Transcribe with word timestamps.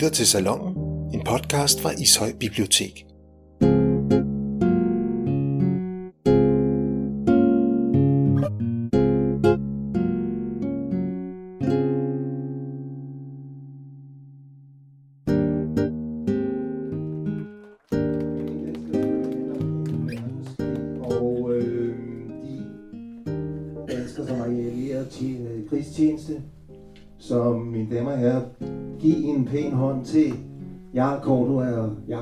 lytter 0.00 0.14
til 0.14 0.26
Salongen, 0.26 0.74
en 1.14 1.24
podcast 1.24 1.80
fra 1.80 1.90
Ishøj 1.90 2.32
Bibliotek. 2.40 3.09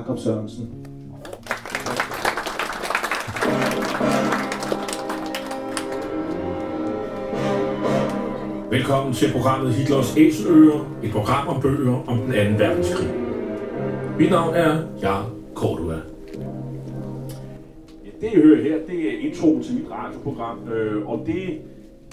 Jakob 0.09 0.23
Sørensen. 0.23 0.69
Velkommen 8.71 9.13
til 9.13 9.31
programmet 9.31 9.73
Hitlers 9.73 10.17
Æseløer, 10.17 10.99
et 11.03 11.11
program 11.11 11.47
om 11.47 11.61
bøger 11.61 12.03
om 12.07 12.17
den 12.17 12.33
anden 12.33 12.59
verdenskrig. 12.59 13.09
Mit 14.19 14.29
navn 14.29 14.55
er 14.55 14.77
Jarl 15.01 15.25
Cordua. 15.55 15.95
Det, 18.21 18.33
I 18.33 18.35
hører 18.35 18.63
her, 18.63 18.77
det 18.87 19.13
er 19.13 19.19
introen 19.19 19.63
til 19.63 19.73
mit 19.75 19.91
radioprogram, 19.91 20.69
øh, 20.69 21.09
og 21.09 21.23
det, 21.25 21.59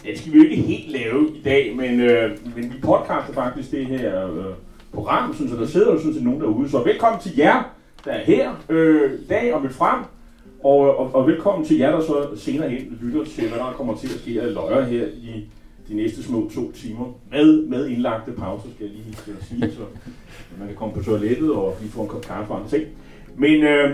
ja, 0.05 0.11
det 0.11 0.19
skal 0.19 0.33
vi 0.33 0.39
jo 0.39 0.45
ikke 0.45 0.57
helt 0.57 0.93
lave 0.93 1.29
i 1.29 1.43
dag, 1.45 1.77
men, 1.77 2.01
øh, 2.01 2.31
men 2.57 2.65
vi 2.65 2.81
podcaster 2.83 3.33
faktisk 3.35 3.71
det 3.71 3.87
her 3.87 4.27
øh, 4.27 4.55
program, 4.93 5.35
så 5.35 5.57
der 5.57 5.67
sidder 5.67 5.93
jo 5.93 5.99
sådan 5.99 6.15
set 6.15 6.25
nogen 6.25 6.41
derude. 6.41 6.71
Så 6.71 6.83
velkommen 6.83 7.21
til 7.21 7.37
jer, 7.37 7.76
der 8.07 8.13
er 8.13 8.25
her 8.25 8.65
øh, 8.69 9.13
i 9.13 9.27
dag 9.27 9.55
og 9.55 9.63
vil 9.63 9.71
frem, 9.71 10.05
og, 10.65 10.99
og, 10.99 11.15
og 11.15 11.27
velkommen 11.27 11.67
til 11.67 11.77
jer, 11.77 11.91
der 11.91 12.01
så 12.01 12.27
senere 12.37 12.69
hen 12.69 12.99
lytter 13.03 13.25
til, 13.25 13.49
hvad 13.49 13.59
der 13.59 13.73
kommer 13.73 13.97
til 13.97 14.07
at 14.07 14.21
ske 14.21 14.43
af 14.43 14.55
løjer 14.55 14.85
her 14.85 15.07
i 15.07 15.49
de 15.89 15.97
næste 15.97 16.23
små 16.23 16.51
to 16.55 16.73
timer. 16.73 17.05
Med, 17.31 17.67
med 17.67 17.89
indlagte 17.89 18.33
pauser, 18.33 18.69
skal 18.75 18.87
jeg 18.87 18.95
lige 18.95 19.17
til 19.25 19.37
at 19.41 19.45
sige, 19.45 19.61
så 19.61 19.83
man 20.59 20.69
kan 20.69 20.77
komme 20.77 20.95
på 20.95 21.03
toilettet 21.03 21.53
og 21.53 21.77
lige 21.81 21.91
få 21.91 22.03
en 22.03 22.09
kop 22.09 22.23
kaffe 22.23 22.53
og 22.53 22.59
andre 22.59 22.71
ting. 22.71 22.85
Men 23.37 23.63
øh, 23.63 23.91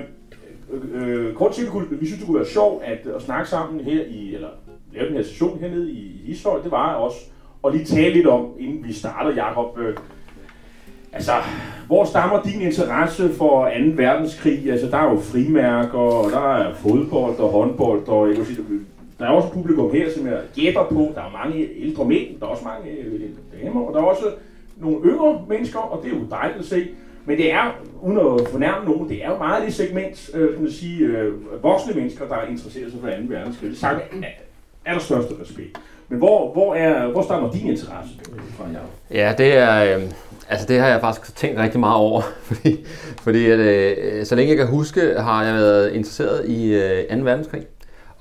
øh, 0.93 1.35
kort 1.35 1.53
til, 1.53 1.65
vi, 1.65 1.71
kunne, 1.71 1.87
vi 1.91 2.07
synes, 2.07 2.19
det 2.19 2.27
kunne 2.27 2.39
være 2.39 2.49
sjovt 2.49 2.85
at, 2.85 3.07
at 3.07 3.23
snakke 3.23 3.49
sammen 3.49 3.81
her 3.81 4.05
i, 4.05 4.35
eller 4.35 4.49
lave 4.93 5.07
den 5.09 5.17
her 5.17 5.23
session 5.23 5.59
hernede 5.59 5.93
i 5.93 6.23
Ishøj, 6.27 6.63
det 6.63 6.71
var 6.71 6.95
også 6.95 7.19
at 7.67 7.73
lige 7.73 7.85
tale 7.85 8.15
lidt 8.15 8.27
om, 8.27 8.51
inden 8.59 8.85
vi 8.85 8.93
starter, 8.93 9.35
Jacob. 9.35 9.79
Øh, 9.79 9.97
altså, 11.13 11.33
hvor 11.87 12.05
stammer 12.05 12.43
din 12.43 12.61
interesse 12.61 13.35
for 13.35 13.65
2. 13.65 13.71
verdenskrig? 13.95 14.71
Altså, 14.71 14.87
der 14.87 14.97
er 14.97 15.11
jo 15.11 15.21
frimærker, 15.21 15.99
og 15.99 16.31
der 16.31 16.55
er 16.55 16.75
fodbold 16.75 17.39
og 17.39 17.49
håndbold, 17.49 18.09
og 18.09 18.29
jeg 18.29 18.37
kan 18.37 18.47
sige, 18.47 18.59
der 19.19 19.25
er 19.25 19.31
også 19.31 19.49
et 19.49 19.55
publikum 19.55 19.93
her, 19.93 20.13
som 20.17 20.27
jeg 20.27 20.41
gætter 20.55 20.85
på. 20.85 21.13
Der 21.15 21.21
er 21.21 21.45
mange 21.45 21.69
ældre 21.77 22.05
mænd, 22.05 22.41
der 22.41 22.47
er 22.47 22.51
også 22.51 22.65
mange 22.65 22.99
ældre 22.99 23.63
damer, 23.63 23.81
og 23.81 23.95
der 23.95 24.01
er 24.01 24.05
også 24.05 24.25
nogle 24.77 24.97
yngre 25.05 25.41
mennesker, 25.49 25.79
og 25.79 26.03
det 26.05 26.13
er 26.13 26.17
jo 26.17 26.25
dejligt 26.31 26.59
at 26.59 26.65
se. 26.65 26.89
Men 27.25 27.39
det 27.39 27.53
er, 27.53 27.81
uden 28.03 28.19
at 28.19 28.49
fornærme 28.49 28.85
nogen, 28.85 29.09
det 29.09 29.25
er 29.25 29.31
jo 29.31 29.39
meget 29.39 29.67
det 29.67 29.75
segment, 29.75 30.31
øh, 30.35 30.53
kan 30.53 30.63
man 30.63 30.73
sige, 30.73 31.05
øh, 31.05 31.63
voksne 31.63 31.95
mennesker, 31.95 32.29
der 32.29 32.43
interesserer 32.51 32.91
sig 32.91 33.01
for 33.01 33.09
2. 33.09 33.15
verdenskrig. 33.29 33.71
Det 33.71 33.79
sagt 33.79 33.97
er 33.97 34.27
allerstørste 34.85 35.35
respekt. 35.43 35.79
Men 36.09 36.19
hvor, 36.19 36.53
hvor, 36.53 36.75
er, 36.75 37.07
hvor 37.07 37.23
stammer 37.23 37.51
din 37.51 37.67
interesse 37.67 38.15
øh, 38.33 38.41
fra, 38.57 38.65
Jacob? 38.73 38.91
Ja, 39.11 39.35
det 39.39 39.57
er, 39.57 39.97
øh, 39.97 40.03
altså 40.49 40.67
det 40.67 40.81
har 40.81 40.89
jeg 40.89 41.01
faktisk 41.01 41.37
tænkt 41.37 41.59
rigtig 41.59 41.81
meget 41.81 41.97
over, 41.97 42.23
fordi, 42.49 42.87
fordi 43.23 43.51
at, 43.51 43.59
øh, 43.59 44.27
så 44.27 44.35
længe 44.35 44.51
jeg 44.51 44.59
kan 44.59 44.67
huske, 44.67 45.15
har 45.19 45.45
jeg 45.45 45.55
været 45.55 45.93
interesseret 45.93 46.49
i 46.49 46.75
øh, 46.75 47.19
2. 47.19 47.25
verdenskrig. 47.25 47.67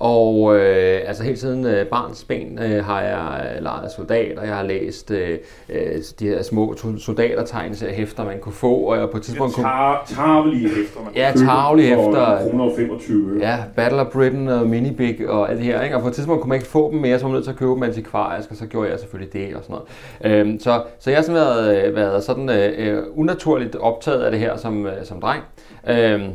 Og 0.02 0.56
øh, 0.56 1.00
altså 1.06 1.22
helt 1.22 1.38
siden 1.38 1.66
øh, 1.66 1.86
barns 1.86 2.24
ben 2.24 2.58
øh, 2.62 2.84
har 2.84 3.00
jeg 3.00 3.52
øh, 3.56 3.62
leget 3.62 3.92
soldat, 3.92 4.38
og 4.38 4.46
jeg 4.46 4.56
har 4.56 4.62
læst 4.62 5.10
øh, 5.10 5.38
øh, 5.68 5.94
de 6.20 6.28
her 6.28 6.42
små 6.42 6.74
soldatertegneserier 6.98 7.94
hæfter, 7.94 8.24
man 8.24 8.38
kunne 8.40 8.52
få, 8.52 8.74
og 8.74 8.98
jeg 8.98 9.10
på 9.10 9.16
et 9.16 9.22
tidspunkt 9.22 9.54
kunne... 9.54 9.64
Tar, 9.64 10.04
tarvelige 10.06 10.68
hæfter, 10.68 11.00
man 11.04 11.12
Ja, 11.16 11.32
tarvelige 11.36 11.88
hæfter. 11.88 12.38
125 12.44 13.30
øre. 13.30 13.48
Ja, 13.48 13.58
Battle 13.76 14.00
of 14.00 14.06
Britain 14.06 14.48
og 14.48 14.66
Minibig 14.66 15.28
og 15.28 15.50
alt 15.50 15.58
det 15.58 15.66
her, 15.66 15.82
ikke? 15.82 15.96
Og 15.96 16.02
på 16.02 16.08
et 16.08 16.14
tidspunkt 16.14 16.42
kunne 16.42 16.48
man 16.48 16.56
ikke 16.56 16.68
få 16.68 16.90
dem 16.92 17.00
mere, 17.00 17.18
så 17.18 17.24
var 17.24 17.28
man 17.28 17.34
nødt 17.34 17.44
til 17.44 17.52
at 17.52 17.58
købe 17.58 17.70
dem 17.70 17.82
antikvarisk, 17.82 18.50
og 18.50 18.56
så 18.56 18.66
gjorde 18.66 18.90
jeg 18.90 18.98
selvfølgelig 18.98 19.32
det 19.32 19.56
og 19.56 19.62
sådan 19.62 19.76
noget. 20.22 20.40
Øhm, 20.40 20.60
så, 20.60 20.82
så 20.98 21.10
jeg 21.10 21.16
har 21.16 21.22
sådan 21.22 21.34
været, 21.34 21.86
øh, 21.86 21.96
været 21.96 22.24
sådan 22.24 22.50
øh, 22.50 23.02
unaturligt 23.14 23.76
optaget 23.76 24.22
af 24.22 24.30
det 24.30 24.40
her 24.40 24.56
som, 24.56 24.86
øh, 24.86 25.04
som 25.04 25.20
dreng. 25.20 25.42
Øhm, 25.88 26.30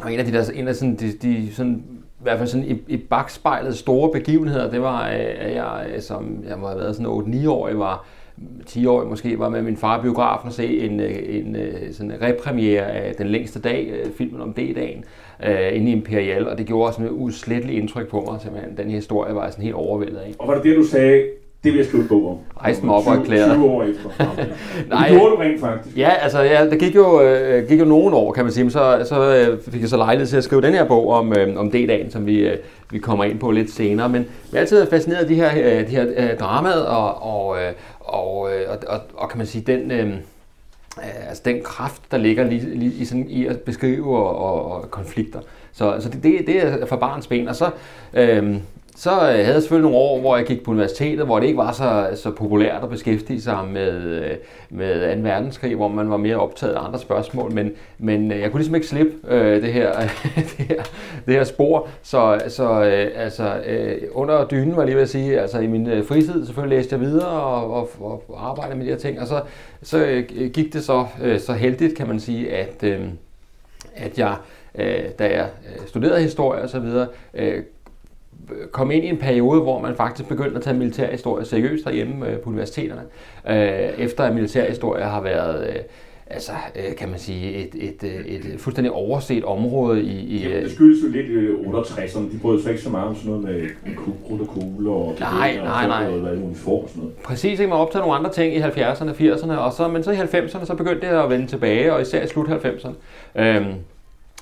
og 0.00 0.12
en 0.12 0.18
af 0.18 0.24
de 0.24 0.32
der, 0.32 0.44
en 0.54 0.68
af 0.68 0.74
sådan, 0.74 0.96
de, 0.96 1.12
de 1.22 1.54
sådan, 1.54 1.84
i 2.22 2.24
hvert 2.24 2.38
fald 2.38 2.48
sådan 2.48 2.66
i, 2.66 2.92
i 2.92 2.96
bagspejlet 2.96 3.76
store 3.78 4.10
begivenheder, 4.12 4.70
det 4.70 4.82
var, 4.82 5.08
øh, 5.08 5.20
at 5.38 5.54
jeg, 5.54 5.86
øh, 5.94 6.00
som 6.00 6.44
jeg 6.48 6.58
må 6.58 6.66
have 6.66 6.78
været 6.78 6.96
sådan 6.96 7.42
8-9 7.44 7.48
år, 7.48 7.72
var 7.72 8.06
10 8.66 8.86
år 8.86 9.04
måske, 9.04 9.38
var 9.38 9.48
med 9.48 9.62
min 9.62 9.76
far 9.76 9.98
i 9.98 10.02
biografen 10.02 10.48
og 10.48 10.52
se 10.52 10.78
en, 10.80 11.00
øh, 11.00 11.16
en, 11.28 11.56
sådan 11.92 12.10
en 12.10 12.22
repremiere 12.22 12.84
af 12.84 13.14
Den 13.14 13.26
længste 13.26 13.60
dag, 13.60 13.92
filmen 14.16 14.40
om 14.40 14.52
D-dagen, 14.52 15.04
øh, 15.46 15.76
inde 15.76 15.90
i 15.90 15.92
Imperial, 15.92 16.48
og 16.48 16.58
det 16.58 16.66
gjorde 16.66 16.92
sådan 16.92 17.06
et 17.06 17.12
usletteligt 17.12 17.78
indtryk 17.78 18.08
på 18.08 18.24
mig, 18.30 18.40
simpelthen. 18.40 18.76
Den 18.76 18.90
historie 18.90 19.34
var 19.34 19.42
jeg 19.42 19.52
sådan 19.52 19.64
helt 19.64 19.74
overvældet 19.74 20.18
af. 20.18 20.34
Og 20.38 20.48
var 20.48 20.54
det 20.54 20.64
det, 20.64 20.76
du 20.76 20.84
sagde, 20.84 21.24
det 21.64 21.72
vil 21.72 21.78
jeg 21.78 21.86
skrive 21.86 22.02
en 22.02 22.08
bog 22.08 22.30
om? 22.30 22.38
Rejste 22.60 22.86
mig 22.86 22.94
op 22.94 23.06
og 23.06 23.12
20 23.12 23.20
erklærede. 23.20 23.54
20 23.54 23.64
år 23.64 23.82
efter. 23.82 24.10
Nej. 24.88 25.08
Det 25.08 25.16
gjorde 25.18 25.30
du 25.30 25.36
rent 25.36 25.60
faktisk. 25.60 25.96
Ja, 25.96 26.10
altså 26.10 26.40
ja, 26.40 26.66
der 26.70 26.76
gik 26.76 26.94
jo, 26.94 27.20
øh, 27.22 27.68
gik 27.68 27.80
jo 27.80 27.84
nogle 27.84 28.16
år, 28.16 28.32
kan 28.32 28.44
man 28.44 28.52
sige, 28.52 28.64
men 28.64 28.70
så, 28.70 29.04
så 29.08 29.34
øh, 29.34 29.58
fik 29.72 29.80
jeg 29.80 29.88
så 29.88 29.96
lejlighed 29.96 30.26
til 30.26 30.36
at 30.36 30.44
skrive 30.44 30.62
den 30.62 30.72
her 30.72 30.84
bog 30.84 31.08
om, 31.08 31.32
øh, 31.38 31.56
om 31.56 31.70
D-dagen, 31.70 32.10
som 32.10 32.26
vi, 32.26 32.38
øh, 32.38 32.58
vi 32.90 32.98
kommer 32.98 33.24
ind 33.24 33.38
på 33.38 33.50
lidt 33.50 33.70
senere. 33.70 34.08
Men 34.08 34.22
jeg 34.22 34.58
har 34.58 34.60
altid 34.60 34.76
været 34.76 34.90
fascineret 34.90 35.20
af 35.20 35.28
de 35.28 35.34
her, 35.34 35.50
øh, 35.56 35.86
de 35.86 35.96
her 35.96 36.06
øh, 36.16 36.38
dramaet, 36.38 36.86
og, 36.86 37.22
og, 37.22 37.56
øh, 37.56 37.72
og, 38.00 38.50
øh, 38.52 38.70
og, 38.70 38.78
og, 38.88 39.00
og 39.14 39.28
kan 39.28 39.38
man 39.38 39.46
sige, 39.46 39.64
den... 39.66 39.90
Øh, 39.90 40.06
øh, 40.98 41.28
altså 41.28 41.42
den 41.44 41.62
kraft, 41.64 42.02
der 42.10 42.16
ligger 42.16 42.44
lige, 42.44 42.78
lige 42.78 42.92
i, 42.92 43.04
sådan, 43.04 43.26
i 43.28 43.46
at 43.46 43.60
beskrive 43.60 44.16
og, 44.18 44.38
og, 44.38 44.72
og 44.72 44.90
konflikter. 44.90 45.40
Så, 45.72 45.96
så 46.00 46.08
det, 46.08 46.22
det, 46.22 46.46
det 46.46 46.62
er 46.62 46.86
fra 46.86 46.96
barns 46.96 47.26
ben. 47.26 47.48
Og 47.48 47.56
så, 47.56 47.70
øhm, 48.14 48.60
så 48.96 49.10
øh, 49.10 49.18
havde 49.18 49.46
jeg 49.52 49.62
selvfølgelig 49.62 49.90
nogle 49.90 50.04
år, 50.06 50.20
hvor 50.20 50.36
jeg 50.36 50.46
gik 50.46 50.64
på 50.64 50.70
universitetet, 50.70 51.26
hvor 51.26 51.40
det 51.40 51.46
ikke 51.46 51.56
var 51.56 51.72
så, 51.72 52.08
så 52.14 52.30
populært 52.30 52.82
at 52.82 52.88
beskæftige 52.90 53.42
sig 53.42 53.68
med, 53.72 53.92
øh, 54.02 54.30
med 54.70 55.16
2. 55.16 55.22
verdenskrig, 55.22 55.76
hvor 55.76 55.88
man 55.88 56.10
var 56.10 56.16
mere 56.16 56.36
optaget 56.36 56.74
af 56.74 56.84
andre 56.86 56.98
spørgsmål. 56.98 57.52
Men, 57.52 57.72
men 57.98 58.32
øh, 58.32 58.40
jeg 58.40 58.50
kunne 58.50 58.60
ligesom 58.60 58.74
ikke 58.74 58.86
slippe 58.86 59.12
øh, 59.28 59.62
det, 59.62 59.72
her, 59.72 59.92
det, 60.58 60.66
her, 60.68 60.82
det 61.26 61.34
her 61.34 61.44
spor. 61.44 61.88
Så, 62.02 62.40
så 62.48 62.84
øh, 62.84 63.10
altså, 63.14 63.62
øh, 63.66 63.98
under 64.12 64.44
dynen, 64.44 64.76
var 64.76 64.82
jeg 64.82 64.86
lige 64.86 64.96
ved 64.96 65.02
at 65.02 65.10
sige, 65.10 65.40
altså 65.40 65.58
i 65.58 65.66
min 65.66 66.04
fritid 66.04 66.46
selvfølgelig 66.46 66.78
læste 66.78 66.94
jeg 66.94 67.00
videre 67.00 67.28
og, 67.28 67.74
og, 67.74 67.90
og 68.28 68.48
arbejdede 68.48 68.76
med 68.76 68.86
de 68.86 68.90
her 68.90 68.98
ting. 68.98 69.20
Og 69.20 69.26
så, 69.26 69.42
så 69.82 70.04
øh, 70.04 70.50
gik 70.52 70.72
det 70.72 70.84
så, 70.84 71.06
øh, 71.22 71.40
så 71.40 71.52
heldigt, 71.52 71.96
kan 71.96 72.08
man 72.08 72.20
sige, 72.20 72.52
at, 72.52 72.82
øh, 72.82 73.00
at 73.96 74.18
jeg, 74.18 74.36
øh, 74.74 75.04
da 75.18 75.24
jeg 75.24 75.48
studerede 75.86 76.22
historie 76.22 76.62
og 76.62 76.68
så 76.68 76.78
videre, 76.78 77.06
øh, 77.34 77.62
kom 78.72 78.90
ind 78.90 79.04
i 79.04 79.08
en 79.08 79.16
periode, 79.16 79.60
hvor 79.60 79.80
man 79.80 79.96
faktisk 79.96 80.28
begyndte 80.28 80.56
at 80.56 80.62
tage 80.62 80.76
militærhistorie 80.76 81.44
seriøst 81.44 81.84
derhjemme 81.84 82.28
øh, 82.28 82.38
på 82.38 82.50
universiteterne. 82.50 83.02
Øh, 83.48 84.04
efter 84.04 84.24
at 84.24 84.34
militærhistorie 84.34 85.04
har 85.04 85.20
været, 85.20 85.68
øh, 85.68 85.76
altså, 86.26 86.52
øh, 86.76 86.96
kan 86.96 87.08
man 87.08 87.18
sige, 87.18 87.52
et, 87.52 87.74
et, 87.74 88.04
øh, 88.04 88.26
et, 88.26 88.44
et 88.44 88.60
fuldstændig 88.60 88.92
overset 88.92 89.44
område 89.44 90.02
i... 90.02 90.20
i 90.20 90.42
Jamen, 90.42 90.56
øh, 90.56 90.64
det 90.64 90.72
skyldes 90.72 91.04
jo 91.04 91.08
lidt 91.08 91.26
i 91.26 91.48
68'erne. 91.48 92.32
De 92.32 92.38
brød 92.42 92.62
sig 92.62 92.70
ikke 92.70 92.82
så 92.82 92.90
meget 92.90 93.08
om 93.08 93.16
sådan 93.16 93.30
noget 93.30 93.44
med 93.44 93.68
krudt 94.26 94.40
og 94.40 94.46
kugle 94.46 94.90
og 94.90 95.16
Nej, 95.20 95.56
nej, 95.56 95.60
og 95.60 95.66
nej. 95.66 96.02
sådan 96.04 96.20
noget, 96.20 96.42
uniform 96.42 96.82
og 96.82 96.88
sådan 96.88 97.02
noget. 97.02 97.16
Præcis, 97.16 97.60
ikke? 97.60 97.70
man 97.70 97.78
optaget 97.78 98.02
nogle 98.02 98.18
andre 98.18 98.32
ting 98.32 98.54
i 98.54 98.60
70'erne, 98.60 99.10
80'erne, 99.10 99.52
og 99.52 99.72
så, 99.72 99.88
men 99.88 100.02
så 100.02 100.10
i 100.10 100.16
90'erne, 100.16 100.64
så 100.64 100.74
begyndte 100.74 101.00
det 101.00 101.12
at 101.12 101.30
vende 101.30 101.46
tilbage, 101.46 101.94
og 101.94 102.02
især 102.02 102.24
i 102.24 102.26
slut 102.26 102.48
90'erne. 102.48 102.92
Øhm, 103.42 103.74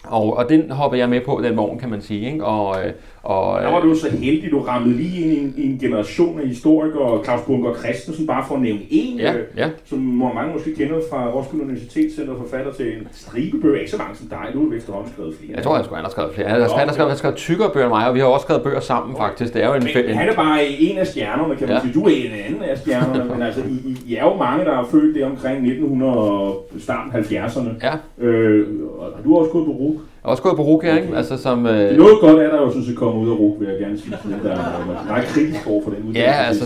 og, 0.05 0.37
og 0.37 0.49
den 0.49 0.71
hopper 0.71 0.99
jeg 0.99 1.09
med 1.09 1.21
på 1.21 1.41
den 1.45 1.57
morgen, 1.57 1.79
kan 1.79 1.91
man 1.91 2.03
sige. 2.03 2.33
Ikke? 2.33 2.45
Og, 2.45 2.87
øh, 2.87 2.93
og, 3.23 3.63
Der 3.63 3.71
var 3.73 3.81
du 3.81 3.89
jo 3.89 3.95
så 3.95 4.11
heldig, 4.11 4.51
du 4.51 4.61
ramlede 4.61 4.97
lige 4.97 5.21
ind 5.21 5.33
i 5.33 5.39
en, 5.41 5.55
i 5.57 5.73
en 5.73 5.79
generation 5.79 6.41
af 6.41 6.47
historikere, 6.49 7.25
Claus 7.25 7.41
Bunker 7.47 7.75
Christensen, 7.75 8.27
bare 8.27 8.45
for 8.49 8.55
at 8.55 8.61
nævne 8.63 8.81
en, 8.91 9.19
Ja, 9.19 9.33
øh, 9.35 9.41
ja. 9.57 9.69
som 9.85 9.99
mange 9.99 10.53
måske 10.53 10.75
kender 10.75 10.95
fra 11.11 11.31
Roskilde 11.31 11.65
Universitetscenter, 11.65 12.35
forfatter 12.37 12.73
til 12.73 12.87
en 12.87 13.09
stribebøger, 13.13 13.79
ikke 13.79 13.91
så 13.91 13.97
mange 13.99 14.15
som 14.17 14.27
dig, 14.27 14.39
du 14.55 14.71
har 14.71 14.77
efterhånden 14.77 15.13
skrevet 15.13 15.35
flere. 15.41 15.53
Jeg 15.57 15.63
tror, 15.65 15.77
jeg 15.77 15.85
skulle 15.85 15.97
han 15.97 16.05
har 16.05 16.11
skrevet 16.11 16.35
flere. 16.35 16.49
Han 16.49 16.61
har, 16.61 16.69
har, 16.69 16.93
skrevet, 16.93 17.11
har 17.11 17.17
skrevet 17.17 17.37
tykkere 17.37 17.71
bøger 17.75 17.87
end 17.87 17.95
mig, 17.95 18.09
og 18.09 18.15
vi 18.15 18.21
har 18.21 18.27
også 18.27 18.45
skrevet 18.45 18.63
bøger 18.63 18.81
sammen 18.81 19.17
faktisk. 19.17 19.55
Det 19.55 19.63
er 19.65 19.69
jo 19.69 19.75
en, 19.75 19.85
Men 19.95 20.15
han 20.17 20.29
er 20.29 20.35
bare 20.35 20.67
en 20.67 20.99
af 20.99 21.07
stjernerne, 21.07 21.57
kan 21.57 21.69
man 21.69 21.77
Ja. 21.77 21.81
sige. 21.83 21.93
Du 21.95 22.05
er 22.05 22.09
en 22.11 22.33
anden 22.47 22.63
af 22.63 22.79
stjernerne, 22.79 23.25
men 23.33 23.43
altså, 23.43 23.61
I, 23.61 23.97
I, 24.07 24.15
er 24.17 24.25
jo 24.25 24.35
mange, 24.37 24.65
der 24.65 24.73
er 24.79 24.85
født 24.91 25.15
det 25.15 25.25
omkring 25.25 25.57
1900 25.67 26.19
og 26.19 26.71
starten 26.79 27.13
70'erne. 27.13 27.69
Ja, 27.83 27.93
Øh, 28.27 28.67
og 28.99 29.13
du 29.25 29.33
har 29.33 29.41
også 29.41 29.51
gået 29.53 29.65
på 29.67 29.73
RUG. 29.73 30.01
Jeg 30.25 30.31
også 30.31 30.43
gået 30.43 30.57
på 30.57 30.63
RUG 30.63 30.83
her, 30.83 30.95
ikke? 30.97 31.09
Okay. 31.09 31.17
Altså 31.17 31.37
som... 31.37 31.65
Det 31.65 31.71
Øh, 31.73 31.93
er 31.95 31.97
noget 31.97 32.21
godt, 32.21 32.43
at 32.43 32.53
der 32.53 32.61
jo 32.63 32.69
sådan 32.69 32.85
set 32.85 32.97
kommet 32.97 33.25
ud 33.27 33.31
af 33.31 33.37
RUG, 33.39 33.57
vil 33.61 33.69
jeg 33.69 33.79
gerne 33.79 33.99
sige. 33.99 34.17
Der 34.43 34.51
er 34.51 35.05
meget 35.09 35.25
kritisk 35.25 35.67
over 35.71 35.83
for 35.85 35.91
den 35.91 36.13
Ja, 36.17 36.33
altså- 36.49 36.65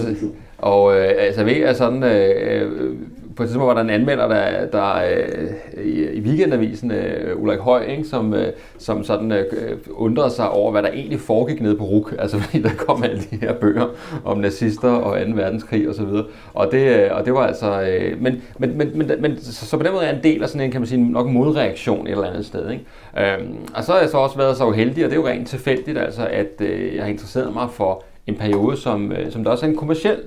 og 0.59 0.97
øh, 0.97 1.09
altså 1.19 1.45
ved 1.45 1.53
at 1.53 1.77
sådan 1.77 2.03
øh, 2.03 2.63
øh, 2.63 2.93
på 3.37 3.43
et 3.43 3.49
tidspunkt 3.49 3.67
var 3.67 3.75
der 3.75 3.81
en 3.81 3.91
anmelder, 3.91 4.29
der, 4.29 4.67
der 4.67 4.95
øh, 4.95 5.85
i, 5.85 6.21
weekendavisen, 6.21 6.91
øh, 6.91 7.43
Ulrik 7.43 7.59
Høj, 7.59 7.85
ikke, 7.85 8.05
som, 8.05 8.35
øh, 8.35 8.53
som 8.79 9.05
sådan 9.05 9.33
øh, 9.33 9.45
øh 9.53 9.77
undrede 9.91 10.31
sig 10.31 10.51
over, 10.51 10.71
hvad 10.71 10.83
der 10.83 10.89
egentlig 10.89 11.21
foregik 11.21 11.61
nede 11.63 11.77
på 11.77 11.85
RUK. 11.85 12.15
Altså 12.25 12.39
fordi 12.39 12.63
der 12.63 12.71
kom 12.79 13.03
alle 13.03 13.23
de 13.31 13.37
her 13.37 13.53
bøger 13.53 13.87
om 14.25 14.39
nazister 14.39 14.91
og 14.91 15.27
2. 15.27 15.33
verdenskrig 15.35 15.89
osv. 15.89 16.03
Og, 16.03 16.25
og, 16.55 16.69
det, 16.73 16.79
øh, 16.79 17.11
og 17.13 17.25
det 17.25 17.35
var 17.35 17.47
altså... 17.47 17.83
Øh, 17.83 18.23
men, 18.23 18.43
men, 18.59 18.79
men, 18.79 18.93
men, 18.95 19.11
men 19.21 19.41
så, 19.41 19.67
så 19.67 19.77
på 19.77 19.83
den 19.83 19.93
måde 19.93 20.05
er 20.05 20.17
en 20.17 20.23
del 20.23 20.43
af 20.43 20.49
sådan 20.49 20.61
en, 20.61 20.71
kan 20.71 20.81
man 20.81 20.89
sige, 20.89 21.11
nok 21.11 21.27
modreaktion 21.27 22.07
et 22.07 22.11
eller 22.11 22.27
andet 22.27 22.47
sted. 22.47 22.71
Ikke? 22.71 22.85
Øhm, 23.19 23.57
og 23.75 23.85
så 23.85 23.93
har 23.93 24.01
jeg 24.01 24.09
så 24.09 24.17
også 24.17 24.37
været 24.37 24.57
så 24.57 24.67
uheldig, 24.67 25.05
og 25.05 25.11
det 25.11 25.17
er 25.17 25.21
jo 25.21 25.29
rent 25.29 25.49
tilfældigt, 25.49 25.99
altså, 25.99 26.27
at 26.27 26.61
øh, 26.61 26.95
jeg 26.95 27.03
har 27.05 27.11
interesseret 27.11 27.55
mig 27.55 27.69
for 27.71 28.05
en 28.27 28.37
periode, 28.37 28.77
som, 28.77 29.13
øh, 29.13 29.33
som 29.33 29.45
der 29.45 29.51
også 29.51 29.67
er 29.67 29.71
en 29.71 29.77
kommersiel 29.77 30.19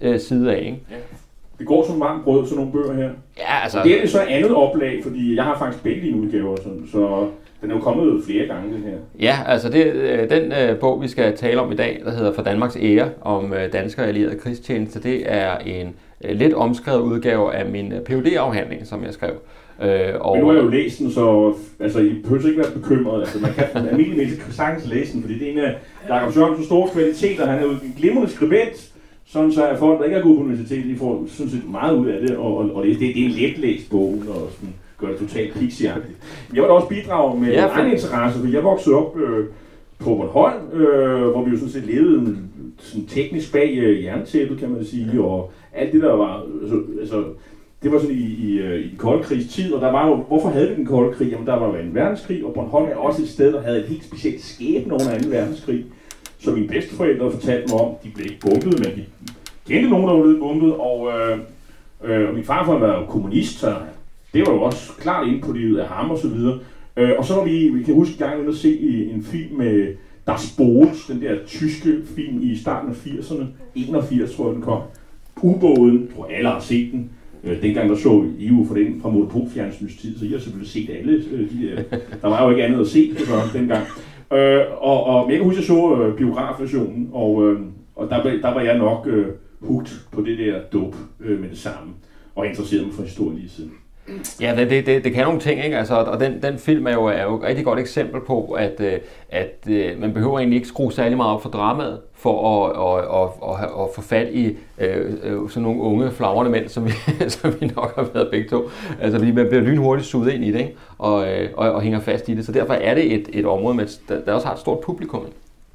øh, 0.00 0.20
side 0.20 0.54
af. 0.54 0.58
Ikke? 0.58 0.80
Ja. 0.90 0.96
Det 1.62 1.68
går 1.68 1.86
som 1.86 2.00
varmt 2.00 2.24
brød, 2.24 2.46
sådan 2.46 2.56
nogle 2.56 2.72
bøger 2.72 2.94
her. 2.94 3.10
Ja, 3.38 3.62
altså... 3.62 3.78
Og 3.78 3.84
det 3.84 3.96
er 3.96 4.00
det 4.00 4.10
så 4.10 4.20
andet 4.20 4.54
oplag, 4.54 5.00
fordi 5.02 5.36
jeg 5.36 5.44
har 5.44 5.58
faktisk 5.58 5.82
begge 5.82 6.16
udgaver, 6.16 6.56
så, 6.56 6.68
så 6.92 7.26
den 7.60 7.70
er 7.70 7.74
jo 7.74 7.80
kommet 7.80 8.24
flere 8.24 8.46
gange, 8.46 8.74
den 8.74 8.82
her. 8.82 8.96
Ja, 9.20 9.36
altså 9.46 9.68
det, 9.68 9.86
øh, 9.86 10.30
den 10.30 10.52
øh, 10.52 10.78
bog, 10.78 11.02
vi 11.02 11.08
skal 11.08 11.36
tale 11.36 11.60
om 11.60 11.72
i 11.72 11.74
dag, 11.74 12.02
der 12.04 12.10
hedder 12.10 12.32
For 12.32 12.42
Danmarks 12.42 12.76
ære, 12.80 13.08
om 13.20 13.52
øh, 13.52 13.72
danskere 13.72 14.06
allieret 14.06 14.40
krigstjeneste, 14.40 15.02
det 15.02 15.22
er 15.32 15.58
en 15.58 15.94
øh, 16.24 16.36
lidt 16.36 16.54
omskrevet 16.54 17.00
udgave 17.00 17.54
af 17.54 17.66
min 17.66 17.92
øh, 17.92 18.00
phd 18.00 18.36
afhandling 18.36 18.86
som 18.86 19.04
jeg 19.04 19.12
skrev. 19.12 19.32
Øh, 19.82 19.88
og, 20.20 20.36
Men 20.36 20.44
nu 20.44 20.50
har 20.50 20.56
jeg 20.56 20.64
jo 20.64 20.68
læst 20.68 20.98
den, 20.98 21.10
så 21.10 21.54
altså, 21.80 21.98
I 21.98 22.14
behøver 22.22 22.48
ikke 22.48 22.58
være 22.58 22.70
bekymret. 22.70 23.20
Altså, 23.20 23.38
man 23.40 23.52
kan 23.54 23.64
almindelig 23.74 24.16
menneske 24.16 24.52
sagtens 24.52 24.88
læse 24.88 25.12
den, 25.12 25.22
fordi 25.22 25.38
det 25.38 25.48
er 25.48 25.52
en 25.52 25.58
af 25.58 25.74
Jacob 26.08 26.36
Jørgensens 26.36 26.66
store 26.66 26.88
kvaliteter. 26.88 27.46
Han 27.46 27.58
er 27.58 27.62
jo 27.62 27.70
en 27.70 27.94
glimrende 27.98 28.30
skribent, 28.30 28.91
sådan 29.32 29.52
så 29.52 29.66
at 29.66 29.78
folk, 29.78 29.98
der 29.98 30.04
ikke 30.04 30.16
er 30.16 30.22
gået 30.22 30.36
på 30.36 30.42
universitetet, 30.42 30.90
de 30.90 30.96
får 30.96 31.24
sådan 31.28 31.50
set 31.50 31.70
meget 31.70 31.96
ud 31.96 32.06
af 32.06 32.20
det, 32.20 32.36
og, 32.36 32.58
og, 32.58 32.74
og 32.74 32.84
det, 32.84 33.00
det, 33.00 33.14
det 33.14 33.22
er 33.22 33.26
en 33.26 33.30
letlæst 33.30 33.90
bog, 33.90 34.22
og 34.28 34.48
sådan, 34.50 34.74
gør 34.98 35.08
det 35.08 35.18
totalt 35.18 35.54
pixieagtigt. 35.54 36.18
Jeg 36.54 36.62
vil 36.62 36.70
også 36.70 36.88
bidrage 36.88 37.40
med 37.40 37.48
ja, 37.48 37.66
egen 37.66 37.92
interesse, 37.92 38.40
for 38.40 38.48
jeg 38.48 38.64
voksede 38.64 38.96
op 38.96 39.18
øh, 39.20 39.46
på 39.98 40.14
Bornholm, 40.14 40.80
øh, 40.80 41.30
hvor 41.30 41.44
vi 41.44 41.50
jo 41.50 41.56
sådan 41.56 41.72
set 41.72 41.86
levede 41.86 42.38
sådan 42.78 43.06
teknisk 43.06 43.52
bag 43.52 43.78
øh, 43.78 44.04
jerntæppet, 44.04 44.58
kan 44.58 44.70
man 44.70 44.84
sige, 44.84 45.22
og 45.22 45.52
alt 45.72 45.92
det 45.92 46.02
der 46.02 46.12
var, 46.12 46.46
altså, 46.62 46.80
altså 47.00 47.24
det 47.82 47.92
var 47.92 47.98
sådan 47.98 48.16
i, 48.16 48.20
i, 48.20 48.58
øh, 48.58 48.80
i 48.80 48.88
den 48.88 48.98
kolde 48.98 49.22
krigs 49.22 49.54
tid, 49.54 49.72
og 49.72 49.80
der 49.80 49.92
var 49.92 50.08
jo, 50.08 50.14
hvorfor 50.14 50.48
havde 50.48 50.68
vi 50.68 50.74
den 50.74 50.86
kolde 50.86 51.14
krig? 51.14 51.30
Jamen 51.30 51.46
der 51.46 51.56
var 51.56 51.68
jo 51.68 51.74
en 51.74 51.94
verdenskrig, 51.94 52.44
og 52.44 52.54
Bornholm 52.54 52.86
er 52.90 52.96
også 52.96 53.22
et 53.22 53.28
sted, 53.28 53.52
der 53.52 53.62
havde 53.62 53.78
et 53.78 53.86
helt 53.86 54.04
specielt 54.04 54.42
skæbne 54.44 54.94
under 54.94 55.18
2. 55.18 55.28
verdenskrig, 55.28 55.84
som 56.42 56.54
mine 56.54 56.68
bedsteforældre 56.68 57.30
fortalte 57.30 57.72
mig 57.72 57.80
om. 57.80 57.94
De 58.04 58.10
blev 58.14 58.26
ikke 58.26 58.40
bumpet, 58.40 58.78
men 58.78 58.96
de 58.96 59.04
kendte 59.66 59.90
nogen, 59.90 60.08
der 60.08 60.14
var 60.14 60.22
blevet 60.22 60.38
bumpet, 60.38 60.74
og, 60.74 61.10
øh, 61.12 61.38
øh, 62.04 62.28
og 62.28 62.34
min 62.34 62.44
farfar 62.44 62.78
var 62.78 63.00
jo 63.00 63.06
kommunist, 63.06 63.58
så 63.58 63.76
det 64.34 64.46
var 64.46 64.52
jo 64.52 64.62
også 64.62 64.92
klart 65.00 65.28
ind 65.28 65.42
på 65.42 65.52
livet 65.52 65.78
af 65.78 65.88
ham 65.88 66.10
og 66.10 66.18
så 66.18 66.28
videre. 66.28 66.58
Øh, 66.96 67.10
og 67.18 67.24
så 67.24 67.34
var 67.34 67.44
vi, 67.44 67.68
vi 67.68 67.82
kan 67.82 67.94
huske 67.94 68.18
gang 68.18 68.48
at 68.48 68.54
se 68.54 68.80
en 69.14 69.22
film 69.22 69.56
med 69.58 69.94
Das 70.26 70.54
Boot, 70.56 71.08
den 71.08 71.20
der 71.20 71.36
tyske 71.46 71.96
film 72.16 72.42
i 72.42 72.56
starten 72.56 72.90
af 72.90 73.06
80'erne, 73.06 73.44
81 73.74 74.34
tror 74.34 74.46
jeg 74.46 74.54
den 74.54 74.62
kom. 74.62 74.80
Ubåden, 75.42 76.08
tror 76.16 76.26
alle 76.26 76.48
har 76.48 76.60
set 76.60 76.92
den. 76.92 77.10
Øh, 77.44 77.62
dengang 77.62 77.90
der 77.90 77.96
så 77.96 78.24
I 78.38 78.46
jo 78.46 78.64
for 78.68 78.74
den 78.74 79.00
fra 79.02 79.10
monopolfjernsynets 79.10 79.96
tid, 79.96 80.18
så 80.18 80.24
I 80.24 80.28
har 80.28 80.38
selvfølgelig 80.38 80.70
set 80.70 80.90
alle 80.90 81.12
øh, 81.32 81.50
de 81.50 81.68
der. 81.68 81.98
Der 82.22 82.28
var 82.28 82.44
jo 82.44 82.50
ikke 82.50 82.64
andet 82.64 82.80
at 82.80 82.86
se 82.86 83.14
på 83.18 83.58
dengang. 83.58 83.86
Øh, 84.32 84.64
og, 84.78 85.04
og 85.04 85.30
jeg 85.30 85.36
kan 85.36 85.44
huske, 85.44 85.58
at 85.58 85.68
jeg 85.68 85.76
så 85.76 86.02
øh, 86.02 86.16
biografversionen, 86.16 87.10
og, 87.12 87.48
øh, 87.48 87.60
og 87.96 88.10
der, 88.10 88.22
der 88.22 88.54
var 88.54 88.60
jeg 88.60 88.78
nok 88.78 89.06
øh, 89.06 89.26
hugt 89.60 89.92
på 90.12 90.22
det 90.22 90.38
der 90.38 90.60
dop 90.72 90.94
øh, 91.20 91.40
med 91.40 91.48
det 91.48 91.58
samme, 91.58 91.92
og 92.34 92.46
interesseret 92.46 92.86
mig 92.86 92.94
for 92.94 93.02
historie 93.02 93.36
lige 93.38 93.50
siden. 93.50 93.72
Ja, 94.40 94.54
det, 94.56 94.70
det, 94.70 94.86
det, 94.86 95.04
det 95.04 95.12
kan 95.12 95.24
nogle 95.24 95.40
ting, 95.40 95.64
ikke? 95.64 95.78
Altså, 95.78 95.94
og 95.94 96.20
den, 96.20 96.42
den 96.42 96.58
film 96.58 96.86
er 96.86 96.92
jo, 96.92 97.04
er 97.04 97.22
jo 97.22 97.36
et 97.36 97.42
rigtig 97.42 97.64
godt 97.64 97.78
eksempel 97.78 98.20
på, 98.20 98.44
at, 98.44 98.80
øh, 98.80 98.92
at, 99.28 99.68
at 99.70 99.98
man 99.98 100.12
behøver 100.12 100.38
egentlig 100.38 100.56
ikke 100.56 100.68
skrue 100.68 100.92
særlig 100.92 101.16
meget 101.16 101.32
op 101.32 101.42
for 101.42 101.48
dramaet, 101.48 102.00
for 102.22 102.66
at, 102.66 102.70
at, 102.86 103.04
at, 103.20 103.64
at, 103.64 103.70
at 103.82 103.88
få 103.94 104.00
fat 104.02 104.28
i 104.32 104.56
øh, 104.78 105.12
øh, 105.22 105.50
sådan 105.50 105.62
nogle 105.62 105.80
unge, 105.80 106.10
flagrende 106.10 106.50
mænd, 106.50 106.68
som 106.68 106.84
vi, 106.84 106.90
som 107.28 107.54
vi 107.60 107.66
nok 107.76 107.94
har 107.96 108.08
været 108.14 108.28
begge 108.30 108.48
to. 108.48 108.62
Altså, 109.00 109.18
fordi 109.18 109.32
man 109.32 109.46
bliver 109.48 109.62
lynhurtigt 109.62 110.08
suget 110.08 110.32
ind 110.32 110.44
i 110.44 110.52
det, 110.52 110.58
ikke? 110.58 110.74
Og, 110.98 111.28
øh, 111.28 111.48
og, 111.56 111.72
og 111.72 111.82
hænger 111.82 112.00
fast 112.00 112.28
i 112.28 112.34
det. 112.34 112.46
Så 112.46 112.52
derfor 112.52 112.74
er 112.74 112.94
det 112.94 113.14
et, 113.14 113.28
et 113.32 113.46
område, 113.46 113.76
med, 113.76 113.86
der, 114.08 114.20
der 114.24 114.32
også 114.32 114.46
har 114.46 114.54
et 114.54 114.60
stort 114.60 114.80
publikum. 114.80 115.20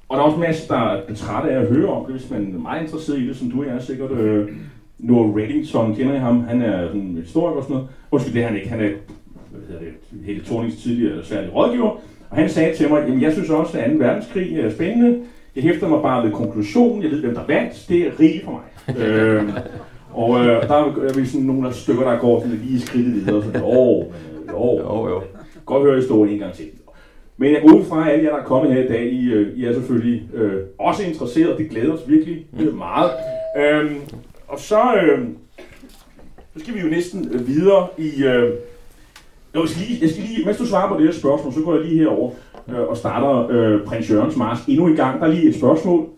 Og 0.09 0.17
der 0.17 0.23
er 0.23 0.27
også 0.27 0.39
masser, 0.39 0.75
der 0.75 0.81
er 0.81 1.15
trætte 1.15 1.49
af 1.51 1.61
at 1.61 1.67
høre 1.67 1.89
om 1.89 2.05
det, 2.05 2.15
hvis 2.15 2.31
man 2.31 2.53
er 2.55 2.59
meget 2.59 2.81
interesseret 2.81 3.19
i 3.19 3.27
det, 3.27 3.37
som 3.37 3.51
du 3.51 3.63
er 3.63 3.79
sikkert. 3.79 4.11
Øh, 4.11 4.47
Noah 4.99 5.35
Reddington, 5.35 5.95
kender 5.95 6.15
I 6.15 6.17
ham? 6.17 6.43
Han 6.43 6.61
er 6.61 6.87
sådan 6.87 7.01
en 7.01 7.17
historiker 7.17 7.57
og 7.57 7.63
sådan 7.63 7.75
noget. 7.75 7.89
Undskyld, 8.11 8.33
det 8.33 8.43
er 8.43 8.47
han 8.47 8.55
ikke. 8.55 8.69
Han 8.69 8.79
er 8.79 8.89
hvad 9.51 9.61
hedder 9.67 9.79
det, 9.79 10.25
hele 10.25 10.43
Tornings 10.43 10.83
tidligere 10.83 11.23
særlig 11.23 11.55
rådgiver. 11.55 11.89
Og 12.29 12.37
han 12.37 12.49
sagde 12.49 12.75
til 12.75 12.89
mig, 12.89 13.03
at 13.03 13.21
jeg 13.21 13.33
synes 13.33 13.49
også, 13.49 13.79
at 13.79 13.91
2. 13.91 13.97
verdenskrig 13.97 14.59
er 14.59 14.69
spændende. 14.69 15.19
Jeg 15.57 15.65
hæfter 15.65 15.87
mig 15.87 16.01
bare 16.01 16.23
ved 16.23 16.31
konklusionen. 16.31 17.03
Jeg 17.03 17.11
ved, 17.11 17.21
hvem 17.21 17.35
der 17.35 17.45
vandt. 17.47 17.85
Det 17.89 18.07
er 18.07 18.19
rigeligt 18.19 18.45
for 18.45 18.51
mig. 18.51 18.97
øh, 19.01 19.49
og 20.13 20.39
øh, 20.39 20.45
der 20.45 20.75
er 20.75 21.25
sådan 21.25 21.45
nogle 21.45 21.67
af 21.67 21.73
stykker, 21.73 22.03
der 22.03 22.19
går 22.19 22.39
sådan 22.39 22.59
lige 22.63 22.81
skridtet 22.81 23.13
videre. 23.13 23.43
Så, 23.43 23.49
jo, 23.59 24.11
jo, 24.49 24.79
jo, 24.79 25.09
jo. 25.09 25.21
Godt 25.65 25.83
høre 25.83 25.95
historien 25.95 26.33
en 26.33 26.39
gang 26.39 26.53
til. 26.53 26.65
Men 27.37 27.53
jeg 27.53 27.61
går 27.61 27.77
ud 27.77 27.85
fra, 27.85 28.07
at 28.07 28.13
alle 28.13 28.25
jer, 28.25 28.31
der 28.31 28.41
er 28.41 28.45
kommet 28.45 28.73
her 28.73 28.83
i 28.83 28.87
dag, 28.87 29.05
I, 29.05 29.31
øh, 29.31 29.57
I 29.57 29.65
er 29.65 29.73
selvfølgelig 29.73 30.29
øh, 30.33 30.63
også 30.79 31.03
interesseret. 31.03 31.57
Det 31.57 31.69
glæder 31.69 31.93
os 31.93 32.03
virkelig 32.07 32.45
mm. 32.53 32.77
meget. 32.77 33.11
Øhm, 33.57 33.99
og 34.47 34.59
så, 34.59 34.81
øh, 34.95 35.27
så 36.53 36.63
skal 36.63 36.73
vi 36.73 36.79
jo 36.79 36.87
næsten 36.87 37.29
øh, 37.33 37.47
videre 37.47 37.87
i... 37.97 38.23
Øh, 38.23 38.53
jeg 39.53 39.69
skal, 39.69 39.81
lige, 39.87 39.99
jeg 40.01 40.09
skal 40.09 40.23
lige, 40.23 40.45
mens 40.45 40.57
du 40.57 40.65
svarer 40.65 40.89
på 40.89 40.99
det 40.99 41.05
her 41.05 41.19
spørgsmål, 41.19 41.53
så 41.53 41.61
går 41.61 41.75
jeg 41.75 41.85
lige 41.85 41.99
herover 41.99 42.31
øh, 42.69 42.79
og 42.79 42.97
starter 42.97 43.47
øh, 43.49 43.83
prins 43.85 44.09
Jørgens 44.11 44.35
Mars 44.35 44.65
endnu 44.67 44.87
en 44.87 44.95
gang. 44.95 45.19
Der 45.21 45.27
er 45.27 45.31
lige 45.31 45.49
et 45.49 45.55
spørgsmål. 45.55 46.09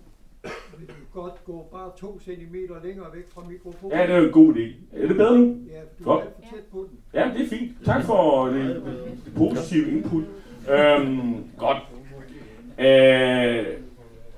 godt 1.14 1.46
gå 1.46 1.68
bare 1.72 1.90
to 2.00 2.20
centimeter 2.26 2.74
længere 2.84 3.06
væk 3.14 3.26
fra 3.34 3.42
mikrofonen. 3.50 3.98
Ja, 3.98 4.08
det 4.08 4.16
er 4.16 4.22
en 4.28 4.32
god 4.32 4.54
idé. 4.54 4.66
Er 5.04 5.08
det 5.08 5.18
bedre 5.18 5.38
nu? 5.38 5.46
Ja, 5.46 5.80
du 6.00 6.04
Godt. 6.04 6.24
er 6.24 6.28
for 6.36 6.56
tæt 6.56 6.64
på 6.72 6.88
den. 6.90 6.98
Ja, 7.14 7.32
det 7.38 7.46
er 7.46 7.50
fint. 7.50 7.72
Tak 7.86 8.04
for 8.04 8.46
det, 8.46 8.82
det 9.26 9.34
positive 9.38 9.92
input. 9.92 10.24
Øhm, 10.72 11.36
godt. 11.58 11.78
Øh, 12.80 13.66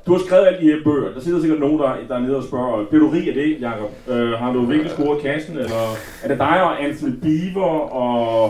du 0.05 0.11
har 0.11 0.19
skrevet 0.25 0.45
alle 0.47 0.59
de 0.59 0.71
her 0.71 0.83
bøger. 0.83 1.13
Der 1.13 1.19
sidder 1.19 1.39
sikkert 1.39 1.59
nogen, 1.59 1.79
der, 1.79 1.95
der 2.07 2.15
er 2.15 2.19
nede 2.19 2.37
og 2.37 2.43
spørger, 2.43 2.85
bliver 2.85 3.03
du 3.05 3.09
rig 3.09 3.27
af 3.27 3.33
det, 3.33 3.61
Jacob? 3.61 3.91
Øh, 4.09 4.31
har 4.31 4.53
du 4.53 4.65
virkelig 4.65 4.91
scoret 4.91 5.21
kassen? 5.21 5.57
Eller 5.57 5.81
er 6.23 6.27
det 6.27 6.37
dig 6.37 6.63
og 6.63 6.83
Anthony 6.83 7.11
Beaver 7.21 7.79
og, 7.79 8.43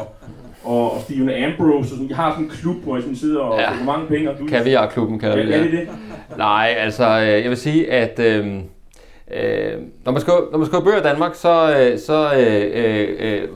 og, 0.63 0.91
og 0.91 1.01
Steven 1.01 1.29
Ambrose? 1.29 1.77
Og 1.77 1.85
sådan, 1.85 2.09
jeg 2.09 2.17
har 2.17 2.31
sådan 2.31 2.45
en 2.45 2.51
klub, 2.51 2.75
hvor 2.75 2.95
jeg 2.95 3.03
sådan 3.03 3.15
sidder 3.15 3.39
og 3.39 3.59
ja. 3.59 3.71
får 3.71 3.85
mange 3.85 4.07
penge. 4.07 4.31
Og 4.31 4.39
du, 4.39 4.47
Kaviar-klubben 4.47 5.19
kalder 5.19 5.35
vi 5.35 5.47
det. 5.47 5.55
Er 5.55 5.63
det 5.63 5.71
det? 5.71 5.87
Nej, 6.37 6.75
altså 6.77 7.03
øh, 7.03 7.27
jeg 7.27 7.49
vil 7.49 7.57
sige, 7.57 7.91
at... 7.91 8.19
Øh, 8.19 8.47
Øh, 9.33 9.81
når, 10.05 10.11
man 10.11 10.21
skriver, 10.21 10.39
når 10.51 10.57
man 10.57 10.67
skriver 10.67 10.83
bøger 10.83 10.99
i 10.99 11.03
Danmark, 11.03 11.35
så, 11.35 11.77
øh, 11.79 11.99
så 11.99 12.33
øh, 12.37 12.71
øh, 12.73 13.47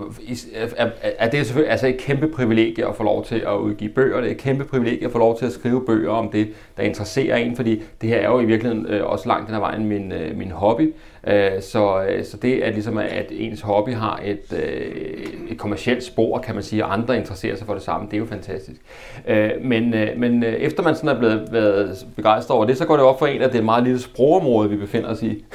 er, 0.77 0.89
er 1.01 1.29
det 1.29 1.45
selvfølgelig 1.45 1.71
altså 1.71 1.88
et 1.88 1.97
kæmpe 1.97 2.27
privilegie 2.27 2.88
at 2.88 2.95
få 2.95 3.03
lov 3.03 3.25
til 3.25 3.35
at 3.35 3.55
udgive 3.55 3.89
bøger. 3.89 4.21
Det 4.21 4.27
er 4.27 4.31
et 4.31 4.38
kæmpe 4.38 4.63
privilegie 4.63 5.05
at 5.05 5.12
få 5.12 5.17
lov 5.17 5.38
til 5.39 5.45
at 5.45 5.51
skrive 5.51 5.85
bøger 5.85 6.12
om 6.12 6.29
det, 6.29 6.47
der 6.77 6.83
interesserer 6.83 7.35
en, 7.35 7.55
fordi 7.55 7.81
det 8.01 8.09
her 8.09 8.17
er 8.17 8.27
jo 8.27 8.39
i 8.39 8.45
virkeligheden 8.45 8.85
øh, 8.85 9.05
også 9.05 9.27
langt 9.27 9.47
den 9.47 9.53
her 9.53 9.59
vejen 9.59 9.85
min, 9.85 10.12
øh, 10.12 10.38
min 10.38 10.51
hobby. 10.51 10.93
Øh, 11.27 11.62
så, 11.62 12.05
øh, 12.10 12.25
så 12.25 12.38
det 12.38 12.67
er 12.67 12.72
ligesom, 12.72 12.98
at 12.98 13.25
ens 13.32 13.62
hobby 13.62 13.94
har 13.94 14.20
et, 14.24 14.60
øh, 14.63 15.50
et 15.50 15.58
kommersielt 15.58 16.03
spor, 16.03 16.39
kan 16.39 16.55
man 16.55 16.63
sige, 16.63 16.86
og 16.86 16.94
andre 16.94 17.17
interesserer 17.17 17.55
sig 17.55 17.67
for 17.67 17.74
det 17.74 17.84
samme. 17.84 18.08
Det 18.08 18.13
er 18.13 18.17
jo 18.17 18.25
fantastisk. 18.25 18.82
Øh, 19.27 19.51
men 19.62 19.96
men 20.17 20.44
efter 20.44 20.84
man 20.84 20.96
sådan 20.96 21.10
er 21.10 21.20
blevet 21.20 21.48
været 21.51 22.05
begejstret 22.15 22.55
over 22.55 22.65
det, 22.65 22.77
så 22.77 22.86
går 22.86 22.96
det 22.96 23.05
op 23.05 23.20
for 23.20 23.27
en, 23.27 23.41
at 23.41 23.50
det 23.50 23.55
er 23.55 23.60
et 23.60 23.65
meget 23.65 23.84
lille 23.84 24.00
sprogområde, 24.00 24.70
vi 24.70 24.75
befinder 24.75 25.10
os 25.10 25.24
i. 25.24 25.46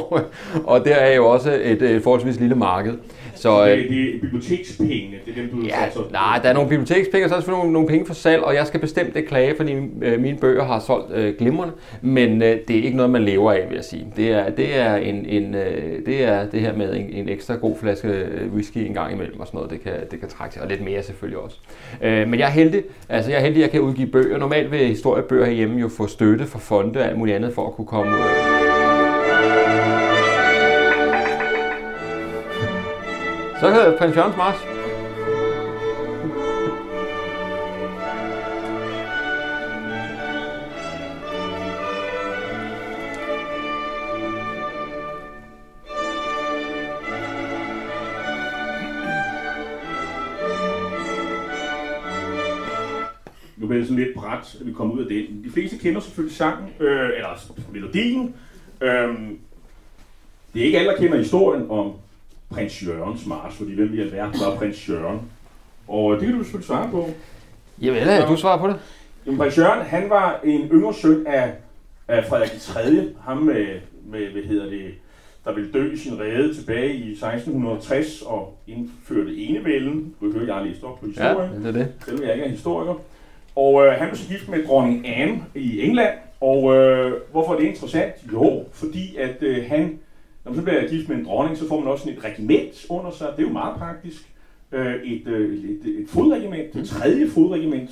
og 0.72 0.84
der 0.84 0.94
er 0.94 1.14
jo 1.14 1.26
også 1.28 1.58
et, 1.62 1.82
et 1.82 2.02
forholdsvis 2.02 2.40
lille 2.40 2.54
marked. 2.54 2.94
Så, 3.42 3.66
det, 3.66 3.88
det 3.88 4.14
er 4.14 4.20
bibliotekspenge, 4.20 5.20
det 5.26 5.38
er 5.38 5.42
dem, 5.42 5.50
du 5.50 5.66
ja, 5.66 5.88
Nej, 6.12 6.40
der 6.42 6.48
er 6.48 6.52
nogle 6.52 6.68
bibliotekspenge, 6.68 7.26
og 7.26 7.28
så 7.28 7.34
er 7.34 7.38
der 7.38 7.42
selvfølgelig 7.42 7.58
nogle, 7.58 7.72
nogle 7.72 7.88
penge 7.88 8.06
for 8.06 8.14
salg, 8.14 8.42
og 8.42 8.54
jeg 8.54 8.66
skal 8.66 8.80
bestemt 8.80 9.16
ikke 9.16 9.28
klage, 9.28 9.56
fordi 9.56 9.72
øh, 10.02 10.20
mine 10.20 10.38
bøger 10.38 10.64
har 10.64 10.80
solgt 10.80 11.12
øh, 11.14 11.34
glimrende, 11.38 11.74
men 12.02 12.42
øh, 12.42 12.58
det 12.68 12.78
er 12.78 12.82
ikke 12.82 12.96
noget, 12.96 13.10
man 13.10 13.22
lever 13.22 13.52
af, 13.52 13.64
vil 13.68 13.74
jeg 13.74 13.84
sige. 13.84 14.06
Det 14.16 14.30
er, 14.30 14.50
det 14.50 14.76
er, 14.76 14.96
en, 14.96 15.26
en, 15.26 15.54
øh, 15.54 16.06
det, 16.06 16.24
er 16.24 16.46
det 16.50 16.60
her 16.60 16.76
med 16.76 16.94
en, 16.94 17.10
en 17.10 17.28
ekstra 17.28 17.54
god 17.54 17.76
flaske 17.80 18.08
øh, 18.08 18.52
whisky 18.54 18.78
en 18.78 18.94
gang 18.94 19.12
imellem 19.12 19.40
og 19.40 19.46
sådan 19.46 19.58
noget, 19.58 19.70
det 19.70 19.82
kan, 19.82 19.92
det 20.10 20.20
kan 20.20 20.28
trække 20.28 20.54
sig, 20.54 20.62
og 20.62 20.68
lidt 20.68 20.84
mere 20.84 21.02
selvfølgelig 21.02 21.38
også. 21.38 21.56
Øh, 22.02 22.28
men 22.28 22.40
jeg 22.40 22.46
er 22.46 22.52
heldig, 22.52 22.82
altså 23.08 23.30
jeg 23.30 23.38
er 23.38 23.42
heldig, 23.42 23.58
at 23.58 23.62
jeg 23.62 23.70
kan 23.70 23.80
udgive 23.80 24.06
bøger. 24.06 24.38
Normalt 24.38 24.70
vil 24.70 24.78
historiebøger 24.78 25.44
herhjemme 25.44 25.80
jo 25.80 25.88
få 25.88 26.06
støtte 26.06 26.46
fra 26.46 26.58
fonde 26.58 27.00
og 27.00 27.06
alt 27.06 27.18
muligt 27.18 27.36
andet 27.36 27.54
for 27.54 27.66
at 27.66 27.74
kunne 27.74 27.86
komme 27.86 28.12
øh, 28.12 30.01
Så 33.62 33.70
kan 33.70 33.80
det 33.80 33.98
prins 33.98 34.16
Jørgens 34.16 34.36
Mars. 34.36 34.56
Nu 53.56 53.66
bliver 53.66 53.78
det 53.78 53.88
sådan 53.88 54.04
lidt 54.04 54.14
bræt, 54.16 54.56
at 54.60 54.66
vi 54.66 54.72
kommer 54.72 54.94
ud 54.94 55.00
af 55.00 55.08
det. 55.08 55.28
De 55.44 55.50
fleste 55.50 55.78
kender 55.78 56.00
selvfølgelig 56.00 56.36
sangen, 56.36 56.68
øh, 56.80 57.10
eller 57.16 57.52
melodien. 57.72 58.34
Øh, 58.80 59.08
det 60.54 60.62
er 60.62 60.66
ikke 60.66 60.78
alle, 60.78 60.90
der 60.90 60.96
kender 60.96 61.18
historien 61.18 61.70
om 61.70 61.92
prins 62.52 62.82
Jørgens 62.86 63.26
Mars, 63.26 63.54
fordi 63.54 63.74
hvem 63.74 63.94
i 63.94 64.00
alverden 64.00 64.40
var 64.40 64.54
prins 64.56 64.88
Jørgen? 64.88 65.20
Og 65.88 66.12
det 66.16 66.26
kan 66.26 66.32
du 66.36 66.42
selvfølgelig 66.42 66.66
svare 66.66 66.88
på. 66.90 67.08
Jamen, 67.82 67.98
ja, 68.02 68.26
du 68.28 68.36
svarer 68.36 68.58
på 68.58 68.68
det. 68.68 68.76
Jamen, 69.26 69.38
prins 69.38 69.58
Jørgen, 69.58 69.86
han 69.86 70.10
var 70.10 70.40
en 70.44 70.60
yngre 70.68 70.94
søn 70.94 71.26
af, 71.26 71.52
af 72.08 72.24
Frederik 72.24 72.50
3. 72.60 72.80
Ham 73.24 73.36
med, 73.38 73.66
med, 74.06 74.26
hvad 74.32 74.42
hedder 74.42 74.70
det, 74.70 74.84
der 75.44 75.52
ville 75.54 75.72
dø 75.72 75.92
i 75.92 75.96
sin 75.96 76.20
rede 76.20 76.54
tilbage 76.54 76.94
i 76.94 77.10
1660 77.10 78.22
og 78.22 78.58
indførte 78.66 79.36
enevælden. 79.36 80.14
Du 80.20 80.30
kan 80.30 80.38
høre, 80.40 80.46
jeg 80.48 80.54
har 80.54 80.64
læst 80.64 80.84
op 80.84 81.00
på 81.00 81.06
Ja, 81.16 81.28
historien. 81.28 81.52
det 81.64 81.66
er 81.66 81.72
det. 81.72 81.88
selvom 82.04 82.22
jeg 82.24 82.32
ikke 82.32 82.44
er 82.44 82.50
historiker. 82.50 82.94
Og 83.56 83.86
øh, 83.86 83.92
han 83.92 84.08
blev 84.08 84.16
så 84.16 84.28
gift 84.28 84.48
med 84.48 84.66
dronning 84.66 85.08
Anne 85.08 85.44
i 85.54 85.80
England. 85.82 86.14
Og 86.40 86.74
øh, 86.76 87.12
hvorfor 87.30 87.52
er 87.54 87.58
det 87.58 87.66
interessant? 87.66 88.12
Jo, 88.32 88.64
fordi 88.72 89.16
at 89.16 89.36
øh, 89.40 89.64
han, 89.68 89.98
når 90.44 90.52
man 90.52 90.56
så 90.56 90.62
bliver 90.62 90.88
gift 90.88 91.08
med 91.08 91.16
en 91.16 91.24
dronning, 91.24 91.58
så 91.58 91.68
får 91.68 91.80
man 91.80 91.88
også 91.88 92.04
sådan 92.04 92.18
et 92.18 92.24
regiment 92.24 92.86
under 92.88 93.10
sig. 93.10 93.28
Det 93.36 93.42
er 93.42 93.46
jo 93.46 93.52
meget 93.52 93.76
praktisk. 93.78 94.32
Øh, 94.72 95.02
et, 95.02 95.26
øh, 95.26 95.64
et, 95.70 96.00
et 96.00 96.08
fodregiment, 96.08 96.76
et 96.76 96.88
tredje 96.88 97.28
fodregiment, 97.28 97.90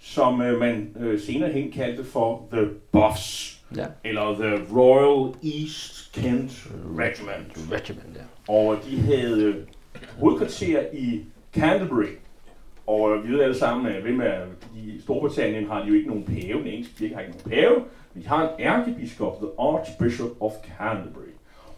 som 0.00 0.42
øh, 0.42 0.60
man 0.60 0.96
øh, 1.00 1.20
senere 1.20 1.52
hen 1.52 1.72
kaldte 1.72 2.04
for 2.04 2.48
The 2.52 2.68
Buffs. 2.92 3.60
Ja. 3.76 3.86
Eller 4.04 4.34
The 4.34 4.76
Royal 4.76 5.34
East 5.44 6.12
Kent 6.14 6.66
Regiment. 6.98 7.72
Regiment, 7.72 8.16
ja. 8.16 8.52
Og 8.52 8.78
de 8.90 9.00
havde 9.00 9.66
hovedkvarter 10.18 10.82
i 10.92 11.20
Canterbury. 11.54 12.06
Og 12.86 13.16
vi 13.24 13.32
ved 13.32 13.40
alle 13.40 13.58
sammen, 13.58 14.02
hvem 14.02 14.20
er, 14.20 14.40
i 14.76 15.00
Storbritannien 15.00 15.66
har 15.66 15.82
de 15.82 15.88
jo 15.88 15.94
ikke 15.94 16.08
nogen 16.08 16.24
pave, 16.24 16.58
den 16.58 16.66
engelske 16.66 16.94
kirke 16.98 17.14
har 17.14 17.20
ikke 17.20 17.34
nogen. 17.44 17.82
Men 18.14 18.22
de 18.22 18.28
har 18.28 18.42
en 18.42 18.48
ærkebiskop, 18.60 19.36
the 19.38 19.48
Archbishop 19.58 20.30
of 20.40 20.52
Canterbury. 20.78 21.33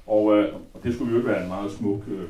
Og, 0.06 0.38
øh, 0.38 0.54
og 0.74 0.80
det 0.84 0.94
skulle 0.94 1.16
jo 1.16 1.22
være 1.22 1.42
en 1.42 1.48
meget 1.48 1.72
smuk 1.72 2.00
øh, 2.08 2.28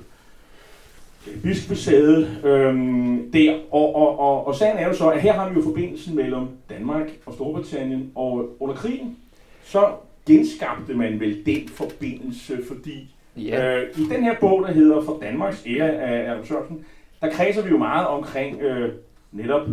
bispesæde 1.42 2.28
øhm, 2.44 3.32
der. 3.32 3.58
Og, 3.70 3.96
og, 3.96 4.18
og, 4.18 4.46
og 4.46 4.54
sagen 4.54 4.78
er 4.78 4.88
jo 4.88 4.94
så, 4.94 5.10
at 5.10 5.22
her 5.22 5.32
har 5.32 5.48
vi 5.48 5.54
jo 5.54 5.62
forbindelsen 5.62 6.16
mellem 6.16 6.46
Danmark 6.70 7.06
og 7.26 7.34
Storbritannien. 7.34 8.12
Og 8.14 8.56
under 8.60 8.74
krigen, 8.74 9.16
så 9.64 9.88
genskabte 10.26 10.94
man 10.94 11.20
vel 11.20 11.46
den 11.46 11.68
forbindelse, 11.68 12.58
fordi 12.68 13.16
Ja. 13.36 13.76
Øh, 13.76 13.88
I 13.98 14.04
den 14.14 14.24
her 14.24 14.34
bog, 14.40 14.64
der 14.66 14.72
hedder 14.72 15.02
For 15.02 15.18
Danmarks 15.22 15.64
ære 15.66 15.90
af 15.90 16.30
Adam 16.30 16.46
Sørensen, 16.46 16.84
der 17.20 17.30
kredser 17.30 17.62
vi 17.62 17.70
jo 17.70 17.78
meget 17.78 18.06
omkring 18.06 18.62
øh, 18.62 18.92
netop 19.32 19.66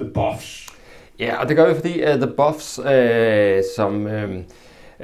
The 0.00 0.10
Buffs. 0.14 0.66
Ja, 1.18 1.40
og 1.40 1.48
det 1.48 1.56
gør 1.56 1.68
vi, 1.68 1.74
fordi 1.74 2.02
uh, 2.02 2.08
The 2.08 2.32
Buffs, 2.36 2.78
øh, 2.78 3.62
som 3.76 4.06
øh, 4.06 4.36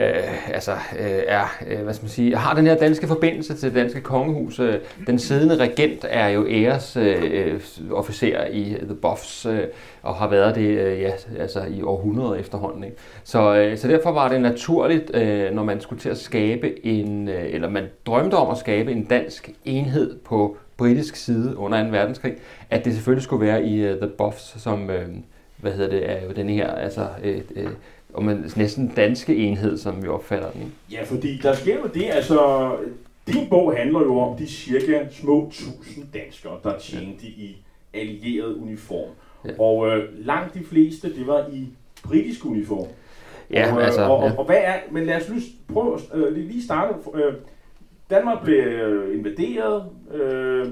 øh, 0.00 0.54
altså, 0.54 0.72
øh, 0.72 1.22
er, 1.26 1.56
øh, 1.66 1.82
hvad 1.82 1.94
skal 1.94 2.04
man 2.04 2.10
sige, 2.10 2.36
har 2.36 2.54
den 2.54 2.66
her 2.66 2.76
danske 2.76 3.06
forbindelse 3.06 3.56
til 3.56 3.68
det 3.68 3.76
danske 3.76 4.00
kongehus. 4.00 4.60
Øh, 4.60 4.74
den 5.06 5.18
siddende 5.18 5.56
regent 5.56 6.06
er 6.08 6.28
jo 6.28 6.46
æres 6.48 6.96
øh, 6.96 7.22
øh, 7.30 7.60
officer 7.90 8.44
i 8.46 8.76
The 8.82 8.94
Buffs, 8.94 9.46
øh, 9.46 9.64
og 10.02 10.14
har 10.14 10.28
været 10.28 10.54
det 10.54 10.78
øh, 10.78 11.00
ja, 11.00 11.12
altså 11.38 11.64
i 11.70 11.82
århundreder 11.82 12.34
efterhånden. 12.34 12.84
Ikke? 12.84 12.96
Så, 13.24 13.56
øh, 13.56 13.78
så 13.78 13.88
derfor 13.88 14.10
var 14.12 14.28
det 14.28 14.40
naturligt, 14.40 15.16
øh, 15.16 15.54
når 15.54 15.64
man 15.64 15.80
skulle 15.80 16.00
til 16.00 16.08
at 16.08 16.18
skabe 16.18 16.86
en, 16.86 17.28
øh, 17.28 17.44
eller 17.54 17.68
man 17.68 17.84
drømte 18.06 18.34
om 18.34 18.50
at 18.50 18.58
skabe 18.58 18.92
en 18.92 19.04
dansk 19.04 19.50
enhed 19.64 20.18
på 20.24 20.56
britisk 20.76 21.16
side 21.16 21.56
under 21.56 21.84
2. 21.84 21.90
verdenskrig, 21.90 22.34
at 22.70 22.84
det 22.84 22.92
selvfølgelig 22.92 23.22
skulle 23.22 23.46
være 23.46 23.64
i 23.64 23.92
uh, 23.92 23.98
The 23.98 24.10
Buffs, 24.18 24.62
som, 24.62 24.90
øh, 24.90 25.08
hvad 25.56 25.72
hedder 25.72 25.90
det, 25.90 26.10
er 26.10 26.24
jo 26.26 26.32
den 26.32 26.48
her, 26.48 26.70
altså, 26.70 27.06
øh, 27.24 27.40
øh, 27.56 27.70
om 28.16 28.24
man, 28.24 28.50
næsten 28.56 28.92
danske 28.96 29.36
enhed, 29.36 29.78
som 29.78 30.02
vi 30.02 30.08
opfatter 30.08 30.50
den. 30.50 30.72
Ja, 30.92 31.02
fordi 31.04 31.38
der 31.42 31.54
sker 31.54 31.76
jo 31.76 31.86
det, 31.94 32.04
altså, 32.10 32.70
din 33.26 33.48
bog 33.48 33.76
handler 33.76 34.00
jo 34.00 34.18
om 34.18 34.36
de 34.36 34.46
cirka 34.46 35.06
små 35.10 35.50
tusind 35.52 36.04
danskere, 36.14 36.58
der 36.62 36.78
tjente 36.78 37.26
i 37.26 37.56
allieret 37.94 38.54
uniform. 38.54 39.10
Ja. 39.44 39.50
Og 39.58 39.88
øh, 39.88 40.26
langt 40.26 40.54
de 40.54 40.64
fleste, 40.64 41.14
det 41.14 41.26
var 41.26 41.46
i 41.52 41.68
britisk 42.02 42.44
uniform. 42.44 42.88
Ja, 43.50 43.72
og, 43.72 43.80
øh, 43.80 43.86
altså, 43.86 44.02
og, 44.02 44.24
ja. 44.24 44.30
og, 44.32 44.38
og 44.38 44.44
hvad 44.44 44.58
er, 44.60 44.74
men 44.90 45.06
lad 45.06 45.16
os 45.16 45.28
lige 45.28 45.42
prøve 45.72 45.94
at 45.94 46.00
øh, 46.14 46.36
lige 46.36 46.64
starte. 46.64 46.94
Øh, 47.14 47.34
Danmark 48.10 48.44
blev 48.44 48.58
øh, 48.58 49.18
invaderet, 49.18 49.84
øh, 50.14 50.66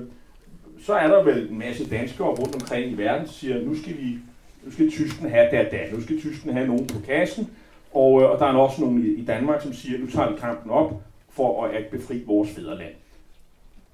så 0.83 0.93
er 0.95 1.07
der 1.07 1.25
vel 1.25 1.51
en 1.51 1.59
masse 1.59 1.91
danskere 1.91 2.29
rundt 2.29 2.55
omkring 2.55 2.91
i 2.93 2.95
verden, 2.95 3.27
der 3.27 3.33
siger, 3.33 3.65
nu 3.65 3.75
skal 3.75 3.93
vi, 3.93 4.19
nu 4.65 4.71
skal 4.71 4.91
tysken 4.91 5.31
have 5.31 5.51
der, 5.51 5.71
der, 5.71 5.93
nu 5.93 6.03
skal 6.03 6.21
tysken 6.21 6.53
have 6.53 6.67
nogen 6.67 6.87
på 6.87 6.99
kassen, 7.07 7.51
og, 7.95 8.23
øh, 8.23 8.31
og 8.31 8.39
der 8.39 8.47
er 8.47 8.57
også 8.57 8.81
nogen 8.81 9.05
i, 9.05 9.09
i 9.09 9.25
Danmark, 9.25 9.63
som 9.63 9.73
siger, 9.73 9.99
nu 9.99 10.07
tager 10.07 10.31
vi 10.31 10.37
kampen 10.41 10.71
op 10.71 11.03
for 11.31 11.65
at 11.65 11.87
befri 11.91 12.23
vores 12.27 12.51
fædreland. 12.51 12.95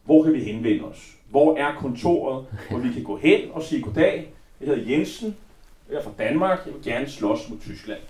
Hvor 0.04 0.22
kan 0.22 0.32
vi 0.32 0.44
henvende 0.44 0.84
os? 0.84 1.16
Hvor 1.30 1.56
er 1.56 1.74
kontoret, 1.74 2.46
hvor 2.70 2.78
vi 2.78 2.92
kan 2.92 3.02
gå 3.02 3.16
hen 3.16 3.40
og 3.52 3.62
sige, 3.62 3.82
goddag, 3.82 4.32
jeg 4.60 4.68
hedder 4.68 4.90
Jensen, 4.90 5.36
jeg 5.90 5.98
er 5.98 6.02
fra 6.02 6.12
Danmark, 6.18 6.58
jeg 6.66 6.74
vil 6.74 6.82
gerne 6.84 7.08
slås 7.08 7.48
mod 7.50 7.58
Tyskland. 7.58 8.00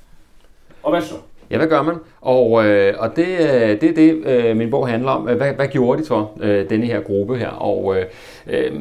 Og 0.83 0.91
hvad 0.91 1.03
så? 1.03 1.15
Ja, 1.51 1.57
hvad 1.57 1.67
gør 1.67 1.83
man? 1.83 1.95
Og, 2.21 2.67
øh, 2.67 2.95
og 2.99 3.17
det, 3.17 3.27
øh, 3.29 3.81
det 3.81 3.83
er 3.83 3.95
det, 3.95 4.27
øh, 4.27 4.57
min 4.57 4.71
bog 4.71 4.89
handler 4.89 5.11
om. 5.11 5.23
Hvad, 5.23 5.53
hvad 5.53 5.69
gjorde 5.69 6.01
de 6.01 6.07
så, 6.07 6.27
øh, 6.41 6.71
denne 6.71 6.87
her 6.87 7.01
gruppe 7.01 7.37
her? 7.37 7.49
Og 7.49 7.97
øh, 7.97 8.05
øh, 8.47 8.73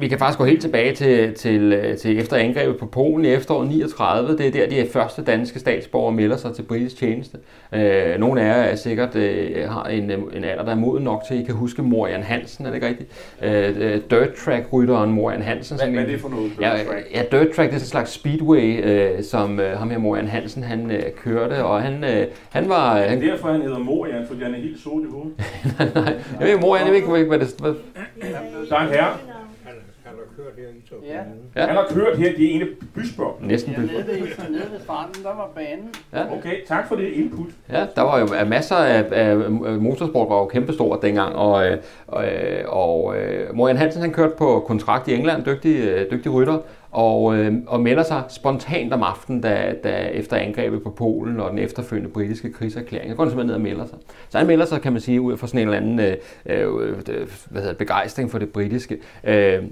vi 0.00 0.08
kan 0.08 0.18
faktisk 0.18 0.38
gå 0.38 0.44
helt 0.44 0.60
tilbage 0.60 0.94
til, 0.94 1.34
til, 1.34 1.72
øh, 1.72 1.96
til 1.96 2.18
efter 2.18 2.36
angrebet 2.36 2.76
på 2.76 2.86
Polen 2.86 3.24
i 3.24 3.28
efteråret 3.28 3.68
39. 3.68 4.38
Det 4.38 4.46
er 4.46 4.50
der, 4.50 4.66
de 4.68 4.88
første 4.92 5.22
danske 5.22 5.58
statsborgere 5.58 6.12
melder 6.12 6.36
sig 6.36 6.54
til 6.54 6.62
britisk 6.62 6.96
tjeneste. 6.96 7.38
Øh, 7.72 8.18
nogle 8.18 8.42
af 8.42 8.46
jer 8.46 8.62
er 8.62 8.74
sikkert 8.74 9.14
øh, 9.16 9.68
har 9.68 9.84
en, 9.84 10.10
en 10.10 10.44
alder, 10.44 10.64
der 10.64 10.70
er 10.70 10.76
moden 10.76 11.04
nok 11.04 11.22
til, 11.28 11.34
at 11.34 11.40
I 11.40 11.44
kan 11.44 11.54
huske 11.54 11.82
Morian 11.82 12.22
Hansen, 12.22 12.66
er 12.66 12.70
det 12.70 12.76
ikke 12.76 12.88
rigtigt? 12.88 13.10
Øh, 13.42 14.00
dirt 14.10 14.34
track-rytteren 14.44 15.12
Morian 15.12 15.42
Hansen. 15.42 15.76
Hvad, 15.76 15.88
hvad 15.88 16.02
er 16.02 16.06
det 16.06 16.20
for 16.20 16.28
noget? 16.28 16.52
Ja, 16.60 16.70
dirt 16.76 16.86
track? 16.86 17.06
ja, 17.14 17.22
dirt 17.38 17.50
track 17.56 17.70
det 17.70 17.76
er 17.76 17.80
sådan 17.80 17.80
en 17.80 17.80
slags 17.80 18.10
speedway, 18.10 18.84
øh, 18.84 19.22
som 19.22 19.60
øh, 19.60 19.78
ham 19.78 19.90
her 19.90 19.98
Morian 19.98 20.28
Hansen 20.28 20.62
han 20.62 20.90
øh, 20.90 21.02
kørte, 21.24 21.64
og 21.64 21.82
han, 21.82 22.01
øh, 22.04 22.26
han 22.50 22.68
var... 22.68 22.94
Øh, 22.96 23.00
Det 23.02 23.08
han, 23.10 23.22
er 23.22 23.30
derfor, 23.30 23.48
han 23.52 23.62
hedder 23.62 23.78
Morian, 23.78 24.26
fordi 24.26 24.42
han 24.42 24.54
er 24.54 24.58
helt 24.58 24.80
sort 24.80 25.02
i 25.02 25.06
hovedet. 25.10 25.32
nej, 25.94 26.14
jeg 26.40 26.48
ved 26.48 26.58
Morian, 26.60 26.84
jeg 26.84 26.92
ved 26.92 26.96
ikke, 27.18 27.28
hvad- 27.28 27.38
det 27.38 27.54
hvad, 27.60 27.74
Der 28.70 28.76
er 28.76 28.80
en 28.80 28.88
herre. 28.88 29.12
Han, 29.64 29.74
han 30.04 30.14
har 30.14 30.36
kørt 30.36 30.52
her 30.56 30.68
i 30.68 30.88
tog. 30.88 30.98
Ja. 31.06 31.20
Ja. 31.60 31.66
Han 31.66 31.76
har 31.76 31.86
kørt 31.90 32.18
her, 32.18 32.32
det 32.36 32.44
er 32.50 32.54
ene 32.54 32.66
bysbørn. 32.94 33.32
næsten 33.40 33.72
Ja, 33.72 33.78
blev. 33.78 33.90
nede 33.90 34.06
ved, 34.06 34.14
nede 34.50 34.62
ved 34.72 34.80
stranden, 34.80 35.22
der 35.22 35.28
var 35.28 35.50
banen. 35.54 35.88
Ja. 36.12 36.36
Okay, 36.38 36.64
tak 36.68 36.88
for 36.88 36.96
det 36.96 37.08
input. 37.12 37.46
Ja, 37.72 37.86
der 37.96 38.02
var 38.02 38.18
jo 38.20 38.26
masser 38.46 38.76
af, 38.76 39.04
af 39.12 39.36
motorsport 39.80 40.28
var 40.28 40.36
jo 40.38 40.46
kæmpestort 40.46 41.02
dengang, 41.02 41.36
og, 41.36 41.66
øh, 41.66 41.78
og, 42.06 42.24
øh, 42.26 42.64
og 42.66 43.16
øh, 43.16 43.54
Morian 43.56 43.76
Hansen 43.76 44.00
han 44.02 44.12
kørte 44.12 44.34
på 44.38 44.64
kontrakt 44.66 45.08
i 45.08 45.14
England, 45.14 45.44
dygtig, 45.44 46.06
dygtig 46.10 46.32
rytter, 46.32 46.58
og, 46.92 47.36
øh, 47.36 47.54
og 47.66 47.80
melder 47.80 48.02
sig 48.02 48.22
spontant 48.28 48.92
om 48.92 49.02
aftenen, 49.02 49.40
da, 49.40 49.74
da 49.84 50.08
efter 50.12 50.36
angrebet 50.36 50.82
på 50.82 50.90
Polen 50.90 51.40
og 51.40 51.50
den 51.50 51.58
efterfølgende 51.58 52.10
britiske 52.10 52.52
krigserklæring. 52.52 53.10
Så 53.10 53.16
går 53.16 53.24
han 53.24 53.30
simpelthen 53.30 53.46
ned 53.46 53.54
og 53.54 53.60
melder 53.60 53.86
sig. 53.86 53.98
Så 54.28 54.38
han 54.38 54.46
melder 54.46 54.64
sig, 54.64 54.80
kan 54.80 54.92
man 54.92 55.00
sige, 55.00 55.20
ud 55.20 55.36
fra 55.36 55.46
sådan 55.46 55.60
en 55.60 55.68
eller 55.68 55.80
anden 55.80 56.00
øh, 56.00 56.16
øh, 56.46 56.96
hvad 57.50 57.62
hedder, 57.62 57.74
begejstring 57.74 58.30
for 58.30 58.38
det 58.38 58.52
britiske. 58.52 58.98
Øh, 59.24 59.62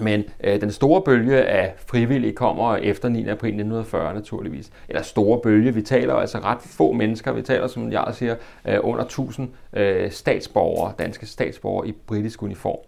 men 0.00 0.24
øh, 0.44 0.60
den 0.60 0.70
store 0.70 1.02
bølge 1.02 1.42
af 1.42 1.74
frivillige 1.86 2.32
kommer 2.32 2.76
efter 2.76 3.08
9. 3.08 3.18
april 3.28 3.48
1940 3.48 4.14
naturligvis. 4.14 4.70
Eller 4.88 5.02
store 5.02 5.40
bølge, 5.40 5.74
vi 5.74 5.82
taler 5.82 6.14
altså 6.14 6.38
ret 6.38 6.58
få 6.62 6.92
mennesker. 6.92 7.32
Vi 7.32 7.42
taler, 7.42 7.66
som 7.66 7.92
jeg 7.92 8.04
siger, 8.12 8.34
øh, 8.68 8.78
under 8.80 9.04
1000 9.04 9.48
øh, 9.72 10.10
statsborgere, 10.10 10.92
danske 10.98 11.26
statsborgere 11.26 11.88
i 11.88 11.92
britisk 12.06 12.42
uniform. 12.42 12.78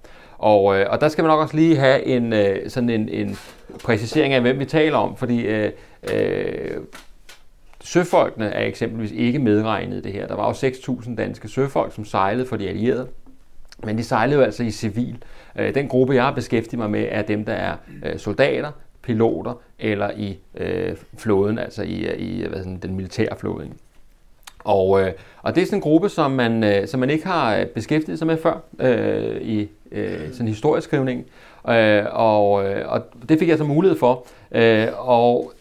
Og, 0.40 0.78
øh, 0.78 0.86
og 0.90 1.00
der 1.00 1.08
skal 1.08 1.24
man 1.24 1.28
nok 1.28 1.40
også 1.40 1.56
lige 1.56 1.76
have 1.76 2.06
en, 2.06 2.32
øh, 2.32 2.70
sådan 2.70 2.90
en, 2.90 3.08
en 3.08 3.38
præcisering 3.84 4.34
af, 4.34 4.40
hvem 4.40 4.58
vi 4.58 4.64
taler 4.64 4.96
om, 4.96 5.16
fordi 5.16 5.40
øh, 5.40 5.72
øh, 6.12 6.76
søfolkene 7.80 8.46
er 8.46 8.66
eksempelvis 8.66 9.10
ikke 9.10 9.38
medregnet 9.38 9.96
i 9.96 10.00
det 10.00 10.12
her. 10.12 10.26
Der 10.26 10.34
var 10.34 10.46
jo 10.46 10.52
6.000 10.52 11.16
danske 11.16 11.48
søfolk, 11.48 11.94
som 11.94 12.04
sejlede 12.04 12.46
for 12.46 12.56
de 12.56 12.68
allierede. 12.68 13.08
Men 13.84 13.98
de 13.98 14.04
sejlede 14.04 14.38
jo 14.38 14.44
altså 14.44 14.62
i 14.62 14.70
civil. 14.70 15.22
Øh, 15.56 15.74
Den 15.74 15.88
gruppe, 15.88 16.14
jeg 16.14 16.24
har 16.24 16.32
beskæftiget 16.32 16.78
mig 16.78 16.90
med, 16.90 17.06
er 17.10 17.22
dem, 17.22 17.44
der 17.44 17.52
er 17.52 17.76
øh, 18.04 18.18
soldater, 18.18 18.70
piloter 19.02 19.60
eller 19.78 20.10
i 20.10 20.38
øh, 20.56 20.96
flåden, 21.18 21.58
altså 21.58 21.82
i, 21.82 22.16
i 22.16 22.46
hvad 22.48 22.58
sådan, 22.58 22.78
den 22.78 22.94
militære 22.94 23.36
flåde. 23.36 23.68
Og, 24.64 25.02
øh, 25.02 25.12
og 25.42 25.54
det 25.54 25.62
er 25.62 25.66
sådan 25.66 25.76
en 25.76 25.82
gruppe, 25.82 26.08
som 26.08 26.30
man, 26.30 26.64
øh, 26.64 26.88
som 26.88 27.00
man 27.00 27.10
ikke 27.10 27.26
har 27.26 27.56
øh, 27.56 27.66
beskæftiget 27.66 28.18
sig 28.18 28.26
med 28.26 28.36
før 28.36 28.60
øh, 28.78 29.42
i 29.42 29.68
øh, 29.92 30.32
sådan 30.32 30.48
historieskrivning. 30.48 31.26
Øh, 31.68 32.04
og, 32.10 32.64
øh, 32.64 32.92
og 32.92 33.02
det 33.28 33.38
fik 33.38 33.48
jeg 33.48 33.58
så 33.58 33.64
mulighed 33.64 33.98
for. 33.98 34.26
Øh, 34.52 34.86
og 34.96 35.52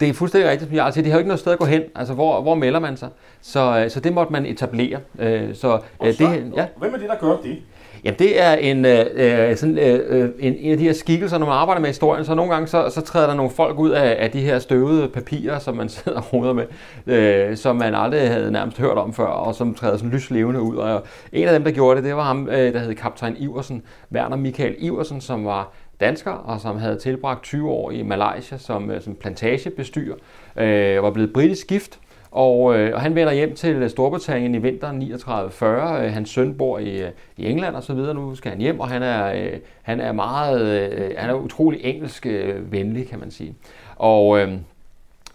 det 0.00 0.08
er 0.08 0.12
fuldstændig 0.12 0.50
rigtigt, 0.50 0.68
som 0.68 0.76
jeg 0.76 0.92
siger. 0.92 1.04
De 1.04 1.10
har 1.10 1.16
jo 1.16 1.18
ikke 1.18 1.28
noget 1.28 1.40
sted 1.40 1.52
at 1.52 1.58
gå 1.58 1.64
hen. 1.64 1.82
Altså, 1.94 2.14
hvor, 2.14 2.40
hvor 2.42 2.54
melder 2.54 2.80
man 2.80 2.96
sig? 2.96 3.08
Så, 3.40 3.80
øh, 3.84 3.90
så 3.90 4.00
det 4.00 4.12
måtte 4.12 4.32
man 4.32 4.46
etablere. 4.46 5.00
Øh, 5.18 5.54
så, 5.54 5.80
øh, 6.04 6.14
så, 6.14 6.24
det, 6.24 6.52
ja. 6.56 6.66
Hvem 6.76 6.94
er 6.94 6.98
det, 6.98 7.08
der 7.08 7.16
gør 7.16 7.36
det? 7.36 7.58
Jamen 8.04 8.18
det 8.18 8.42
er 8.42 8.52
en, 8.52 8.84
øh, 8.84 9.06
øh 9.14 9.56
sådan, 9.56 9.78
øh, 9.78 10.00
øh, 10.08 10.30
en, 10.38 10.56
en 10.58 10.72
af 10.72 10.78
de 10.78 10.84
her 10.84 10.92
skikkelser, 10.92 11.38
når 11.38 11.46
man 11.46 11.54
arbejder 11.54 11.80
med 11.80 11.88
historien, 11.88 12.24
så 12.24 12.34
nogle 12.34 12.52
gange 12.52 12.68
så, 12.68 12.90
så 12.90 13.00
træder 13.00 13.26
der 13.26 13.34
nogle 13.34 13.50
folk 13.50 13.78
ud 13.78 13.90
af, 13.90 14.16
af 14.18 14.30
de 14.30 14.40
her 14.40 14.58
støvede 14.58 15.08
papirer, 15.08 15.58
som 15.58 15.76
man 15.76 15.88
sidder 15.96 16.18
og 16.18 16.32
roder 16.32 16.52
med, 16.52 16.66
øh, 17.06 17.56
som 17.56 17.76
man 17.76 17.94
aldrig 17.94 18.28
havde 18.28 18.50
nærmest 18.50 18.78
hørt 18.78 18.98
om 18.98 19.12
før, 19.12 19.26
og 19.26 19.54
som 19.54 19.74
træder 19.74 19.96
sådan 19.96 20.10
lyslevende 20.10 20.60
ud. 20.60 20.76
Og 20.76 21.02
en 21.32 21.48
af 21.48 21.52
dem, 21.52 21.64
der 21.64 21.70
gjorde 21.70 21.96
det, 21.96 22.04
det 22.04 22.16
var 22.16 22.22
ham, 22.22 22.48
øh, 22.48 22.72
der 22.72 22.78
hed 22.78 22.94
kaptajn 22.94 23.36
Iversen, 23.38 23.82
Werner 24.12 24.36
Michael 24.36 24.74
Iversen, 24.78 25.20
som 25.20 25.44
var 25.44 25.72
dansker, 26.00 26.30
og 26.30 26.60
som 26.60 26.78
havde 26.78 26.96
tilbragt 26.96 27.42
20 27.42 27.70
år 27.70 27.90
i 27.90 28.02
Malaysia 28.02 28.58
som, 28.58 28.90
øh, 28.90 29.02
som 29.02 29.14
plantagebestyrer, 29.14 30.16
øh, 30.56 31.02
var 31.02 31.10
blevet 31.10 31.32
britisk 31.32 31.66
gift, 31.66 31.98
og, 32.36 32.78
øh, 32.78 32.94
og 32.94 33.00
han 33.00 33.14
vender 33.14 33.32
hjem 33.32 33.54
til 33.54 33.76
øh, 33.76 33.90
Storbritannien 33.90 34.54
i 34.54 34.58
vinteren 34.58 35.02
39-40. 35.02 35.64
Øh, 35.64 36.12
hans 36.12 36.30
søn 36.30 36.54
bor 36.54 36.78
i, 36.78 37.02
øh, 37.02 37.10
i 37.36 37.46
England 37.46 37.76
og 37.76 37.82
så 37.82 37.94
videre. 37.94 38.14
Nu 38.14 38.34
skal 38.34 38.50
han 38.50 38.60
hjem, 38.60 38.80
og 38.80 38.88
han 38.88 39.02
er, 39.02 39.32
øh, 39.32 39.58
han 39.82 40.00
er 40.00 40.12
meget, 40.12 40.60
øh, 40.60 41.10
han 41.16 41.30
er 41.30 41.34
utrolig 41.34 41.80
engelsk 41.84 42.26
øh, 42.26 42.72
venlig, 42.72 43.08
kan 43.08 43.18
man 43.18 43.30
sige. 43.30 43.54
Og, 43.96 44.40
øh, 44.40 44.52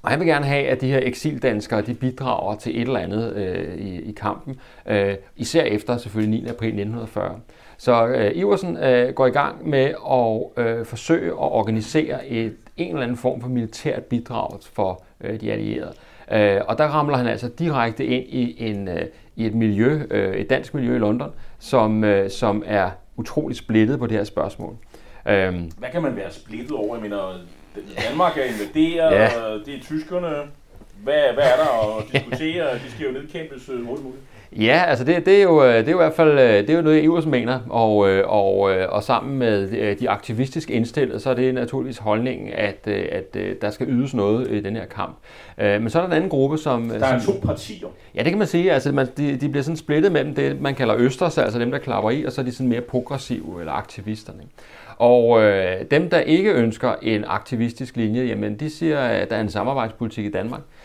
og 0.02 0.10
han 0.10 0.20
vil 0.20 0.28
gerne 0.28 0.46
have, 0.46 0.68
at 0.68 0.82
de 0.82 0.88
her 0.88 1.00
eksildanskere 1.04 1.82
de 1.82 1.94
bidrager 1.94 2.56
til 2.56 2.76
et 2.76 2.82
eller 2.82 3.00
andet 3.00 3.36
øh, 3.36 3.78
i, 3.78 4.02
i 4.02 4.12
kampen, 4.12 4.60
øh, 4.86 5.16
især 5.36 5.64
efter 5.64 5.98
selvfølgelig 5.98 6.42
9. 6.42 6.50
april 6.50 6.68
1940. 6.68 7.40
Så 7.78 8.08
øh, 8.08 8.32
Iversen 8.36 8.78
øh, 8.78 9.14
går 9.14 9.28
i 9.28 9.32
gang 9.32 9.70
med 9.70 9.94
at 10.12 10.66
øh, 10.66 10.86
forsøge 10.86 11.32
at 11.32 11.38
organisere 11.38 12.28
et, 12.28 12.56
en 12.78 12.90
eller 12.90 13.04
anden 13.04 13.18
form 13.18 13.42
for 13.42 13.48
militært 13.48 14.04
bidrag 14.04 14.50
for 14.74 15.04
øh, 15.22 15.42
de 15.42 15.52
allierede. 15.52 15.94
Øh, 16.32 16.62
og 16.68 16.78
der 16.78 16.84
ramler 16.88 17.18
han 17.18 17.28
altså 17.28 17.50
direkte 17.60 18.06
ind 18.06 18.26
i, 18.28 18.56
en, 18.70 18.88
øh, 18.88 19.06
i 19.36 19.46
et 19.46 19.54
miljø, 19.56 20.02
øh, 20.12 20.36
et 20.36 20.50
dansk 20.50 20.74
miljø 20.74 20.96
i 20.96 21.00
London, 21.00 21.32
som, 21.60 22.04
øh, 22.04 22.30
som 22.30 22.64
er 22.66 22.90
utroligt 23.18 23.58
splittet 23.60 24.00
på 24.00 24.08
det 24.08 24.18
her 24.18 24.24
spørgsmål. 24.24 24.76
Øh, 25.28 25.54
Hvad 25.78 25.90
kan 25.92 26.02
man 26.02 26.16
være 26.16 26.32
splittet 26.32 26.72
over? 26.72 26.96
Jeg 26.96 27.02
mener, 27.02 27.34
Danmark 28.10 28.38
er 28.38 28.44
invaderet, 28.44 29.12
ja. 29.16 29.30
det 29.66 29.76
er 29.76 29.82
tyskerne. 29.82 30.28
Hvad, 31.04 31.34
hvad 31.34 31.44
er 31.44 31.56
der 31.58 31.98
at 31.98 32.04
diskutere? 32.14 32.74
De 32.74 32.92
skal 32.92 33.06
jo 33.06 33.12
nedkæmpes 33.12 33.70
øh, 33.70 33.86
mod 33.86 33.98
muligt. 33.98 34.22
Ja, 34.60 34.84
altså 34.88 35.04
det, 35.04 35.26
det, 35.26 35.38
er 35.38 35.44
jo, 35.44 35.64
øh, 35.64 35.74
det 35.74 35.88
er 35.88 35.92
jo 35.92 35.98
i 35.98 36.04
hvert 36.04 36.14
fald 36.14 36.40
øh, 36.40 36.58
det 36.58 36.70
er 36.70 36.76
jo 36.76 36.82
noget, 36.82 37.04
Evers 37.04 37.26
mener, 37.26 37.60
og, 37.70 38.10
øh, 38.10 38.24
og, 38.28 38.60
og 38.90 39.04
sammen 39.04 39.40
med 39.40 39.96
de 39.96 40.10
aktivistisk 40.10 40.70
indstillede, 40.70 41.20
så 41.20 41.30
er 41.30 41.34
det 41.34 41.54
naturligvis 41.54 41.98
holdningen, 41.98 42.50
at, 42.54 42.88
at 42.88 43.38
der 43.62 43.70
skal 43.70 43.88
ydes 43.90 44.14
noget 44.14 44.52
i 44.52 44.60
den 44.60 44.76
her 44.76 44.86
kamp. 44.86 45.18
Men 45.58 45.90
så 45.90 46.00
er 46.00 46.02
der 46.02 46.10
en 46.10 46.16
anden 46.16 46.30
gruppe, 46.30 46.58
som... 46.58 46.90
Der 46.90 47.06
er 47.06 47.20
som, 47.20 47.34
to 47.34 47.40
partier. 47.48 47.88
Ja, 48.16 48.20
det 48.24 48.30
kan 48.30 48.38
man 48.38 48.48
sige. 48.48 48.72
Altså, 48.72 48.92
man, 48.92 49.08
de, 49.18 49.36
de 49.36 49.50
bliver 49.50 49.64
sådan 49.64 49.78
splittet 49.78 50.12
mellem 50.12 50.36
det, 50.36 50.62
man 50.62 50.76
kalder 50.76 50.96
østers, 50.98 51.38
altså 51.38 51.60
dem, 51.60 51.72
der 51.72 51.78
klapper 51.78 52.10
i, 52.10 52.24
og 52.24 52.32
så 52.32 52.42
er 52.42 52.46
de 52.46 52.52
sådan 52.52 52.70
mere 52.70 52.82
progressive, 52.82 53.60
eller 53.60 53.74
aktivisterne. 53.74 54.44
Og 54.98 55.42
øh, 55.42 55.86
dem, 55.92 56.10
der 56.10 56.20
ikke 56.20 56.52
ønsker 56.52 56.94
en 57.02 57.24
aktivistisk 57.28 57.98
linje, 57.98 58.24
jamen 58.24 58.56
de 58.56 58.70
siger, 58.70 59.00
at 59.00 59.30
der 59.30 59.36
er 59.36 59.42
en 59.42 59.50
samarbejdspolitik 59.50 60.26
i 60.26 60.32
Danmark. 60.32 60.62
Øh, 60.62 60.81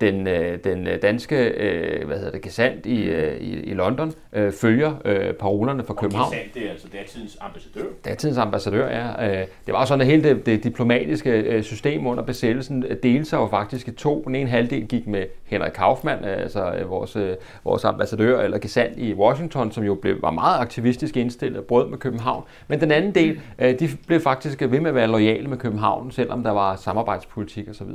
den, 0.00 0.26
øh, 0.26 0.58
den 0.64 0.88
danske 1.02 1.36
øh, 1.36 2.06
hvad 2.06 2.16
hedder 2.16 2.32
det, 2.32 2.42
gesandt 2.42 2.86
i, 2.86 3.02
øh, 3.02 3.36
i, 3.40 3.60
i 3.60 3.74
London 3.74 4.12
øh, 4.32 4.52
følger 4.52 4.94
øh, 5.04 5.32
parolerne 5.34 5.84
fra 5.84 5.94
København. 5.94 6.26
Og 6.26 6.32
gesandt, 6.32 6.54
det 6.54 6.66
er 6.66 6.70
altså 6.70 6.88
datidens 6.92 7.38
ambassadør? 7.40 7.84
Datidens 8.04 8.38
ambassadør, 8.38 8.88
ja. 8.88 9.40
Øh, 9.40 9.46
det 9.66 9.74
var 9.74 9.84
sådan, 9.84 10.00
at 10.00 10.06
hele 10.06 10.22
det, 10.22 10.46
det 10.46 10.64
diplomatiske 10.64 11.30
øh, 11.30 11.62
system 11.62 12.06
under 12.06 12.22
besættelsen 12.22 12.84
øh, 12.88 12.96
delte 13.02 13.24
sig 13.24 13.36
jo 13.36 13.46
faktisk 13.46 13.88
i 13.88 13.90
to. 13.90 14.22
Den 14.26 14.34
ene 14.34 14.50
halvdel 14.50 14.86
gik 14.86 15.06
med 15.06 15.24
Henrik 15.44 15.72
Kaufmann, 15.72 16.24
altså 16.24 16.72
øh, 16.72 16.90
vores, 16.90 17.16
øh, 17.16 17.36
vores 17.64 17.84
ambassadør 17.84 18.40
eller 18.40 18.58
gesandt 18.58 18.98
i 18.98 19.14
Washington, 19.14 19.72
som 19.72 19.84
jo 19.84 19.94
blev, 19.94 20.22
var 20.22 20.30
meget 20.30 20.60
aktivistisk 20.60 21.16
indstillet, 21.16 21.64
brød 21.64 21.88
med 21.88 21.98
København. 21.98 22.44
Men 22.68 22.80
den 22.80 22.90
anden 22.90 23.14
del, 23.14 23.40
øh, 23.58 23.80
de 23.80 23.88
blev 24.06 24.20
faktisk 24.20 24.60
ved 24.60 24.80
med 24.80 24.88
at 24.88 24.94
være 24.94 25.06
lojale 25.06 25.48
med 25.48 25.58
København, 25.58 26.10
selvom 26.10 26.42
der 26.42 26.50
var 26.50 26.76
samarbejdspolitik 26.76 27.68
osv. 27.70 27.88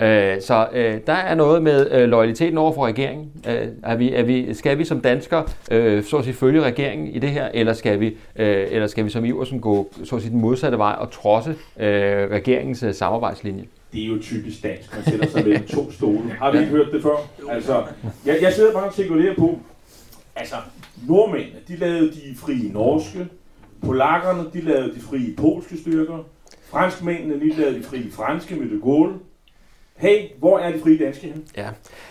Øh, 0.00 0.40
så 0.40 0.65
øh, 0.72 1.00
der 1.06 1.12
er 1.12 1.34
noget 1.34 1.62
med 1.62 1.90
øh, 1.90 2.08
lojaliteten 2.08 2.58
over 2.58 2.72
for 2.72 2.86
regeringen. 2.86 3.32
Øh, 3.48 3.68
er 3.82 3.96
vi, 3.96 4.12
er 4.12 4.22
vi, 4.22 4.54
skal 4.54 4.78
vi 4.78 4.84
som 4.84 5.00
danskere 5.00 5.44
øh, 5.70 6.04
så 6.04 6.16
at 6.16 6.24
sige, 6.24 6.34
følge 6.34 6.62
regeringen 6.62 7.08
i 7.08 7.18
det 7.18 7.30
her, 7.30 7.48
eller 7.54 7.72
skal 7.72 8.00
vi, 8.00 8.06
øh, 8.36 8.66
eller 8.70 8.86
skal 8.86 9.04
vi 9.04 9.10
som 9.10 9.24
Iversen 9.24 9.60
gå 9.60 9.92
så 10.04 10.16
at 10.16 10.22
sige, 10.22 10.32
den 10.32 10.40
modsatte 10.40 10.78
vej 10.78 10.96
og 10.98 11.10
trodse 11.10 11.50
øh, 11.50 12.30
regeringens 12.30 12.82
øh, 12.82 12.94
samarbejdslinje? 12.94 13.64
det 13.92 14.04
er 14.04 14.08
jo 14.08 14.18
typisk 14.22 14.62
dansk. 14.62 14.94
Man 14.94 15.04
sætter 15.04 15.26
sig 15.26 15.44
mellem 15.44 15.66
to 15.66 15.92
stole. 15.92 16.30
Har 16.30 16.52
vi 16.52 16.58
ikke 16.58 16.70
hørt 16.70 16.92
det 16.92 17.02
før? 17.02 17.16
Altså, 17.50 17.84
jeg, 18.26 18.38
jeg 18.42 18.52
sidder 18.52 18.72
bare 18.72 18.88
og 18.88 18.94
tænker 18.94 19.34
på, 19.38 19.58
altså, 20.36 20.56
nordmændene, 21.08 21.58
de 21.68 21.76
lavede 21.76 22.10
de 22.10 22.36
frie 22.36 22.72
norske, 22.72 23.28
polakkerne, 23.82 24.50
de 24.52 24.60
lavede 24.60 24.94
de 24.94 25.00
frie 25.00 25.34
polske 25.36 25.76
styrker, 25.76 26.18
franskmændene, 26.70 27.40
de 27.40 27.56
lavede 27.56 27.78
de 27.78 27.82
frie 27.82 28.12
franske 28.12 28.54
med 28.54 28.70
de 28.70 28.80
Gaulle, 28.82 29.14
Hey, 29.96 30.18
hvor 30.38 30.58
er 30.58 30.72
de 30.72 30.78
frie 30.78 30.98
danske 30.98 31.26
henne? 31.26 31.42
Ja, 31.56 31.66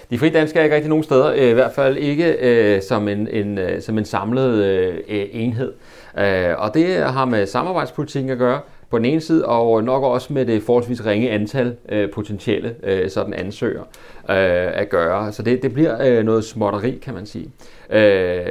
de 0.09 0.17
frie 0.19 0.29
danske 0.29 0.59
er 0.59 0.63
ikke 0.63 0.75
rigtig 0.75 0.89
nogen 0.89 1.03
steder, 1.03 1.31
øh, 1.31 1.49
i 1.49 1.53
hvert 1.53 1.71
fald 1.71 1.97
ikke 1.97 2.35
øh, 2.39 2.81
som, 2.81 3.07
en, 3.07 3.27
en, 3.27 3.57
øh, 3.57 3.81
som 3.81 3.97
en 3.97 4.05
samlet 4.05 4.63
øh, 4.63 4.97
øh, 5.09 5.25
enhed. 5.31 5.73
Øh, 6.17 6.53
og 6.57 6.73
det 6.73 6.95
har 6.97 7.25
med 7.25 7.45
samarbejdspolitikken 7.45 8.31
at 8.31 8.37
gøre 8.37 8.59
på 8.89 8.97
den 8.97 9.05
ene 9.05 9.21
side, 9.21 9.45
og 9.45 9.83
nok 9.83 10.03
også 10.03 10.33
med 10.33 10.45
det 10.45 10.63
forholdsvis 10.63 11.05
ringe 11.05 11.29
antal 11.29 11.75
øh, 11.89 12.11
potentielle 12.11 12.75
øh, 12.83 13.09
sådan 13.09 13.33
ansøgere 13.33 13.83
øh, 14.29 14.79
at 14.81 14.89
gøre. 14.89 15.31
Så 15.31 15.43
det, 15.43 15.63
det 15.63 15.73
bliver 15.73 15.97
øh, 16.07 16.25
noget 16.25 16.43
småtteri, 16.43 16.99
kan 17.01 17.13
man 17.13 17.25
sige. 17.25 17.49
Øh, 17.89 18.45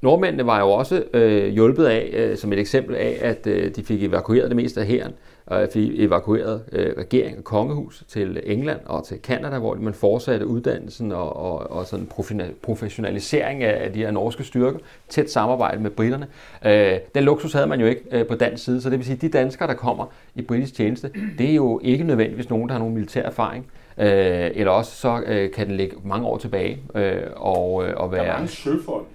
Nordmændene 0.00 0.46
var 0.46 0.60
jo 0.60 0.70
også 0.70 1.04
øh, 1.14 1.48
hjulpet 1.48 1.84
af, 1.84 2.10
øh, 2.12 2.36
som 2.36 2.52
et 2.52 2.58
eksempel 2.58 2.96
af, 2.96 3.18
at 3.20 3.46
øh, 3.46 3.74
de 3.76 3.84
fik 3.84 4.02
evakueret 4.02 4.48
det 4.48 4.56
meste 4.56 4.80
af 4.80 4.86
hæren, 4.86 5.12
og 5.52 5.68
fik 5.72 6.00
evakueret 6.00 6.62
øh, 6.72 6.92
regering 6.98 7.38
og 7.38 7.44
kongehus 7.44 8.04
til 8.08 8.40
England 8.44 8.80
og 8.86 9.06
til 9.06 9.18
Kanada, 9.18 9.58
hvor 9.58 9.74
man 9.74 9.94
fortsatte 9.94 10.46
uddannelsen 10.46 11.12
og, 11.12 11.36
og, 11.36 11.70
og 11.70 11.86
sådan 11.86 12.08
professionalisering 12.62 13.62
af, 13.62 13.84
af 13.84 13.92
de 13.92 13.98
her 13.98 14.10
norske 14.10 14.44
styrker, 14.44 14.78
tæt 15.08 15.30
samarbejde 15.30 15.82
med 15.82 15.90
britterne. 15.90 16.26
Øh, 16.66 16.98
den 17.14 17.24
luksus 17.24 17.52
havde 17.52 17.66
man 17.66 17.80
jo 17.80 17.86
ikke 17.86 18.02
øh, 18.12 18.26
på 18.26 18.34
dansk 18.34 18.64
side, 18.64 18.80
så 18.80 18.90
det 18.90 18.98
vil 18.98 19.06
sige, 19.06 19.16
at 19.16 19.22
de 19.22 19.28
danskere, 19.28 19.68
der 19.68 19.74
kommer 19.74 20.06
i 20.34 20.42
britisk 20.42 20.74
tjeneste, 20.74 21.10
det 21.38 21.50
er 21.50 21.54
jo 21.54 21.80
ikke 21.82 22.04
nødvendigvis 22.04 22.50
nogen, 22.50 22.68
der 22.68 22.72
har 22.72 22.78
nogen 22.78 22.94
militær 22.94 23.22
erfaring. 23.22 23.66
Øh, 23.98 24.50
eller 24.54 24.72
også 24.72 24.96
så 24.96 25.22
øh, 25.26 25.50
kan 25.52 25.66
den 25.66 25.76
ligge 25.76 25.96
mange 26.04 26.26
år 26.26 26.38
tilbage 26.38 26.78
øh, 26.94 27.22
og, 27.36 27.88
øh, 27.88 27.94
og 27.96 28.12
være... 28.12 28.24
Der 28.24 28.30
er 28.30 28.32
mange 28.32 28.48
søfolk 28.48 29.06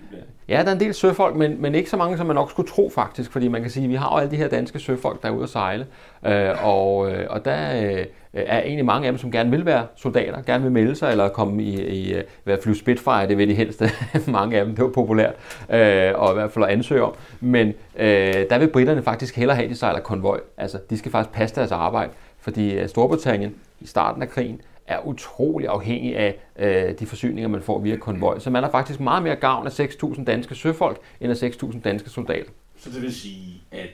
Ja, 0.50 0.62
der 0.62 0.70
er 0.70 0.74
en 0.74 0.80
del 0.80 0.94
søfolk, 0.94 1.36
men, 1.36 1.62
men 1.62 1.76
ikke 1.76 1.90
så 1.90 1.98
mange, 1.98 2.18
som 2.18 2.28
man 2.28 2.36
nok 2.36 2.52
skulle 2.52 2.70
tro 2.70 2.92
faktisk, 2.96 3.32
fordi 3.32 3.48
man 3.48 3.62
kan 3.62 3.72
sige, 3.72 3.84
at 3.84 3.90
vi 3.90 3.96
har 3.96 4.16
jo 4.16 4.18
alle 4.18 4.32
de 4.32 4.36
her 4.36 4.48
danske 4.48 4.80
søfolk, 4.80 5.22
der 5.22 5.28
er 5.30 5.34
ude 5.34 5.44
at 5.44 5.50
sejle, 5.50 5.86
øh, 6.26 6.66
og, 6.66 7.12
øh, 7.12 7.26
og 7.30 7.46
der 7.46 7.84
øh, 7.84 8.06
er 8.34 8.62
egentlig 8.62 8.86
mange 8.86 9.08
af 9.08 9.12
dem, 9.12 9.18
som 9.20 9.32
gerne 9.32 9.52
vil 9.52 9.66
være 9.66 9.86
soldater, 9.96 10.42
gerne 10.42 10.64
vil 10.64 10.72
melde 10.72 10.96
sig, 10.96 11.12
eller 11.12 11.30
komme 11.30 11.64
i, 11.64 11.82
i 11.82 12.14
øh, 12.14 12.24
være 12.46 12.58
flyve 12.64 12.76
Spitfire, 12.76 13.28
det 13.28 13.38
vil 13.38 13.50
de 13.50 13.54
helst, 13.54 13.84
mange 14.28 14.58
af 14.60 14.66
dem, 14.66 14.76
det 14.76 14.84
var 14.84 14.92
populært, 14.92 15.34
øh, 15.70 16.12
og 16.16 16.32
i 16.32 16.34
hvert 16.34 16.52
fald 16.52 16.66
at 16.66 16.72
ansøge 16.72 17.04
om, 17.04 17.14
men 17.40 17.68
øh, 18.00 18.34
der 18.50 18.58
vil 18.58 18.68
britterne 18.68 19.04
faktisk 19.04 19.36
hellere 19.36 19.56
have, 19.56 19.66
at 19.66 19.70
de 19.70 19.76
sejler 19.76 20.00
konvoj, 20.00 20.42
altså 20.58 20.80
de 20.90 20.98
skal 20.98 21.12
faktisk 21.12 21.34
passe 21.34 21.56
deres 21.56 21.72
arbejde, 21.72 22.12
fordi 22.40 22.74
øh, 22.74 22.90
Storbritannien 22.90 23.56
i 23.80 23.88
starten 23.88 24.22
af 24.22 24.30
krigen 24.30 24.62
er 24.88 25.08
utrolig 25.08 25.68
afhængig 25.68 26.18
af 26.18 26.40
øh, 26.60 27.00
de 27.00 27.06
forsyninger, 27.06 27.48
man 27.48 27.62
får 27.62 27.80
via 27.80 27.98
konvoj. 27.98 28.40
Så 28.40 28.50
man 28.50 28.64
har 28.64 28.72
faktisk 28.72 29.00
meget 29.00 29.24
mere 29.24 29.36
gavn 29.36 29.68
af 29.68 29.80
6.000 29.80 30.24
danske 30.24 30.56
søfolk, 30.56 30.98
end 31.22 31.32
af 31.32 31.44
6.000 31.44 31.82
danske 31.82 32.10
soldater. 32.10 32.52
Så 32.78 32.90
det 32.90 33.02
vil 33.02 33.14
sige, 33.14 33.62
at 33.72 33.90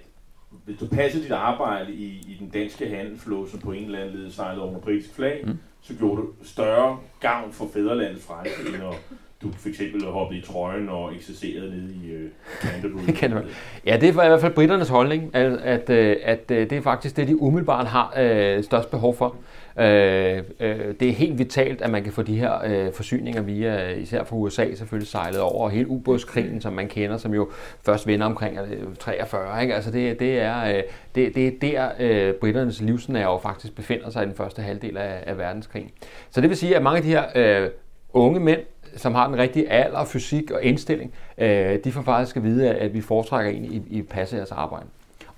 hvis 0.65 0.77
du 0.79 0.88
passer 0.88 1.21
dit 1.21 1.32
arbejde 1.32 1.93
i, 1.93 2.06
i 2.06 2.38
den 2.39 2.49
danske 2.49 2.89
handelsflåse 2.89 3.58
på 3.58 3.71
en 3.71 3.86
eller 3.86 3.99
anden 3.99 4.15
led 4.15 4.32
sejlet 4.32 4.62
over 4.62 4.79
britisk 4.79 5.13
flag, 5.15 5.41
mm. 5.45 5.58
så 5.82 5.93
gjorde 5.93 6.21
du 6.21 6.27
større 6.43 6.97
gavn 7.19 7.51
for 7.51 7.69
fædrelandets 7.73 8.25
frelse, 8.25 8.67
end 8.67 8.84
at 8.84 8.95
du 9.43 9.51
for 9.51 9.69
eksempel 9.69 10.06
hoppede 10.06 10.39
i 10.39 10.41
trøjen 10.41 10.89
og 10.89 11.15
eksercerede 11.15 11.69
nede 11.69 11.93
i 11.93 12.12
øh, 12.12 12.29
Canterbury. 12.62 13.43
ja, 13.86 13.97
det 14.01 14.03
er 14.03 14.23
i 14.23 14.27
hvert 14.27 14.41
fald 14.41 14.53
britternes 14.53 14.89
holdning, 14.89 15.36
at, 15.36 15.51
at, 15.51 15.89
øh, 15.89 16.17
at, 16.23 16.51
at 16.51 16.51
øh, 16.51 16.69
det 16.69 16.77
er 16.77 16.82
faktisk 16.82 17.17
det, 17.17 17.27
de 17.27 17.41
umiddelbart 17.41 17.88
har 17.88 18.13
øh, 18.17 18.63
størst 18.63 18.91
behov 18.91 19.15
for. 19.15 19.36
Øh, 19.79 20.43
øh, 20.59 20.93
det 20.99 21.09
er 21.09 21.13
helt 21.13 21.39
vitalt, 21.39 21.81
at 21.81 21.89
man 21.89 22.03
kan 22.03 22.13
få 22.13 22.21
de 22.21 22.39
her 22.39 22.53
øh, 22.65 22.93
forsyninger 22.93 23.41
via, 23.41 23.91
øh, 23.91 24.01
især 24.01 24.23
fra 24.23 24.36
USA 24.36 24.75
selvfølgelig 24.75 25.07
sejlet 25.07 25.41
over, 25.41 25.63
og 25.63 25.71
hele 25.71 25.88
ubådskrigen, 25.88 26.62
som 26.62 26.73
man 26.73 26.88
kender, 26.88 27.17
som 27.17 27.33
jo 27.33 27.49
først 27.86 28.07
vender 28.07 28.25
omkring 28.25 28.57
øh, 28.57 28.95
43. 28.99 29.62
Ikke? 29.62 29.75
Altså 29.75 29.91
det, 29.91 30.19
det, 30.19 30.39
er, 30.39 30.63
øh, 30.63 30.83
det, 31.15 31.36
det 31.36 31.47
er 31.47 31.51
der, 31.62 31.89
øh, 31.99 32.33
britternes 32.33 32.81
livsnerve 32.81 33.39
faktisk 33.41 33.75
befinder 33.75 34.09
sig 34.09 34.23
i 34.23 34.25
den 34.25 34.36
første 34.36 34.62
halvdel 34.62 34.97
af, 34.97 35.23
af 35.27 35.38
verdenskrigen. 35.38 35.89
Så 36.29 36.41
det 36.41 36.49
vil 36.49 36.57
sige, 36.57 36.75
at 36.75 36.83
mange 36.83 36.97
af 36.97 37.03
de 37.03 37.09
her 37.09 37.23
øh, 37.63 37.69
unge 38.13 38.39
mænd, 38.39 38.59
som 38.95 39.15
har 39.15 39.27
den 39.27 39.38
rigtige 39.38 39.69
alder, 39.69 40.05
fysik 40.05 40.51
og 40.51 40.63
indstilling, 40.63 41.13
øh, 41.38 41.79
de 41.83 41.91
får 41.91 42.01
faktisk 42.01 42.38
at 42.38 42.43
vide, 42.43 42.69
at 42.69 42.93
vi 42.93 43.01
foretrækker 43.01 43.51
en 43.51 43.65
i, 43.65 43.81
i 43.88 44.01
passe 44.01 44.45
arbejde. 44.51 44.86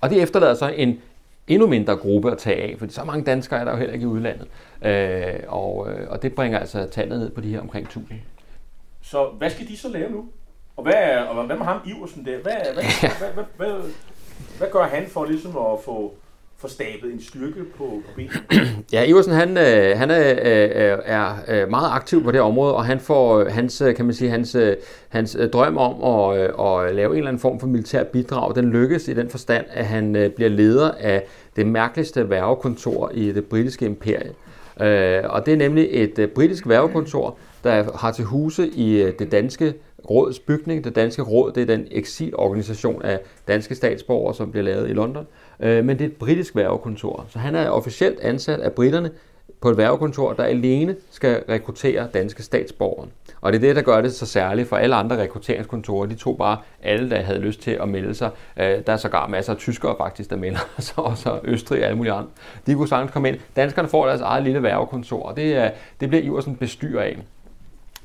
Og 0.00 0.10
det 0.10 0.22
efterlader 0.22 0.54
så 0.54 0.68
en, 0.68 1.00
endnu 1.48 1.66
mindre 1.66 1.96
gruppe 1.96 2.30
at 2.32 2.38
tage 2.38 2.62
af, 2.62 2.78
for 2.78 2.86
så 2.88 3.04
mange 3.04 3.24
danskere 3.24 3.60
er 3.60 3.64
der 3.64 3.72
jo 3.72 3.78
heller 3.78 3.94
ikke 3.94 4.04
i 4.04 4.06
udlandet. 4.06 4.48
Øh, 4.82 5.40
og, 5.48 5.90
øh, 5.90 6.08
og 6.10 6.22
det 6.22 6.34
bringer 6.34 6.58
altså 6.58 6.88
tallet 6.90 7.18
ned 7.18 7.30
på 7.30 7.40
de 7.40 7.50
her 7.50 7.60
omkring 7.60 7.86
1000. 7.86 8.20
Så 9.02 9.28
hvad 9.38 9.50
skal 9.50 9.68
de 9.68 9.76
så 9.76 9.88
lave 9.88 10.10
nu? 10.10 10.24
Og 10.76 10.82
hvad, 10.82 11.16
og 11.28 11.46
hvad 11.46 11.56
med 11.56 11.66
ham, 11.66 11.80
Iversen 11.86 12.24
der? 12.24 12.38
Hvad, 12.38 12.52
hvad, 12.74 12.74
hvad, 12.74 13.10
hvad, 13.18 13.32
hvad, 13.34 13.44
hvad, 13.56 13.90
hvad 14.58 14.68
gør 14.72 14.84
han 14.84 15.06
for 15.06 15.24
ligesom 15.24 15.50
at 15.50 15.78
få, 15.84 16.14
få 16.58 16.68
stablet 16.68 17.12
en 17.12 17.20
styrke 17.20 17.64
på, 17.76 18.02
på 18.06 18.12
benene. 18.16 18.32
Ja, 18.92 19.04
Iversen 19.04 19.32
han, 19.32 19.58
øh, 19.58 19.98
han 19.98 20.10
øh, 20.10 20.16
øh, 20.16 20.36
er, 20.44 20.96
er, 21.04 21.34
er 21.46 21.66
meget 21.66 21.90
aktiv 21.92 22.22
på 22.22 22.30
det 22.30 22.40
område, 22.40 22.74
og 22.74 22.84
han 22.84 23.00
får 23.00 23.48
hans, 23.48 23.82
kan 23.96 24.04
man 24.04 24.14
sige, 24.14 24.30
hans, 24.30 24.56
hans 25.08 25.36
drøm 25.52 25.76
om 25.76 26.04
at, 26.04 26.38
at 26.40 26.94
lave 26.94 27.10
en 27.10 27.16
eller 27.16 27.28
anden 27.28 27.40
form 27.40 27.60
for 27.60 27.66
militær 27.66 28.04
bidrag, 28.04 28.54
den 28.54 28.70
lykkes 28.70 29.08
i 29.08 29.14
den 29.14 29.28
forstand, 29.28 29.64
at 29.70 29.86
han 29.86 30.32
bliver 30.36 30.50
leder 30.50 30.90
af 31.00 31.26
det 31.56 31.66
mærkeligste 31.66 32.30
værvekontor 32.30 33.10
i 33.14 33.32
det 33.32 33.44
britiske 33.44 33.86
imperie. 33.86 34.32
Og 35.28 35.46
det 35.46 35.52
er 35.52 35.56
nemlig 35.56 35.88
et 35.90 36.30
britisk 36.34 36.68
værvekontor, 36.68 37.38
der 37.64 37.84
har 37.98 38.12
til 38.12 38.24
huse 38.24 38.68
i 38.68 39.12
det 39.18 39.32
danske 39.32 39.74
råds 40.10 40.38
bygning. 40.38 40.84
Det 40.84 40.96
danske 40.96 41.22
råd 41.22 41.52
det 41.52 41.62
er 41.62 41.66
den 41.66 41.86
eksilorganisation 41.90 43.02
af 43.02 43.20
danske 43.48 43.74
statsborgere, 43.74 44.34
som 44.34 44.50
bliver 44.50 44.64
lavet 44.64 44.90
i 44.90 44.92
London. 44.92 45.22
Øh, 45.22 45.45
Øh, 45.60 45.84
men 45.84 45.98
det 45.98 46.04
er 46.04 46.08
et 46.08 46.16
britisk 46.16 46.56
værvekontor, 46.56 47.26
så 47.28 47.38
han 47.38 47.54
er 47.54 47.68
officielt 47.68 48.20
ansat 48.20 48.60
af 48.60 48.72
britterne 48.72 49.10
på 49.60 49.70
et 49.70 49.76
værvekontor, 49.76 50.32
der 50.32 50.44
alene 50.44 50.96
skal 51.10 51.42
rekruttere 51.48 52.08
danske 52.14 52.42
statsborgere. 52.42 53.08
Og 53.40 53.52
det 53.52 53.58
er 53.58 53.66
det, 53.66 53.76
der 53.76 53.82
gør 53.82 54.00
det 54.00 54.14
så 54.14 54.26
særligt 54.26 54.68
for 54.68 54.76
alle 54.76 54.96
andre 54.96 55.22
rekrutteringskontorer. 55.22 56.06
De 56.06 56.14
tog 56.14 56.38
bare 56.38 56.58
alle, 56.82 57.10
der 57.10 57.20
havde 57.20 57.38
lyst 57.38 57.60
til 57.60 57.70
at 57.70 57.88
melde 57.88 58.14
sig. 58.14 58.30
Øh, 58.56 58.78
der 58.86 58.92
er 58.92 58.96
sågar 58.96 59.26
masser 59.26 59.52
af 59.52 59.58
tyskere 59.58 59.94
faktisk, 59.98 60.30
der 60.30 60.36
melder 60.36 60.58
sig, 60.78 60.98
og 60.98 61.16
så 61.16 61.40
Østrig 61.44 61.80
og 61.80 61.84
alle 61.84 61.96
mulige 61.96 62.12
andre. 62.12 62.30
De 62.66 62.74
kunne 62.74 62.88
sagtens 62.88 63.12
komme 63.12 63.28
ind. 63.28 63.38
Danskerne 63.56 63.88
får 63.88 64.06
deres 64.06 64.20
eget 64.20 64.44
lille 64.44 64.62
værvekontor, 64.62 65.22
og 65.22 65.36
det, 65.36 65.56
er, 65.56 65.70
det 66.00 66.08
bliver 66.08 66.22
Iversen 66.24 66.56
bestyr 66.56 67.00
af. 67.00 67.18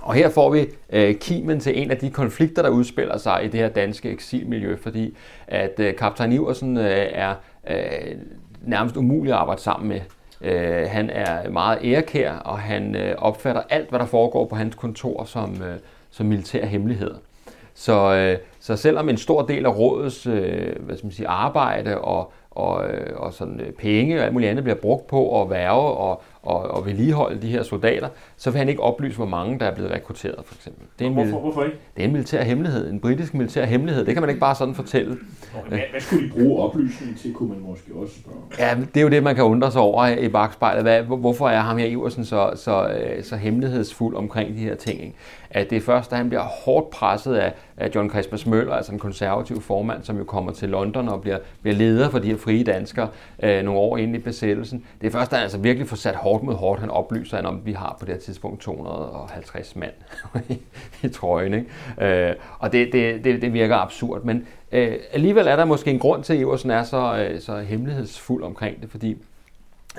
Og 0.02 0.14
her 0.14 0.30
får 0.30 0.50
vi 0.50 0.68
øh, 0.90 1.16
kimen 1.16 1.60
til 1.60 1.82
en 1.82 1.92
af 1.92 1.98
de 1.98 2.10
konflikter, 2.10 2.62
der 2.62 2.70
udspiller 2.70 3.18
sig 3.18 3.46
i 3.46 3.48
det 3.48 3.60
her 3.60 3.70
danske 3.70 4.10
eksilmiljø, 4.10 4.76
fordi 4.76 5.18
at 5.48 5.80
øh, 5.80 5.96
kaptajn 5.96 6.32
Iversen 6.32 6.78
øh, 6.78 7.08
er 7.12 7.36
øh, 7.70 7.78
nærmest 8.62 8.98
umulig 8.98 9.34
at 9.34 9.40
arbejde 9.40 9.62
sammen 9.62 9.90
med. 9.90 10.00
Øh, 10.42 10.90
han 10.90 11.10
er 11.10 11.50
meget 11.50 11.80
ærekær, 11.84 12.34
og 12.34 12.60
han 12.60 12.96
øh, 12.96 13.16
opfatter 13.18 13.62
alt, 13.70 13.90
hvad 13.90 14.00
der 14.00 14.06
foregår 14.06 14.46
på 14.46 14.56
hans 14.56 14.76
kontor 14.76 15.24
som, 15.24 15.52
øh, 15.64 15.76
som 16.12 16.26
militær 16.26 16.66
hemmelighed. 16.66 17.16
Så, 17.74 18.14
øh, 18.14 18.38
så 18.60 18.76
selvom 18.76 19.10
en 19.10 19.18
stor 19.18 19.42
del 19.42 19.66
af 19.66 19.78
rådets 19.78 20.28
øh, 20.28 20.76
hvad 20.80 20.98
skal 20.98 21.06
man 21.06 21.12
sige, 21.12 21.28
arbejde 21.28 22.02
og, 22.02 22.32
og, 22.52 22.90
øh, 22.90 23.20
og 23.20 23.34
sådan, 23.34 23.60
øh, 23.60 23.72
penge 23.72 24.20
og 24.20 24.24
alt 24.24 24.34
muligt 24.34 24.50
andet 24.50 24.64
bliver 24.64 24.78
brugt 24.78 25.08
på 25.08 25.42
at 25.42 25.50
værve 25.50 25.82
og, 25.82 26.22
og, 26.44 26.62
og 26.62 26.86
vedligeholde 26.86 27.42
de 27.42 27.48
her 27.48 27.64
soldater, 27.64 28.10
så 28.38 28.52
vil 28.52 28.58
han 28.58 28.70
ikke 28.70 28.82
oplyse, 28.82 29.18
hvor 29.18 29.26
mange 29.26 29.60
der 29.60 29.66
er 29.66 29.76
blevet 29.76 29.92
rekrutteret, 29.92 30.46
for 30.46 30.56
eksempel. 30.56 30.86
Det 31.00 31.06
er 31.06 31.10
en, 31.10 31.14
hvorfor, 31.14 31.40
hvorfor 31.40 31.64
ikke? 31.64 31.78
Det 31.96 32.02
er 32.02 32.06
en 32.06 32.12
militær 32.12 32.44
hemmelighed, 32.44 32.92
en 32.92 33.00
britisk 33.00 33.34
militær 33.34 33.66
hemmelighed. 33.66 34.06
Det 34.06 34.14
kan 34.14 34.22
man 34.22 34.30
ikke 34.30 34.40
bare 34.40 34.56
sådan 34.56 34.76
fortælle. 34.76 35.18
Hvad, 35.68 35.80
hvad 35.92 36.02
skulle 36.02 36.28
de 36.28 36.32
bruge 36.32 36.64
oplysningen 36.64 37.18
til, 37.18 37.34
kunne 37.34 37.50
man 37.50 37.60
måske 37.60 37.94
også 37.96 38.14
spørge? 38.20 38.38
Ja, 38.60 38.78
det 38.94 38.98
er 38.98 39.02
jo 39.02 39.10
det, 39.10 39.24
man 39.24 39.36
kan 39.36 39.44
undre 39.44 39.72
sig 39.72 39.82
over 39.82 40.08
i 40.08 40.30
bagspejlet. 40.30 40.84
Hvad, 40.84 41.04
hvorfor 41.04 41.50
er 41.50 41.60
ham 41.60 41.78
her 41.78 41.86
Iversen 41.86 42.26
så, 42.26 42.52
så, 42.56 42.88
øh, 42.88 43.24
så 43.24 43.36
hemmelighedsfuld 43.36 44.16
omkring 44.16 44.56
de 44.56 44.60
her 44.60 44.76
ting? 44.76 45.02
Ikke? 45.02 45.16
At 45.54 45.70
det 45.70 45.76
er 45.76 45.82
først, 45.82 46.12
da 46.12 46.16
han 46.16 46.30
bliver 46.30 46.42
hårdt 46.42 46.90
presset 46.90 47.36
af, 47.36 47.54
af 47.78 47.90
John 47.96 48.10
Christmas 48.10 48.46
Møller, 48.46 48.74
altså 48.74 48.92
en 48.92 49.00
konservativ 49.00 49.62
formand, 49.62 50.04
som 50.04 50.18
jo 50.18 50.24
kommer 50.24 50.52
til 50.52 50.70
London 50.70 51.10
og 51.10 51.22
bliver, 51.22 51.38
bliver 51.62 51.76
leder 51.76 52.10
for 52.10 52.20
de 52.20 52.28
her 52.28 52.38
frie 52.38 52.64
danskere 52.64 53.10
øh, 53.44 53.64
nogle 53.64 53.80
år 53.80 53.98
inden 53.98 54.16
i 54.16 54.20
besættelsen. 54.20 54.86
Det 55.02 55.08
er 55.08 55.12
først, 55.12 55.32
da 55.32 55.36
han 55.36 55.44
altså 55.44 55.58
virkelig 55.58 55.88
får 55.88 55.96
sat 55.96 56.16
hårdt 56.16 56.44
mod 56.44 56.56
hårdt. 56.56 56.80
Han 56.80 56.90
oplyser, 56.90 57.38
han 57.38 57.46
om, 57.46 57.58
at 57.58 57.66
vi 57.66 57.72
har 57.72 57.98
på 58.00 58.06
det 58.06 58.14
her 58.14 58.22
tidspunkt 58.22 58.62
250 58.62 59.76
mand 59.76 59.94
i, 60.50 60.58
i 61.08 61.10
trøjen. 61.10 61.54
Ikke? 61.54 62.30
Øh, 62.30 62.36
og 62.60 62.72
det, 62.72 62.90
det, 62.94 63.24
det, 63.24 63.42
det 63.42 63.54
virker 63.54 63.76
absurd, 63.76 64.24
men 64.24 64.48
øh, 64.72 64.98
alligevel 65.14 65.48
er 65.48 65.56
der 65.56 65.66
måske 65.66 65.92
en 65.92 66.00
grund 66.00 66.24
til, 66.24 66.34
at 66.34 66.40
Iversen 66.40 66.72
er 66.72 66.84
så, 66.84 67.28
øh, 67.30 67.42
så 67.42 67.60
hemmelighedsfuld 67.60 68.44
omkring 68.44 68.82
det, 68.82 68.90
fordi 68.90 69.18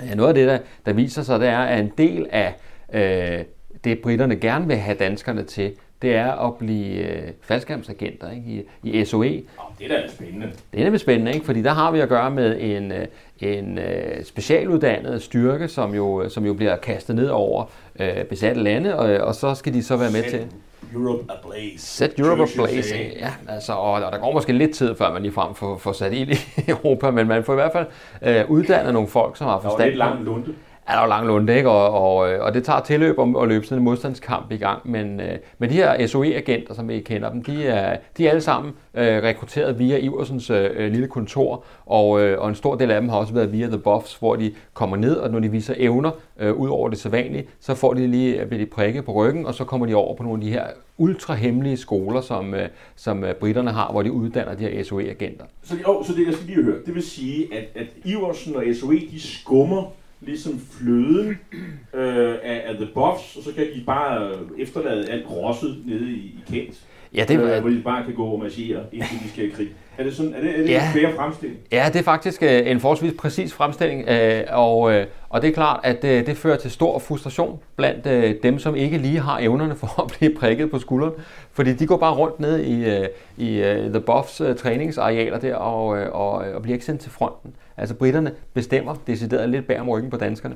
øh, 0.03 0.15
noget 0.15 0.29
af 0.29 0.35
det, 0.35 0.47
der, 0.47 0.57
der 0.85 0.93
viser 0.93 1.23
sig, 1.23 1.39
det 1.39 1.47
er, 1.47 1.59
at 1.59 1.79
en 1.79 1.91
del 1.97 2.27
af 2.31 2.53
øh, 2.93 3.45
det, 3.83 3.99
britterne 3.99 4.35
gerne 4.35 4.67
vil 4.67 4.75
have 4.75 4.97
danskerne 4.97 5.43
til, 5.43 5.73
det 6.03 6.15
er 6.15 6.31
at 6.31 6.55
blive 6.55 6.95
øh, 6.95 7.31
faldskærmsagenter 7.41 8.31
ikke? 8.31 8.65
I, 8.83 8.89
i 8.99 9.05
SOE. 9.05 9.21
Oh, 9.21 9.33
det 9.79 9.91
er 9.91 10.01
da 10.01 10.07
spændende. 10.07 10.51
Det 10.73 10.79
er 10.79 10.83
nemlig 10.83 10.99
spændende, 10.99 11.33
ikke? 11.33 11.45
fordi 11.45 11.61
der 11.61 11.71
har 11.71 11.91
vi 11.91 11.99
at 11.99 12.09
gøre 12.09 12.31
med 12.31 12.57
en, 12.59 12.91
øh, 12.91 13.07
en 13.39 13.77
øh, 13.77 14.23
specialuddannet 14.23 15.21
styrke, 15.21 15.67
som 15.67 15.95
jo, 15.95 16.29
som 16.29 16.45
jo 16.45 16.53
bliver 16.53 16.75
kastet 16.75 17.15
ned 17.15 17.29
over 17.29 17.65
øh, 17.99 18.23
besatte 18.29 18.63
lande, 18.63 18.95
og, 18.95 19.27
og 19.27 19.35
så 19.35 19.55
skal 19.55 19.73
de 19.73 19.83
så 19.83 19.97
være 19.97 20.11
med 20.11 20.23
Set 20.23 20.29
til... 20.29 20.47
Europe 20.93 21.23
ablaze. 21.29 21.77
Set 21.77 22.19
Europe 22.19 22.43
ablaze, 22.43 22.95
ja. 23.19 23.33
Altså, 23.47 23.73
og, 23.73 23.91
og 23.91 24.11
der 24.11 24.17
går 24.17 24.33
måske 24.33 24.53
lidt 24.53 24.75
tid, 24.75 24.95
før 24.95 25.13
man 25.13 25.21
ligefrem 25.21 25.55
får, 25.55 25.77
får 25.77 25.91
sat 25.91 26.13
ild 26.13 26.31
i 26.31 26.37
Europa, 26.71 27.11
men 27.11 27.27
man 27.27 27.43
får 27.43 27.53
i 27.53 27.55
hvert 27.55 27.71
fald 27.71 27.87
øh, 28.21 28.51
uddannet 28.51 28.93
nogle 28.93 29.07
folk, 29.07 29.37
som 29.37 29.47
har 29.47 29.53
Der 29.53 29.61
var 29.61 29.69
forstand 29.69 29.89
lidt 29.89 29.97
lang 29.97 30.23
lunde 30.23 30.53
er 30.87 30.93
der 30.93 31.01
jo 31.01 31.07
lang 31.07 31.27
lunde, 31.27 31.57
ikke? 31.57 31.69
Og, 31.69 31.89
og, 31.89 32.31
øh, 32.31 32.43
og 32.43 32.53
det 32.53 32.63
tager 32.63 32.79
tilløb 32.79 33.19
om 33.19 33.35
at 33.35 33.47
løbe 33.47 33.65
sådan 33.65 33.77
en 33.77 33.83
modstandskamp 33.83 34.51
i 34.51 34.57
gang. 34.57 34.91
Men, 34.91 35.19
øh, 35.19 35.37
men 35.57 35.69
de 35.69 35.75
her 35.75 36.07
SOE-agenter, 36.07 36.73
som 36.73 36.89
vi 36.89 36.99
kender 36.99 37.29
dem, 37.29 37.43
de 37.43 37.67
er, 37.67 37.97
de 38.17 38.25
er 38.25 38.29
alle 38.29 38.41
sammen 38.41 38.73
øh, 38.93 39.23
rekrutteret 39.23 39.79
via 39.79 39.97
Iversens 39.97 40.49
øh, 40.49 40.69
øh, 40.75 40.91
lille 40.91 41.07
kontor, 41.07 41.63
og, 41.85 42.21
øh, 42.21 42.41
og 42.41 42.49
en 42.49 42.55
stor 42.55 42.75
del 42.75 42.91
af 42.91 43.01
dem 43.01 43.09
har 43.09 43.17
også 43.17 43.33
været 43.33 43.51
via 43.51 43.67
The 43.67 43.77
Buffs, 43.77 44.15
hvor 44.15 44.35
de 44.35 44.53
kommer 44.73 44.97
ned, 44.97 45.15
og 45.15 45.31
når 45.31 45.39
de 45.39 45.51
viser 45.51 45.73
evner 45.77 46.11
øh, 46.39 46.53
ud 46.53 46.69
over 46.69 46.89
det 46.89 46.97
sædvanlige, 46.97 47.47
så 47.59 47.75
får 47.75 47.93
de 47.93 48.07
lige 48.07 48.41
øh, 48.41 48.47
bliver 48.47 48.63
de 48.63 48.69
prikket 48.69 49.05
på 49.05 49.11
ryggen, 49.11 49.45
og 49.45 49.53
så 49.53 49.63
kommer 49.63 49.85
de 49.85 49.95
over 49.95 50.15
på 50.15 50.23
nogle 50.23 50.37
af 50.37 50.45
de 50.45 50.51
her 50.51 50.67
ultra-hemmelige 50.97 51.77
skoler, 51.77 52.21
som, 52.21 52.53
øh, 52.53 52.69
som 52.95 53.25
britterne 53.39 53.71
har, 53.71 53.91
hvor 53.91 54.03
de 54.03 54.11
uddanner 54.11 54.55
de 54.55 54.63
her 54.63 54.83
SOE-agenter. 54.83 55.45
Så, 55.63 55.75
det, 55.75 55.83
oh, 55.85 56.05
så 56.05 56.13
det, 56.13 56.25
jeg 56.25 56.33
skal 56.33 56.45
lige 56.45 56.63
høre, 56.63 56.77
det 56.85 56.95
vil 56.95 57.03
sige, 57.03 57.55
at, 57.55 57.63
at 57.75 57.87
Iversen 58.05 58.55
og 58.55 58.63
SOE, 58.81 58.99
de 59.11 59.21
skummer 59.21 59.91
ligesom 60.25 60.59
fløden 60.71 61.29
øh, 61.93 62.35
af, 62.43 62.63
af 62.67 62.75
The 62.75 62.87
Buffs, 62.93 63.35
og 63.37 63.43
så 63.43 63.49
kan 63.55 63.63
de 63.65 63.83
bare 63.85 64.27
øh, 64.27 64.37
efterlade 64.61 65.09
alt 65.09 65.25
rosset 65.31 65.77
nede 65.85 66.11
i, 66.11 66.15
i 66.15 66.43
Kent. 66.51 66.75
Ja, 67.15 67.25
det, 67.27 67.39
øh, 67.39 67.61
hvor 67.61 67.69
de 67.69 67.81
bare 67.85 68.05
kan 68.05 68.13
gå 68.15 68.25
og 68.25 68.39
marchere, 68.39 68.79
indtil 68.91 69.17
de 69.23 69.29
skal 69.29 69.45
i 69.45 69.49
krig. 69.49 69.67
Er 69.97 70.03
det, 70.03 70.15
sådan, 70.15 70.33
er 70.33 70.41
det, 70.41 70.49
er 70.49 70.57
det 70.57 70.69
Ja. 70.69 70.87
en 70.87 70.93
fair 70.93 71.15
fremstilling? 71.15 71.59
Ja, 71.71 71.89
det 71.93 71.99
er 71.99 72.03
faktisk 72.03 72.43
øh, 72.43 72.71
en 72.71 72.79
forholdsvis 72.79 73.13
præcis 73.19 73.53
fremstilling, 73.53 74.09
øh, 74.09 74.41
og, 74.49 74.93
øh, 74.93 75.05
og 75.29 75.41
det 75.41 75.49
er 75.49 75.53
klart, 75.53 75.79
at 75.83 76.03
øh, 76.03 76.25
det 76.25 76.37
fører 76.37 76.57
til 76.57 76.71
stor 76.71 76.99
frustration 76.99 77.59
blandt 77.75 78.07
øh, 78.07 78.35
dem, 78.43 78.59
som 78.59 78.75
ikke 78.75 78.97
lige 78.97 79.19
har 79.19 79.39
evnerne 79.39 79.75
for 79.75 80.01
at 80.03 80.11
blive 80.17 80.35
prikket 80.35 80.71
på 80.71 80.79
skulderen, 80.79 81.13
fordi 81.51 81.73
de 81.73 81.87
går 81.87 81.97
bare 81.97 82.13
rundt 82.13 82.39
ned 82.39 82.59
i, 82.59 82.85
øh, 82.85 83.05
i 83.37 83.61
øh, 83.61 83.89
The 83.91 83.99
Buffs 84.01 84.41
øh, 84.41 84.55
træningsarealer 84.55 85.39
der 85.39 85.55
og, 85.55 85.97
øh, 85.99 86.11
og, 86.11 86.31
og 86.33 86.61
bliver 86.61 86.73
ikke 86.75 86.85
sendt 86.85 87.01
til 87.01 87.11
fronten. 87.11 87.53
Altså 87.77 87.95
britterne 87.95 88.33
bestemmer 88.53 88.95
decideret 89.07 89.49
lidt 89.49 89.67
bag 89.67 89.79
om 89.79 89.89
ryggen 89.89 90.11
på 90.11 90.17
danskerne, 90.17 90.55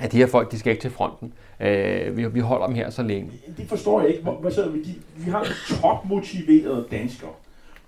at 0.00 0.12
de 0.12 0.16
her 0.16 0.26
folk, 0.26 0.52
de 0.52 0.58
skal 0.58 0.70
ikke 0.70 0.82
til 0.82 0.90
fronten. 0.90 1.32
Øh, 1.60 2.16
vi, 2.16 2.26
vi 2.26 2.40
holder 2.40 2.66
dem 2.66 2.74
her 2.74 2.90
så 2.90 3.02
længe. 3.02 3.30
Det 3.56 3.68
forstår 3.68 4.00
jeg 4.00 4.10
ikke. 4.10 4.30
Hvad 4.30 4.50
så, 4.50 4.68
vi, 4.68 4.98
vi 5.16 5.30
har 5.30 5.46
topmotiverede 5.68 6.86
danskere. 6.90 7.30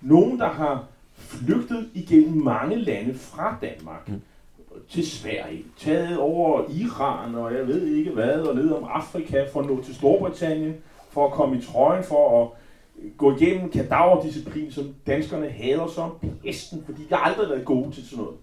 Nogen, 0.00 0.38
der 0.38 0.48
har 0.48 0.84
flygtet 1.16 1.88
igennem 1.94 2.42
mange 2.42 2.76
lande 2.76 3.14
fra 3.14 3.56
Danmark 3.62 4.08
mm. 4.08 4.20
til 4.90 5.10
Sverige, 5.10 5.64
taget 5.78 6.18
over 6.18 6.62
Iran 6.70 7.34
og 7.34 7.54
jeg 7.54 7.66
ved 7.66 7.86
ikke 7.86 8.10
hvad, 8.10 8.40
og 8.40 8.56
ned 8.56 8.70
om 8.70 8.84
Afrika 8.90 9.44
for 9.52 9.60
at 9.60 9.66
nå 9.66 9.82
til 9.82 9.94
Storbritannien, 9.94 10.74
for 11.10 11.26
at 11.26 11.32
komme 11.32 11.58
i 11.58 11.62
trøjen, 11.62 12.04
for 12.04 12.42
at 12.42 12.48
gå 13.16 13.36
igennem 13.36 13.70
kadaverdisciplin, 13.70 14.72
som 14.72 14.94
danskerne 15.06 15.48
hader 15.48 15.86
som 15.86 16.10
pesten, 16.44 16.82
fordi 16.86 17.02
de 17.02 17.14
har 17.14 17.16
aldrig 17.16 17.48
været 17.48 17.64
gode 17.64 17.92
til 17.92 18.08
sådan 18.08 18.24
noget. 18.24 18.36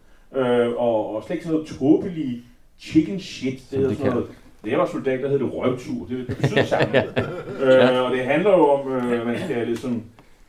Øh, 0.67 0.73
og, 0.77 1.15
og 1.15 1.23
slet 1.23 1.35
ikke 1.35 1.45
sådan 1.45 1.59
noget 1.59 1.79
tåbelige 1.79 2.43
chicken 2.79 3.19
shit, 3.19 3.63
det 3.71 3.79
hedder 3.79 3.89
de 3.89 3.97
sådan 3.97 4.11
noget. 4.11 4.27
Da 4.65 4.69
jeg 4.69 4.79
var 4.79 4.85
soldat, 4.85 5.23
der 5.23 5.29
hed 5.29 5.39
det 5.39 5.53
røvtur. 5.53 6.05
Det, 6.09 6.27
det 6.27 6.37
betyder 6.37 6.63
samme. 6.75 6.93
Ja. 6.93 7.95
øh, 7.95 8.05
og 8.05 8.11
det 8.11 8.25
handler 8.25 8.51
jo 8.51 8.69
om, 8.69 8.91
øh, 8.91 9.25
man 9.25 9.39
skal 9.39 9.67
ligesom... 9.67 10.03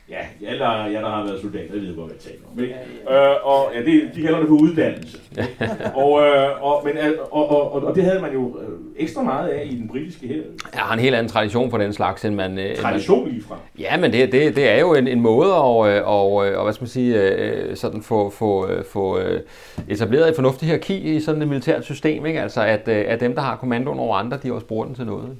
Ja, 0.09 0.47
alle 0.47 0.59
der, 0.59 0.85
jeg 0.85 1.01
der 1.01 1.09
har 1.09 1.23
været 1.23 1.41
soldater, 1.41 1.73
jeg 1.73 1.81
ved 1.81 1.95
godt, 1.95 2.07
hvad 2.07 2.15
jeg 2.15 2.31
taler 2.31 2.45
om. 2.51 2.59
Ikke? 2.59 2.73
Øh, 3.09 3.35
og 3.43 3.71
ja, 3.75 3.79
det, 3.79 4.15
de 4.15 4.21
kalder 4.21 4.39
det 4.39 4.47
for 4.47 4.55
uddannelse. 4.55 5.17
og, 6.03 6.21
øh, 6.21 6.63
og, 6.63 6.81
men, 6.85 6.97
øh, 6.97 7.11
og, 7.31 7.49
og, 7.49 7.73
og, 7.73 7.83
og, 7.83 7.95
det 7.95 8.03
havde 8.03 8.21
man 8.21 8.33
jo 8.33 8.59
øh, 8.61 8.69
ekstra 8.97 9.23
meget 9.23 9.49
af 9.49 9.67
i 9.71 9.75
den 9.75 9.87
britiske 9.87 10.27
her. 10.27 10.41
Jeg 10.73 10.81
har 10.81 10.93
en 10.93 10.99
helt 10.99 11.15
anden 11.15 11.31
tradition 11.31 11.71
for 11.71 11.77
den 11.77 11.93
slags, 11.93 12.25
end 12.25 12.35
man... 12.35 12.59
øh, 12.59 12.69
man 12.69 12.75
Tradition 12.75 13.29
lige 13.29 13.43
fra. 13.43 13.57
Ja, 13.79 13.97
men 13.97 14.13
det, 14.13 14.31
det, 14.31 14.55
det 14.55 14.69
er 14.69 14.79
jo 14.79 14.93
en, 14.93 15.07
en 15.07 15.21
måde 15.21 15.47
at 15.47 15.53
og, 15.53 15.77
og, 16.05 16.33
og, 16.33 16.63
hvad 16.63 16.73
skal 16.73 16.83
man 16.83 16.89
sige, 16.89 17.21
øh, 17.21 17.75
sådan 17.75 18.01
få, 18.01 18.29
få, 18.29 18.67
øh, 18.67 18.85
få 18.85 19.19
øh, 19.19 19.41
etableret 19.87 20.29
et 20.29 20.35
fornuftigt 20.35 20.69
hierarki 20.69 21.15
i 21.15 21.19
sådan 21.19 21.41
et 21.41 21.47
militært 21.47 21.83
system, 21.83 22.25
ikke? 22.25 22.41
Altså 22.41 22.61
at, 22.61 22.87
øh, 22.87 23.05
at 23.07 23.19
dem, 23.19 23.35
der 23.35 23.41
har 23.41 23.55
kommandoen 23.55 23.99
over 23.99 24.17
andre, 24.17 24.37
de 24.43 24.53
også 24.53 24.65
bruger 24.65 24.85
den 24.85 24.95
til 24.95 25.05
noget. 25.05 25.37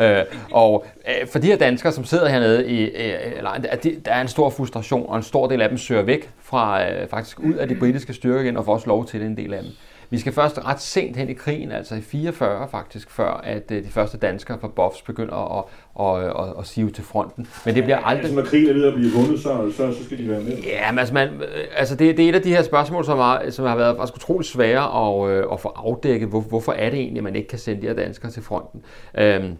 Øh, 0.00 0.24
og 0.52 0.86
øh, 1.08 1.28
for 1.28 1.38
de 1.38 1.46
her 1.46 1.56
danskere, 1.56 1.92
som 1.92 2.04
sidder 2.04 2.28
hernede 2.28 2.68
i 2.68 2.84
øh, 2.84 3.42
lejren, 3.42 3.62
der, 3.62 3.76
de, 3.76 3.96
der 4.04 4.12
er 4.12 4.20
en 4.20 4.28
stor 4.28 4.50
frustration, 4.50 5.08
og 5.08 5.16
en 5.16 5.22
stor 5.22 5.48
del 5.48 5.62
af 5.62 5.68
dem 5.68 5.78
søger 5.78 6.02
væk 6.02 6.30
fra, 6.42 6.90
øh, 6.90 7.08
faktisk 7.08 7.40
ud 7.40 7.54
af 7.54 7.68
de 7.68 7.74
britiske 7.74 8.12
styrker 8.12 8.40
igen, 8.40 8.56
og 8.56 8.64
får 8.64 8.74
også 8.74 8.86
lov 8.86 9.06
til 9.06 9.20
det, 9.20 9.26
en 9.26 9.36
del 9.36 9.54
af 9.54 9.62
dem. 9.62 9.70
vi 10.10 10.18
skal 10.18 10.32
først 10.32 10.58
ret 10.64 10.80
sent 10.80 11.16
hen 11.16 11.28
i 11.28 11.32
krigen, 11.32 11.72
altså 11.72 11.94
i 11.94 12.00
44 12.00 12.68
faktisk, 12.70 13.10
før 13.10 13.40
at 13.44 13.70
øh, 13.70 13.84
de 13.84 13.88
første 13.88 14.18
danskere 14.18 14.58
fra 14.60 14.68
Buffs 14.68 15.02
begynder 15.02 15.58
at, 15.58 15.64
at, 16.00 16.24
at, 16.24 16.48
at, 16.48 16.54
at 16.58 16.66
sive 16.66 16.90
til 16.90 17.04
fronten. 17.04 17.46
Men 17.64 17.74
det 17.74 17.84
bliver 17.84 17.98
aldrig... 17.98 18.24
Altså, 18.24 18.36
når 18.36 18.44
krigen 18.44 18.68
er 18.68 18.72
ved 18.72 18.84
at 18.84 18.94
blive 18.94 19.12
vundet, 19.12 19.40
så, 19.40 19.72
så, 19.76 19.92
så 19.92 20.04
skal 20.04 20.18
de 20.18 20.28
være 20.28 20.40
med. 20.40 20.58
Ja, 20.58 20.92
men 20.92 20.98
altså, 20.98 21.14
man, 21.14 21.28
altså 21.76 21.96
det, 21.96 22.16
det 22.16 22.24
er 22.24 22.28
et 22.28 22.34
af 22.34 22.42
de 22.42 22.50
her 22.50 22.62
spørgsmål, 22.62 23.04
som 23.04 23.18
har, 23.18 23.50
som 23.50 23.66
har 23.66 23.76
været 23.76 23.96
faktisk 23.96 24.16
utroligt 24.16 24.50
svære 24.50 24.84
at, 25.06 25.30
øh, 25.30 25.44
at 25.52 25.60
få 25.60 25.68
afdækket. 25.68 26.28
Hvor, 26.28 26.40
hvorfor 26.40 26.72
er 26.72 26.90
det 26.90 26.98
egentlig, 26.98 27.20
at 27.20 27.24
man 27.24 27.36
ikke 27.36 27.48
kan 27.48 27.58
sende 27.58 27.82
de 27.82 27.86
her 27.86 27.94
danskere 27.94 28.30
til 28.30 28.42
fronten? 28.42 28.82
Øhm, 29.18 29.56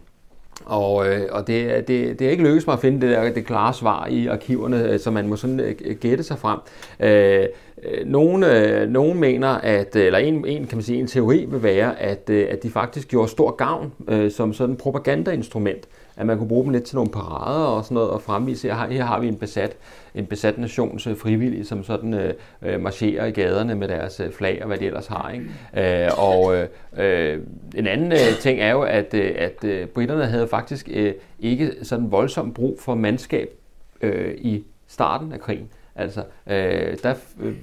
og, 0.65 1.07
øh, 1.07 1.27
og 1.31 1.47
det, 1.47 1.87
det, 1.87 2.19
det 2.19 2.27
er 2.27 2.31
ikke 2.31 2.43
lykkedes 2.43 2.67
mig 2.67 2.73
at 2.73 2.79
finde 2.79 3.07
det, 3.07 3.15
der, 3.15 3.33
det 3.33 3.45
klare 3.45 3.73
svar 3.73 4.07
i 4.07 4.27
arkiverne, 4.27 4.83
øh, 4.83 4.99
så 4.99 5.11
man 5.11 5.27
må 5.27 5.35
sådan 5.35 5.59
øh, 5.59 5.75
gætte 6.01 6.23
sig 6.23 6.37
frem. 6.39 6.59
Øh, 6.99 7.45
øh 7.83 8.05
nogle, 8.05 8.57
øh, 8.57 8.89
nogen 8.89 9.19
mener, 9.19 9.47
at, 9.47 9.95
eller 9.95 10.19
en, 10.19 10.45
en, 10.47 10.67
kan 10.67 10.77
man 10.77 10.83
sige, 10.83 10.99
en 10.99 11.07
teori 11.07 11.45
vil 11.49 11.63
være, 11.63 11.99
at, 11.99 12.29
øh, 12.29 12.47
at 12.49 12.63
de 12.63 12.69
faktisk 12.69 13.07
gjorde 13.07 13.27
stor 13.27 13.51
gavn 13.51 13.93
øh, 14.07 14.31
som 14.31 14.53
sådan 14.53 14.73
et 14.73 14.81
propagandainstrument 14.81 15.87
at 16.17 16.25
man 16.25 16.37
kunne 16.37 16.47
bruge 16.47 16.63
dem 16.63 16.71
lidt 16.71 16.83
til 16.83 16.95
nogle 16.95 17.11
parader 17.11 17.65
og 17.65 17.83
sådan 17.83 17.95
noget, 17.95 18.09
og 18.09 18.21
fremvise, 18.21 18.71
at 18.71 18.77
her 18.77 19.03
har 19.03 19.19
vi 19.19 19.27
en 19.27 19.35
besat, 19.35 19.77
en 20.15 20.25
besat 20.25 20.57
nations 20.57 21.07
frivillige, 21.17 21.65
som 21.65 21.83
sådan 21.83 22.13
øh, 22.13 22.33
øh, 22.61 22.81
marcherer 22.81 23.25
i 23.25 23.31
gaderne 23.31 23.75
med 23.75 23.87
deres 23.87 24.19
øh, 24.19 24.31
flag 24.31 24.59
og 24.61 24.67
hvad 24.67 24.77
de 24.77 24.85
ellers 24.85 25.07
har. 25.07 25.31
Ikke? 25.31 26.05
Øh, 26.05 26.09
og 26.17 26.55
øh, 26.55 26.67
øh, 26.97 27.39
en 27.75 27.87
anden 27.87 28.11
øh, 28.11 28.39
ting 28.39 28.59
er 28.59 28.71
jo, 28.71 28.81
at, 28.81 29.13
øh, 29.13 29.35
at 29.37 29.63
øh, 29.63 29.87
britterne 29.87 30.25
havde 30.25 30.47
faktisk 30.47 30.89
øh, 30.93 31.13
ikke 31.39 31.71
sådan 31.83 32.11
voldsomt 32.11 32.53
brug 32.53 32.79
for 32.79 32.95
mandskab 32.95 33.49
øh, 34.01 34.33
i 34.37 34.63
starten 34.87 35.33
af 35.33 35.39
krigen. 35.39 35.69
Altså, 35.95 36.23
øh, 36.47 36.97
der 37.03 37.13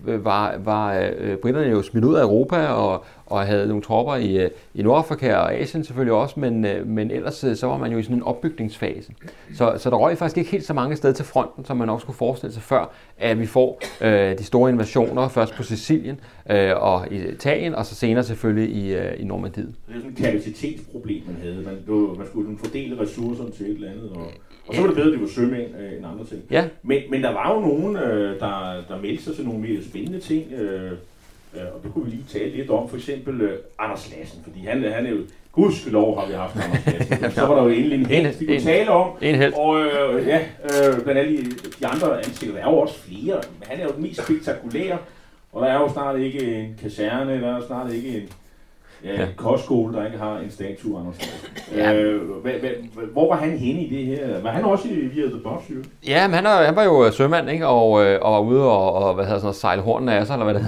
øh, 0.06 0.24
var, 0.24 0.54
var 0.58 0.94
øh, 1.18 1.36
britterne 1.36 1.66
jo 1.66 1.82
smidt 1.82 2.04
ud 2.04 2.14
af 2.14 2.22
Europa 2.22 2.66
og, 2.66 3.04
og 3.26 3.46
havde 3.46 3.66
nogle 3.68 3.82
tropper 3.82 4.14
i, 4.14 4.36
øh, 4.36 4.50
i 4.74 4.82
Nordafrika 4.82 5.34
og 5.34 5.54
Asien 5.54 5.84
selvfølgelig 5.84 6.12
også, 6.12 6.40
men, 6.40 6.64
øh, 6.64 6.86
men 6.86 7.10
ellers 7.10 7.44
øh, 7.44 7.56
så 7.56 7.66
var 7.66 7.78
man 7.78 7.92
jo 7.92 7.98
i 7.98 8.02
sådan 8.02 8.16
en 8.16 8.22
opbygningsfase. 8.22 9.12
Så, 9.54 9.74
så 9.78 9.90
der 9.90 9.96
røg 9.96 10.18
faktisk 10.18 10.38
ikke 10.38 10.50
helt 10.50 10.64
så 10.64 10.74
mange 10.74 10.96
steder 10.96 11.14
til 11.14 11.24
fronten, 11.24 11.64
som 11.64 11.76
man 11.76 11.90
også 11.90 12.04
skulle 12.04 12.16
forestille 12.16 12.52
sig 12.52 12.62
før, 12.62 12.92
at 13.18 13.40
vi 13.40 13.46
får 13.46 13.80
øh, 14.00 14.38
de 14.38 14.44
store 14.44 14.70
invasioner, 14.70 15.28
først 15.28 15.54
på 15.54 15.62
Sicilien 15.62 16.20
øh, 16.50 16.72
og 16.76 17.12
i 17.12 17.28
Italien, 17.28 17.74
og 17.74 17.86
så 17.86 17.94
senere 17.94 18.24
selvfølgelig 18.24 18.76
i, 18.76 18.94
øh, 18.94 19.20
i 19.20 19.24
Normandiet. 19.24 19.74
Det 19.88 19.94
er 19.94 19.98
sådan 19.98 20.10
et 20.10 20.16
kapacitetsproblem, 20.16 21.22
man 21.26 21.36
havde. 21.42 21.56
Man, 21.56 21.98
man 22.18 22.26
skulle 22.26 22.58
fordele 22.58 23.00
ressourcerne 23.00 23.50
til 23.50 23.66
et 23.66 23.74
eller 23.74 23.90
andet, 23.90 24.10
og 24.10 24.32
og 24.66 24.74
så 24.74 24.80
var 24.80 24.86
det 24.86 24.96
bedre, 24.96 25.08
at 25.08 25.12
det 25.12 25.20
var 25.20 25.28
sømænd 25.28 25.74
øh, 25.80 25.96
end 25.96 26.06
andre 26.06 26.24
ting. 26.24 26.42
Ja. 26.50 26.68
Men, 26.82 27.02
men 27.10 27.22
der 27.22 27.32
var 27.32 27.54
jo 27.54 27.60
nogen, 27.60 27.96
øh, 27.96 28.40
der, 28.40 28.82
der 28.88 29.00
meldte 29.02 29.24
sig 29.24 29.34
til 29.34 29.44
nogle 29.44 29.60
mere 29.60 29.82
spændende 29.82 30.20
ting, 30.20 30.52
øh, 30.52 30.92
og 31.74 31.82
det 31.82 31.92
kunne 31.92 32.04
vi 32.04 32.10
lige 32.10 32.24
tale 32.32 32.56
lidt 32.56 32.70
om. 32.70 32.88
For 32.88 32.96
eksempel 32.96 33.40
øh, 33.40 33.58
Anders 33.78 34.10
Lassen, 34.16 34.40
fordi 34.44 34.66
han, 34.66 34.82
han 34.92 35.06
er 35.06 35.10
jo, 35.10 35.18
gudskelov 35.52 36.20
har 36.20 36.26
vi 36.26 36.32
haft 36.32 36.56
Anders 36.56 36.86
Lassen. 36.86 37.30
så 37.40 37.46
var 37.46 37.54
der 37.54 37.62
jo 37.62 37.68
egentlig 37.68 37.98
en 37.98 38.06
held, 38.06 38.38
vi 38.38 38.46
kunne 38.46 38.60
tale 38.60 38.90
om. 38.90 39.10
En. 39.22 39.54
Og 39.54 39.80
øh, 39.80 40.26
ja, 40.26 40.40
øh, 40.64 41.02
blandt 41.02 41.20
alle 41.20 41.36
de 41.80 41.86
andre 41.86 42.18
ansigter, 42.24 42.54
der 42.54 42.64
er 42.64 42.70
jo 42.70 42.78
også 42.78 42.98
flere, 42.98 43.40
men 43.58 43.68
han 43.68 43.80
er 43.80 43.84
jo 43.84 43.90
den 43.90 44.02
mest 44.02 44.22
spektakulære. 44.22 44.98
Og 45.52 45.62
der 45.62 45.68
er 45.72 45.80
jo 45.80 45.88
snart 45.92 46.20
ikke 46.20 46.56
en 46.56 46.78
kaserne, 46.82 47.40
der 47.40 47.48
er 47.48 47.56
jo 47.56 47.66
snart 47.66 47.92
ikke 47.92 48.08
en 48.08 48.28
Ja, 49.04 49.26
kostskole, 49.36 49.96
der 49.96 50.06
ikke 50.06 50.18
har 50.18 50.38
en 50.38 50.50
statue, 50.50 50.98
Anders 50.98 51.18
ja. 51.76 51.94
øh, 51.94 52.22
Hvor 53.12 53.28
var 53.28 53.36
han 53.36 53.58
henne 53.58 53.80
i 53.80 53.96
det 53.96 54.06
her? 54.06 54.40
Var 54.42 54.50
han 54.50 54.64
også 54.64 54.88
i 54.88 54.94
via 54.94 55.24
The 55.24 55.40
Boss, 55.44 55.70
jo? 55.70 55.74
Ja, 56.06 56.26
men 56.26 56.34
han, 56.34 56.46
er, 56.46 56.50
han 56.50 56.76
var 56.76 56.84
jo 56.84 57.10
sømand, 57.10 57.50
ikke? 57.50 57.66
Og, 57.66 58.04
øh, 58.04 58.18
og 58.22 58.32
var 58.32 58.40
ude 58.40 58.62
og, 58.62 58.92
og 58.92 59.14
hvad 59.14 59.24
hedder 59.24 59.38
sådan 59.38 59.44
noget, 59.44 59.56
sejle 59.56 59.82
hornene 59.82 60.14
af 60.14 60.26
sig, 60.26 60.34
eller 60.34 60.44
hvad 60.44 60.54
det 60.54 60.66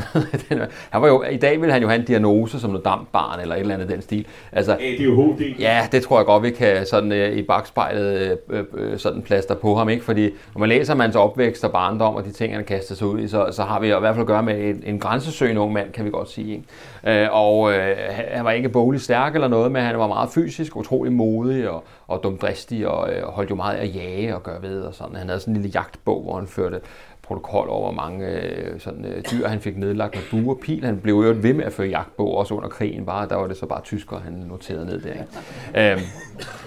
hedder. 0.49 0.67
han 0.91 1.03
var 1.03 1.09
jo, 1.09 1.23
I 1.31 1.37
dag 1.37 1.61
ville 1.61 1.73
han 1.73 1.83
jo 1.83 1.89
have 1.89 2.01
en 2.01 2.07
diagnose 2.07 2.61
som 2.61 2.71
noget 2.71 2.85
dampbarn, 2.85 3.41
eller 3.41 3.55
et 3.55 3.61
eller 3.61 3.75
andet 3.75 3.89
den 3.89 4.03
stil. 4.03 4.27
Altså, 4.53 4.73
ADHD? 4.73 5.59
Ja, 5.59 5.89
det 5.93 6.03
tror 6.03 6.19
jeg 6.19 6.27
godt, 6.27 6.43
vi 6.43 6.51
kan 6.51 6.87
sådan 6.87 7.13
øh, 7.13 7.37
i 7.37 7.43
bagspejlet 7.43 8.39
øh, 8.51 8.65
øh, 8.75 8.99
sådan 8.99 9.23
plaster 9.23 9.55
på 9.55 9.75
ham, 9.75 9.89
ikke? 9.89 10.05
Fordi 10.05 10.31
når 10.55 10.59
man 10.59 10.69
læser 10.69 10.95
hans 10.95 11.17
opvækst 11.17 11.65
og 11.65 11.73
barndom, 11.73 12.15
og 12.15 12.25
de 12.25 12.33
ting, 12.33 12.55
han 12.55 12.65
kaster 12.65 12.95
sig 12.95 13.07
ud 13.07 13.21
i, 13.21 13.29
så, 13.29 13.47
så 13.53 13.63
har 13.63 13.81
vi 13.81 13.87
i 13.87 13.91
hvert 13.91 14.15
fald 14.15 14.21
at 14.21 14.27
gøre 14.27 14.43
med 14.43 14.69
en, 14.69 14.83
en 14.87 14.99
grænsesøgende 14.99 15.61
ung 15.61 15.73
mand, 15.73 15.93
kan 15.93 16.05
vi 16.05 16.11
godt 16.11 16.31
sige. 16.31 16.53
Ikke? 16.53 17.23
Øh, 17.23 17.29
og 17.33 17.73
øh, 17.73 17.97
han 18.31 18.45
var 18.45 18.51
ikke 18.51 18.69
bogligt 18.69 19.03
stærk 19.03 19.35
eller 19.35 19.49
noget, 19.49 19.73
men 19.73 19.83
han 19.83 19.99
var 19.99 20.07
meget 20.07 20.31
fysisk, 20.31 20.77
utrolig 20.77 21.13
modig 21.13 21.71
og, 21.71 21.85
og 22.07 22.23
dumdristig 22.23 22.89
og 22.89 23.13
øh, 23.13 23.23
holdt 23.23 23.51
jo 23.51 23.55
meget 23.55 23.77
af 23.77 23.91
jage 23.95 24.35
og 24.35 24.43
gøre 24.43 24.63
ved 24.63 24.81
og 24.81 24.95
sådan. 24.95 25.17
Han 25.17 25.29
havde 25.29 25.41
sådan 25.41 25.57
en 25.57 25.63
lille 25.63 25.73
jagtbog, 25.75 26.23
hvor 26.23 26.37
han 26.37 26.47
førte 26.47 26.81
protokol 27.27 27.69
over, 27.69 27.93
hvor 27.93 28.03
mange 28.03 28.27
øh, 28.27 28.81
sådan, 28.81 29.05
øh, 29.05 29.23
dyr 29.33 29.49
han 29.49 29.61
fik 29.61 29.77
nedlagt 29.77 30.15
med 30.15 30.43
bue 30.43 30.55
og 30.55 30.61
pil. 30.63 30.85
Han 30.85 31.01
blev 31.01 31.15
jo 31.15 31.35
ved 31.37 31.55
med 31.55 31.65
at 31.65 31.73
føre 31.73 31.89
jagtbog, 31.89 32.37
også 32.37 32.55
under 32.55 32.69
krigen. 32.69 33.07
Bare, 33.07 33.29
der 33.29 33.37
var 33.37 33.47
det 33.47 33.57
så 33.57 33.67
bare 33.67 33.81
tyskere, 33.81 34.21
han 34.25 34.33
noterede 34.33 34.87
ned 34.87 35.01
der. 35.01 35.13
Ikke? 35.13 35.93
øhm, 35.93 36.01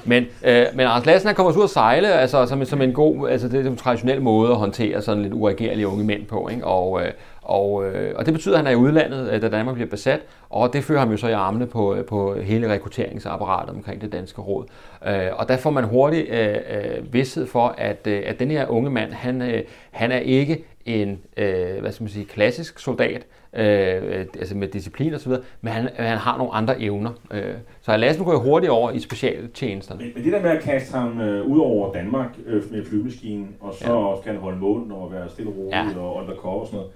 men, 0.06 0.26
øh, 0.44 0.66
men 0.74 0.80
Anders 0.80 1.06
Lassen, 1.06 1.28
han 1.28 1.36
kommer 1.36 1.58
ud 1.58 1.64
at 1.64 1.70
sejle, 1.70 2.08
altså, 2.08 2.46
som, 2.46 2.66
som 2.66 2.82
en 2.82 2.94
god, 2.94 3.30
altså 3.30 3.48
det 3.48 3.66
er 3.66 3.70
en 3.70 3.78
traditionel 3.78 4.22
måde 4.22 4.52
at 4.52 4.58
håndtere 4.58 5.02
sådan 5.02 5.24
lidt 5.24 5.34
uregerlige 5.34 5.88
unge 5.88 6.04
mænd 6.04 6.26
på. 6.26 6.50
Ikke? 6.52 6.66
Og, 6.66 7.02
øh, 7.02 7.12
og, 7.50 7.86
øh, 7.86 8.14
og 8.16 8.26
det 8.26 8.34
betyder, 8.34 8.56
at 8.56 8.60
han 8.60 8.68
er 8.68 8.72
i 8.72 8.76
udlandet, 8.76 9.34
øh, 9.34 9.42
da 9.42 9.50
Danmark 9.50 9.76
bliver 9.76 9.90
besat, 9.90 10.20
og 10.50 10.74
det 10.74 10.84
fører 10.84 11.00
ham 11.00 11.12
jo 11.12 11.18
så 11.18 11.28
i 11.28 11.32
armene 11.32 11.68
på, 11.68 11.96
øh, 11.96 12.06
på 12.06 12.36
hele 12.36 12.74
rekrutteringsapparatet 12.74 13.76
omkring 13.76 14.02
det 14.02 14.12
danske 14.12 14.42
råd. 14.42 14.66
Øh, 15.08 15.28
og 15.34 15.48
der 15.48 15.58
får 15.58 15.70
man 15.70 15.84
hurtigt 15.84 16.30
øh, 16.30 16.48
øh, 16.48 17.14
vidshed 17.14 17.48
for, 17.48 17.76
at, 17.78 18.08
øh, 18.08 18.22
at 18.26 18.40
den 18.40 18.52
her 18.52 18.68
unge 18.68 18.90
mand, 18.90 19.12
han, 19.12 19.42
øh, 19.42 19.64
han 19.92 20.12
er 20.12 20.20
ikke 20.20 20.66
en 20.86 21.20
øh, 21.38 21.82
hvad 21.82 21.92
skal 21.92 22.04
man 22.04 22.10
sige, 22.10 22.26
klassisk 22.26 22.80
soldat, 22.80 23.26
øh, 23.54 24.26
altså 24.40 24.58
med 24.58 24.68
disciplin 24.68 25.14
osv., 25.14 25.32
men 25.62 25.74
han, 25.74 25.90
han 25.96 26.18
har 26.18 26.38
nogle 26.38 26.54
andre 26.54 26.82
evner. 26.82 27.12
Øh, 27.32 27.54
så 27.82 27.98
Lassen 27.98 28.26
går 28.26 28.38
hurtigt 28.38 28.72
over 28.72 28.92
i 28.92 29.00
specialtjenesterne. 29.00 30.02
Men, 30.02 30.12
men 30.16 30.24
det 30.24 30.34
der 30.34 30.42
med 30.42 30.50
at 30.50 30.62
kaste 30.62 30.98
ham 30.98 31.22
øh, 31.22 31.46
ud 31.46 31.60
over 31.60 31.94
Danmark 31.94 32.30
øh, 32.46 32.72
med 32.72 32.86
flyvemaskinen, 32.86 33.56
og 33.60 33.74
så 33.74 34.10
ja. 34.10 34.22
skal 34.22 34.34
han 34.34 34.42
holde 34.42 34.58
målen 34.58 34.92
og 34.92 35.12
være 35.12 35.30
stille 35.30 35.52
og 35.52 35.58
rolig 35.58 35.96
ja. 35.96 36.02
og 36.02 36.16
undercover 36.16 36.62
og 36.62 36.68
sådan 36.68 36.78
noget, 36.78 36.92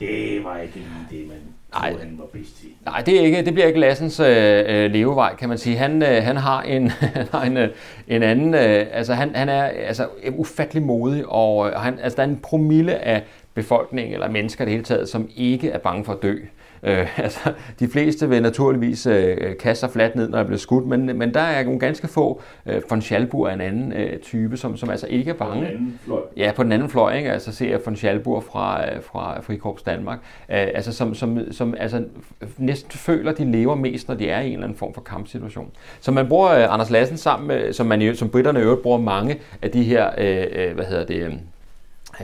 det 0.00 0.44
var 0.44 0.58
ikke 0.58 0.74
lige 0.76 1.20
det, 1.20 1.28
man 1.28 1.36
Nej, 1.74 1.94
han 2.00 2.18
var 2.18 2.24
bedst 2.24 2.60
til. 2.60 2.68
Nej, 2.84 3.02
det, 3.06 3.20
er 3.20 3.24
ikke, 3.24 3.44
det 3.44 3.54
bliver 3.54 3.66
ikke 3.66 3.80
Lassens 3.80 4.20
øh, 4.20 4.64
øh, 4.68 4.90
levevej, 4.90 5.36
kan 5.36 5.48
man 5.48 5.58
sige. 5.58 5.76
Han, 5.76 6.02
øh, 6.02 6.22
han 6.22 6.36
har 6.36 6.62
en, 6.62 6.90
han 7.16 7.26
har 7.32 7.42
en, 7.42 7.56
øh, 7.56 7.68
en 8.08 8.22
anden... 8.22 8.54
Øh, 8.54 8.86
altså, 8.92 9.14
han, 9.14 9.34
han 9.34 9.48
er 9.48 9.62
altså, 9.62 10.08
ufattelig 10.36 10.82
modig, 10.82 11.26
og 11.26 11.68
øh, 11.68 11.74
han, 11.74 11.98
altså, 12.02 12.16
der 12.16 12.22
er 12.22 12.26
en 12.26 12.40
promille 12.42 12.98
af 12.98 13.22
befolkningen, 13.54 14.14
eller 14.14 14.28
mennesker 14.28 14.64
det 14.64 14.72
hele 14.72 14.84
taget, 14.84 15.08
som 15.08 15.28
ikke 15.36 15.70
er 15.70 15.78
bange 15.78 16.04
for 16.04 16.12
at 16.12 16.22
dø. 16.22 16.36
Øh, 16.82 17.18
altså, 17.24 17.52
de 17.80 17.88
fleste 17.88 18.28
vil 18.28 18.42
naturligvis 18.42 19.06
øh, 19.06 19.36
kaste 19.60 19.80
sig 19.80 19.90
fladt 19.90 20.16
ned, 20.16 20.28
når 20.28 20.38
der 20.38 20.44
bliver 20.44 20.58
skudt, 20.58 20.86
men, 20.86 21.18
men 21.18 21.34
der 21.34 21.40
er 21.40 21.64
nogle 21.64 21.80
ganske 21.80 22.08
få. 22.08 22.42
Øh, 22.66 22.82
von 22.90 23.02
Schalburg 23.02 23.46
er 23.46 23.52
en 23.52 23.60
anden 23.60 23.92
øh, 23.92 24.18
type, 24.18 24.56
som, 24.56 24.76
som 24.76 24.90
altså 24.90 25.06
ikke 25.06 25.30
er 25.30 25.34
bange. 25.34 25.54
På 25.54 25.66
den 25.66 25.76
anden 25.76 26.00
fløj. 26.04 26.20
Ja, 26.36 26.52
på 26.56 26.62
den 26.62 26.72
anden 26.72 26.88
fløj, 26.88 27.16
ikke? 27.16 27.32
altså 27.32 27.52
ser 27.52 27.70
jeg 27.70 27.80
von 27.84 27.96
Schalburg 27.96 28.44
fra, 28.44 28.84
øh, 28.84 29.02
fra 29.02 29.40
Frikorps 29.40 29.82
Danmark, 29.82 30.18
øh, 30.50 30.56
altså, 30.74 30.92
som, 30.92 31.14
som, 31.14 31.52
som 31.52 31.74
altså, 31.78 32.04
næsten 32.58 32.90
føler, 32.90 33.32
de 33.32 33.52
lever 33.52 33.74
mest, 33.74 34.08
når 34.08 34.14
de 34.14 34.28
er 34.28 34.40
i 34.40 34.46
en 34.46 34.52
eller 34.52 34.64
anden 34.64 34.78
form 34.78 34.94
for 34.94 35.00
kampsituation. 35.00 35.70
Så 36.00 36.12
man 36.12 36.28
bruger 36.28 36.50
øh, 36.50 36.74
Anders 36.74 36.90
Lassen 36.90 37.16
sammen 37.16 37.48
med, 37.48 37.72
som, 37.72 37.86
man, 37.86 38.16
som 38.16 38.28
britterne 38.28 38.60
i 38.60 38.62
øvrigt 38.62 38.82
bruger 38.82 38.98
mange 38.98 39.40
af 39.62 39.70
de 39.70 39.82
her, 39.82 40.10
øh, 40.18 40.46
øh 40.52 40.74
hvad 40.74 40.84
hedder 40.84 41.04
det, 41.04 41.22
øh, 41.22 41.32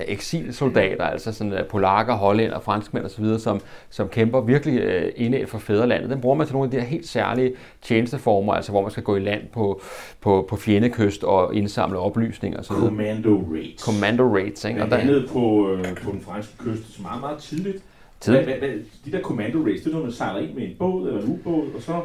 eksilsoldater, 0.07 1.05
altså 1.05 1.33
sådan 1.33 1.53
uh, 1.53 1.59
polakker, 1.71 2.15
hollænder, 2.15 2.61
franskmænd 2.61 3.05
osv., 3.05 3.39
som, 3.39 3.61
som 3.91 4.09
kæmper 4.09 4.41
virkelig 4.41 4.83
indad 5.17 5.47
for 5.47 5.59
fædrelandet. 5.59 6.11
Den 6.11 6.21
bruger 6.21 6.37
man 6.37 6.47
til 6.47 6.55
nogle 6.55 6.67
af 6.67 6.71
de 6.71 6.77
her 6.81 6.87
helt 6.87 7.09
særlige 7.09 7.53
tjenesteformer, 7.83 8.53
altså 8.53 8.73
hvor 8.73 8.83
man 8.83 8.91
skal 8.91 9.03
gå 9.03 9.17
i 9.17 9.21
land 9.21 9.43
på, 9.53 9.81
på, 10.21 10.47
på 10.49 10.57
fjendekyst 10.57 11.25
og 11.25 11.55
indsamle 11.55 11.99
oplysninger 11.99 12.59
osv. 12.59 12.75
Commando 12.75 13.45
raids. 13.53 13.83
Commando 13.83 14.35
raids, 14.35 14.65
ikke? 14.65 14.83
Og 14.83 14.91
der... 14.91 15.23
på, 15.33 15.71
øh, 15.71 15.97
på 16.05 16.11
den 16.11 16.21
franske 16.21 16.53
kyst, 16.59 16.97
så 16.97 17.03
meget, 17.03 17.21
meget 17.21 17.39
tidligt. 17.39 17.83
Tidligt. 18.21 18.45
Hvad, 18.45 18.55
hvad, 18.55 18.79
de 19.05 19.13
der 19.13 19.21
commando 19.21 19.65
raids, 19.65 19.81
det 19.81 19.87
er 19.87 19.91
noget, 19.91 20.05
man 20.05 20.13
sejler 20.13 20.41
ind 20.41 20.55
med 20.55 20.63
en 20.63 20.77
båd 20.79 21.09
eller 21.09 21.23
en 21.23 21.29
ubåd, 21.29 21.67
og 21.75 21.83
så 21.83 22.01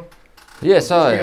Ja, 0.64 0.80
så, 0.80 1.18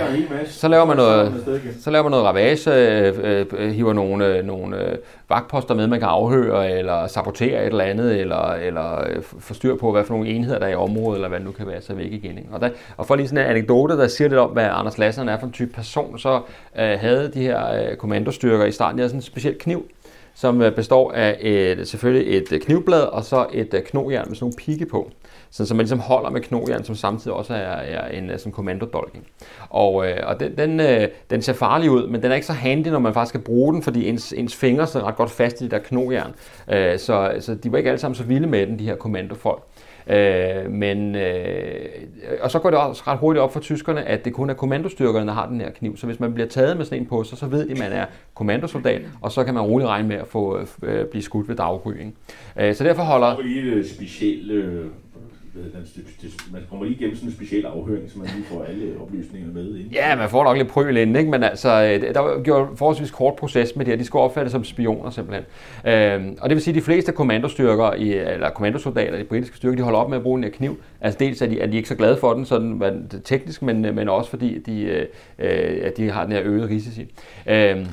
så 0.45 0.67
laver 0.67 0.86
man 0.86 0.97
noget, 0.97 1.34
så 1.82 1.91
laver 1.91 2.04
man 2.04 2.12
noget 2.12 2.25
ravage, 2.25 2.73
øh, 2.75 3.45
øh, 3.58 3.71
hiver 3.71 3.93
nogle, 3.93 4.25
øh, 4.25 4.45
nogle 4.45 4.91
øh, 4.91 4.97
vagtposter 5.30 5.75
med, 5.75 5.88
man 5.88 5.99
kan 5.99 6.10
afhøre, 6.10 6.80
eller 6.80 7.08
sabotere 7.08 7.62
et 7.62 7.67
eller 7.67 7.84
andet, 7.84 8.19
eller, 8.19 8.54
eller 8.54 9.10
øh, 9.10 9.23
forstyrre 9.39 9.78
på, 9.78 9.91
hvad 9.91 10.04
for 10.04 10.13
nogle 10.13 10.30
enheder 10.30 10.60
der 10.60 10.65
er 10.65 10.71
i 10.71 10.75
området, 10.75 11.17
eller 11.17 11.28
hvad 11.28 11.39
det 11.39 11.45
nu 11.45 11.52
kan 11.52 11.67
være, 11.67 11.82
så 11.82 11.93
væk 11.93 12.12
igen. 12.12 12.38
Ikke? 12.38 12.49
Og, 12.52 12.62
der, 12.62 12.69
og 12.97 13.08
for 13.08 13.15
lige 13.15 13.28
sådan 13.28 13.45
en 13.45 13.52
anekdote, 13.52 13.97
der 13.97 14.08
siger 14.08 14.28
lidt 14.28 14.39
om, 14.39 14.49
hvad 14.49 14.67
Anders 14.71 14.97
Lassen 14.97 15.30
er 15.30 15.39
for 15.39 15.45
en 15.45 15.52
type 15.52 15.73
person, 15.73 16.19
så 16.19 16.41
øh, 16.80 16.99
havde 16.99 17.32
de 17.34 17.41
her 17.41 17.73
øh, 17.73 17.95
kommandostyrker 17.95 18.65
i 18.65 18.71
starten, 18.71 18.97
de 18.97 19.02
havde 19.02 19.10
sådan 19.10 19.17
en 19.17 19.21
speciel 19.21 19.56
kniv, 19.60 19.86
som 20.36 20.62
øh, 20.62 20.75
består 20.75 21.12
af 21.12 21.38
et, 21.39 21.88
selvfølgelig 21.88 22.38
et 22.38 22.62
knivblad, 22.62 23.02
og 23.02 23.23
så 23.23 23.45
et 23.54 23.84
knogjern 23.86 24.25
med 24.28 24.36
sådan 24.36 24.43
nogle 24.45 24.56
pigge 24.58 24.86
på 24.86 25.12
så, 25.51 25.65
så 25.65 25.73
man 25.73 25.81
ligesom 25.81 25.99
holder 25.99 26.29
med 26.29 26.41
knogjern, 26.41 26.83
som 26.83 26.95
samtidig 26.95 27.38
også 27.38 27.53
er, 27.53 27.57
er 27.57 28.07
en 28.07 28.29
øh, 28.29 28.39
sådan 28.39 28.51
kommandodolking. 28.51 29.27
Og, 29.69 30.07
øh, 30.07 30.17
og 30.23 30.39
den, 30.39 30.57
den, 30.57 30.79
øh, 30.79 31.07
den 31.29 31.41
ser 31.41 31.53
farlig 31.53 31.91
ud, 31.91 32.07
men 32.07 32.23
den 32.23 32.31
er 32.31 32.35
ikke 32.35 32.47
så 32.47 32.53
handy, 32.53 32.88
når 32.88 32.99
man 32.99 33.13
faktisk 33.13 33.29
skal 33.29 33.41
bruge 33.41 33.73
den, 33.73 33.83
fordi 33.83 34.09
ens, 34.09 34.33
ens 34.38 34.55
fingre 34.55 34.88
sidder 34.88 35.05
ret 35.05 35.15
godt 35.15 35.31
fast 35.31 35.62
i 35.62 35.63
det 35.63 35.71
der 35.71 35.79
knogjern. 35.79 36.31
Øh, 36.71 36.99
så, 36.99 37.35
så 37.39 37.55
de 37.55 37.71
var 37.71 37.77
ikke 37.77 37.89
alle 37.89 37.99
sammen 37.99 38.15
så 38.15 38.23
vilde 38.23 38.47
med 38.47 38.67
den, 38.67 38.79
de 38.79 38.85
her 38.85 38.95
kommandofolk. 38.95 39.63
Øh, 40.09 40.71
men, 40.71 41.15
øh, 41.15 41.85
og 42.41 42.51
så 42.51 42.59
går 42.59 42.69
det 42.69 42.79
også 42.79 43.03
ret 43.07 43.19
hurtigt 43.19 43.41
op 43.41 43.53
for 43.53 43.59
tyskerne, 43.59 44.03
at 44.03 44.25
det 44.25 44.33
kun 44.33 44.49
er 44.49 44.53
kommandostyrkerne, 44.53 45.27
der 45.27 45.33
har 45.33 45.47
den 45.47 45.62
her 45.62 45.69
kniv. 45.69 45.97
Så 45.97 46.05
hvis 46.05 46.19
man 46.19 46.33
bliver 46.33 46.49
taget 46.49 46.77
med 46.77 46.85
sådan 46.85 46.99
en 46.99 47.05
på 47.05 47.23
sig, 47.23 47.38
så 47.38 47.45
ved 47.45 47.65
de, 47.65 47.71
at 47.71 47.79
man 47.79 47.91
er 47.91 48.05
kommandosoldat, 48.33 49.01
og 49.21 49.31
så 49.31 49.43
kan 49.43 49.53
man 49.53 49.63
roligt 49.63 49.89
regne 49.89 50.07
med 50.07 50.15
at 50.15 50.27
få, 50.27 50.59
øh, 50.83 51.05
blive 51.05 51.23
skudt 51.23 51.49
ved 51.49 51.55
daggry. 51.55 51.93
Øh, 52.59 52.75
så 52.75 52.83
derfor 52.83 53.03
holder... 53.03 53.35
Det 53.35 53.39
er 53.39 53.43
lige 53.43 53.71
et 53.71 53.73
øh, 53.73 53.85
specielt... 53.85 54.51
Øh, 54.51 54.85
man 56.51 56.62
kommer 56.69 56.85
lige 56.85 56.95
igennem 56.95 57.15
sådan 57.15 57.29
en 57.29 57.35
speciel 57.35 57.65
afhøring, 57.65 58.12
så 58.12 58.19
man 58.19 58.27
lige 58.35 58.45
får 58.45 58.63
alle 58.63 58.93
oplysninger 59.01 59.53
med 59.53 59.75
ind. 59.75 59.91
Ja, 59.91 60.15
man 60.15 60.29
får 60.29 60.43
nok 60.43 60.57
lidt 60.57 60.67
prøvel 60.67 60.97
inden, 60.97 61.15
ikke? 61.15 61.31
men 61.31 61.43
altså, 61.43 61.69
øh, 61.69 62.13
der 62.13 62.19
var 62.19 62.69
en 62.69 62.77
forholdsvis 62.77 63.12
kort 63.12 63.35
proces 63.35 63.75
med 63.75 63.85
det 63.85 63.91
her. 63.91 63.97
De 63.97 64.05
skulle 64.05 64.21
opfattes 64.21 64.51
som 64.51 64.63
spioner 64.63 65.09
simpelthen. 65.09 65.45
Øhm, 65.85 66.38
og 66.41 66.49
det 66.49 66.55
vil 66.55 66.63
sige, 66.63 66.71
at 66.71 66.75
de 66.75 66.81
fleste 66.81 67.12
kommandostyrker, 67.12 67.93
i, 67.93 68.13
eller 68.13 68.49
kommandosoldater 68.49 69.17
i 69.17 69.19
de 69.19 69.25
britiske 69.25 69.57
styrker, 69.57 69.75
de 69.75 69.83
holder 69.83 69.99
op 69.99 70.09
med 70.09 70.17
at 70.17 70.23
bruge 70.23 70.38
den 70.38 70.43
her 70.43 70.51
kniv. 70.51 70.77
Altså 71.01 71.19
dels 71.19 71.41
er 71.41 71.47
de, 71.47 71.62
er 71.62 71.67
de 71.67 71.77
ikke 71.77 71.89
så 71.89 71.95
glade 71.95 72.17
for 72.17 72.33
den, 72.33 72.45
sådan 72.45 73.07
teknisk, 73.23 73.62
men, 73.62 73.81
men 73.81 74.09
også 74.09 74.29
fordi 74.29 74.59
de, 74.59 74.81
øh, 74.81 75.05
øh 75.39 75.79
at 75.83 75.97
de 75.97 76.12
har 76.12 76.23
den 76.23 76.31
her 76.31 76.41
øgede 76.43 76.67
risici. 76.67 77.13
Øhm, 77.47 77.85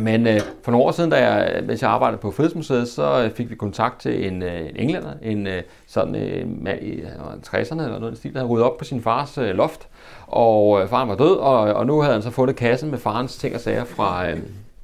men 0.00 0.26
øh, 0.26 0.40
for 0.62 0.70
nogle 0.70 0.86
år 0.86 0.90
siden, 0.90 1.10
da 1.10 1.28
jeg, 1.28 1.62
mens 1.64 1.82
jeg 1.82 1.90
arbejdede 1.90 2.20
på 2.20 2.30
Frihedsmuseet, 2.30 2.88
så 2.88 3.22
øh, 3.24 3.30
fik 3.30 3.50
vi 3.50 3.54
kontakt 3.54 4.00
til 4.00 4.26
en, 4.26 4.42
øh, 4.42 4.60
en 4.60 4.76
englænder, 4.76 5.12
en 5.22 5.46
øh, 5.46 5.62
sådan 5.86 6.14
øh, 6.14 6.62
mand 6.62 6.82
i 6.82 7.02
60'erne 7.46 7.82
eller 7.82 7.98
noget 7.98 8.12
i 8.12 8.16
stil, 8.16 8.32
der 8.32 8.38
havde 8.38 8.50
ryddet 8.50 8.66
op 8.66 8.76
på 8.76 8.84
sin 8.84 9.02
fars 9.02 9.38
øh, 9.38 9.54
loft, 9.54 9.88
og 10.26 10.82
øh, 10.82 10.88
faren 10.88 11.08
var 11.08 11.16
død, 11.16 11.36
og, 11.36 11.58
og 11.58 11.86
nu 11.86 12.00
havde 12.00 12.14
han 12.14 12.22
så 12.22 12.30
fundet 12.30 12.56
kassen 12.56 12.90
med 12.90 12.98
farens 12.98 13.36
ting 13.36 13.54
og 13.54 13.60
sager 13.60 13.84
fra, 13.84 14.30
øh, 14.30 14.38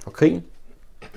fra 0.05 0.11
krigen. 0.11 0.44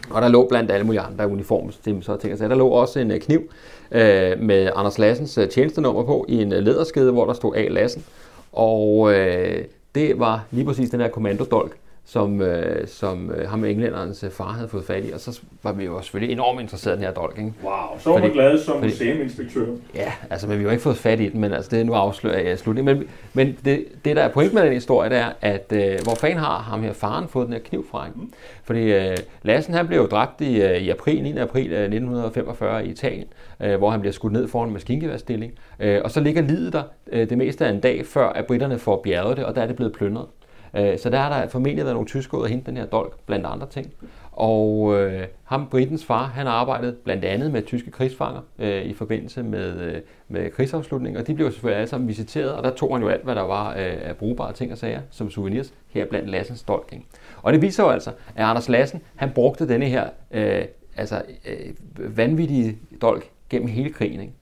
Og 0.09 0.21
der 0.21 0.27
lå 0.27 0.47
blandt 0.47 0.71
alle 0.71 0.85
mulige 0.85 1.01
andre 1.01 1.27
uniformsting 1.27 2.09
og 2.09 2.19
ting 2.19 2.33
og 2.33 2.39
sager, 2.39 2.49
der 2.49 2.55
lå 2.55 2.67
også 2.67 2.99
en 2.99 3.11
øh, 3.11 3.19
kniv 3.19 3.51
øh, 3.91 4.39
med 4.39 4.69
Anders 4.75 4.99
Lassens 4.99 5.37
øh, 5.37 5.49
tjenestenummer 5.49 6.03
på 6.03 6.25
i 6.29 6.41
en 6.41 6.53
øh, 6.53 6.63
læderskede, 6.63 7.11
hvor 7.11 7.25
der 7.25 7.33
stod 7.33 7.55
A. 7.55 7.67
Lassen. 7.67 8.03
Og 8.51 9.13
øh, 9.13 9.65
det 9.95 10.19
var 10.19 10.43
lige 10.51 10.65
præcis 10.65 10.89
den 10.89 10.99
her 10.99 11.07
kommandodolk, 11.07 11.77
som, 12.05 12.41
øh, 12.41 12.87
som 12.87 13.31
øh, 13.31 13.49
ham 13.49 13.63
englænderens 13.65 14.23
øh, 14.23 14.29
far 14.31 14.51
havde 14.51 14.67
fået 14.69 14.83
fat 14.85 15.05
i, 15.05 15.11
og 15.11 15.19
så 15.19 15.39
var 15.63 15.71
vi 15.71 15.85
jo 15.85 16.01
selvfølgelig 16.01 16.33
enormt 16.33 16.61
interesserede 16.61 16.95
i 16.95 16.99
den 16.99 17.05
her 17.07 17.13
dolk. 17.13 17.37
Ikke? 17.37 17.53
Wow, 17.63 17.73
så 17.99 18.09
var 18.09 18.17
man 18.17 18.21
Fordi- 18.23 18.33
glad 18.33 18.57
som 18.59 18.73
fordi- 18.73 18.87
museuminspektør. 18.87 19.65
Ja, 19.95 20.11
altså, 20.29 20.47
men 20.47 20.59
vi 20.59 20.63
har 20.63 20.71
ikke 20.71 20.83
fået 20.83 20.97
fat 20.97 21.19
i 21.19 21.29
den, 21.29 21.41
men 21.41 21.53
altså, 21.53 21.69
det 21.71 21.79
er 21.79 21.83
nu 21.83 21.93
afslører 21.93 22.39
jeg 22.39 22.53
i 22.53 22.57
slutningen. 22.57 22.97
Men, 22.97 23.07
men 23.33 23.57
det, 23.65 23.85
det, 24.05 24.15
der 24.15 24.21
er 24.23 24.29
point 24.31 24.53
med 24.53 24.63
den 24.63 24.73
historie, 24.73 25.09
det 25.09 25.17
er, 25.17 25.29
at 25.41 25.73
øh, 25.75 25.99
hvor 26.03 26.15
fanden 26.15 26.39
har 26.39 26.57
ham 26.59 26.81
her 26.83 26.93
faren 26.93 27.27
fået 27.27 27.45
den 27.45 27.53
her 27.53 27.61
kniv 27.61 27.85
fra? 27.91 28.05
Ikke? 28.07 28.19
Fordi 28.63 28.93
øh, 28.93 29.17
Lassen, 29.43 29.73
han 29.73 29.87
blev 29.87 29.99
jo 29.99 30.05
dræbt 30.07 30.41
i, 30.41 30.61
øh, 30.61 30.77
i 30.77 30.89
april, 30.89 31.23
9. 31.23 31.37
april 31.37 31.71
øh, 31.71 31.79
1945 31.79 32.85
i 32.85 32.89
Italien, 32.89 33.27
øh, 33.59 33.77
hvor 33.77 33.89
han 33.89 33.99
bliver 33.99 34.13
skudt 34.13 34.33
ned 34.33 34.47
foran 34.47 34.67
en 34.67 34.73
maskingeværstilling. 34.73 35.53
Øh, 35.79 36.01
og 36.03 36.11
så 36.11 36.19
ligger 36.19 36.41
livet 36.41 36.73
der 36.73 36.83
øh, 37.11 37.29
det 37.29 37.37
meste 37.37 37.65
af 37.65 37.69
en 37.69 37.79
dag, 37.79 38.05
før 38.05 38.27
at 38.29 38.45
britterne 38.45 38.79
får 38.79 39.01
bjerget 39.03 39.37
det, 39.37 39.45
og 39.45 39.55
der 39.55 39.61
er 39.61 39.67
det 39.67 39.75
blevet 39.75 39.93
plyndret. 39.93 40.25
Øh, 40.73 40.99
Så 40.99 41.09
der 41.09 41.17
har 41.17 41.41
der 41.41 41.49
formentlig 41.49 41.85
været 41.85 41.95
nogle 41.95 42.07
tyskere 42.07 42.39
ud 42.39 42.43
og 42.43 42.49
hente 42.49 42.65
den 42.65 42.77
her 42.77 42.85
dolk, 42.85 43.19
blandt 43.25 43.45
andre 43.45 43.67
ting. 43.67 43.93
Og 44.31 44.99
øh, 44.99 45.27
ham, 45.43 45.67
Britens 45.69 46.05
far, 46.05 46.25
han 46.25 46.47
arbejdede 46.47 46.95
blandt 47.03 47.25
andet 47.25 47.51
med 47.51 47.63
tyske 47.63 47.91
krigsfanger 47.91 48.41
øh, 48.59 48.81
i 48.81 48.93
forbindelse 48.93 49.43
med, 49.43 49.79
øh, 49.81 50.01
med 50.27 50.51
krigsafslutningen, 50.51 51.21
og 51.21 51.27
de 51.27 51.33
blev 51.33 51.51
selvfølgelig 51.51 51.77
alle 51.77 51.89
sammen 51.89 52.07
visiteret, 52.07 52.51
og 52.51 52.63
der 52.63 52.75
tog 52.75 52.95
han 52.95 53.01
jo 53.03 53.09
alt, 53.09 53.23
hvad 53.23 53.35
der 53.35 53.41
var 53.41 53.69
øh, 53.69 53.97
af 54.01 54.15
brugbare 54.17 54.53
ting 54.53 54.71
og 54.71 54.77
sager 54.77 55.01
som 55.09 55.29
souvenirs, 55.29 55.73
her 55.89 56.05
blandt 56.05 56.29
Lassens 56.29 56.63
dolk. 56.63 56.95
Og 57.41 57.53
det 57.53 57.61
viser 57.61 57.83
jo 57.83 57.89
altså, 57.89 58.09
at 58.35 58.45
Anders 58.45 58.69
Lassen, 58.69 59.01
han 59.15 59.31
brugte 59.35 59.67
denne 59.67 59.85
her 59.85 60.09
øh, 60.31 60.65
altså, 60.97 61.21
øh, 61.47 62.17
vanvittige 62.17 62.77
dolk 63.01 63.29
gennem 63.49 63.67
hele 63.67 63.89
krigen. 63.89 64.19
Ikke? 64.21 64.33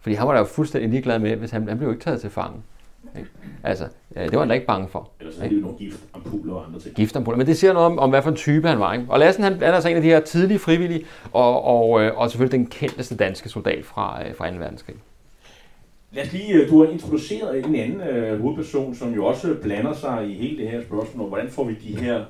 Fordi 0.00 0.14
han 0.14 0.26
var 0.26 0.32
da 0.32 0.38
jo 0.38 0.44
fuldstændig 0.44 0.90
ligeglad 0.90 1.18
med, 1.18 1.36
hvis 1.36 1.50
han, 1.50 1.68
han 1.68 1.78
blev 1.78 1.88
jo 1.88 1.92
ikke 1.92 2.04
taget 2.04 2.20
til 2.20 2.30
fange. 2.30 2.56
Ikke? 3.18 3.30
Altså, 3.64 3.84
øh, 4.16 4.24
det 4.24 4.32
var 4.32 4.38
han 4.38 4.48
da 4.48 4.54
ikke 4.54 4.66
bange 4.66 4.88
for. 4.88 5.10
Ellers 5.20 5.38
er 5.38 5.48
det 5.48 5.56
jo 5.56 5.60
nogle 5.60 5.78
gift, 5.78 6.00
ampuller 6.14 6.54
og 6.54 6.66
andre 6.66 6.80
ting. 6.80 6.94
Giftampuller. 6.94 7.38
Men 7.38 7.46
det 7.46 7.56
siger 7.56 7.72
noget 7.72 7.86
om, 7.86 7.98
om 7.98 8.10
hvad 8.10 8.22
for 8.22 8.30
en 8.30 8.36
type 8.36 8.68
han 8.68 8.80
var. 8.80 8.92
Ikke? 8.92 9.06
Og 9.08 9.18
Lassen 9.18 9.44
han, 9.44 9.52
han 9.52 9.62
er 9.62 9.72
altså 9.72 9.88
en 9.88 9.96
af 9.96 10.02
de 10.02 10.08
her 10.08 10.20
tidlige 10.20 10.58
frivillige, 10.58 11.04
og, 11.32 11.64
og, 11.64 12.02
øh, 12.02 12.18
og 12.18 12.30
selvfølgelig 12.30 12.58
den 12.58 12.66
kendteste 12.66 13.16
danske 13.16 13.48
soldat 13.48 13.84
fra, 13.84 14.28
øh, 14.28 14.34
fra 14.34 14.50
2. 14.50 14.56
verdenskrig. 14.56 14.96
Lad 16.12 16.24
os 16.24 16.32
lige, 16.32 16.54
øh, 16.54 16.70
du 16.70 16.84
har 16.84 16.92
introduceret 16.92 17.64
en 17.64 17.74
anden 17.74 18.00
øh, 18.00 18.40
hovedperson, 18.40 18.94
som 18.94 19.14
jo 19.14 19.24
også 19.24 19.54
blander 19.62 19.92
sig 19.94 20.28
i 20.30 20.34
hele 20.34 20.62
det 20.62 20.70
her 20.70 20.82
spørgsmål 20.82 21.28
hvordan 21.28 21.50
får 21.50 21.64
vi 21.64 21.74
de 21.74 21.96
her 21.96 22.24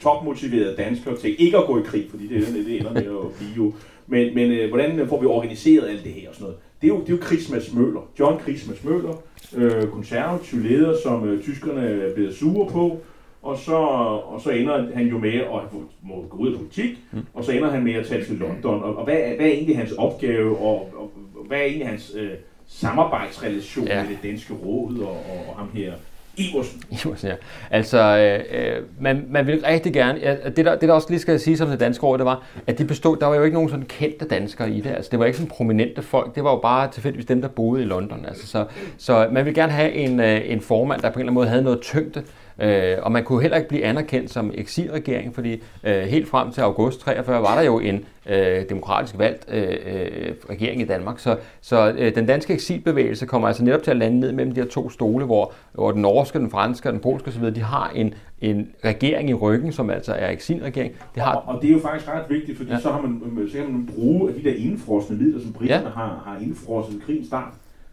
topmotiverede 0.00 0.76
danskere 0.76 1.16
til 1.16 1.36
ikke 1.38 1.58
at 1.58 1.66
gå 1.66 1.78
i 1.78 1.82
krig, 1.82 2.06
fordi 2.10 2.28
det 2.28 2.36
er 2.48 2.52
det, 2.52 2.66
det 2.66 2.80
ender 2.80 2.92
med 2.92 3.02
at 3.02 3.34
blive 3.38 3.50
jo. 3.56 3.72
Men, 4.08 4.34
men 4.34 4.52
øh, 4.52 4.68
hvordan 4.68 5.08
får 5.08 5.20
vi 5.20 5.26
organiseret 5.26 5.88
alt 5.88 6.04
det 6.04 6.12
her 6.12 6.28
og 6.28 6.34
sådan 6.34 6.44
noget? 6.44 6.58
Det 6.80 6.90
er 6.90 6.94
jo, 6.94 7.00
det 7.00 7.12
er 7.12 7.16
jo 7.16 7.22
Christmas 7.22 7.72
Møller, 7.74 8.10
John 8.18 8.40
Christmas 8.40 8.84
Møller, 8.84 9.22
øh, 9.56 9.88
konservativ 9.88 10.60
leder, 10.60 10.96
som 11.02 11.28
øh, 11.28 11.42
tyskerne 11.42 11.80
er 11.88 12.14
blevet 12.14 12.34
sure 12.34 12.70
på, 12.70 12.98
og 13.42 13.58
så, 13.58 13.76
og 13.76 14.40
så 14.40 14.50
ender 14.50 14.94
han 14.94 15.06
jo 15.06 15.18
med 15.18 15.34
at 15.34 15.60
må 16.02 16.26
gå 16.30 16.36
ud 16.36 16.52
af 16.52 16.58
politik, 16.58 16.98
mm. 17.12 17.18
og 17.34 17.44
så 17.44 17.52
ender 17.52 17.70
han 17.70 17.84
med 17.84 17.94
at 17.94 18.06
tage 18.06 18.24
til 18.24 18.36
London. 18.36 18.82
Og, 18.82 18.96
og 18.96 19.04
hvad, 19.04 19.16
er, 19.16 19.36
hvad 19.36 19.46
er 19.46 19.52
egentlig 19.52 19.76
hans 19.76 19.92
opgave, 19.92 20.58
og, 20.58 20.74
og 20.96 21.12
hvad 21.46 21.58
er 21.58 21.64
egentlig 21.64 21.88
hans 21.88 22.12
øh, 22.16 22.30
samarbejdsrelation 22.66 23.86
Ja. 23.86 23.96
ja. 23.96 24.02
med 24.02 24.10
det 24.10 24.18
danske 24.22 24.54
råd 24.54 24.98
og, 24.98 25.10
og, 25.10 25.48
og 25.48 25.56
ham 25.56 25.68
her 25.74 25.92
Iversen? 26.38 26.82
Iversen, 26.90 27.28
ja. 27.28 27.34
Altså, 27.70 27.98
øh, 27.98 28.76
øh 28.76 28.82
man, 29.00 29.26
man 29.28 29.46
ville 29.46 29.68
rigtig 29.68 29.92
gerne... 29.92 30.18
Ja, 30.22 30.34
det, 30.56 30.64
der, 30.64 30.78
det, 30.78 30.88
der 30.88 30.94
også 30.94 31.06
lige 31.10 31.20
skal 31.20 31.40
sige 31.40 31.56
som 31.56 31.68
det 31.68 31.80
danske 31.80 32.04
ord, 32.04 32.18
det 32.18 32.26
var, 32.26 32.46
at 32.66 32.78
de 32.78 32.84
bestod, 32.84 33.16
der 33.16 33.26
var 33.26 33.36
jo 33.36 33.42
ikke 33.42 33.54
nogen 33.54 33.70
sådan 33.70 33.84
kendte 33.84 34.28
danskere 34.28 34.70
i 34.70 34.80
det. 34.80 34.90
Altså, 34.90 35.08
det 35.10 35.18
var 35.18 35.24
ikke 35.24 35.38
sådan 35.38 35.50
prominente 35.50 36.02
folk. 36.02 36.34
Det 36.34 36.44
var 36.44 36.50
jo 36.50 36.58
bare 36.58 36.90
tilfældigvis 36.90 37.26
dem, 37.26 37.40
der 37.40 37.48
boede 37.48 37.82
i 37.82 37.84
London. 37.84 38.24
Altså, 38.28 38.46
så, 38.46 38.64
så 38.98 39.28
man 39.32 39.44
ville 39.44 39.60
gerne 39.60 39.72
have 39.72 39.92
en, 39.92 40.20
øh, 40.20 40.40
en 40.44 40.60
formand, 40.60 41.00
der 41.00 41.10
på 41.10 41.14
en 41.14 41.20
eller 41.20 41.30
anden 41.30 41.34
måde 41.34 41.48
havde 41.48 41.62
noget 41.62 41.80
tyngde. 41.80 42.22
Øh, 42.60 42.96
og 43.02 43.12
man 43.12 43.24
kunne 43.24 43.40
heller 43.42 43.56
ikke 43.56 43.68
blive 43.68 43.84
anerkendt 43.84 44.30
som 44.30 44.50
eksilregering, 44.54 45.34
fordi 45.34 45.62
øh, 45.84 46.02
helt 46.02 46.28
frem 46.28 46.52
til 46.52 46.60
august 46.60 47.00
43 47.00 47.42
var 47.42 47.54
der 47.54 47.62
jo 47.62 47.78
en 47.78 48.04
øh, 48.28 48.68
demokratisk 48.68 49.18
valgt 49.18 49.44
øh, 49.52 49.62
øh, 49.86 50.32
regering 50.50 50.80
i 50.80 50.84
Danmark. 50.84 51.18
Så, 51.18 51.36
så 51.60 51.94
øh, 51.98 52.14
den 52.14 52.26
danske 52.26 52.52
eksilbevægelse 52.52 53.26
kommer 53.26 53.48
altså 53.48 53.64
netop 53.64 53.82
til 53.82 53.90
at 53.90 53.96
lande 53.96 54.20
ned 54.20 54.32
mellem 54.32 54.54
de 54.54 54.60
her 54.60 54.68
to 54.68 54.90
stole, 54.90 55.24
hvor, 55.24 55.52
hvor 55.74 55.92
den 55.92 56.02
norske, 56.02 56.38
den 56.38 56.50
franske 56.50 56.88
og 56.88 56.92
den 56.92 57.00
polske 57.00 57.28
osv., 57.28 57.44
de 57.54 57.60
har 57.60 57.92
en, 57.94 58.14
en 58.40 58.68
regering 58.84 59.30
i 59.30 59.34
ryggen, 59.34 59.72
som 59.72 59.90
altså 59.90 60.12
er 60.12 60.30
eksilregering. 60.30 60.92
Det 61.14 61.22
har, 61.22 61.34
Og, 61.34 61.54
og 61.54 61.62
det 61.62 61.68
er 61.70 61.74
jo 61.74 61.80
faktisk 61.80 62.08
ret 62.10 62.24
vigtigt, 62.28 62.56
fordi 62.58 62.70
Ja. 62.70 62.78
så, 62.80 62.90
har 62.90 63.00
man, 63.02 63.22
øh, 63.38 63.50
så 63.50 63.56
kan 63.58 63.72
man 63.72 63.88
bruge 63.96 64.28
af 64.30 64.34
de 64.34 64.42
der 64.48 64.54
indfrosne 64.56 65.16
midler, 65.16 65.40
som 65.40 65.52
britterne 65.52 65.84
Ja. 65.86 65.90
har, 65.90 66.22
har 66.26 66.38
indfrosset 66.42 67.02
krigens 67.06 67.26
start. 67.26 67.52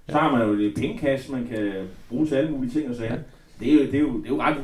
Så 0.10 0.18
har 0.18 0.32
man 0.38 0.48
jo 0.48 0.54
et 0.54 0.74
pengekasse, 0.78 1.32
man 1.32 1.48
kan 1.52 1.72
bruge 2.10 2.26
til 2.28 2.36
alle 2.36 2.52
mulige 2.52 2.72
ting 2.72 2.90
og 2.90 2.96
sager. 2.96 3.14
Ja. 3.14 3.20
Ja. 3.62 3.66
Det, 3.66 3.74
er 3.74 3.78
jo, 3.78 3.86
det, 3.92 3.96
er 3.96 4.00
jo, 4.00 4.18
det 4.18 4.26
er 4.26 4.30
jo 4.30 4.42
ret 4.42 4.56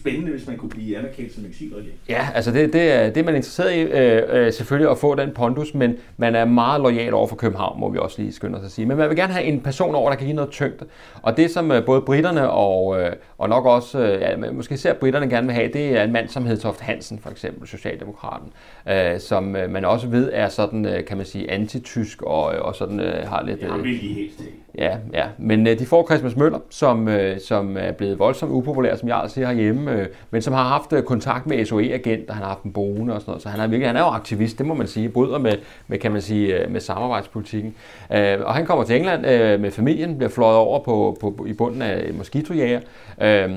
spændende, 0.00 0.30
hvis 0.30 0.46
man 0.46 0.56
kunne 0.56 0.68
blive 0.68 0.98
anerkendt 0.98 1.34
som 1.34 1.44
eksilregering. 1.46 1.98
Ja, 2.08 2.28
altså 2.34 2.50
det, 2.50 2.72
det, 2.72 2.92
er, 2.92 3.10
det 3.10 3.16
er 3.16 3.24
man 3.24 3.34
interesseret 3.34 3.74
i, 3.74 3.80
øh, 3.80 4.46
øh, 4.46 4.52
selvfølgelig 4.52 4.90
at 4.90 4.98
få 4.98 5.14
den 5.14 5.30
pondus, 5.34 5.74
men 5.74 5.96
man 6.16 6.34
er 6.34 6.44
meget 6.44 6.80
lojal 6.80 7.14
over 7.14 7.26
for 7.26 7.36
København, 7.36 7.80
må 7.80 7.88
vi 7.88 7.98
også 7.98 8.22
lige 8.22 8.32
skynde 8.32 8.58
os 8.58 8.64
at 8.64 8.70
sige. 8.70 8.86
Men 8.86 8.96
man 8.96 9.08
vil 9.08 9.16
gerne 9.16 9.32
have 9.32 9.44
en 9.44 9.60
person 9.60 9.94
over, 9.94 10.10
der 10.10 10.16
kan 10.16 10.26
give 10.26 10.36
noget 10.36 10.50
tyngde. 10.50 10.84
Og 11.22 11.36
det, 11.36 11.50
som 11.50 11.72
øh, 11.72 11.84
både 11.84 12.00
britterne 12.00 12.50
og, 12.50 13.00
øh, 13.00 13.12
og 13.38 13.48
nok 13.48 13.66
også, 13.66 13.98
øh, 13.98 14.20
ja, 14.20 14.36
måske 14.52 14.74
især 14.74 14.94
britterne 14.94 15.30
gerne 15.30 15.46
vil 15.46 15.54
have, 15.54 15.70
det 15.72 15.98
er 15.98 16.02
en 16.02 16.12
mand 16.12 16.28
som 16.28 16.46
Hedtoft 16.46 16.80
Hansen, 16.80 17.18
for 17.18 17.30
eksempel, 17.30 17.68
Socialdemokraten, 17.68 18.48
øh, 18.88 19.20
som 19.20 19.56
øh, 19.56 19.70
man 19.70 19.84
også 19.84 20.06
ved 20.06 20.30
er 20.32 20.48
sådan, 20.48 20.86
øh, 20.86 21.04
kan 21.04 21.16
man 21.16 21.26
sige, 21.26 21.50
antitysk 21.50 22.22
og, 22.22 22.44
og 22.44 22.74
sådan 22.74 23.00
øh, 23.00 23.28
har 23.28 23.44
lidt... 23.46 23.62
Øh, 23.62 23.84
vil 23.84 24.00
de 24.00 24.14
helst 24.14 24.38
have. 24.38 24.50
Ja, 24.78 24.96
ja. 25.12 25.26
Men 25.38 25.66
øh, 25.66 25.78
de 25.78 25.86
får 25.86 26.06
Christmas 26.06 26.36
Møller, 26.36 26.58
som, 26.70 27.08
øh, 27.08 27.40
som 27.40 27.76
er 27.76 27.92
blevet 27.92 28.18
voldsomt 28.18 28.39
upopulær, 28.48 28.96
som 28.96 29.08
jeg 29.08 29.24
siger 29.28 29.46
herhjemme, 29.46 29.92
øh, 29.92 30.06
men 30.30 30.42
som 30.42 30.54
har 30.54 30.64
haft 30.64 30.92
øh, 30.92 31.02
kontakt 31.02 31.46
med 31.46 31.64
SOE-agenter, 31.64 32.32
han 32.32 32.42
har 32.42 32.48
haft 32.48 32.62
en 32.62 32.72
boende 32.72 33.14
og 33.14 33.20
sådan 33.20 33.30
noget, 33.30 33.42
så 33.42 33.48
han 33.48 33.60
er 33.60 33.66
virkelig, 33.66 33.88
han 33.88 33.96
er 33.96 34.00
jo 34.00 34.06
aktivist, 34.06 34.58
det 34.58 34.66
må 34.66 34.74
man 34.74 34.86
sige, 34.86 35.08
bryder 35.08 35.38
med, 35.38 35.52
med 35.88 35.98
kan 35.98 36.12
man 36.12 36.22
sige, 36.22 36.58
øh, 36.58 36.70
med 36.70 36.80
samarbejdspolitikken. 36.80 37.74
Øh, 38.12 38.38
og 38.40 38.54
han 38.54 38.66
kommer 38.66 38.84
til 38.84 38.96
England 38.96 39.26
øh, 39.26 39.60
med 39.60 39.70
familien, 39.70 40.16
bliver 40.16 40.30
fløjet 40.30 40.56
over 40.56 40.78
på, 40.78 41.16
på, 41.20 41.46
i 41.48 41.52
bunden 41.52 41.82
af 41.82 42.08
en 42.08 42.16
mosquitojager, 42.16 42.80
øh, 43.20 43.50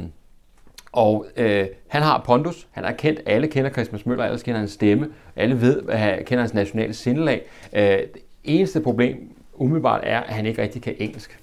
og 0.94 1.26
øh, 1.38 1.66
han 1.88 2.02
har 2.02 2.24
pondus, 2.26 2.68
han 2.72 2.86
er 2.86 2.92
kendt, 2.92 3.20
alle 3.26 3.48
kender 3.48 3.72
Christmas 3.72 4.06
Møller, 4.06 4.24
alle 4.24 4.40
kender 4.40 4.60
hans 4.60 4.72
stemme, 4.72 5.08
alle 5.36 5.62
ved, 5.62 5.82
at 5.90 6.00
han 6.00 6.24
kender 6.26 6.42
hans 6.42 6.54
nationale 6.54 6.94
sindelag. 6.94 7.42
Øh, 7.74 7.82
det 7.84 8.22
eneste 8.44 8.82
problem 8.82 9.34
umiddelbart 9.54 10.02
er, 10.04 10.20
at 10.20 10.34
han 10.34 10.46
ikke 10.46 10.62
rigtig 10.62 10.82
kan 10.82 10.96
engelsk. 11.00 11.40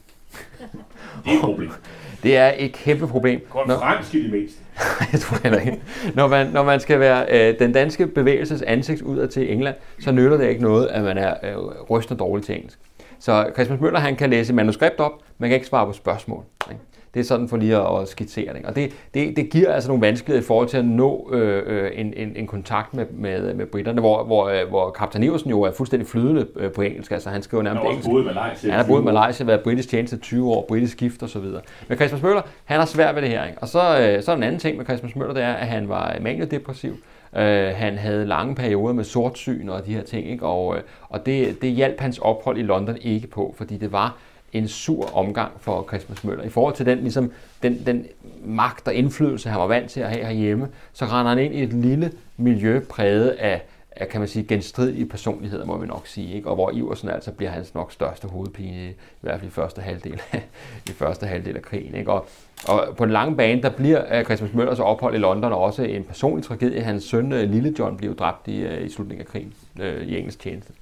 Det 1.24 1.32
er 1.32 1.36
et 1.36 1.41
problem. 1.41 1.70
Det 2.22 2.36
er 2.36 2.52
et 2.56 2.72
kæmpe 2.72 3.06
problem. 3.06 3.46
Når, 3.66 3.78
fransk 3.78 4.14
i 4.14 4.22
det 4.22 4.32
mindste. 4.32 4.58
jeg 5.12 5.20
tror 5.20 5.38
heller 5.42 5.60
ikke. 5.60 5.80
Når 6.14 6.28
man, 6.28 6.46
når 6.46 6.62
man 6.62 6.80
skal 6.80 7.00
være 7.00 7.26
øh, 7.30 7.58
den 7.58 7.72
danske 7.72 8.06
bevægelses 8.06 8.62
ansigt 8.62 9.02
udad 9.02 9.28
til 9.28 9.52
England, 9.52 9.74
så 10.00 10.12
nytter 10.12 10.36
det 10.36 10.48
ikke 10.48 10.62
noget, 10.62 10.86
at 10.86 11.02
man 11.02 11.18
er 11.18 11.34
øh, 11.42 11.56
rystende 11.90 12.18
dårlig 12.18 12.44
til 12.44 12.54
engelsk. 12.56 12.78
Så 13.18 13.50
Christmas 13.54 13.80
Møller 13.80 14.00
han 14.00 14.16
kan 14.16 14.30
læse 14.30 14.52
manuskript 14.52 15.00
op, 15.00 15.12
man 15.38 15.50
kan 15.50 15.54
ikke 15.54 15.66
svare 15.66 15.86
på 15.86 15.92
spørgsmål. 15.92 16.44
Ikke? 16.70 16.82
Det 17.14 17.20
er 17.20 17.24
sådan 17.24 17.48
for 17.48 17.56
lige 17.56 17.76
at, 17.76 18.00
at 18.00 18.08
skitsere 18.08 18.54
det. 18.54 18.64
Og 18.64 18.76
det, 18.76 18.92
det, 19.14 19.36
det 19.36 19.50
giver 19.50 19.72
altså 19.72 19.88
nogle 19.88 20.06
vanskeligheder 20.06 20.44
i 20.44 20.46
forhold 20.46 20.68
til 20.68 20.76
at 20.76 20.84
nå 20.84 21.30
øh, 21.32 21.62
øh, 21.66 21.90
en, 21.94 22.14
en, 22.16 22.32
en 22.36 22.46
kontakt 22.46 22.94
med, 22.94 23.06
med, 23.12 23.54
med 23.54 23.66
britterne, 23.66 24.00
hvor, 24.00 24.24
hvor, 24.24 24.48
øh, 24.48 24.68
hvor 24.68 24.90
kaptajn 24.90 25.22
Iversen 25.24 25.50
jo 25.50 25.62
er 25.62 25.70
fuldstændig 25.70 26.08
flydende 26.08 26.46
øh, 26.56 26.72
på 26.72 26.82
engelsk. 26.82 27.12
Altså 27.12 27.30
han 27.30 27.42
skriver 27.42 27.62
nærmest 27.62 27.78
Han 27.78 27.86
har 27.86 27.90
engelsk. 27.90 28.11
boet 28.11 28.24
Malaysia. 28.24 28.70
Han 28.70 28.80
har 28.80 28.86
boet 28.86 29.02
i 29.02 29.04
Malaysia, 29.04 29.46
været 29.46 29.61
britisk 29.61 29.88
tjeneste 29.88 30.16
i 30.16 30.20
20 30.20 30.50
år, 30.50 30.64
britisk 30.68 31.02
så 31.26 31.38
videre. 31.38 31.61
Men 31.88 31.96
Christmas 31.96 32.22
Møller, 32.22 32.42
han 32.64 32.78
har 32.78 32.86
svært 32.86 33.14
ved 33.14 33.22
det 33.22 33.30
her. 33.30 33.46
Ikke? 33.46 33.58
Og 33.58 33.68
så, 33.68 33.78
øh, 33.78 34.22
så 34.22 34.32
er 34.32 34.36
en 34.36 34.42
anden 34.42 34.61
ting 34.61 34.76
med 34.76 34.84
Christmas 34.84 35.16
Møller, 35.16 35.34
det 35.34 35.42
er, 35.42 35.52
at 35.52 35.66
han 35.66 35.88
var 35.88 36.16
maniodepressiv. 36.20 36.96
Øh, 37.36 37.68
han 37.74 37.98
havde 37.98 38.26
lange 38.26 38.54
perioder 38.54 38.94
med 38.94 39.04
sortsyn 39.04 39.68
og 39.68 39.86
de 39.86 39.94
her 39.94 40.02
ting, 40.02 40.30
ikke? 40.30 40.46
og, 40.46 40.76
øh, 40.76 40.82
og 41.08 41.26
det, 41.26 41.62
det 41.62 41.70
hjalp 41.70 42.00
hans 42.00 42.18
ophold 42.18 42.58
i 42.58 42.62
London 42.62 42.96
ikke 43.00 43.26
på, 43.26 43.54
fordi 43.58 43.76
det 43.76 43.92
var 43.92 44.16
en 44.53 44.68
sur 44.68 45.16
omgang 45.16 45.53
for 45.61 45.84
Christmas 45.88 46.24
Møller. 46.24 46.44
I 46.44 46.48
forhold 46.48 46.74
til 46.74 46.86
den, 46.86 46.98
ligesom, 46.98 47.32
den, 47.62 47.86
den 47.86 48.07
magt 48.44 48.88
og 48.88 48.94
indflydelse, 48.94 49.48
han 49.48 49.61
var 49.61 49.66
vant 49.66 49.90
til 49.90 50.01
at 50.01 50.11
have 50.11 50.24
herhjemme, 50.24 50.68
så 50.92 51.05
render 51.05 51.28
han 51.28 51.38
ind 51.38 51.55
i 51.55 51.62
et 51.62 51.72
lille 51.72 52.12
miljø 52.36 52.80
præget 52.80 53.28
af, 53.28 53.62
af 53.96 54.09
kan 54.09 54.20
man 54.20 54.28
sige, 54.28 54.44
genstridige 54.44 55.07
personligheder, 55.07 55.64
må 55.64 55.78
vi 55.78 55.86
nok 55.86 56.07
sige. 56.07 56.34
Ikke? 56.34 56.48
Og 56.48 56.55
hvor 56.55 56.70
Iversen 56.70 57.09
altså 57.09 57.32
bliver 57.32 57.51
hans 57.51 57.74
nok 57.74 57.92
største 57.92 58.28
hovedpine, 58.28 58.88
i 58.88 58.94
hvert 59.20 59.40
fald 59.40 59.51
i 59.51 59.55
første 59.55 59.80
halvdel, 59.80 60.22
i 60.90 60.92
første 60.92 61.26
halvdel 61.26 61.57
af 61.57 61.62
krigen. 61.62 61.94
Ikke? 61.94 62.12
Og, 62.12 62.26
og 62.68 62.96
på 62.96 63.05
den 63.05 63.12
lange 63.12 63.36
bane, 63.36 63.62
der 63.62 63.70
bliver 63.70 64.18
øh, 64.18 64.24
Christmas 64.24 64.53
Møllers 64.53 64.78
ophold 64.78 65.14
i 65.14 65.18
London 65.18 65.53
også 65.53 65.82
en 65.82 66.05
personlig 66.05 66.44
tragedie. 66.44 66.82
Hans 66.82 67.05
søn, 67.05 67.32
øh, 67.32 67.51
Lille 67.51 67.74
John, 67.78 67.96
blev 67.96 68.16
dræbt 68.16 68.48
i, 68.48 68.62
øh, 68.62 68.86
i 68.86 68.88
slutningen 68.88 69.26
af 69.26 69.32
krigen 69.32 69.55
øh, 69.80 70.07
i 70.07 70.18
engelsk 70.18 70.40
tjeneste. 70.40 70.72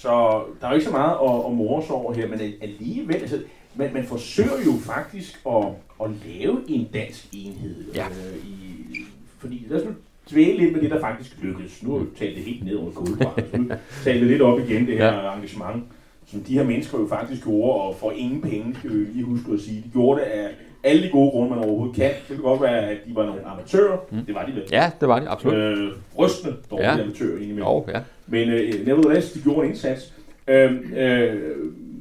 Så 0.00 0.42
der 0.60 0.66
er 0.66 0.70
jo 0.70 0.74
ikke 0.74 0.86
så 0.86 0.92
meget 0.92 1.16
at, 1.28 1.46
at 1.46 1.52
more 1.52 1.82
sig 1.82 1.94
over 1.94 2.12
her, 2.12 2.28
men 2.28 2.40
alligevel, 2.60 3.16
altså, 3.16 3.42
man, 3.74 3.92
man 3.94 4.04
forsøger 4.04 4.60
jo 4.66 4.72
faktisk 4.80 5.40
at, 5.46 5.64
at 6.04 6.10
lave 6.26 6.60
en 6.68 6.88
dansk 6.94 7.28
enhed. 7.32 7.94
Ja. 7.94 8.06
Øh, 8.06 8.36
i, 8.46 8.96
fordi 9.38 9.66
lad 9.68 9.80
os 9.80 9.86
nu 9.86 9.94
dvæle 10.30 10.58
lidt 10.58 10.72
med 10.72 10.80
det, 10.80 10.90
der 10.90 11.00
faktisk 11.00 11.36
lykkedes. 11.42 11.82
Nu 11.82 11.92
har 11.92 11.98
vi 11.98 12.06
talt 12.18 12.36
det 12.36 12.44
helt 12.44 12.64
ned 12.64 12.76
under 12.76 12.92
kodebarn, 12.92 13.50
så 13.50 13.56
nu 13.56 13.68
taler 14.04 14.20
vi 14.20 14.32
lidt 14.32 14.42
op 14.42 14.58
igen, 14.58 14.86
det 14.86 14.98
her 14.98 15.14
ja. 15.14 15.34
engagement, 15.34 15.84
som 16.26 16.40
de 16.40 16.54
her 16.54 16.64
mennesker 16.64 16.98
jo 16.98 17.06
faktisk 17.06 17.44
gjorde, 17.44 17.80
og 17.80 17.96
for 17.96 18.10
ingen 18.10 18.42
penge, 18.42 18.74
skal 18.74 18.90
vi 18.90 19.04
lige 19.04 19.24
huske 19.24 19.52
at 19.52 19.60
sige. 19.60 19.82
De 19.82 19.88
gjorde 19.88 20.20
det 20.20 20.26
af 20.26 20.48
alle 20.84 21.02
de 21.02 21.08
gode 21.08 21.30
grunde, 21.30 21.50
man 21.50 21.58
overhovedet 21.58 21.96
kan. 21.96 22.10
Det 22.10 22.36
kan 22.36 22.42
godt 22.44 22.60
være, 22.62 22.90
at 22.90 22.96
de 23.08 23.14
var 23.14 23.26
nogle 23.26 23.46
amatører. 23.46 23.96
Mm. 24.10 24.18
Det 24.26 24.34
var 24.34 24.44
de 24.46 24.52
vel. 24.52 24.62
Ja, 24.72 24.90
det 25.00 25.08
var 25.08 25.20
de, 25.20 25.28
absolut. 25.28 25.54
Øh, 25.56 25.88
rystende 26.18 26.56
dårlige 26.70 26.88
Ja. 26.88 27.02
amatører 27.02 27.32
indimellem. 27.34 27.58
Jo, 27.64 27.84
ja. 27.94 28.00
Men 28.26 28.48
øh, 28.48 28.86
nevertheless, 28.86 29.32
de 29.32 29.40
gjorde 29.40 29.60
en 29.64 29.68
indsats. 29.68 30.12
Øh, 30.48 30.72
øh, 30.96 31.34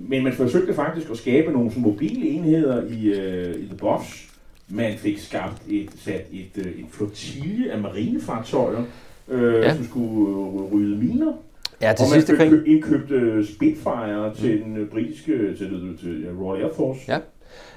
men 0.09 0.23
man 0.23 0.33
forsøgte 0.33 0.73
faktisk 0.73 1.09
at 1.11 1.17
skabe 1.17 1.51
nogle 1.51 1.71
mobile 1.77 2.29
enheder 2.29 2.83
i, 2.87 3.05
øh, 3.07 3.55
i 3.55 3.65
The 3.65 3.77
Buffs. 3.77 4.25
Man 4.69 4.93
fik 4.97 5.19
skabt 5.19 5.61
et, 5.69 5.89
sat 6.05 6.25
et, 6.31 6.65
øh, 6.65 6.79
en 6.79 6.87
flotille 6.91 7.71
af 7.71 7.79
marinefartøjer, 7.79 8.83
øh, 9.27 9.53
Ja. 9.53 9.75
som 9.75 9.85
skulle 9.85 10.29
øh, 10.31 10.73
rydde 10.73 10.95
miner. 10.95 11.33
Ja, 11.81 11.93
til 11.93 12.03
og 12.03 12.09
man 12.09 12.21
sidste 12.21 12.31
fik 12.31 12.37
krig. 12.37 12.49
kø- 12.49 12.63
indkøbt 12.65 13.11
øh, 13.11 13.45
Spitfire 13.45 14.35
til 14.35 14.61
den 14.63 14.77
øh, 14.77 14.87
britiske, 14.89 15.31
til, 15.57 15.97
til 16.01 16.25
øh, 16.29 16.41
Royal 16.41 16.63
Air 16.63 16.73
Force. 16.75 16.99
Ja. 17.07 17.17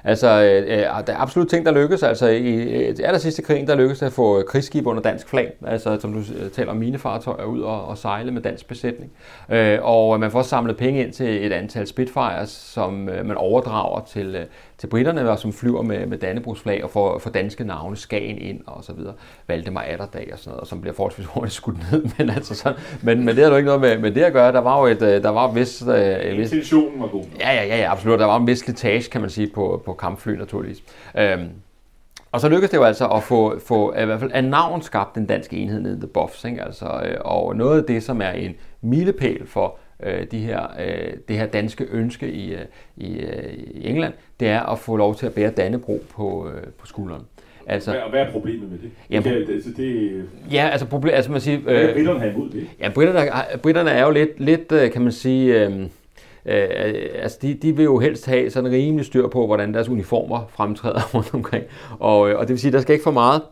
Altså, 0.04 0.28
øh, 0.28 0.78
øh, 0.78 0.78
der 0.78 1.12
er 1.12 1.16
absolut 1.16 1.48
ting, 1.48 1.66
der 1.66 1.72
lykkes. 1.72 2.02
Altså, 2.02 2.26
i 2.28 2.54
øh, 2.54 2.96
aller 3.04 3.18
sidste 3.18 3.42
krigen, 3.42 3.66
der 3.66 3.74
lykkedes 3.74 3.98
det 3.98 4.06
at 4.06 4.12
få 4.12 4.42
krigsskib 4.48 4.86
under 4.86 5.02
dansk 5.02 5.28
flag. 5.28 5.52
Altså, 5.66 6.00
som 6.00 6.12
du 6.12 6.18
øh, 6.18 6.50
taler 6.50 6.70
om, 6.70 6.76
minefartøjer 6.76 7.44
ud 7.44 7.60
og, 7.60 7.84
og 7.84 7.98
sejle 7.98 8.30
med 8.30 8.42
dansk 8.42 8.68
besætning. 8.68 9.12
Øh, 9.50 9.78
og 9.82 10.20
man 10.20 10.30
får 10.30 10.38
også 10.38 10.48
samlet 10.48 10.76
penge 10.76 11.04
ind 11.04 11.12
til 11.12 11.46
et 11.46 11.52
antal 11.52 11.86
Spitfires, 11.86 12.50
som 12.50 13.08
øh, 13.08 13.26
man 13.26 13.36
overdrager 13.36 14.00
til, 14.04 14.34
øh, 14.34 14.44
til 14.78 14.86
britterne, 14.86 15.30
og 15.30 15.38
som 15.38 15.52
flyver 15.52 15.82
med, 15.82 16.06
med 16.06 16.18
Dannebrogs 16.18 16.60
flag 16.60 16.84
og 16.84 16.90
får, 16.90 17.18
får 17.18 17.30
danske 17.30 17.64
navne, 17.64 17.96
Skagen 17.96 18.38
ind 18.38 18.60
og 18.66 18.84
så 18.84 18.92
videre. 18.92 19.14
Valdemar 19.48 19.80
Atterdag 19.80 20.28
og 20.32 20.38
sådan 20.38 20.50
noget, 20.50 20.60
og 20.60 20.66
som 20.66 20.80
bliver 20.80 20.94
forholdsvis 20.94 21.26
hurtigt 21.26 21.54
skudt 21.54 21.76
ned. 21.92 22.04
Men, 22.18 22.30
altså 22.30 22.54
sådan, 22.54 22.78
men, 23.02 23.24
men 23.24 23.36
det 23.36 23.44
har 23.44 23.50
jo 23.50 23.56
ikke 23.56 23.66
noget 23.66 23.80
med, 23.80 23.98
med 23.98 24.10
det 24.10 24.22
at 24.22 24.32
gøre. 24.32 24.52
Der 24.52 24.60
var 24.60 24.80
jo 24.80 24.86
et, 24.86 25.02
øh, 25.02 25.22
der 25.22 25.28
var 25.28 25.52
vist, 25.52 25.88
øh, 25.88 26.38
Intentionen 26.38 27.00
var 27.00 27.06
god. 27.06 27.24
Ja, 27.40 27.52
ja, 27.54 27.64
ja, 27.64 27.76
ja, 27.76 27.92
absolut. 27.92 28.20
Der 28.20 28.26
var 28.26 28.36
en 28.36 28.46
vis 28.46 28.58
slitage, 28.58 29.10
kan 29.10 29.20
man 29.20 29.30
sige, 29.30 29.50
på, 29.54 29.61
på 29.84 29.92
kampfly 29.92 30.30
naturligvis. 30.32 30.82
Øhm, 31.18 31.48
og 32.32 32.40
så 32.40 32.48
lykkedes 32.48 32.70
det 32.70 32.76
jo 32.76 32.84
altså 32.84 33.06
at 33.06 33.22
få, 33.22 33.58
få 33.58 33.94
i 33.94 34.04
hvert 34.04 34.20
fald 34.20 34.30
af 34.34 34.44
navn 34.44 34.82
skabt 34.82 35.14
den 35.14 35.26
danske 35.26 35.56
enhed 35.56 35.80
nede 35.80 35.96
i 35.96 36.00
The 36.00 36.06
Buffs. 36.06 36.44
Ikke? 36.44 36.62
Altså, 36.62 36.86
øh, 36.86 37.16
og 37.20 37.56
noget 37.56 37.80
af 37.80 37.84
det, 37.84 38.02
som 38.02 38.22
er 38.22 38.30
en 38.30 38.54
milepæl 38.80 39.46
for 39.46 39.76
øh, 40.02 40.26
de 40.30 40.38
her, 40.38 40.66
øh, 40.86 41.12
det 41.28 41.36
her 41.36 41.46
danske 41.46 41.84
ønske 41.90 42.32
i, 42.32 42.54
øh, 42.54 42.60
i, 42.96 43.14
øh, 43.18 43.52
i 43.54 43.88
England, 43.88 44.12
det 44.40 44.48
er 44.48 44.60
at 44.60 44.78
få 44.78 44.96
lov 44.96 45.14
til 45.14 45.26
at 45.26 45.34
bære 45.34 45.50
Dannebro 45.50 46.04
på, 46.16 46.50
øh, 46.54 46.62
på 46.78 46.86
skulderen. 46.86 47.22
Altså, 47.66 47.90
Hvad, 47.90 48.00
og 48.00 48.10
hvad 48.10 48.20
er 48.20 48.30
problemet 48.30 48.70
med 48.70 48.78
det? 48.78 48.90
Jamen, 49.10 49.32
det, 49.32 49.54
altså, 49.54 49.70
det 49.76 50.24
ja, 50.52 50.68
altså, 50.72 50.86
problem, 50.86 51.14
altså 51.14 51.32
man 51.32 51.40
siger, 51.40 51.58
hvad 51.58 51.74
er 51.74 51.88
øh, 51.88 51.94
britterne 51.94 52.32
imod 52.34 52.50
det? 52.50 52.66
Ja, 52.80 52.88
britterne, 52.88 53.30
britterne 53.62 53.90
er 53.90 54.04
jo 54.04 54.10
lidt, 54.10 54.40
lidt 54.40 54.72
øh, 54.72 54.92
kan 54.92 55.02
man 55.02 55.12
sige, 55.12 55.66
øh, 55.66 55.86
øh, 56.46 56.68
altså 57.14 57.38
de, 57.42 57.54
de 57.54 57.76
vil 57.76 57.84
jo 57.84 57.98
helst 57.98 58.26
have 58.26 58.50
sådan 58.50 58.70
rimelig 58.70 59.06
styr 59.06 59.28
på, 59.28 59.46
hvordan 59.46 59.74
deres 59.74 59.88
uniformer 59.88 60.46
fremtræder 60.48 61.00
rundt 61.14 61.34
omkring. 61.34 61.64
Og, 61.98 62.30
øh, 62.30 62.38
og 62.38 62.42
det 62.42 62.48
vil 62.48 62.60
sige, 62.60 62.72
der 62.72 62.80
skal 62.80 62.92
ikke 62.92 63.02
for 63.02 63.10
meget 63.10 63.42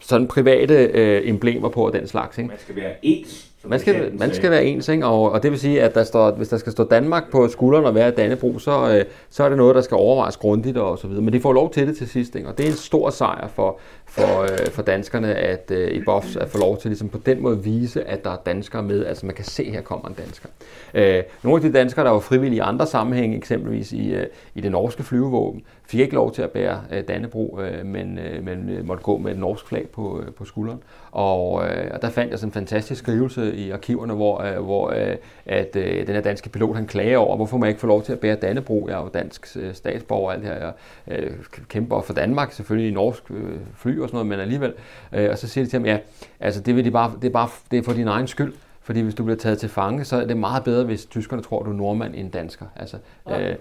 sådan 0.00 0.28
private 0.28 0.74
øh, 0.74 1.28
emblemer 1.28 1.68
på 1.68 1.86
og 1.86 1.92
den 1.92 2.06
slags. 2.06 2.38
Ikke? 2.38 2.48
Man 2.48 2.58
skal 2.58 2.76
være 2.76 2.92
ens. 3.02 3.50
Man 3.64 3.80
skal, 3.80 4.12
man 4.18 4.34
skal 4.34 4.50
være 4.50 4.64
ens, 4.64 4.88
ikke? 4.88 5.06
Og, 5.06 5.32
og 5.32 5.42
det 5.42 5.50
vil 5.50 5.60
sige, 5.60 5.82
at 5.82 5.94
der 5.94 6.04
står, 6.04 6.30
hvis 6.30 6.48
der 6.48 6.56
skal 6.56 6.72
stå 6.72 6.84
Danmark 6.84 7.30
på 7.30 7.48
skulderen 7.48 7.84
og 7.84 7.94
være 7.94 8.10
Dannebro, 8.10 8.58
så, 8.58 8.96
øh, 8.96 9.04
så 9.30 9.44
er 9.44 9.48
det 9.48 9.58
noget, 9.58 9.74
der 9.74 9.80
skal 9.80 9.94
overvejes 9.94 10.36
grundigt 10.36 10.76
og 10.76 10.98
så 10.98 11.06
videre. 11.06 11.22
Men 11.22 11.32
de 11.32 11.40
får 11.40 11.52
lov 11.52 11.72
til 11.72 11.86
det 11.86 11.96
til 11.96 12.08
sidst, 12.08 12.36
ikke? 12.36 12.48
og 12.48 12.58
det 12.58 12.66
er 12.66 12.70
en 12.70 12.76
stor 12.76 13.10
sejr 13.10 13.48
for, 13.48 13.78
for, 14.10 14.42
øh, 14.42 14.70
for 14.72 14.82
danskerne 14.82 15.34
at 15.34 15.70
øh, 15.70 15.90
i 15.90 16.04
BOFS 16.04 16.36
at 16.36 16.48
få 16.48 16.58
lov 16.58 16.78
til 16.78 16.88
ligesom 16.90 17.08
på 17.08 17.18
den 17.26 17.42
måde 17.42 17.64
vise, 17.64 18.04
at 18.04 18.24
der 18.24 18.30
er 18.30 18.36
danskere 18.46 18.82
med. 18.82 19.06
Altså 19.06 19.26
man 19.26 19.34
kan 19.34 19.44
se, 19.44 19.62
at 19.62 19.72
her 19.72 19.80
kommer 19.80 20.08
en 20.08 20.14
dansker. 20.14 20.48
Øh, 20.94 21.22
nogle 21.42 21.64
af 21.64 21.70
de 21.70 21.78
danskere, 21.78 22.04
der 22.04 22.10
var 22.10 22.20
frivillige 22.20 22.56
i 22.56 22.60
andre 22.60 22.86
sammenhænge, 22.86 23.36
eksempelvis 23.36 23.92
i, 23.92 24.08
øh, 24.08 24.26
i 24.54 24.60
det 24.60 24.70
norske 24.70 25.02
flyvevåben, 25.02 25.62
fik 25.90 26.00
ikke 26.00 26.14
lov 26.14 26.32
til 26.32 26.42
at 26.42 26.50
bære 26.50 26.80
øh, 26.92 27.02
Dannebro, 27.08 27.60
øh, 27.60 27.86
men, 27.86 28.18
øh, 28.18 28.44
men 28.44 28.68
øh, 28.68 28.86
måtte 28.86 29.02
gå 29.02 29.18
med 29.18 29.32
et 29.32 29.38
norsk 29.38 29.66
flag 29.66 29.88
på, 29.88 30.20
øh, 30.20 30.32
på 30.32 30.44
skulderen. 30.44 30.82
Og, 31.10 31.68
øh, 31.68 31.90
og 31.94 32.02
der 32.02 32.10
fandt 32.10 32.30
jeg 32.30 32.38
sådan 32.38 32.48
en 32.48 32.52
fantastisk 32.52 32.98
skrivelse 32.98 33.54
i 33.54 33.70
arkiverne, 33.70 34.14
hvor, 34.14 34.42
øh, 34.42 34.64
hvor 34.64 34.90
øh, 34.90 35.16
at 35.46 35.76
øh, 35.76 36.06
den 36.06 36.14
her 36.14 36.20
danske 36.20 36.48
pilot 36.48 36.76
han 36.76 36.86
klager 36.86 37.18
over, 37.18 37.36
hvorfor 37.36 37.58
man 37.58 37.68
ikke 37.68 37.80
får 37.80 37.88
lov 37.88 38.02
til 38.02 38.12
at 38.12 38.18
bære 38.18 38.36
Dannebro. 38.36 38.86
Jeg 38.88 38.98
er 38.98 39.02
jo 39.02 39.08
dansk 39.14 39.56
øh, 39.56 39.74
statsborger 39.74 40.26
og 40.26 40.34
alt 40.34 40.42
det 40.42 40.50
her. 40.50 40.58
Jeg 40.58 40.72
øh, 41.08 41.30
kæmper 41.68 42.00
for 42.00 42.12
Danmark, 42.12 42.52
selvfølgelig 42.52 42.90
i 42.90 42.94
norsk 42.94 43.30
øh, 43.30 43.56
fly 43.76 43.98
og 43.98 44.08
sådan 44.08 44.16
noget, 44.16 44.26
men 44.26 44.40
alligevel. 44.40 44.72
Øh, 45.12 45.30
og 45.30 45.38
så 45.38 45.48
siger 45.48 45.64
de 45.64 45.70
til 45.70 45.78
ham, 45.78 45.86
ja, 45.86 45.98
altså 46.40 46.60
det, 46.60 46.76
vil 46.76 46.84
de 46.84 46.90
bare, 46.90 47.12
det, 47.22 47.28
er 47.28 47.32
bare, 47.32 47.48
det 47.70 47.78
er 47.78 47.82
for 47.82 47.92
din 47.92 48.08
egen 48.08 48.26
skyld. 48.26 48.52
Fordi 48.82 49.00
hvis 49.00 49.14
du 49.14 49.24
bliver 49.24 49.36
taget 49.36 49.58
til 49.58 49.68
fange, 49.68 50.04
så 50.04 50.16
er 50.16 50.26
det 50.26 50.36
meget 50.36 50.64
bedre, 50.64 50.84
hvis 50.84 51.04
tyskerne 51.04 51.42
tror, 51.42 51.62
du 51.62 51.70
er 51.70 51.74
nordmand 51.74 52.14
end 52.14 52.30
dansker. 52.30 52.66
Altså, 52.76 52.96
øh, 53.30 53.54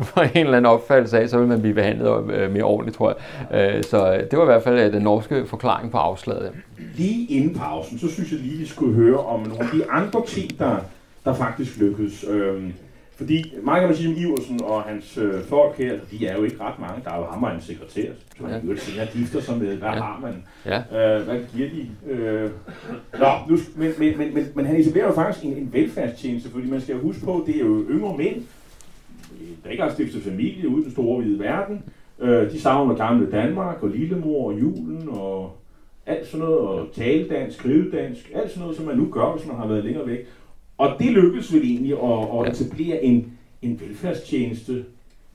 for 0.10 0.20
en 0.20 0.30
eller 0.34 0.56
anden 0.56 0.66
opfattelse 0.66 1.18
af, 1.18 1.28
så 1.28 1.38
vil 1.38 1.48
man 1.48 1.60
blive 1.60 1.74
behandlet 1.74 2.30
øh, 2.30 2.52
mere 2.52 2.62
ordentligt, 2.62 2.96
tror 2.96 3.16
jeg. 3.50 3.76
Øh, 3.76 3.84
så 3.84 4.12
øh, 4.12 4.30
det 4.30 4.38
var 4.38 4.42
i 4.42 4.46
hvert 4.46 4.62
fald 4.62 4.78
øh, 4.78 4.92
den 4.92 5.02
norske 5.02 5.46
forklaring 5.46 5.90
på 5.90 5.98
afslaget. 5.98 6.52
Lige 6.94 7.26
inden 7.26 7.54
pausen, 7.54 7.98
så 7.98 8.08
synes 8.08 8.32
jeg 8.32 8.40
lige, 8.40 8.58
vi 8.58 8.66
skulle 8.66 8.94
høre 8.94 9.18
om 9.18 9.40
nogle 9.40 9.60
af 9.60 9.68
de 9.72 9.90
andre 9.90 10.26
ting, 10.26 10.58
der, 10.58 10.76
der 11.24 11.34
faktisk 11.34 11.78
lykkedes. 11.78 12.24
Øhm, 12.28 12.72
fordi 13.18 13.52
meget 13.62 13.80
kan 13.80 13.88
man 13.88 13.96
sige 13.96 14.08
om 14.08 14.14
Iversen 14.16 14.60
og 14.64 14.82
hans 14.82 15.18
øh, 15.18 15.42
folk 15.44 15.76
her, 15.78 15.98
de 16.10 16.26
er 16.26 16.36
jo 16.36 16.44
ikke 16.44 16.56
ret 16.60 16.78
mange. 16.78 17.04
Der 17.04 17.10
er 17.12 17.18
jo 17.18 17.24
ham 17.24 17.42
og 17.42 17.54
en 17.54 17.60
sekretær, 17.60 18.10
som 18.36 18.46
Ja. 18.46 18.52
han 18.52 18.68
jo 18.68 18.76
senere 18.76 19.06
gifter 19.12 19.40
sig 19.40 19.58
med. 19.58 19.66
Hvad 19.76 19.88
Ja. 19.88 19.94
har 19.94 20.20
man? 20.22 20.44
Ja. 20.66 21.16
Øh, 21.18 21.24
hvad 21.24 21.38
giver 21.56 21.68
de? 21.68 22.12
Øh, 22.12 22.50
nå, 23.18 23.26
nu, 23.48 23.56
men, 23.76 23.92
men, 23.98 24.18
men, 24.18 24.34
men, 24.34 24.46
men 24.54 24.66
han 24.66 24.76
etablerer 24.76 25.06
jo 25.06 25.12
faktisk 25.12 25.44
en, 25.44 25.52
en 25.52 25.68
velfærdstjeneste, 25.72 26.50
fordi 26.50 26.70
man 26.70 26.80
skal 26.80 26.94
jo 26.94 27.02
huske 27.02 27.24
på, 27.24 27.44
det 27.46 27.56
er 27.56 27.60
jo 27.60 27.84
yngre 27.90 28.16
mænd, 28.16 28.42
der 29.64 29.70
ikke 29.70 29.82
har 29.82 29.90
stiftet 29.92 30.22
familie 30.22 30.68
ude 30.68 30.80
i 30.80 30.84
den 30.84 30.92
store 30.92 31.20
hvide 31.22 31.38
verden. 31.38 31.82
Øh, 32.20 32.50
de 32.52 32.60
savner 32.60 32.94
gamle 32.94 33.30
Danmark 33.30 33.82
og 33.82 33.88
lillemor 33.88 34.46
og 34.52 34.60
julen 34.60 35.08
og 35.10 35.52
alt 36.06 36.26
sådan 36.26 36.46
noget, 36.46 36.58
og 36.58 36.86
tale 36.94 37.28
dansk, 37.28 37.58
skrive 37.58 37.90
dansk, 37.90 38.30
alt 38.34 38.50
sådan 38.50 38.60
noget, 38.60 38.76
som 38.76 38.86
man 38.86 38.96
nu 38.96 39.08
gør, 39.12 39.36
hvis 39.36 39.46
man 39.46 39.56
har 39.56 39.66
været 39.66 39.84
længere 39.84 40.06
væk. 40.06 40.26
Og 40.78 40.96
det 40.98 41.06
lykkedes 41.06 41.52
vel 41.52 41.62
egentlig 41.62 41.92
at, 41.92 42.46
at 42.46 42.52
etablere 42.52 43.04
en, 43.04 43.32
en 43.62 43.80
velfærdstjeneste. 43.80 44.84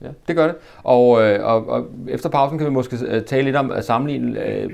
Ja, 0.02 0.08
det 0.28 0.36
gør 0.36 0.46
det. 0.46 0.56
Og, 0.82 1.22
øh, 1.22 1.44
og, 1.44 1.68
og 1.68 1.86
efter 2.08 2.28
pausen 2.28 2.58
kan 2.58 2.66
vi 2.66 2.72
måske 2.72 2.96
øh, 3.06 3.24
tale 3.24 3.44
lidt 3.44 3.56
om 3.56 3.70
at 3.70 3.84
sammenligne 3.84 4.46
øh, 4.46 4.70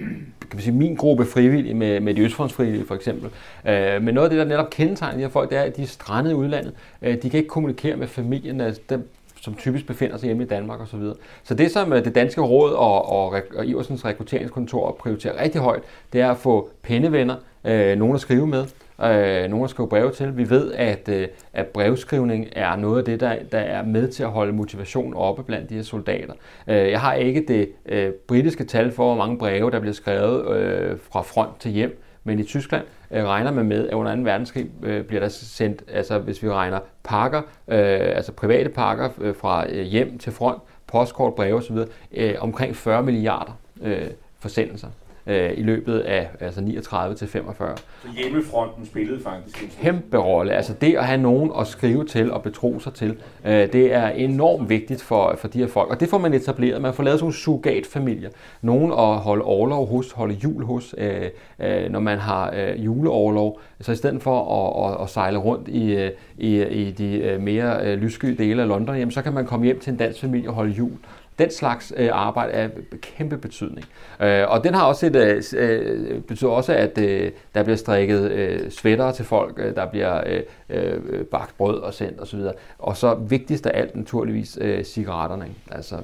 kan 0.50 0.58
vi 0.58 0.62
sige, 0.62 0.74
min 0.74 0.94
gruppe 0.94 1.24
frivillige 1.24 1.74
med, 1.74 2.00
med 2.00 2.14
de 2.14 2.20
østfrontsfrivillige 2.20 2.86
for 2.86 2.94
eksempel. 2.94 3.30
Øh, 3.68 4.02
men 4.02 4.14
noget 4.14 4.26
af 4.26 4.30
det, 4.30 4.38
der 4.38 4.44
netop 4.44 4.70
kendetegner 4.70 5.14
de 5.16 5.22
her 5.22 5.28
folk, 5.28 5.50
det 5.50 5.58
er, 5.58 5.62
at 5.62 5.76
de 5.76 5.82
er 5.82 5.86
strandet 5.86 6.30
i 6.30 6.34
udlandet. 6.34 6.72
Øh, 7.02 7.22
de 7.22 7.30
kan 7.30 7.38
ikke 7.38 7.48
kommunikere 7.48 7.96
med 7.96 8.06
familien, 8.06 8.60
altså 8.60 8.82
dem, 8.90 9.08
som 9.40 9.54
typisk 9.54 9.86
befinder 9.86 10.16
sig 10.16 10.26
hjemme 10.26 10.42
i 10.42 10.46
Danmark 10.46 10.80
osv. 10.80 11.00
Så, 11.00 11.14
så 11.44 11.54
det, 11.54 11.70
som 11.70 11.92
øh, 11.92 12.04
det 12.04 12.14
danske 12.14 12.40
råd 12.40 12.72
og, 12.72 13.08
og, 13.08 13.34
og 13.56 13.66
Iversens 13.66 14.04
rekrutteringskontor 14.04 14.96
prioriterer 15.00 15.42
rigtig 15.42 15.60
højt, 15.60 15.82
det 16.12 16.20
er 16.20 16.30
at 16.30 16.36
få 16.36 16.70
pennevenner, 16.82 17.36
øh, 17.64 17.98
nogen 17.98 18.14
at 18.14 18.20
skrive 18.20 18.46
med, 18.46 18.64
øh, 19.02 19.50
nogen 19.50 19.64
at 19.64 19.70
skrive 19.70 19.88
breve 19.88 20.12
til. 20.12 20.36
Vi 20.36 20.50
ved, 20.50 20.72
at, 20.72 21.08
øh, 21.08 21.28
at 21.52 21.66
brevskrivning 21.66 22.48
er 22.52 22.76
noget 22.76 22.98
af 22.98 23.04
det, 23.04 23.20
der, 23.20 23.36
der 23.52 23.58
er 23.58 23.84
med 23.84 24.08
til 24.08 24.22
at 24.22 24.30
holde 24.30 24.52
motivation 24.52 25.14
oppe 25.14 25.42
blandt 25.42 25.70
de 25.70 25.74
her 25.74 25.82
soldater. 25.82 26.34
Øh, 26.68 26.90
jeg 26.90 27.00
har 27.00 27.14
ikke 27.14 27.44
det 27.48 27.68
øh, 27.86 28.12
britiske 28.12 28.64
tal 28.64 28.92
for, 28.92 29.04
hvor 29.04 29.24
mange 29.24 29.38
breve, 29.38 29.70
der 29.70 29.80
bliver 29.80 29.94
skrevet 29.94 30.56
øh, 30.56 30.98
fra 31.12 31.22
front 31.22 31.60
til 31.60 31.70
hjem, 31.70 32.02
men 32.24 32.38
i 32.38 32.44
Tyskland 32.44 32.84
øh, 33.10 33.24
regner 33.24 33.52
man 33.52 33.66
med, 33.66 33.88
at 33.88 33.94
under 33.94 34.16
2. 34.16 34.22
verdenskrig 34.22 34.70
øh, 34.82 35.04
bliver 35.04 35.20
der 35.20 35.28
sendt, 35.28 35.82
altså 35.92 36.18
hvis 36.18 36.42
vi 36.42 36.50
regner 36.50 36.78
pakker, 37.04 37.38
øh, 37.68 38.16
altså 38.16 38.32
private 38.32 38.68
pakker 38.68 39.08
øh, 39.20 39.34
fra 39.34 39.66
øh, 39.68 39.82
hjem 39.82 40.18
til 40.18 40.32
front, 40.32 40.62
postkort, 40.86 41.34
breve 41.34 41.56
osv., 41.56 41.76
øh, 42.12 42.34
omkring 42.40 42.76
40 42.76 43.02
milliarder 43.02 43.58
øh, 43.82 44.06
forsendelser 44.38 44.88
øh, 45.30 45.58
i 45.58 45.62
løbet 45.62 45.98
af 45.98 46.28
altså 46.40 46.60
39 46.60 47.14
til 47.14 47.28
45. 47.28 47.76
Så 47.76 48.08
hjemmefronten 48.16 48.86
spillede 48.86 49.22
faktisk 49.22 49.62
en 49.62 49.70
Kæmpe 49.82 50.16
rolle. 50.16 50.52
Altså 50.52 50.74
det 50.80 50.94
at 50.94 51.06
have 51.06 51.20
nogen 51.22 51.50
at 51.60 51.66
skrive 51.66 52.04
til 52.04 52.32
og 52.32 52.42
betro 52.42 52.80
sig 52.80 52.94
til, 52.94 53.16
øh, 53.44 53.52
det 53.52 53.94
er 53.94 54.08
enormt 54.08 54.68
vigtigt 54.68 55.02
for, 55.02 55.34
for 55.38 55.48
de 55.48 55.58
her 55.58 55.66
folk. 55.66 55.90
Og 55.90 56.00
det 56.00 56.08
får 56.08 56.18
man 56.18 56.34
etableret. 56.34 56.82
Man 56.82 56.94
får 56.94 57.02
lavet 57.02 57.18
sådan 57.18 57.24
nogle 57.24 57.34
surrogatfamilier. 57.34 58.30
Nogen 58.62 58.92
at 58.92 59.16
holde 59.16 59.44
overlov 59.44 59.86
hos, 59.88 60.12
holde 60.12 60.34
jul 60.34 60.64
hos, 60.64 60.94
øh, 60.98 61.30
øh, 61.58 61.90
når 61.90 62.00
man 62.00 62.18
har 62.18 62.54
øh, 62.56 62.84
juleoverlov. 62.84 63.60
Så 63.80 63.92
i 63.92 63.96
stedet 63.96 64.22
for 64.22 64.38
at, 64.40 64.92
at, 64.92 65.02
at 65.02 65.10
sejle 65.10 65.38
rundt 65.38 65.68
i, 65.68 65.94
øh, 65.94 66.10
i, 66.38 66.62
i 66.62 66.90
de 66.90 67.18
øh, 67.18 67.40
mere 67.40 67.86
øh, 67.86 67.98
lyssky 67.98 68.28
dele 68.28 68.62
af 68.62 68.68
London, 68.68 68.96
jamen, 68.96 69.12
så 69.12 69.22
kan 69.22 69.32
man 69.32 69.46
komme 69.46 69.66
hjem 69.66 69.80
til 69.80 69.90
en 69.90 69.96
dansk 69.96 70.20
familie 70.20 70.48
og 70.48 70.54
holde 70.54 70.72
jul. 70.72 70.92
Den 71.40 71.50
slags 71.50 71.92
øh, 71.96 72.08
arbejde 72.12 72.52
er 72.52 72.68
kæmpe 73.02 73.36
betydning. 73.38 73.86
Øh, 74.20 74.44
og 74.48 74.64
den 74.64 74.74
har 74.74 74.84
også 74.84 75.06
et, 75.06 75.16
øh, 75.16 75.42
øh, 75.56 76.20
betyder 76.22 76.50
også, 76.50 76.72
at 76.72 76.98
øh, 76.98 77.30
der 77.54 77.62
bliver 77.62 77.76
strikket 77.76 78.30
øh, 78.32 78.70
sweater 78.70 79.12
til 79.12 79.24
folk, 79.24 79.54
øh, 79.58 79.74
der 79.74 79.86
bliver 79.86 80.20
øh, 80.26 80.42
øh, 80.70 81.24
bagt 81.24 81.54
brød 81.58 81.78
og 81.78 81.94
sendt 81.94 82.20
osv. 82.20 82.40
Og 82.78 82.96
så 82.96 83.14
vigtigst 83.14 83.66
af 83.66 83.80
alt 83.80 83.96
naturligvis 83.96 84.58
øh, 84.60 84.84
cigaretterne. 84.84 85.44
Ikke? 85.44 85.60
Altså, 85.70 85.96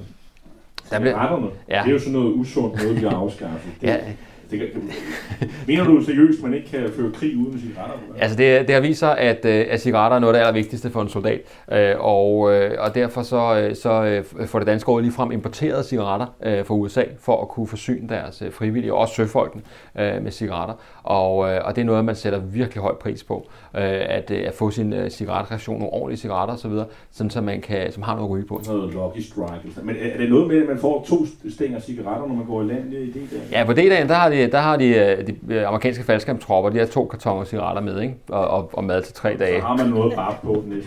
der 0.89 0.99
bliver, 0.99 1.51
Ja. 1.69 1.81
det 1.83 1.89
er 1.89 1.93
jo 1.93 1.99
sådan 1.99 2.13
noget 2.13 2.33
usundt 2.33 2.83
noget, 2.83 3.01
vi 3.01 3.05
har 3.07 3.17
afskaffet. 3.17 3.71
Det, 3.81 3.87
ja, 3.87 3.97
det, 4.51 4.59
kan, 4.59 4.69
mener 5.67 5.83
du 5.83 6.03
seriøst, 6.03 6.37
at 6.37 6.43
man 6.43 6.53
ikke 6.53 6.69
kan 6.69 6.89
føre 6.95 7.11
krig 7.11 7.37
uden 7.37 7.59
cigaretter? 7.59 7.95
Altså 8.19 8.37
det, 8.37 8.67
det 8.67 8.75
har 8.75 8.81
vist 8.81 8.99
sig, 8.99 9.17
at, 9.17 9.45
øh, 9.45 9.65
at 9.69 9.81
cigaretter 9.81 10.15
er 10.15 10.19
noget 10.19 10.33
af 10.33 10.39
det 10.39 10.47
allervigtigste 10.47 10.89
for 10.89 11.01
en 11.01 11.09
soldat, 11.09 11.41
øh, 11.71 11.95
og, 11.99 12.53
øh, 12.53 12.71
og 12.79 12.95
derfor 12.95 13.21
så, 13.21 13.71
så 13.81 14.23
får 14.45 14.59
det 14.59 14.67
danske 14.67 14.91
råd 14.91 15.01
ligefrem 15.01 15.31
importeret 15.31 15.85
cigaretter 15.85 16.25
fra 16.63 16.73
USA 16.73 17.03
for 17.19 17.41
at 17.41 17.47
kunne 17.47 17.67
forsyne 17.67 18.09
deres 18.09 18.43
frivillige, 18.51 18.93
og 18.93 18.99
også 18.99 19.15
søfolkene, 19.15 19.63
med 19.95 20.31
cigaretter. 20.31 20.75
Og, 21.07 21.49
øh, 21.49 21.61
og 21.63 21.75
det 21.75 21.81
er 21.81 21.85
noget, 21.85 22.05
man 22.05 22.15
sætter 22.15 22.39
virkelig 22.39 22.81
høj 22.81 22.95
pris 22.95 23.23
på, 23.23 23.47
øh, 23.75 23.81
at, 23.83 24.31
øh, 24.31 24.47
at 24.47 24.53
få 24.53 24.71
sin 24.71 24.93
øh, 24.93 25.09
cigaretration, 25.09 25.79
nogle 25.79 25.93
ordentlige 25.93 26.17
cigaretter 26.17 26.53
osv., 26.55 26.71
sådan 27.11 27.29
så 27.29 27.41
man 27.41 27.61
kan, 27.61 27.91
som 27.91 28.03
har 28.03 28.15
noget 28.15 28.27
at 28.27 28.31
ryge 28.31 28.45
på. 28.45 28.61
Noget 28.67 28.93
Lucky 28.93 29.19
Strike. 29.19 29.81
Men 29.83 29.95
er 30.01 30.17
det 30.17 30.29
noget 30.29 30.47
med, 30.47 30.61
at 30.61 30.67
man 30.67 30.77
får 30.77 31.05
to 31.07 31.25
stænger 31.49 31.79
cigaretter, 31.79 32.27
når 32.27 32.35
man 32.35 32.45
går 32.45 32.61
i 32.61 32.65
land 32.65 32.93
i 32.93 33.11
det 33.11 33.21
der? 33.31 33.59
Ja, 33.59 33.65
på 33.65 33.73
D-dagen, 33.73 34.07
der 34.07 34.13
har 34.13 34.29
de, 34.29 34.51
der 34.51 34.59
har 34.59 34.77
de, 34.77 35.35
de 35.49 35.67
amerikanske 35.67 36.03
faldskærmstropper, 36.03 36.69
de 36.69 36.79
har 36.79 36.85
to 36.85 37.05
kartoner 37.05 37.43
cigaretter 37.43 37.81
med, 37.81 38.01
ikke? 38.01 38.15
Og, 38.29 38.47
og, 38.47 38.69
og 38.73 38.83
mad 38.83 39.01
til 39.01 39.13
tre 39.13 39.37
dage. 39.39 39.61
Så 39.61 39.67
har 39.67 39.77
man 39.77 39.89
noget 39.89 40.13
bare 40.15 40.35
på 40.43 40.63
den. 40.65 40.83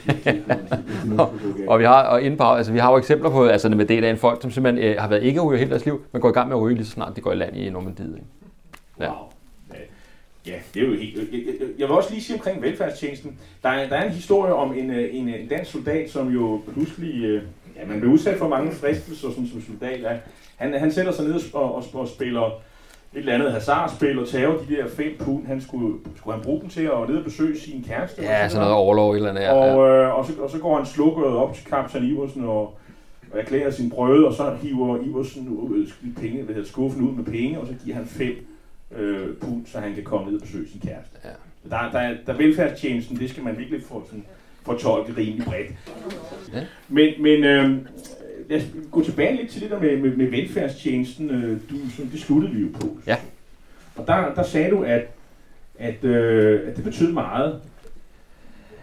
Og 1.69 1.79
vi 1.79 1.85
har, 1.85 2.03
og 2.03 2.23
inden 2.23 2.39
på, 2.39 2.45
altså, 2.45 2.73
vi 2.73 2.79
har 2.79 2.91
jo 2.91 2.99
eksempler 2.99 3.31
på, 3.31 3.45
altså 3.47 3.69
med 3.69 3.85
det, 3.85 4.03
der 4.03 4.09
er 4.09 4.13
en 4.13 4.19
folk, 4.19 4.43
som 4.43 4.51
simpelthen 4.51 4.85
øh, 4.85 4.97
har 4.99 5.09
været 5.09 5.23
ikke 5.23 5.41
ryger 5.41 5.59
hele 5.59 5.71
deres 5.71 5.85
liv, 5.85 6.01
men 6.13 6.23
går 6.23 6.29
i 6.29 6.33
gang 6.33 6.49
med 6.49 6.57
at 6.57 6.63
ryge 6.63 6.75
lige 6.75 6.87
så 6.87 6.93
snart 6.93 7.17
de 7.17 7.21
går 7.21 7.33
i 7.33 7.37
land 7.37 7.57
i 7.57 7.71
Normandiet. 7.71 8.15
Ikke? 8.15 8.27
Ja. 9.01 9.07
Wow. 9.07 9.17
Ja, 10.51 10.59
det 10.75 10.83
er 10.83 10.87
jo 10.87 10.95
helt... 10.95 11.17
Jeg, 11.79 11.89
vil 11.89 11.97
også 11.97 12.11
lige 12.11 12.23
sige 12.23 12.37
omkring 12.37 12.63
velfærdstjenesten. 12.63 13.39
Der 13.63 13.69
er, 13.69 13.89
der 13.89 13.97
er 13.97 14.05
en 14.05 14.13
historie 14.13 14.55
om 14.55 14.75
en, 14.79 14.91
øh, 14.91 15.09
en, 15.13 15.29
en 15.29 15.49
dansk 15.49 15.71
soldat, 15.71 16.11
som 16.11 16.29
jo 16.29 16.61
pludselig... 16.73 17.25
øh, 17.25 17.43
Ja, 17.81 17.87
man 17.87 18.01
bliver 18.01 18.13
udsat 18.13 18.39
for 18.39 18.49
mange 18.49 18.73
fristelser 18.73 19.31
sådan, 19.31 19.47
som 19.47 19.63
soldat. 19.63 20.01
Ja. 20.01 20.17
Han, 20.57 20.75
han 20.75 20.93
sætter 20.93 21.13
sig 21.13 21.25
ned 21.25 21.55
og, 21.55 21.75
og, 21.75 21.85
og, 21.95 22.09
spiller 22.09 22.47
et 22.47 23.19
eller 23.19 23.35
andet 23.35 23.53
hasardspil 23.53 24.19
og 24.19 24.29
tager 24.29 24.51
de 24.51 24.77
der 24.77 24.89
fem 24.89 25.17
pund, 25.19 25.47
han 25.47 25.61
skulle, 25.61 25.97
skulle 26.17 26.35
han 26.35 26.45
bruge 26.45 26.61
dem 26.61 26.69
til 26.69 26.83
at 26.83 27.09
ned 27.09 27.17
og 27.17 27.25
besøge 27.25 27.61
sin 27.61 27.85
kæreste. 27.89 28.23
Ja, 28.23 28.49
sådan 28.49 28.61
noget 28.61 28.77
overlov 28.77 29.13
eller 29.13 29.29
andet. 29.29 29.43
Ja, 29.43 29.53
Og, 29.53 29.89
øh, 29.89 30.19
og, 30.19 30.27
så, 30.27 30.33
og 30.43 30.51
så 30.51 30.59
går 30.59 30.77
han 30.77 30.87
slukket 30.87 31.25
op 31.25 31.55
til 31.55 31.65
kaptajn 31.65 32.05
Iversen 32.05 32.45
og, 32.45 32.61
og 33.33 33.39
erklærer 33.39 33.71
sin 33.71 33.91
brød, 33.91 34.25
og 34.25 34.35
så 34.35 34.57
hiver 34.63 34.99
Iversen 35.05 35.49
ud, 35.49 35.93
penge, 36.21 36.43
hvad 36.43 36.55
hedder, 36.55 36.69
skuffen 36.69 37.09
ud 37.09 37.13
med 37.13 37.25
penge, 37.25 37.61
og 37.61 37.67
så 37.67 37.73
giver 37.85 37.97
han 37.97 38.07
fem 38.07 38.47
øh, 38.97 39.37
pund, 39.37 39.67
så 39.67 39.79
han 39.81 39.95
kan 39.95 40.05
komme 40.05 40.27
ned 40.27 40.41
og 40.41 40.43
besøge 40.47 40.69
sin 40.69 40.81
kæreste. 40.81 41.17
Ja. 41.25 41.29
Der, 41.71 41.91
der, 41.93 41.99
er- 41.99 42.17
der 42.27 42.33
er 42.33 42.37
velfærdstjenesten, 42.37 43.19
det 43.19 43.31
skal 43.31 43.43
man 43.43 43.59
virkelig 43.59 43.83
få 43.83 44.05
sådan, 44.07 44.25
fortolke 44.63 45.13
rimelig 45.17 45.45
bredt. 45.47 45.71
Ja. 46.53 46.67
Men, 46.89 47.23
men 47.23 47.45
øh, 47.45 47.79
lad 48.49 48.59
os 48.59 48.67
gå 48.91 49.05
tilbage 49.05 49.37
lidt 49.37 49.51
til 49.51 49.63
det 49.63 49.71
der 49.71 49.81
med, 49.81 49.97
med, 49.97 50.17
med 50.17 50.27
velfærdstjenesten. 50.31 51.31
Øh, 51.31 51.61
du, 51.71 51.91
som, 51.97 52.07
det 52.07 52.21
sluttede 52.21 52.55
vi 52.55 52.61
jo 52.63 52.69
på. 52.81 52.99
Ja. 53.07 53.17
Og 53.97 54.07
der, 54.07 54.35
der 54.35 54.43
sagde 54.43 54.71
du, 54.71 54.83
at, 54.83 55.07
at, 55.79 56.05
øh, 56.05 56.69
at 56.69 56.77
det 56.77 56.85
betød 56.85 57.13
meget. 57.13 57.61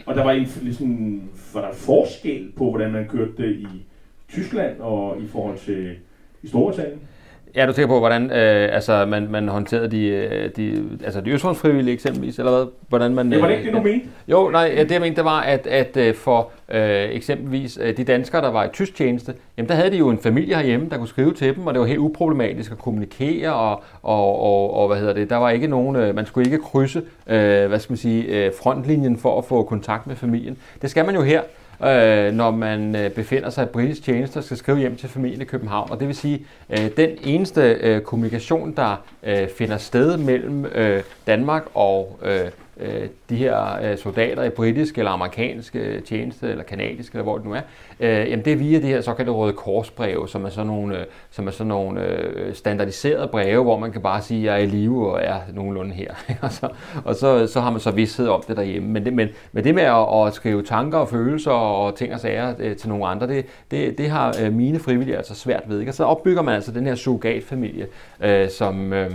Og 0.05 0.15
der 0.15 0.23
var 0.23 0.31
en 0.31 0.47
sådan, 0.73 1.29
var 1.53 1.61
der 1.61 1.73
forskel 1.73 2.51
på, 2.55 2.69
hvordan 2.69 2.91
man 2.91 3.07
kørte 3.07 3.31
det 3.37 3.55
i 3.55 3.67
Tyskland 4.29 4.79
og 4.79 5.21
i 5.21 5.27
forhold 5.27 5.57
til 5.59 5.95
i 6.43 6.47
Storbritannien. 6.47 6.99
Ja, 7.57 7.65
du 7.65 7.73
tænker 7.73 7.87
på, 7.87 7.99
hvordan 7.99 8.31
øh, 8.31 8.75
altså, 8.75 9.05
man, 9.05 9.27
man 9.29 9.47
håndterede 9.47 9.91
de, 9.91 10.07
øh, 10.07 10.49
de, 10.55 10.83
altså 11.03 11.21
de 11.21 11.29
østfrontsfrivillige 11.29 11.93
eksempelvis, 11.93 12.39
eller 12.39 12.51
hvad? 12.51 12.65
Hvordan 12.89 13.15
man, 13.15 13.31
Det 13.31 13.41
var 13.41 13.47
det 13.47 13.53
øh, 13.53 13.59
ikke 13.59 13.71
det, 13.71 13.77
du 13.77 13.83
mente? 13.83 14.07
Jo, 14.27 14.49
nej, 14.49 14.73
ja, 14.75 14.83
det 14.83 14.91
jeg 14.91 15.01
mente, 15.01 15.15
det 15.15 15.25
var, 15.25 15.41
at, 15.41 15.67
at 15.67 15.97
øh, 15.97 16.15
for 16.15 16.51
øh, 16.71 17.09
eksempelvis 17.11 17.79
de 17.97 18.03
danskere, 18.03 18.41
der 18.41 18.51
var 18.51 18.63
i 18.63 18.67
tysk 18.73 18.95
tjeneste, 18.95 19.33
jamen 19.57 19.69
der 19.69 19.75
havde 19.75 19.91
de 19.91 19.97
jo 19.97 20.09
en 20.09 20.17
familie 20.17 20.55
herhjemme, 20.55 20.89
der 20.89 20.97
kunne 20.97 21.07
skrive 21.07 21.33
til 21.33 21.55
dem, 21.55 21.67
og 21.67 21.73
det 21.73 21.79
var 21.79 21.87
helt 21.87 21.99
uproblematisk 21.99 22.71
at 22.71 22.77
kommunikere, 22.77 23.53
og, 23.53 23.83
og, 24.03 24.41
og, 24.41 24.73
og 24.73 24.87
hvad 24.87 24.97
hedder 24.97 25.13
det, 25.13 25.29
der 25.29 25.35
var 25.37 25.49
ikke 25.49 25.67
nogen, 25.67 25.95
øh, 25.95 26.15
man 26.15 26.25
skulle 26.25 26.45
ikke 26.45 26.57
krydse, 26.57 27.01
øh, 27.27 27.67
hvad 27.67 27.79
skal 27.79 27.91
man 27.91 27.97
sige, 27.97 28.23
øh, 28.23 28.51
frontlinjen 28.61 29.17
for 29.17 29.37
at 29.37 29.45
få 29.45 29.63
kontakt 29.63 30.07
med 30.07 30.15
familien. 30.15 30.57
Det 30.81 30.89
skal 30.89 31.05
man 31.05 31.15
jo 31.15 31.21
her, 31.21 31.41
øh, 31.83 32.33
når 32.33 32.51
man 32.51 32.95
øh, 32.95 33.11
befinder 33.11 33.49
sig 33.49 33.63
i 33.63 33.67
britisk 33.67 34.03
tjeneste 34.03 34.37
og 34.37 34.43
skal 34.43 34.57
skrive 34.57 34.77
hjem 34.77 34.95
til 34.95 35.09
familien 35.09 35.41
i 35.41 35.45
København. 35.45 35.91
Og 35.91 35.99
det 35.99 36.07
vil 36.07 36.15
sige, 36.15 36.45
øh, 36.69 36.89
den 36.97 37.09
eneste 37.23 37.61
øh, 37.61 38.01
kommunikation, 38.01 38.71
der 38.75 39.05
øh, 39.23 39.47
finder 39.57 39.77
sted 39.77 40.17
mellem 40.17 40.65
øh, 40.65 41.03
Danmark 41.27 41.63
og 41.73 42.19
øh, 42.23 42.49
øh, 42.79 43.07
de 43.29 43.35
her 43.35 43.81
øh, 43.83 43.97
soldater 43.97 44.43
i 44.43 44.49
britisk 44.49 44.97
eller 44.97 45.11
amerikansk 45.11 45.75
øh, 45.75 46.03
tjeneste, 46.03 46.49
eller 46.49 46.63
kanadisk, 46.63 47.13
eller 47.13 47.23
hvor 47.23 47.37
det 47.37 47.45
nu 47.45 47.53
er, 47.53 47.61
øh, 47.99 48.29
jamen 48.29 48.45
det 48.45 48.53
er 48.53 48.57
via 48.57 48.77
det 48.77 48.87
her 48.87 49.01
såkaldte 49.01 49.31
røde 49.31 49.53
korsbreve, 49.53 50.27
som 50.29 50.45
er 50.45 50.49
sådan 50.49 50.67
nogle, 50.67 50.99
øh, 50.99 51.05
som 51.31 51.47
er 51.47 51.51
sådan 51.51 51.67
nogle 51.67 52.01
øh, 52.01 52.55
standardiserede 52.55 53.27
breve, 53.27 53.63
hvor 53.63 53.79
man 53.79 53.91
kan 53.91 54.01
bare 54.01 54.21
sige, 54.21 54.39
at 54.39 54.45
jeg 54.45 54.53
er 54.53 54.67
i 54.67 54.77
live 54.77 55.11
og 55.11 55.23
er 55.23 55.39
nogenlunde 55.53 55.93
her. 55.93 56.13
og 56.41 56.51
så, 56.51 56.69
og 57.05 57.15
så, 57.15 57.47
så 57.47 57.61
har 57.61 57.69
man 57.69 57.79
så 57.79 57.91
vidsthed 57.91 58.27
om 58.27 58.43
det 58.47 58.57
derhjemme. 58.57 58.89
Men 58.89 59.05
det, 59.05 59.13
men, 59.13 59.29
men 59.51 59.63
det 59.63 59.75
med 59.75 59.83
at, 59.83 60.27
at 60.27 60.33
skrive 60.33 60.63
tanker 60.63 60.97
og 60.97 61.09
følelser 61.09 61.51
og 61.51 61.95
ting 61.95 62.13
og 62.13 62.19
sager 62.19 62.53
øh, 62.59 62.75
til 62.75 62.89
nogle 62.89 63.05
andre, 63.05 63.27
det, 63.27 63.45
det, 63.71 63.97
det 63.97 64.09
har 64.09 64.35
øh, 64.41 64.53
mine 64.53 64.79
frivillige 64.79 65.17
altså 65.17 65.35
svært 65.35 65.63
ved. 65.67 65.79
Ikke? 65.79 65.89
Og 65.89 65.95
så 65.95 66.03
opbygger 66.03 66.41
man 66.41 66.55
altså 66.55 66.71
den 66.71 66.85
her 66.85 66.95
surrogatfamilie, 66.95 67.87
øh, 68.21 68.49
som... 68.49 68.93
Øh, 68.93 69.11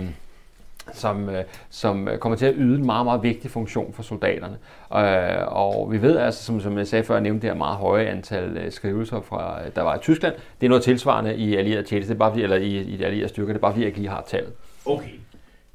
som, 0.91 1.29
øh, 1.29 1.43
som 1.69 2.09
kommer 2.19 2.35
til 2.37 2.45
at 2.45 2.53
yde 2.57 2.77
en 2.79 2.85
meget, 2.85 3.05
meget 3.05 3.23
vigtig 3.23 3.51
funktion 3.51 3.93
for 3.93 4.03
soldaterne. 4.03 4.57
Øh, 4.95 5.47
og 5.47 5.91
vi 5.91 6.01
ved 6.01 6.17
altså, 6.17 6.43
som, 6.43 6.61
som 6.61 6.77
jeg 6.77 6.87
sagde 6.87 7.03
før, 7.03 7.15
jeg 7.15 7.21
nævnte 7.23 7.41
det 7.41 7.49
her 7.49 7.57
meget 7.57 7.77
høje 7.77 8.05
antal 8.05 8.57
øh, 8.57 8.71
skrivelser, 8.71 9.21
fra, 9.21 9.57
der 9.75 9.81
var 9.81 9.95
i 9.95 9.99
Tyskland. 9.99 10.33
Det 10.61 10.67
er 10.67 10.69
noget 10.69 10.83
tilsvarende 10.83 11.35
i 11.35 11.55
allierede 11.55 11.83
tjeneste, 11.83 12.09
det 12.13 12.15
er 12.15 12.19
bare 12.19 12.31
fordi, 12.31 12.43
eller 12.43 12.55
i, 12.57 12.77
i 12.77 12.97
de 12.97 13.05
allierede 13.05 13.29
styrker, 13.29 13.53
det 13.53 13.59
er 13.59 13.61
bare 13.61 13.71
fordi, 13.71 13.81
jeg 13.81 13.87
ikke 13.87 13.99
lige 13.99 14.09
har 14.09 14.23
tallet. 14.27 14.53
Okay. 14.85 15.09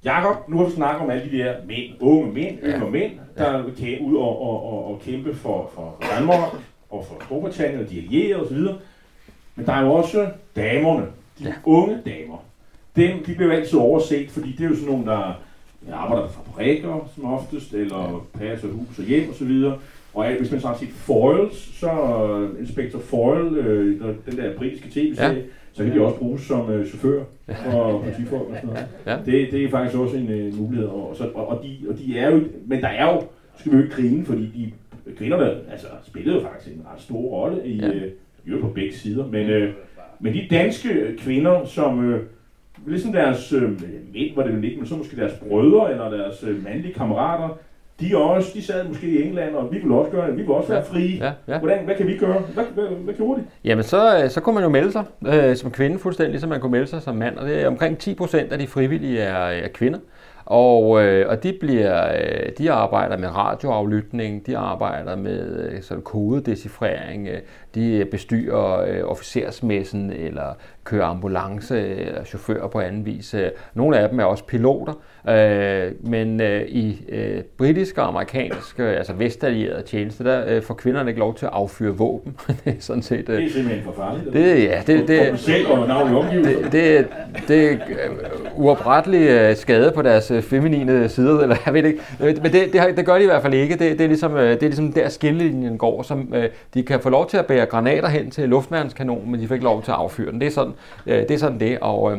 Jakob, 0.05 0.49
nu 0.49 0.59
har 0.59 0.65
vi 0.65 0.71
snakket 0.73 1.03
om 1.03 1.11
alle 1.11 1.31
de 1.33 1.39
der 1.39 1.55
mænd, 1.67 1.93
unge 2.01 2.33
mænd, 2.33 2.59
yngre 2.63 2.85
Ja. 2.85 2.91
mænd, 2.91 3.13
der 3.39 3.63
vil 3.63 3.73
kæ- 3.73 4.03
ud 4.05 4.17
og, 4.17 4.43
og, 4.43 4.73
og, 4.73 4.85
og 4.91 5.01
kæmpe 5.05 5.35
for, 5.35 5.71
for 5.75 5.97
Danmark 6.17 6.41
og 6.91 7.05
for 7.09 7.25
Storbritannien 7.25 7.81
og 7.85 7.91
de 7.91 7.99
allierede 7.99 8.43
osv. 8.47 8.57
Men 9.55 9.67
der 9.67 9.73
er 9.73 9.83
jo 9.83 9.93
også 9.93 10.27
damerne, 10.57 11.07
de 11.39 11.45
ja. 11.45 11.49
Ja. 11.49 11.55
unge 11.65 11.99
damer. 12.07 12.37
Dem, 12.99 13.25
de 13.27 13.35
bliver 13.35 13.47
jo 13.47 13.59
altid 13.61 13.79
overset, 13.79 14.31
fordi 14.31 14.53
det 14.53 14.65
er 14.65 14.69
jo 14.69 14.75
sådan 14.75 14.89
nogle, 14.91 15.07
der 15.07 15.43
arbejder 15.93 16.27
på 16.27 16.33
fabrikker 16.33 17.11
som 17.15 17.25
oftest, 17.25 17.75
eller 17.75 18.27
passer 18.35 18.69
hus 18.69 18.99
og 18.99 19.05
hjem 19.05 19.31
osv. 19.31 19.65
Og 20.15 20.27
hvis 20.39 20.51
man 20.53 20.61
så 20.61 20.67
har 20.67 20.77
set 20.77 20.89
Foils, 20.89 21.79
så 21.81 21.91
uh, 22.53 22.61
Inspector 22.61 22.99
Foil, 22.99 23.57
øh, 23.57 24.01
den 24.31 24.37
der 24.37 24.57
britiske 24.57 24.89
tv-serie, 24.91 25.33
ja. 25.37 25.43
så 25.73 25.85
kan 25.85 25.95
de 25.95 26.01
også 26.01 26.17
bruges 26.17 26.43
som 26.43 26.71
øh, 26.71 26.87
chauffør 26.87 27.23
for 27.65 27.99
politifolk 28.05 28.43
og 28.49 28.55
sådan 28.55 28.69
noget. 28.69 28.87
Ja. 29.07 29.17
Det, 29.27 29.53
det 29.53 29.65
er 29.65 29.71
faktisk 29.71 29.99
også 29.99 30.17
en 30.17 30.29
øh, 30.31 30.59
mulighed. 30.59 30.87
Og, 30.89 31.15
så, 31.17 31.29
og, 31.35 31.49
og, 31.49 31.63
de, 31.65 31.89
og 31.89 31.99
de 31.99 32.19
er 32.19 32.31
jo, 32.31 32.41
men 32.67 32.81
der 32.81 32.89
er 32.89 33.15
jo, 33.15 33.23
skal 33.59 33.73
vi 33.73 33.77
jo 33.77 33.83
ikke 33.83 33.95
grine, 33.95 34.25
fordi 34.25 34.43
de 34.43 34.73
kvinderne 35.17 35.51
altså, 35.71 35.87
spillede 36.07 36.37
jo 36.37 36.43
faktisk 36.43 36.77
en 36.77 36.83
ret 36.95 37.03
stor 37.03 37.21
rolle 37.21 37.67
i, 37.67 37.77
Ja. 37.79 37.89
øh, 37.89 38.11
øvrigt 38.47 38.67
på 38.67 38.73
begge 38.73 38.95
sider. 38.95 39.27
Men, 39.27 39.51
øh, 39.51 39.73
men 40.21 40.35
de 40.35 40.47
danske 40.51 40.89
kvinder, 41.19 41.65
som 41.67 42.05
øh, 42.13 42.21
ligesom 42.87 43.13
deres 43.13 43.53
øh, 43.53 43.71
mænd, 44.13 44.37
var 44.37 44.43
det 44.43 44.57
vel 44.57 44.65
ikke, 44.65 44.77
men 44.77 44.87
så 44.87 44.97
måske 44.97 45.17
deres 45.17 45.33
brødre 45.33 45.91
eller 45.91 46.11
deres 46.11 46.45
øh, 46.45 46.65
mandlige 46.65 46.95
kammerater, 46.95 47.59
de, 48.01 48.17
også, 48.17 48.51
de 48.55 48.63
sad 48.63 48.89
måske 48.89 49.07
i 49.07 49.23
England, 49.23 49.55
og 49.55 49.73
vi 49.73 49.79
ville 49.79 49.95
også 49.95 50.11
gøre 50.11 50.27
det. 50.29 50.37
Vi 50.37 50.43
vil 50.43 50.51
også 50.51 50.69
være 50.69 50.85
frie. 50.85 51.17
Ja, 51.17 51.33
ja. 51.49 51.59
Hvordan, 51.59 51.85
hvad 51.85 51.95
kan 51.95 52.07
vi 52.07 52.17
gøre? 52.17 52.43
Hvad, 52.55 52.65
hvad, 52.75 52.85
hvad 52.85 53.15
gjorde 53.15 53.41
de? 53.41 53.47
Jamen, 53.65 53.85
så, 53.85 54.23
øh, 54.23 54.31
så 54.31 54.41
kunne 54.41 54.55
man 54.55 54.65
jo 54.65 54.69
melde 54.69 54.93
sig 54.93 55.05
øh, 55.27 55.57
som 55.57 55.71
kvinde 55.71 55.99
fuldstændig, 55.99 56.31
ligesom 56.31 56.51
man 56.51 56.61
kunne 56.61 56.73
melde 56.73 56.87
sig 56.87 57.03
som 57.03 57.17
mand. 57.17 57.37
Og 57.37 57.47
det 57.47 57.63
er 57.63 57.69
omkring 57.69 57.99
10 57.99 58.15
procent 58.15 58.53
af 58.53 58.59
de 58.59 58.67
frivillige 58.67 59.19
er, 59.19 59.35
er 59.37 59.69
kvinder. 59.69 59.99
Og, 60.45 61.05
øh, 61.05 61.29
og 61.29 61.43
de, 61.43 61.57
bliver, 61.61 62.13
øh, 62.15 62.53
de 62.59 62.73
arbejder 62.73 63.17
med 63.17 63.29
radioaflytning, 63.29 64.47
de 64.47 64.59
arbejder 64.59 65.17
med 65.17 65.71
øh, 65.71 65.83
sådan 65.83 66.03
kodedecifrering, 66.03 67.29
øh, 67.29 67.39
de 67.75 68.07
bestyrer 68.11 68.81
øh, 68.81 69.11
officersmessen 69.11 70.13
eller 70.13 70.55
kører 70.89 71.05
ambulance 71.05 71.97
eller 71.97 72.25
chauffør 72.25 72.67
på 72.67 72.81
anden 72.81 73.07
vis. 73.07 73.35
Øh, 73.35 73.51
Nogle 73.75 73.99
af 73.99 74.09
dem 74.09 74.21
er 74.21 74.25
også 74.25 74.45
piloter, 74.45 74.93
øh, 75.29 75.93
men 76.11 76.41
øh, 76.41 76.63
i 76.69 77.01
øh, 77.09 77.43
britisk 77.59 77.99
og 77.99 78.09
amerikansk, 78.09 78.81
øh, 78.81 78.97
altså 78.97 79.13
vestallierede 79.13 79.83
tjeneste, 79.83 80.25
der 80.25 80.61
får 80.61 80.75
kvinderne 80.75 81.11
ikke 81.11 81.21
lov 81.21 81.35
til 81.35 81.47
at 81.47 81.53
affyre 81.55 81.97
våben. 81.97 82.37
det 82.65 82.71
er 82.77 82.81
sådan 82.81 83.03
set... 83.03 83.27
Det 83.27 83.45
er 83.45 83.51
simpelthen 83.51 83.85
for 83.85 83.93
farligt. 83.93 84.33
det, 84.33 84.65
ja, 84.65 84.83
det, 84.87 85.09
det, 85.09 85.09
det, 85.09 86.73
det, 86.73 87.09
det 87.49 87.73
er 87.73 87.77
uoprettelig 88.57 89.57
skade 89.57 89.93
på 89.95 90.03
deres 90.03 90.33
feminine 90.41 91.09
sider, 91.09 91.41
eller 91.41 91.57
jeg 91.67 91.75
ved 91.75 91.85
ikke. 91.85 92.01
Men 92.21 92.53
det, 92.53 92.73
det, 92.73 92.97
det 92.97 93.07
gør 93.07 93.15
de 93.15 93.23
i 93.23 93.27
hvert 93.27 93.43
fald 93.43 93.55
ikke. 93.55 93.73
Det, 93.73 93.99
det, 93.99 94.01
er, 94.01 94.09
ligesom, 94.09 94.33
det 94.33 94.63
er 94.63 94.67
ligesom 94.67 94.93
der 94.93 95.09
skillelinjen 95.09 95.79
går, 95.79 96.03
som 96.03 96.35
de 96.75 96.83
kan 96.83 97.01
få 97.01 97.11
lov 97.11 97.29
til 97.29 97.37
at 97.37 97.47
bære 97.47 97.67
granater 97.67 98.09
hen 98.09 98.31
til 98.31 98.49
luftværnskanonen, 98.49 99.31
men 99.31 99.41
de 99.41 99.49
får 99.49 99.55
ikke 99.55 99.65
lov 99.65 99.83
til 99.83 99.91
at 99.91 99.97
affyre 99.97 100.31
den. 100.31 100.41
Det 100.41 100.47
er 100.47 100.51
sådan, 100.51 100.73
øh, 101.07 101.19
det, 101.19 101.31
er 101.31 101.39
sådan 101.39 101.61
det. 101.61 101.79
Og, 101.79 102.13
øh, 102.13 102.19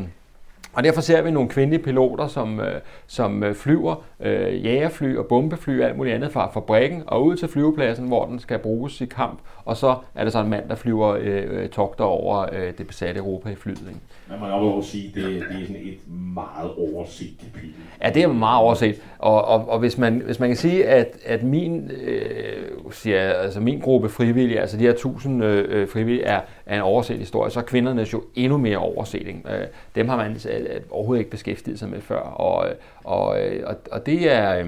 og 0.74 0.84
derfor 0.84 1.02
ser 1.02 1.22
vi 1.22 1.32
nogle 1.32 1.50
kvindelige 1.50 1.84
piloter, 1.84 2.28
som, 2.28 2.60
øh, 2.60 2.82
som 3.08 3.44
øh, 3.44 3.56
flyver 3.56 3.96
øh, 4.20 4.66
jagerfly 4.66 5.16
og 5.16 5.26
bombefly 5.26 5.82
og 5.82 5.88
alt 5.88 5.98
muligt 5.98 6.16
andet 6.16 6.32
fra 6.32 6.52
fabrikken 6.54 7.04
og 7.08 7.26
ud 7.26 7.36
til 7.36 7.48
flyvepladsen, 7.48 8.08
hvor 8.08 8.26
den 8.26 8.40
skal 8.40 8.60
bruges 8.60 9.02
i 9.02 9.06
kamp. 9.06 9.40
Og 9.66 9.78
så 9.78 9.96
er 10.16 10.24
der 10.24 10.32
så 10.32 10.40
en 10.40 10.50
mand, 10.50 10.70
der 10.70 10.76
flyver 10.76 11.08
øh, 11.08 11.44
øh, 11.50 11.70
togter 11.70 12.04
over 12.04 12.46
øh, 12.52 12.74
det 12.78 12.88
besatte 12.88 13.20
Europa 13.20 13.50
i 13.50 13.56
flyet. 13.56 13.86
Ikke? 13.88 14.00
Man 14.30 14.40
må 14.40 14.48
nok 14.48 14.76
også 14.76 14.90
sige, 14.90 15.12
det, 15.16 15.24
det 15.24 15.42
er 15.42 15.68
sådan 15.68 15.76
et 15.76 16.00
meget 16.36 16.72
overset 16.78 17.30
kapitel. 17.40 17.76
Ja, 18.04 18.10
det 18.10 18.24
er 18.24 18.28
meget 18.28 18.60
overset. 18.60 19.02
Og, 19.20 19.46
og, 19.46 19.70
og 19.70 19.80
hvis, 19.80 19.98
man, 19.98 20.22
hvis 20.26 20.40
man 20.40 20.50
kan 20.50 20.58
sige, 20.58 20.86
at, 20.86 21.18
at 21.26 21.44
min, 21.44 21.92
øh, 21.92 22.92
siger, 22.92 23.34
altså 23.34 23.60
min 23.60 23.80
gruppe 23.80 24.10
frivillige, 24.10 24.60
altså 24.60 24.78
de 24.78 24.84
her 24.84 24.94
tusind 24.94 25.44
øh, 25.44 25.88
frivillige, 25.88 26.24
er, 26.24 26.42
er 26.66 26.76
en 26.76 26.82
overset 26.82 27.18
historie, 27.18 27.52
så 27.52 27.60
er 27.60 27.64
kvindernes 27.64 28.14
jo 28.14 28.24
endnu 28.36 28.58
mere 28.58 28.78
overset. 28.78 29.28
Ikke? 29.28 29.42
Øh, 29.50 29.68
dem 29.96 30.10
har 30.10 30.18
man 30.18 30.32
øh, 30.32 30.82
overhovedet 30.92 31.20
ikke 31.20 31.32
beskæftiget 31.32 31.80
sig 31.80 31.90
med 31.90 32.02
før. 32.02 32.20
Og, 32.20 32.70
øh, 32.70 32.76
og, 33.04 33.42
øh, 33.42 33.64
og, 33.66 33.76
og 33.92 34.06
det 34.06 34.32
er... 34.32 34.60
Øh, 34.60 34.66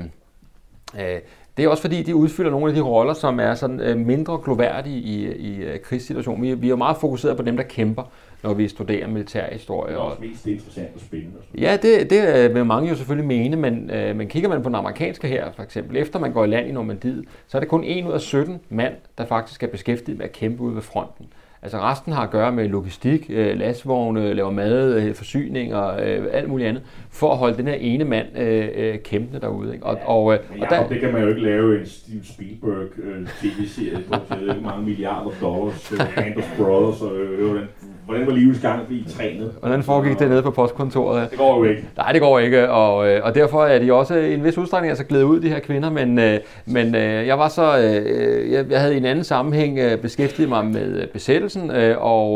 øh, 1.00 1.20
det 1.58 1.66
er 1.66 1.70
også 1.70 1.82
fordi, 1.82 2.04
de 2.04 2.16
udfylder 2.16 2.52
nogle 2.52 2.68
af 2.68 2.76
de 2.76 2.82
roller, 2.82 3.14
som 3.14 3.40
er 3.40 3.56
sådan 3.56 3.80
øh, 3.80 3.98
mindre 3.98 4.40
gloværdige 4.44 5.00
i, 5.00 5.32
i 5.32 5.78
krigssituationen. 5.84 6.44
Vi, 6.44 6.54
vi 6.54 6.68
er 6.68 6.70
jo 6.70 6.76
meget 6.76 6.98
fokuseret 6.98 7.38
på 7.38 7.44
dem, 7.44 7.58
der 7.58 7.64
kæmper, 7.64 8.04
når 8.44 8.54
vi 8.54 8.68
studerer 8.68 9.08
militærhistorie. 9.08 9.92
Det 9.92 9.98
er 9.98 10.02
Og, 10.02 10.10
også 10.12 10.22
mest 10.22 10.48
interessant 10.48 10.90
og 10.96 11.02
spændende. 11.02 11.38
Sådan. 11.48 11.60
Ja, 11.62 11.78
det, 11.82 12.10
det 12.10 12.50
øh, 12.50 12.56
vil 12.56 12.66
mange 12.66 12.90
jo 12.90 12.96
selvfølgelig 12.96 13.28
mene, 13.28 13.56
men, 13.56 13.90
øh, 13.90 14.16
men 14.16 14.28
kigger 14.28 14.50
man 14.50 14.62
på 14.64 14.70
den 14.70 14.76
amerikanske 14.76 15.28
her, 15.28 15.52
for 15.56 15.64
eksempel, 15.64 15.98
efter 15.98 16.20
man 16.20 16.34
går 16.34 16.44
i 16.44 16.48
land 16.48 16.68
i 16.68 16.72
Normandiet, 16.72 17.26
så 17.48 17.58
er 17.58 17.60
det 17.60 17.70
kun 17.70 17.84
1 17.84 18.06
ud 18.06 18.12
af 18.12 18.22
17 18.22 18.60
mand, 18.70 18.94
der 19.18 19.26
faktisk 19.26 19.64
er 19.64 19.68
beskæftiget 19.68 20.18
med 20.18 20.26
at 20.26 20.32
kæmpe 20.32 20.64
ude 20.64 20.76
ved 20.76 20.82
fronten. 20.82 21.26
Altså 21.64 21.78
resten 21.80 22.14
har 22.14 22.24
at 22.24 22.30
gøre 22.30 22.52
med 22.52 22.68
logistik, 22.70 23.26
øh, 23.30 23.60
lastvogne, 23.60 24.34
laver 24.34 24.52
mad, 24.52 24.96
øh, 24.96 25.14
forsyninger, 25.16 25.88
øh, 25.88 26.26
alt 26.32 26.50
muligt 26.50 26.70
andet, 26.70 26.84
for 27.12 27.32
at 27.32 27.38
holde 27.38 27.58
den 27.58 27.68
her 27.68 27.74
ene 27.74 28.06
mand 28.06 28.28
øh, 28.38 28.68
øh, 28.76 29.00
kæmpende 29.00 29.40
derude. 29.42 29.74
Ikke? 29.74 29.86
Og, 29.86 29.98
og, 30.06 30.34
øh, 30.34 30.40
Men 30.52 30.64
og 30.64 30.68
Jacob, 30.72 30.90
det 30.90 31.00
kan 31.00 31.14
man 31.14 31.22
jo 31.22 31.28
ikke 31.28 31.42
lave 31.42 31.80
en 31.80 31.86
Steven 31.86 32.24
Spielberg 32.24 33.00
øh, 33.04 33.28
tv-serie 33.28 34.04
på 34.12 34.16
mange 34.62 34.86
milliarder 34.86 35.32
dollars, 35.42 35.92
øh, 35.92 36.38
of 36.38 36.58
Brothers, 36.58 37.02
og 37.02 37.18
øh, 37.18 37.48
hvordan, 37.50 37.68
hvordan 38.06 38.28
var 38.28 38.34
livets 38.34 38.62
gang 38.62 38.88
blive 38.88 39.04
trænet? 39.04 39.52
hvordan 39.60 39.84
foregik 39.84 40.20
det 40.20 40.30
nede 40.30 40.42
på 40.42 40.52
postkontoret? 40.52 41.30
Det 41.32 41.38
går 41.38 41.58
jo 41.58 41.64
ikke. 41.64 41.86
Nej, 41.98 42.12
det 42.12 42.22
går 42.22 42.40
ikke, 42.40 42.70
og, 42.70 43.10
øh, 43.10 43.26
og 43.26 43.36
derfor 43.36 43.66
er 43.66 43.80
de 43.80 43.94
også 43.94 44.16
i 44.16 44.34
en 44.34 44.44
vis 44.44 44.58
udstrækning 44.58 44.90
altså 44.90 45.06
glædet 45.06 45.24
ud, 45.24 45.40
de 45.40 45.50
her 45.50 45.60
kvinder, 45.60 45.90
men, 45.90 46.20
øh, 46.20 46.40
men 46.66 46.96
øh, 46.96 47.28
jeg 47.28 47.40
var 47.40 47.48
så, 47.50 47.74
jeg, 48.52 48.66
jeg 48.70 48.80
havde 48.80 48.94
i 48.94 48.98
en 48.98 49.06
anden 49.06 49.24
sammenhæng 49.24 49.80
beskæftiget 50.02 50.50
mig 50.50 50.66
med 50.66 51.08
besættelsen, 51.08 51.72
og, 51.98 52.34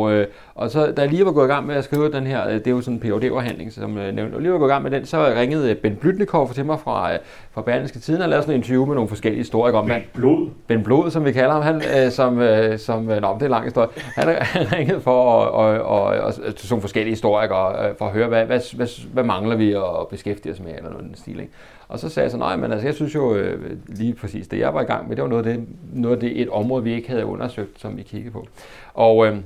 og 0.55 0.71
så 0.71 0.91
da 0.97 1.01
jeg 1.01 1.09
lige 1.11 1.25
var 1.25 1.31
gået 1.31 1.45
i 1.45 1.51
gang 1.51 1.67
med 1.67 1.75
at 1.75 1.83
skrive 1.83 2.11
den 2.11 2.27
her, 2.27 2.47
det 2.49 2.67
er 2.67 2.71
jo 2.71 2.81
sådan 2.81 2.93
en 2.93 2.99
phd 2.99 3.23
afhandling 3.23 3.73
som 3.73 3.97
jeg 3.97 4.11
nævnte, 4.11 4.35
og 4.35 4.41
lige 4.41 4.51
var 4.51 4.57
gået 4.57 4.69
i 4.69 4.71
gang 4.71 4.83
med 4.83 4.91
den, 4.91 5.05
så 5.05 5.33
ringede 5.37 5.75
Ben 5.75 5.95
Blytnikov 5.95 6.53
til 6.53 6.65
mig 6.65 6.79
fra, 6.79 7.09
fra 7.55 7.61
Berlingske 7.61 7.99
Tiden 7.99 8.21
og 8.21 8.29
lavede 8.29 8.43
sådan 8.43 8.55
en 8.55 8.59
interview 8.59 8.85
med 8.85 8.95
nogle 8.95 9.09
forskellige 9.09 9.39
historikere 9.39 9.81
om, 9.81 9.85
hvad, 9.85 10.01
blod. 10.13 10.49
Ben 10.67 10.83
Blod, 10.83 11.11
som 11.11 11.25
vi 11.25 11.31
kalder 11.31 11.51
ham, 11.51 11.63
han, 11.63 12.05
øh, 12.05 12.11
som, 12.11 12.39
øh, 12.39 12.79
som 12.79 13.09
øh, 13.09 13.21
nå, 13.21 13.33
det 13.33 13.41
er 13.41 13.45
en 13.45 13.51
lang 13.51 13.63
historie. 13.63 13.89
Han, 14.15 14.27
han 14.41 14.71
ringede 14.71 15.01
for 15.01 15.41
at, 15.41 15.49
og, 15.49 15.65
og, 15.81 16.03
og, 16.03 16.33
til 16.55 16.67
sådan 16.67 16.81
forskellige 16.81 17.11
historikere, 17.11 17.89
øh, 17.89 17.95
for 17.97 18.05
at 18.05 18.11
høre, 18.11 18.27
hvad, 18.27 18.45
hvad, 18.45 18.75
hvad, 18.75 18.87
hvad 19.13 19.23
mangler 19.23 19.55
vi 19.55 19.73
at 19.73 20.07
beskæftige 20.09 20.53
os 20.53 20.59
med, 20.59 20.75
eller 20.77 20.89
noget 20.89 21.05
i 21.05 21.07
den 21.07 21.15
stil. 21.15 21.39
Ikke? 21.39 21.51
Og 21.87 21.99
så 21.99 22.09
sagde 22.09 22.25
jeg 22.25 22.31
så, 22.31 22.37
nej, 22.37 22.55
men 22.55 22.71
altså, 22.71 22.87
jeg 22.87 22.95
synes 22.95 23.15
jo 23.15 23.35
øh, 23.35 23.77
lige 23.87 24.13
præcis 24.13 24.47
det, 24.47 24.59
jeg 24.59 24.73
var 24.73 24.81
i 24.81 24.85
gang 24.85 25.07
med, 25.07 25.15
det 25.15 25.23
var 25.23 25.29
noget 25.29 25.45
af 25.45 25.53
det, 25.53 25.67
noget 25.93 26.15
af 26.15 26.19
det 26.19 26.41
et 26.41 26.49
område, 26.49 26.83
vi 26.83 26.93
ikke 26.93 27.09
havde 27.09 27.25
undersøgt, 27.25 27.81
som 27.81 27.97
vi 27.97 28.03
kiggede 28.03 28.31
på. 28.31 28.47
Og, 28.93 29.27
øh, 29.27 29.37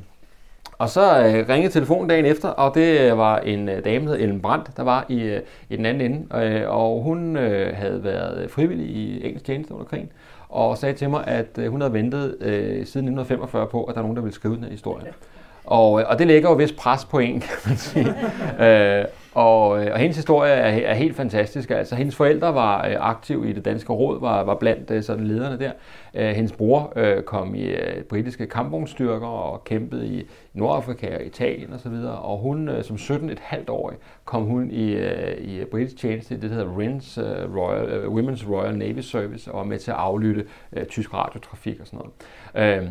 og 0.80 0.90
så 0.90 1.20
øh, 1.20 1.50
ringede 1.50 1.74
telefonen 1.74 2.10
dagen 2.10 2.26
efter, 2.26 2.50
og 2.50 2.76
det 2.76 3.00
øh, 3.00 3.18
var 3.18 3.38
en 3.38 3.70
øh, 3.70 3.86
dame, 3.86 4.06
der 4.06 4.12
hed 4.12 4.22
Ellen 4.22 4.42
Brandt, 4.42 4.78
der 4.78 4.84
var 4.84 5.06
i, 5.10 5.22
øh, 5.22 5.42
i 5.70 5.76
den 5.76 5.86
anden 5.86 6.12
ende. 6.12 6.46
Øh, 6.46 6.70
og 6.70 7.02
hun 7.04 7.38
øh, 7.38 7.76
havde 7.78 8.04
været 8.04 8.52
frivillig 8.52 8.86
i 8.86 9.26
engelsk 9.26 9.46
tjeneste 9.46 9.74
under 9.74 9.86
krigen, 9.86 10.10
og 10.50 10.78
sagde 10.78 10.96
til 10.96 11.10
mig, 11.10 11.28
at 11.28 11.58
øh, 11.58 11.72
hun 11.72 11.82
havde 11.82 11.94
ventet 11.94 12.38
øh, 12.42 12.66
siden 12.66 12.80
1945 12.80 13.68
på, 13.68 13.84
at 13.84 13.96
der 13.96 14.02
er 14.02 14.04
nogen, 14.04 14.16
der 14.16 14.22
ville 14.22 14.36
skrive 14.36 14.56
den 14.56 14.64
her 14.64 14.72
historie. 14.72 15.06
Og, 15.66 16.02
øh, 16.02 16.06
og 16.10 16.20
det 16.20 16.28
lægger 16.28 16.50
jo 16.50 16.56
vist 16.56 16.76
pres 16.76 17.06
på 17.06 17.20
en, 17.20 17.40
kan 17.40 17.58
man 17.66 17.78
sige. 17.78 18.08
øh, 18.66 19.06
og, 19.34 19.86
øh, 19.86 19.92
og 19.94 20.00
hendes 20.00 20.16
historie 20.16 20.52
er, 20.52 20.90
er 20.90 20.94
helt 20.94 21.16
fantastisk. 21.16 21.72
Altså, 21.72 21.96
hendes 21.96 22.16
forældre 22.16 22.56
var 22.56 22.88
øh, 22.88 22.96
aktive 23.00 23.50
i 23.50 23.54
det 23.54 23.66
danske 23.66 23.94
råd, 23.94 24.20
var, 24.20 24.44
var 24.44 24.56
blandt 24.56 24.92
øh, 24.92 25.04
sådan 25.04 25.28
lederne 25.28 25.60
der. 25.60 25.72
Øh, 26.14 26.30
hendes 26.30 26.52
bror 26.52 26.94
øh, 26.96 27.24
kom 27.24 27.56
i 27.56 27.64
øh, 27.64 28.04
britiske 28.04 28.48
kampvognsstyrker 28.48 29.28
og 29.28 29.64
kæmpede 29.64 30.08
i 30.08 30.26
Nordafrika 30.54 31.16
og 31.16 31.24
Italien 31.24 31.74
osv. 31.74 31.94
Og 32.22 32.38
hun, 32.38 32.70
øh, 32.70 32.84
som 32.84 32.96
17,5-årig, 32.96 33.98
kom 34.26 34.44
hun 34.44 34.72
i, 34.72 34.92
øh, 34.92 35.38
i 35.38 35.66
britisk 35.66 35.98
tjeneste 35.98 36.36
i 36.36 36.38
det, 36.38 36.50
der 36.50 36.56
hedder 36.56 36.78
RINS, 36.78 37.18
øh, 37.18 37.56
Royal, 37.56 37.90
øh, 37.90 38.14
Women's 38.14 38.50
Royal 38.50 38.78
Navy 38.78 39.00
Service, 39.00 39.52
og 39.52 39.58
var 39.58 39.66
med 39.66 39.80
til 39.80 39.92
at 39.92 39.98
aflytte 39.98 40.46
øh, 40.74 40.86
tysk 40.86 41.14
radiotrafik 41.14 41.80
og 41.80 41.88
sådan 41.88 42.00
noget. 42.56 42.84
Øh, 42.84 42.90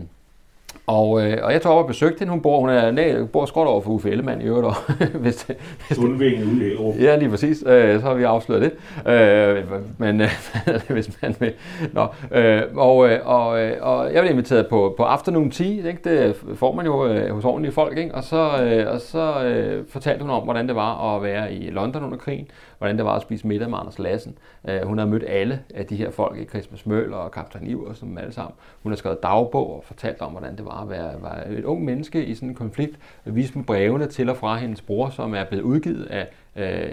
og, 0.89 1.27
øh, 1.27 1.39
og 1.43 1.53
jeg 1.53 1.63
tog 1.63 1.73
op 1.73 1.79
og 1.79 1.87
besøgte 1.87 2.19
hende. 2.19 2.31
Hun 2.31 2.41
bor, 2.41 2.61
hun 2.61 2.69
er, 2.69 2.91
næ, 2.91 3.25
bor 3.25 3.47
skråt 3.47 3.67
over 3.67 3.81
for 3.81 3.91
Uffe 3.91 4.11
Ellemann 4.11 4.41
i 4.41 4.45
øvrigt. 4.45 4.67
Og, 4.67 4.75
hvis 5.23 5.37
det, 5.37 5.57
hvis 5.57 5.89
det, 5.89 5.97
Sundvingen 5.97 6.43
ude 6.45 6.57
i 6.57 6.69
Hellerup. 6.69 6.95
ja, 7.01 7.17
lige 7.17 7.29
præcis. 7.29 7.65
Øh, 7.67 8.01
så 8.01 8.07
har 8.07 8.15
vi 8.15 8.23
afsløret 8.23 8.63
det. 8.63 8.73
Øh, 9.13 9.65
men 9.99 10.21
øh, 10.21 10.29
hvis 10.95 11.23
man 11.23 11.35
vil. 11.41 11.53
Nå, 11.93 12.07
øh, 12.33 12.63
og, 12.77 13.09
øh, 13.09 13.19
og, 13.25 13.61
øh, 13.61 13.73
og 13.81 14.15
jeg 14.15 14.23
blev 14.23 14.31
inviteret 14.31 14.67
på, 14.67 14.95
på 14.97 15.03
afternoon 15.03 15.51
tea. 15.51 15.89
Ikke? 15.89 15.99
Det 16.05 16.37
får 16.55 16.75
man 16.75 16.87
jo 16.87 17.07
øh, 17.07 17.35
hos 17.35 17.45
ordentlige 17.45 17.73
folk. 17.73 17.99
Ikke? 17.99 18.15
Og 18.15 18.25
så, 18.25 18.63
øh, 18.63 18.93
og 18.93 19.01
så 19.01 19.45
øh, 19.45 19.85
fortalte 19.89 20.23
hun 20.23 20.31
om, 20.31 20.43
hvordan 20.43 20.69
det 20.69 20.77
var 20.77 21.17
at 21.17 21.23
være 21.23 21.53
i 21.53 21.71
London 21.71 22.05
under 22.05 22.19
krigen. 22.19 22.47
Hvordan 22.79 22.97
det 22.97 23.05
var 23.05 23.17
at 23.17 23.23
spise 23.23 23.47
middag 23.47 23.71
med 23.71 23.79
Anders 23.79 23.99
Lassen. 23.99 24.39
Øh, 24.69 24.83
hun 24.83 24.99
har 24.99 25.07
mødt 25.07 25.25
alle 25.29 25.61
af 25.75 25.87
de 25.87 25.97
her 25.97 26.11
folk. 26.11 26.39
Ikke? 26.39 26.51
Christmas 26.51 26.87
Møller 26.87 27.17
og 27.17 27.31
Kaptajn 27.31 27.67
Iver, 27.67 27.95
som 27.95 28.19
alle 28.19 28.33
sammen. 28.33 28.55
Hun 28.83 28.93
har 28.93 28.97
skrevet 28.97 29.23
dagbog 29.23 29.77
og 29.77 29.85
fortalt 29.85 30.21
om, 30.21 30.31
hvordan 30.31 30.57
det 30.57 30.65
var 30.65 30.83
at 30.83 30.91
være, 30.91 31.13
være 31.23 31.51
et 31.53 31.65
ung 31.65 31.85
menneske 31.85 32.25
i 32.25 32.35
sådan 32.35 32.49
en 32.49 32.55
konflikt. 32.55 32.99
Vist 33.25 33.57
med 33.57 33.65
brevene 33.65 34.07
til 34.07 34.31
og 34.31 34.37
fra 34.37 34.57
hendes 34.57 34.83
bror, 34.83 35.11
som 35.11 35.35
er 35.35 35.45
blevet 35.45 35.63
udgivet 35.63 36.05
af 36.05 36.29
øh, 36.57 36.91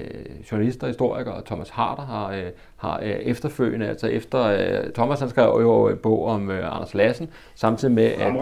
journalister, 0.52 0.88
historikere, 0.88 1.34
og 1.34 1.46
Thomas 1.46 1.70
Harder 1.70 2.06
har, 2.06 2.32
øh, 2.32 2.46
har 2.76 3.00
øh, 3.00 3.10
efterfølgende, 3.10 3.88
altså 3.88 4.08
efter, 4.08 4.42
øh, 4.44 4.92
Thomas 4.94 5.20
han 5.20 5.30
skrev 5.30 5.58
jo 5.62 5.88
en 5.88 5.98
bog 5.98 6.26
om 6.26 6.52
øh, 6.52 6.76
Anders 6.76 6.94
Lassen, 6.94 7.30
samtidig 7.56 7.94
med 7.94 8.04
at 8.06 8.34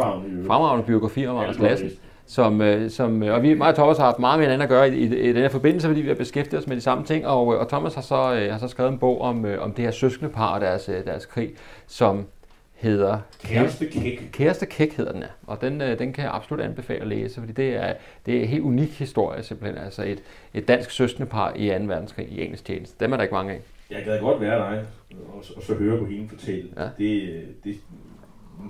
Fremragende 0.47 0.85
biografi 0.85 1.27
om 1.27 1.37
Anders 1.37 1.59
Lassen. 1.59 1.89
Som, 2.25 2.61
øh, 2.61 2.89
som, 2.89 3.23
øh, 3.23 3.33
og 3.33 3.43
vi, 3.43 3.53
mig 3.53 3.67
og 3.67 3.75
Thomas 3.75 3.97
har 3.97 4.05
haft 4.05 4.19
meget 4.19 4.39
med 4.39 4.45
hinanden 4.45 4.63
at 4.63 4.69
gøre 4.69 4.89
i, 4.89 4.93
i, 4.93 5.29
i 5.29 5.33
den 5.33 5.41
her 5.41 5.49
forbindelse, 5.49 5.87
fordi 5.87 6.01
vi 6.01 6.07
har 6.07 6.15
beskæftiget 6.15 6.61
os 6.61 6.67
med 6.67 6.75
de 6.75 6.81
samme 6.81 7.05
ting, 7.05 7.27
og, 7.27 7.53
øh, 7.53 7.59
og 7.59 7.69
Thomas 7.69 7.95
har 7.95 8.01
så, 8.01 8.47
har 8.51 8.57
så 8.57 8.67
skrevet 8.67 8.91
en 8.91 8.99
bog 8.99 9.21
om, 9.21 9.45
om 9.59 9.73
det 9.73 9.85
her 9.85 9.91
søskende 9.91 10.31
par 10.31 10.47
og 10.47 10.61
deres, 10.61 10.85
deres 10.85 11.25
krig, 11.25 11.51
som 11.87 12.25
hedder 12.73 13.19
Kæreste 13.43 13.85
kæk. 13.85 14.29
Kæreste 14.31 14.65
Kæk 14.65 14.93
hedder 14.93 15.11
den, 15.11 15.21
ja. 15.21 15.27
Og 15.47 15.61
den, 15.61 15.79
den 15.79 16.13
kan 16.13 16.23
jeg 16.23 16.33
absolut 16.33 16.61
anbefale 16.61 17.01
at 17.01 17.07
læse, 17.07 17.39
fordi 17.39 17.53
det 17.53 17.75
er, 17.75 17.93
det 18.25 18.37
er 18.37 18.41
en 18.41 18.47
helt 18.47 18.63
unik 18.63 18.99
historie 18.99 19.43
simpelthen. 19.43 19.83
Altså 19.83 20.03
et, 20.03 20.19
et 20.53 20.67
dansk 20.67 20.91
søskendepar 20.91 21.53
i 21.55 21.69
2. 21.69 21.73
verdenskrig 21.85 22.27
i 22.31 22.41
engelsk 22.41 22.65
tjeneste. 22.65 23.05
Dem 23.05 23.11
er 23.11 23.17
der 23.17 23.23
ikke 23.23 23.35
mange 23.35 23.53
af. 23.53 23.59
Jeg 23.89 24.03
gad 24.05 24.19
godt 24.19 24.41
være 24.41 24.57
dig, 24.57 24.85
og, 25.33 25.43
og 25.55 25.63
så 25.63 25.73
høre 25.73 25.99
på 25.99 26.05
hende 26.05 26.29
fortælle. 26.29 26.69
Ja. 26.77 26.83
Det, 26.97 27.45
det 27.63 27.75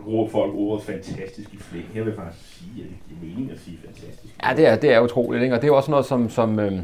bruger 0.04 0.30
folk 0.30 0.54
ordet 0.56 0.84
fantastisk 0.86 1.54
i 1.54 1.58
flæng. 1.58 1.86
Jeg 1.96 2.06
vil 2.06 2.16
faktisk 2.16 2.58
sige, 2.58 2.84
at 2.84 2.90
det 2.90 2.98
giver 3.08 3.34
mening 3.34 3.52
at 3.52 3.60
sige 3.60 3.78
fantastisk. 3.86 4.34
Ja, 4.44 4.54
det 4.56 4.68
er, 4.68 4.76
det 4.76 4.94
er 4.94 5.00
utroligt, 5.00 5.44
ikke? 5.44 5.56
og 5.56 5.62
det 5.62 5.68
er 5.68 5.72
også 5.72 5.92
noget, 5.92 6.06
som, 6.06 6.30
som 6.30 6.60
øh, 6.60 6.80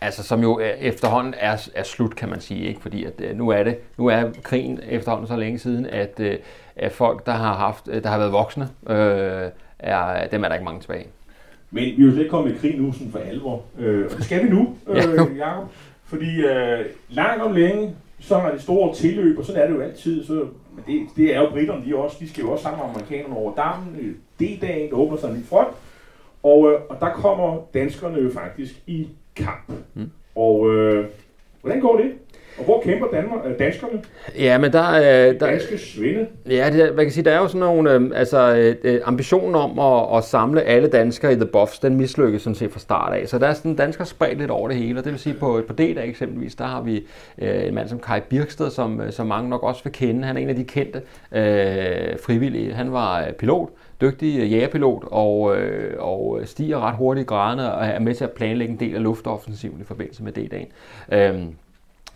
Altså, 0.00 0.22
som 0.22 0.42
jo 0.42 0.60
øh, 0.60 0.66
efterhånden 0.66 1.34
er, 1.38 1.68
er 1.74 1.82
slut, 1.82 2.16
kan 2.16 2.28
man 2.28 2.40
sige, 2.40 2.68
ikke? 2.68 2.80
fordi 2.80 3.04
at, 3.04 3.12
øh, 3.18 3.36
nu 3.36 3.48
er 3.48 3.62
det 3.62 3.76
nu 3.98 4.06
er 4.06 4.30
krigen 4.42 4.80
efterhånden 4.88 5.26
så 5.26 5.36
længe 5.36 5.58
siden, 5.58 5.86
at, 5.86 6.20
øh, 6.20 6.38
at 6.76 6.92
folk, 6.92 7.26
der 7.26 7.32
har 7.32 7.54
haft, 7.54 7.86
der 7.86 8.08
har 8.08 8.18
været 8.18 8.32
voksne, 8.32 8.68
øh, 8.88 9.50
er, 9.78 10.26
dem 10.26 10.44
er 10.44 10.48
der 10.48 10.54
ikke 10.54 10.64
mange 10.64 10.80
tilbage. 10.80 11.06
Men 11.70 11.84
vi 11.84 12.02
er 12.02 12.06
jo 12.06 12.10
slet 12.10 12.18
ikke 12.18 12.30
kommet 12.30 12.54
i 12.54 12.58
krig 12.58 12.78
nu 12.80 12.92
sådan 12.92 13.12
for 13.12 13.18
alvor. 13.18 13.62
Øh, 13.78 14.04
og 14.04 14.16
det 14.16 14.24
skal 14.24 14.44
vi 14.44 14.48
nu, 14.48 14.76
øh, 14.88 15.36
Jacob. 15.38 15.68
Fordi 16.04 16.40
øh, 16.40 16.84
langt 17.08 17.42
om 17.42 17.52
længe, 17.52 17.94
så 18.20 18.36
er 18.36 18.52
det 18.52 18.62
store 18.62 18.94
tilløb, 18.94 19.38
og 19.38 19.44
sådan 19.44 19.62
er 19.62 19.66
det 19.66 19.74
jo 19.74 19.80
altid. 19.80 20.24
Så, 20.24 20.44
men 20.76 20.84
det, 20.86 21.16
det 21.16 21.34
er 21.34 21.40
jo 21.40 21.50
britterne, 21.50 21.86
de, 21.86 21.96
også, 21.96 22.16
de 22.20 22.28
skal 22.28 22.42
jo 22.42 22.52
også 22.52 22.62
sammen 22.62 22.80
med 22.80 22.90
amerikanerne 22.90 23.36
over 23.36 23.54
dammen. 23.54 24.16
D-dagen, 24.40 24.90
der 24.90 24.96
åbner 24.96 25.16
sig 25.16 25.30
en 25.30 25.38
ny 25.38 25.44
front. 25.44 25.68
Og, 26.42 26.72
øh, 26.72 26.80
og 26.88 26.96
der 27.00 27.12
kommer 27.12 27.58
danskerne 27.74 28.18
jo 28.18 28.30
faktisk 28.30 28.74
i 28.86 29.08
kamp. 29.36 29.72
Mm. 29.94 30.10
Og 30.34 30.74
øh, 30.74 31.06
hvordan 31.60 31.80
går 31.80 31.96
det? 31.96 32.12
Og 32.58 32.64
hvor 32.64 32.80
kæmper 32.80 33.06
Danmark, 33.06 33.40
øh, 33.46 33.58
danskerne? 33.58 34.02
Ja, 34.38 34.58
men 34.58 34.72
der 34.72 34.82
er... 34.82 35.32
Der, 35.32 35.46
danske 35.46 35.78
svinde. 35.78 36.26
Ja, 36.50 36.70
det, 36.72 36.96
man 36.96 37.04
kan 37.04 37.12
sige, 37.12 37.24
der 37.24 37.32
er 37.32 37.38
jo 37.38 37.48
sådan 37.48 37.60
nogle... 37.60 37.92
Øh, 37.92 38.10
altså, 38.14 38.74
øh, 38.84 39.00
ambitionen 39.04 39.54
om 39.54 39.78
at, 39.78 40.16
at, 40.18 40.24
samle 40.24 40.62
alle 40.62 40.88
danskere 40.88 41.32
i 41.32 41.34
The 41.34 41.46
Buffs, 41.46 41.78
den 41.78 41.96
mislykkes 41.96 42.42
sådan 42.42 42.54
set 42.54 42.72
fra 42.72 42.80
start 42.80 43.12
af. 43.12 43.28
Så 43.28 43.38
der 43.38 43.46
er 43.46 43.54
sådan 43.54 43.76
danskere 43.76 44.06
spredt 44.06 44.38
lidt 44.38 44.50
over 44.50 44.68
det 44.68 44.76
hele. 44.76 44.98
Og 44.98 45.04
det 45.04 45.12
vil 45.12 45.20
sige, 45.20 45.34
på, 45.34 45.62
på 45.68 45.72
D-dag 45.72 46.08
eksempelvis, 46.08 46.54
der 46.54 46.64
har 46.64 46.82
vi 46.82 47.06
øh, 47.38 47.66
en 47.66 47.74
mand 47.74 47.88
som 47.88 47.98
Kai 47.98 48.20
Birksted, 48.20 48.70
som, 48.70 49.00
øh, 49.00 49.12
som 49.12 49.26
mange 49.26 49.50
nok 49.50 49.62
også 49.62 49.84
vil 49.84 49.92
kende. 49.92 50.24
Han 50.24 50.36
er 50.36 50.40
en 50.40 50.48
af 50.48 50.56
de 50.56 50.64
kendte 50.64 51.02
øh, 51.32 52.18
frivillige. 52.22 52.72
Han 52.72 52.92
var 52.92 53.20
øh, 53.20 53.32
pilot 53.32 53.70
dygtig 54.00 54.40
øh, 54.40 54.52
jægerpilot 54.52 55.04
og, 55.06 55.56
øh, 55.56 55.94
og 55.98 56.40
stiger 56.44 56.80
ret 56.88 56.96
hurtigt 56.96 57.24
i 57.24 57.26
graderne 57.26 57.72
og 57.72 57.86
er 57.86 57.98
med 57.98 58.14
til 58.14 58.24
at 58.24 58.30
planlægge 58.30 58.72
en 58.72 58.80
del 58.80 58.94
af 58.94 59.02
luftoffensiven 59.02 59.80
i 59.80 59.84
forbindelse 59.84 60.22
med 60.22 60.32
D-dagen. 60.32 60.66
Øhm, 61.12 61.54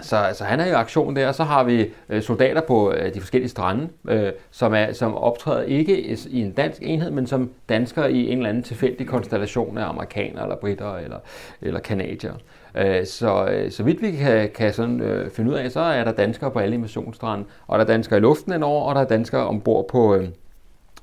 så 0.01 0.16
altså, 0.16 0.44
han 0.44 0.61
er 0.61 0.66
i 0.66 0.70
aktion 0.70 1.16
der, 1.16 1.32
så 1.32 1.44
har 1.44 1.64
vi 1.64 1.90
øh, 2.09 2.22
soldater 2.22 2.61
på 2.61 2.92
øh, 2.92 3.14
de 3.14 3.20
forskellige 3.20 3.51
strande, 3.51 3.88
øh, 4.09 4.32
som, 4.51 4.74
er, 4.74 4.92
som 4.92 5.14
optræder 5.14 5.62
ikke 5.62 6.18
i 6.30 6.40
en 6.40 6.53
dansk 6.53 6.82
enhed, 6.82 7.11
men 7.11 7.26
som 7.26 7.51
danskere 7.68 8.12
i 8.12 8.30
en 8.30 8.38
eller 8.38 8.48
anden 8.48 8.62
tilfældig 8.62 9.07
konstellation 9.07 9.78
af 9.78 9.88
amerikanere, 9.88 10.42
eller 10.42 10.57
britter, 10.57 10.96
eller, 10.96 11.18
eller 11.62 11.80
kanadier. 11.80 12.34
Øh, 12.74 13.07
så, 13.07 13.46
øh, 13.46 13.70
så 13.70 13.82
vidt 13.82 14.03
vi 14.03 14.11
kan, 14.11 14.51
kan 14.55 14.72
sådan, 14.72 15.01
øh, 15.01 15.30
finde 15.30 15.51
ud 15.51 15.57
af, 15.57 15.70
så 15.70 15.80
er 15.80 16.05
der 16.05 16.12
danskere 16.12 16.51
på 16.51 16.59
alle 16.59 16.74
invasionsstrande, 16.74 17.44
og 17.66 17.78
der 17.78 17.84
er 17.84 17.88
danskere 17.88 18.18
i 18.18 18.22
luften 18.22 18.53
indover, 18.53 18.84
og 18.84 18.94
der 18.94 19.01
er 19.01 19.07
danskere 19.07 19.46
ombord 19.46 19.88
på, 19.88 20.14
øh, 20.14 20.28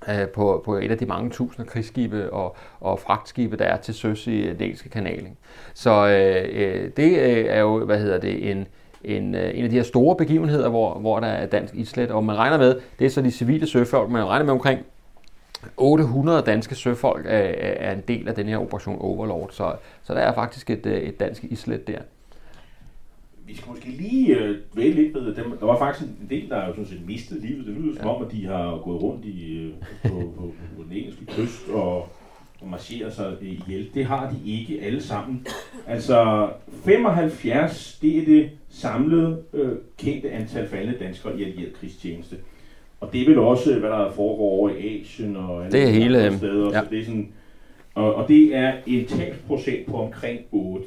øh, 0.10 0.28
på, 0.28 0.62
på 0.66 0.76
et 0.76 0.91
af 0.91 0.98
de 0.98 1.06
mange 1.06 1.30
tusinder 1.30 1.72
krigsskibe 1.72 2.34
og, 2.34 2.56
og 2.80 3.00
fragtskibe, 3.00 3.58
der 3.58 3.66
er 3.66 3.78
til 3.78 3.93
søs 3.93 4.28
i 4.28 4.41
den 4.41 4.62
engelske 4.62 4.89
kanal. 4.89 5.28
Så 5.74 6.08
øh, 6.08 6.45
øh 6.52 6.91
det 6.98 7.20
øh, 7.20 7.45
er 7.50 7.60
jo, 7.60 7.86
hvad 7.86 8.00
hedder 8.00 8.20
det, 8.20 8.52
en, 8.52 8.68
en, 9.04 9.36
øh, 9.36 9.58
en 9.58 9.64
af 9.64 9.70
de 9.70 9.76
her 9.76 9.84
store 9.84 10.16
begivenheder, 10.16 10.70
hvor, 10.70 11.00
hvor 11.00 11.20
der 11.20 11.28
er 11.28 11.45
dansk 11.45 11.76
islet, 11.76 12.12
og 12.12 12.24
man 12.24 12.36
regner 12.36 12.58
med, 12.58 12.76
det 13.00 13.06
er 13.06 13.10
så 13.10 13.22
de 13.22 13.32
civile 13.32 13.68
søfolk, 13.68 14.12
man 14.12 14.26
regner 14.26 14.45
med 14.45 14.54
omkring 14.54 14.80
800 15.78 16.41
danske 16.41 16.76
søfolk 16.76 17.26
er, 17.26 17.30
er 17.58 17.93
en 17.93 18.04
del 18.08 18.28
af 18.28 18.36
den 18.36 18.48
her 18.48 18.58
operation 18.58 18.98
Overlord, 19.00 19.50
så, 19.52 19.76
så 20.04 20.14
der 20.14 20.20
er 20.20 20.34
faktisk 20.34 20.70
et, 20.70 20.86
øh, 20.86 20.98
et 20.98 21.20
dansk 21.20 21.43
islet 21.43 21.88
der. 21.88 22.00
Vi 23.45 23.56
skal 23.56 23.70
måske 23.70 23.89
lige 23.89 24.36
øh, 24.36 24.58
dvæle 24.74 24.95
lidt 24.95 25.14
ved 25.14 25.36
dem. 25.36 25.58
Der 25.60 25.66
var 25.66 25.78
faktisk 25.78 26.10
en 26.22 26.28
del, 26.30 26.50
der 26.50 26.68
jo 26.68 26.72
sådan 26.72 26.86
set 26.86 27.06
mistet 27.06 27.41
livet. 27.41 27.66
Det 27.66 27.76
lyder 27.76 27.95
som 27.95 28.06
ja. 28.06 28.16
om, 28.16 28.26
at 28.26 28.32
de 28.32 28.45
har 28.45 28.82
gået 28.84 29.02
rundt 29.02 29.26
i, 29.26 29.58
øh, 29.58 29.74
på, 30.04 30.34
på, 30.38 30.54
på 30.78 30.84
den 30.84 30.91
engelske 30.91 31.26
kyst 31.26 31.70
og 31.70 32.10
og 32.62 32.68
marchere 32.68 33.12
sig 33.12 33.34
ihjel. 33.41 33.89
Det 33.93 34.05
har 34.05 34.30
de 34.30 34.51
ikke 34.51 34.82
alle 34.82 35.01
sammen. 35.01 35.47
Altså 35.88 36.49
75, 36.86 37.99
det 38.01 38.18
er 38.18 38.26
det 38.26 38.49
samlede 38.70 39.43
øh, 39.53 39.72
kendte 39.97 40.32
antal 40.32 40.68
faldende 40.68 40.99
danskere 40.99 41.39
i 41.39 41.43
allieret 41.43 41.74
krigstjeneste. 41.74 42.36
Og 42.99 43.14
det 43.14 43.22
er 43.22 43.26
vel 43.26 43.39
også, 43.39 43.80
hvad 43.80 43.89
der 43.89 44.12
foregår 44.12 44.49
over 44.51 44.70
i 44.70 45.01
Asien 45.01 45.36
og 45.36 45.66
alle 45.66 45.72
det 45.72 45.84
er 45.84 45.91
hele, 45.91 46.26
andre 46.26 46.38
steder. 46.38 46.72
Ja. 46.72 46.80
Så 46.80 46.86
det 46.89 46.99
er 46.99 47.05
sådan, 47.05 47.32
og, 47.93 48.16
og 48.16 48.28
det 48.28 48.55
er 48.55 48.74
en 48.86 49.05
tabsprocent 49.05 49.86
på 49.88 49.97
omkring 49.97 50.39
8. 50.51 50.86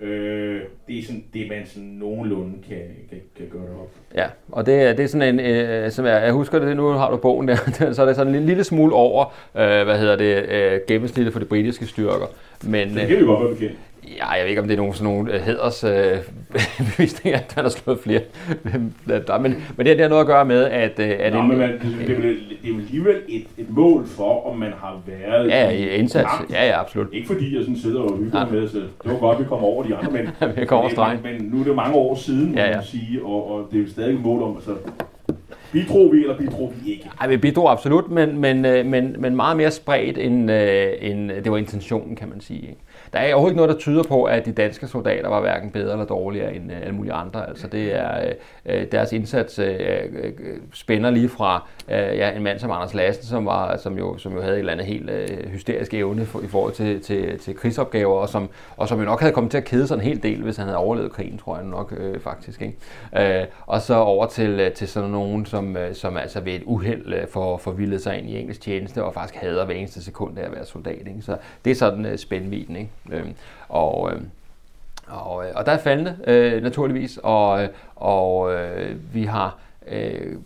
Øh, 0.00 0.60
det 0.88 0.98
er 0.98 1.02
sådan 1.02 1.24
det, 1.34 1.48
man 1.48 1.66
sådan 1.66 1.88
nogenlunde 1.88 2.54
kan, 2.68 2.78
kan, 3.10 3.18
kan 3.36 3.46
gøre 3.52 3.62
det 3.62 3.70
op. 3.80 3.90
Ja, 4.14 4.26
og 4.52 4.66
det, 4.66 4.96
det 4.98 5.04
er 5.04 5.08
sådan 5.08 5.38
en, 5.38 5.40
øh, 5.40 5.90
som 5.90 6.06
jeg, 6.06 6.22
jeg 6.22 6.32
husker 6.32 6.58
det, 6.58 6.76
nu 6.76 6.88
har 6.88 7.10
du 7.10 7.16
bogen 7.16 7.48
der, 7.48 7.56
så 7.92 8.02
er 8.02 8.06
det 8.06 8.16
sådan 8.16 8.34
en 8.34 8.46
lille 8.46 8.64
smule 8.64 8.94
over, 8.94 9.24
øh, 9.54 9.84
hvad 9.84 9.98
hedder 9.98 10.16
det, 10.16 10.48
øh, 10.48 10.80
gennemsnittet 10.88 11.32
for 11.32 11.40
de 11.40 11.46
britiske 11.46 11.86
styrker. 11.86 12.26
Men, 12.64 12.94
det 12.94 13.08
kan 13.08 13.18
vi 13.18 13.24
godt 13.24 13.44
være 13.44 13.54
bekendt. 13.54 13.76
Ja, 14.16 14.30
jeg 14.30 14.42
ved 14.42 14.48
ikke, 14.48 14.62
om 14.62 14.68
det 14.68 14.74
er 14.74 14.78
nogen 14.78 14.94
sådan 14.94 15.12
nogle 15.12 15.34
øh, 15.34 15.40
heders 15.40 15.84
øh, 15.84 16.18
bevisninger, 16.96 17.38
at 17.38 17.52
han 17.54 17.64
har 17.64 17.70
slået 17.70 18.00
flere. 18.00 18.20
men, 18.64 19.54
men 19.76 19.86
det, 19.86 19.96
det 19.96 20.00
har 20.00 20.08
noget 20.08 20.20
at 20.20 20.26
gøre 20.26 20.44
med, 20.44 20.64
at... 20.64 20.98
Øh, 20.98 21.16
at 21.18 21.32
Nå, 21.32 21.40
en, 21.40 21.48
men 21.48 21.58
man, 21.58 21.70
det, 21.70 22.10
er 22.10 22.20
vel, 22.20 22.22
det 22.22 22.58
er 22.64 22.68
jo 22.68 22.78
alligevel 22.78 23.16
et, 23.28 23.46
et 23.58 23.70
mål 23.70 24.06
for, 24.06 24.46
om 24.50 24.58
man 24.58 24.72
har 24.72 25.02
været 25.06 25.48
ja, 25.48 25.70
i 25.70 25.88
indsats. 25.88 26.28
Kamp. 26.36 26.50
Ja, 26.50 26.66
ja, 26.66 26.80
absolut. 26.80 27.06
Ikke 27.12 27.26
fordi 27.26 27.54
jeg 27.56 27.62
sådan 27.62 27.78
sidder 27.78 28.00
og 28.00 28.18
hygger 28.18 28.40
ja. 28.40 28.46
med, 28.46 28.68
så 28.68 28.78
det 28.78 28.88
var 29.04 29.18
godt, 29.18 29.38
vi 29.38 29.44
kommer 29.44 29.66
over 29.66 29.82
de 29.84 29.96
andre, 29.96 30.10
men, 30.12 30.28
vi 30.60 30.64
kommer 30.64 31.12
men, 31.22 31.22
men, 31.22 31.50
nu 31.50 31.60
er 31.60 31.64
det 31.64 31.74
mange 31.76 31.94
år 31.94 32.14
siden, 32.14 32.52
må 32.52 32.58
ja, 32.58 32.66
ja. 32.66 32.74
man 32.74 32.84
sige, 32.84 33.24
og, 33.24 33.50
og 33.50 33.68
det 33.70 33.78
er 33.78 33.82
jo 33.82 33.90
stadig 33.90 34.14
et 34.14 34.20
mål 34.20 34.42
om, 34.42 34.56
altså, 34.56 34.72
Bidrog 35.72 36.12
vi, 36.12 36.20
eller 36.20 36.38
bidrog 36.38 36.72
vi 36.82 36.92
ikke? 36.92 37.10
Nej, 37.20 37.28
vi 37.28 37.36
bidrog 37.36 37.70
absolut, 37.70 38.10
men, 38.10 38.38
men, 38.38 38.64
øh, 38.64 38.86
men, 38.86 39.16
men 39.18 39.36
meget 39.36 39.56
mere 39.56 39.70
spredt, 39.70 40.18
end, 40.18 40.50
end 41.00 41.30
det 41.30 41.52
var 41.52 41.58
intentionen, 41.58 42.16
kan 42.16 42.28
man 42.28 42.40
sige. 42.40 42.60
Ikke? 42.60 42.80
Der 43.12 43.18
er 43.18 43.34
overhovedet 43.34 43.52
ikke 43.52 43.56
noget, 43.56 43.74
der 43.74 43.78
tyder 43.78 44.02
på, 44.02 44.24
at 44.24 44.46
de 44.46 44.52
danske 44.52 44.86
soldater 44.86 45.28
var 45.28 45.40
hverken 45.40 45.70
bedre 45.70 45.92
eller 45.92 46.04
dårligere 46.04 46.54
end 46.54 46.72
øh, 46.72 46.80
alle 46.80 46.94
mulige 46.94 47.12
andre. 47.12 47.48
Altså 47.48 47.66
det 47.66 47.94
er, 47.94 48.26
øh, 48.26 48.34
øh 48.66 48.86
deres 48.92 49.12
indsats 49.12 49.58
øh, 49.58 49.76
øh, 50.22 50.32
spænder 50.72 51.10
lige 51.10 51.28
fra 51.28 51.68
øh, 51.88 51.96
ja, 51.96 52.30
en 52.30 52.42
mand 52.42 52.58
som 52.58 52.70
Anders 52.70 52.94
Lassen, 52.94 53.24
som, 53.24 53.46
var, 53.46 53.76
som, 53.76 53.98
jo, 53.98 54.18
som 54.18 54.32
jo 54.32 54.40
havde 54.40 54.54
et 54.54 54.58
eller 54.58 54.72
andet 54.72 54.86
helt 54.86 55.10
øh, 55.10 55.48
hysterisk 55.50 55.94
evne 55.94 56.26
for, 56.26 56.40
i 56.40 56.46
forhold 56.46 56.72
til, 56.72 57.00
til, 57.00 57.38
til 57.38 57.56
krigsopgaver, 57.56 58.18
og 58.18 58.28
som, 58.28 58.48
og 58.76 58.88
som 58.88 58.98
jo 58.98 59.04
nok 59.04 59.20
havde 59.20 59.32
kommet 59.32 59.50
til 59.50 59.58
at 59.58 59.64
kede 59.64 59.86
sig 59.86 59.94
en 59.94 60.00
hel 60.00 60.22
del, 60.22 60.42
hvis 60.42 60.56
han 60.56 60.66
havde 60.66 60.78
overlevet 60.78 61.12
krigen, 61.12 61.38
tror 61.38 61.56
jeg 61.56 61.64
nok 61.64 61.94
øh, 61.96 62.20
faktisk. 62.20 62.62
Ikke? 62.62 63.40
Øh, 63.40 63.46
og 63.66 63.80
så 63.80 63.94
over 63.94 64.26
til, 64.26 64.72
til 64.74 64.88
sådan 64.88 65.10
nogen, 65.10 65.46
som, 65.46 65.76
som 65.92 66.16
altså 66.16 66.40
ved 66.40 66.52
et 66.52 66.62
uheld 66.64 67.14
øh, 67.14 67.28
for, 67.28 67.56
forvildet 67.56 68.02
sig 68.02 68.18
ind 68.18 68.30
i 68.30 68.38
engelsk 68.40 68.60
tjeneste, 68.60 69.04
og 69.04 69.14
faktisk 69.14 69.34
hader 69.34 69.64
hver 69.64 69.74
eneste 69.74 70.04
sekund 70.04 70.38
af 70.38 70.44
at 70.44 70.52
være 70.52 70.66
soldat. 70.66 70.98
Ikke? 71.06 71.22
Så 71.22 71.36
det 71.64 71.70
er 71.70 71.74
sådan 71.74 72.06
øh, 72.06 72.18
spændviden. 72.18 72.76
Ikke? 72.76 72.90
Øh, 73.12 73.26
og, 73.68 74.12
øh, 74.12 74.20
og, 75.06 75.44
og 75.54 75.66
der 75.66 75.72
er 75.72 75.78
faldende, 75.78 76.16
øh, 76.26 76.62
naturligvis, 76.62 77.18
og, 77.22 77.62
øh, 77.62 77.68
og 77.96 78.54
øh, 78.54 79.14
vi 79.14 79.24
har 79.24 79.58
øh, 79.88 80.36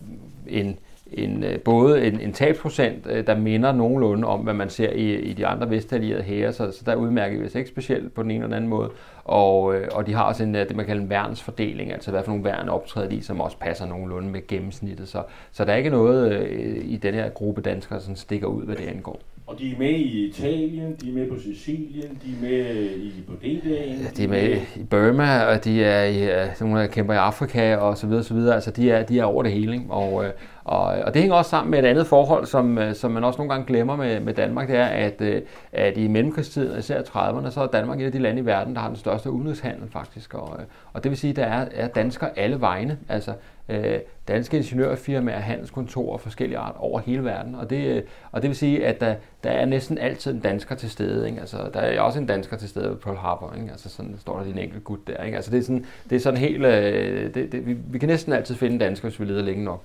en, 0.47 0.77
en, 1.13 1.43
øh, 1.43 1.59
både 1.59 2.07
en, 2.07 2.19
en 2.19 2.33
tabsprocent, 2.33 3.07
øh, 3.09 3.27
der 3.27 3.35
minder 3.35 3.71
nogenlunde 3.71 4.27
om, 4.27 4.39
hvad 4.39 4.53
man 4.53 4.69
ser 4.69 4.89
i, 4.89 5.15
i 5.15 5.33
de 5.33 5.47
andre 5.47 5.69
vestallierede 5.69 6.23
hære, 6.23 6.53
så, 6.53 6.71
så 6.71 6.81
der 6.85 6.95
udmærker 6.95 7.39
vi 7.39 7.45
os 7.45 7.55
ikke 7.55 7.69
specielt 7.69 8.13
på 8.13 8.23
den 8.23 8.31
ene 8.31 8.43
eller 8.43 8.55
anden 8.55 8.69
måde. 8.69 8.89
Og, 9.25 9.63
og 9.91 10.07
de 10.07 10.13
har 10.13 10.23
også 10.23 10.43
en, 10.43 10.53
det, 10.53 10.75
man 10.75 10.85
kalder 10.85 11.03
en 11.03 11.09
værnsfordeling, 11.09 11.91
altså 11.91 12.11
hvad 12.11 12.23
for 12.23 12.31
nogle 12.31 12.43
værn 12.43 12.69
optræder 12.69 13.09
de, 13.09 13.23
som 13.23 13.41
også 13.41 13.57
passer 13.57 13.85
nogenlunde 13.85 14.29
med 14.29 14.47
gennemsnittet. 14.47 15.07
Så, 15.07 15.23
så 15.51 15.65
der 15.65 15.73
er 15.73 15.77
ikke 15.77 15.89
noget 15.89 16.31
øh, 16.31 16.85
i 16.85 16.97
den 16.97 17.13
her 17.13 17.29
gruppe 17.29 17.61
danskere, 17.61 18.01
som 18.01 18.15
stikker 18.15 18.47
ud, 18.47 18.65
hvad 18.65 18.75
det 18.75 18.87
angår. 18.87 19.19
Og 19.47 19.59
de 19.59 19.71
er 19.71 19.77
med 19.77 19.89
i 19.89 20.27
Italien, 20.29 20.95
de 21.01 21.09
er 21.09 21.13
med 21.13 21.29
på 21.29 21.39
Sicilien, 21.39 22.19
de 22.25 22.31
er 22.31 22.41
med 22.41 22.85
i 22.95 23.23
på 23.27 23.33
D-dagen. 23.33 24.01
Ja, 24.01 24.07
de 24.17 24.23
er 24.23 24.27
med 24.27 24.57
i 24.75 24.83
Burma, 24.83 25.43
og 25.43 25.63
de 25.63 25.83
er 25.83 26.03
i, 26.03 26.23
øh, 26.23 26.47
nogle 26.61 26.79
der 26.79 26.87
kæmper 26.87 27.13
i 27.13 27.17
Afrika 27.17 27.75
og 27.75 27.97
så 27.97 28.07
videre, 28.07 28.23
så 28.23 28.33
videre. 28.33 28.55
Altså 28.55 28.71
de 28.71 28.91
er, 28.91 29.03
de 29.03 29.19
er 29.19 29.23
over 29.23 29.43
det 29.43 29.51
hele. 29.51 29.73
Ikke? 29.73 29.85
Og, 29.89 30.25
øh, 30.25 30.31
og, 30.65 30.83
og 30.83 31.13
det 31.13 31.21
hænger 31.21 31.37
også 31.37 31.49
sammen 31.49 31.71
med 31.71 31.79
et 31.79 31.85
andet 31.85 32.07
forhold, 32.07 32.45
som, 32.45 32.77
øh, 32.77 32.95
som 32.95 33.11
man 33.11 33.23
også 33.23 33.37
nogle 33.37 33.53
gange 33.53 33.65
glemmer 33.65 33.95
med, 33.95 34.19
med 34.19 34.33
Danmark, 34.33 34.67
det 34.67 34.77
er, 34.77 34.85
at, 34.85 35.21
øh, 35.21 35.41
at 35.71 35.97
i 35.97 36.07
mellemkrigstiden, 36.07 36.79
især 36.79 37.01
30'erne, 37.01 37.49
så 37.49 37.61
er 37.61 37.67
Danmark 37.67 38.01
et 38.01 38.05
af 38.05 38.11
de 38.11 38.19
lande 38.19 38.41
i 38.41 38.45
verden, 38.45 38.75
der 38.75 38.81
har 38.81 38.87
den 38.87 38.97
største 38.97 39.31
udenrigshandel 39.31 39.89
faktisk. 39.91 40.33
Og, 40.33 40.55
øh, 40.59 40.65
og 40.93 41.03
det 41.03 41.09
vil 41.09 41.19
sige, 41.19 41.31
at 41.31 41.35
der 41.35 41.45
er, 41.45 41.65
er 41.73 41.87
danskere 41.87 42.39
alle 42.39 42.61
vegne. 42.61 42.97
Altså, 43.09 43.33
øh, 43.69 43.99
danske 44.27 44.57
ingeniørfirmaer, 44.57 45.39
handelskontorer 45.39 46.13
og 46.13 46.21
forskellige 46.21 46.57
art 46.57 46.75
over 46.77 46.99
hele 46.99 47.23
verden. 47.23 47.55
Og 47.55 47.69
det, 47.69 48.03
og 48.31 48.41
det 48.41 48.47
vil 48.47 48.57
sige, 48.57 48.85
at 48.85 49.01
der, 49.01 49.15
der 49.43 49.49
er 49.49 49.65
næsten 49.65 49.97
altid 49.97 50.33
en 50.33 50.39
dansker 50.39 50.75
til 50.75 50.89
stede. 50.89 51.29
Ikke? 51.29 51.39
Altså, 51.39 51.57
der 51.73 51.79
er 51.79 52.01
også 52.01 52.19
en 52.19 52.25
dansker 52.25 52.57
til 52.57 52.69
stede 52.69 52.89
ved 52.89 52.95
Pearl 52.95 53.17
Harbor. 53.17 53.53
Ikke? 53.57 53.71
Altså, 53.71 53.89
sådan 53.89 54.15
står 54.19 54.37
der 54.37 54.45
din 54.45 54.57
enkelt 54.57 54.83
gut 54.83 55.07
der. 55.07 55.23
Ikke? 55.23 55.35
Altså, 55.35 55.51
det, 55.51 55.59
er 55.59 55.63
sådan, 55.63 55.85
det 56.09 56.15
er 56.15 56.19
sådan 56.19 56.39
helt... 56.39 56.65
Øh, 56.65 57.33
det, 57.33 57.51
det, 57.51 57.67
vi, 57.67 57.77
vi, 57.87 57.97
kan 57.99 58.09
næsten 58.09 58.33
altid 58.33 58.55
finde 58.55 58.85
danskere, 58.85 59.09
hvis 59.09 59.19
vi 59.19 59.25
leder 59.25 59.41
længe 59.41 59.63
nok. 59.63 59.83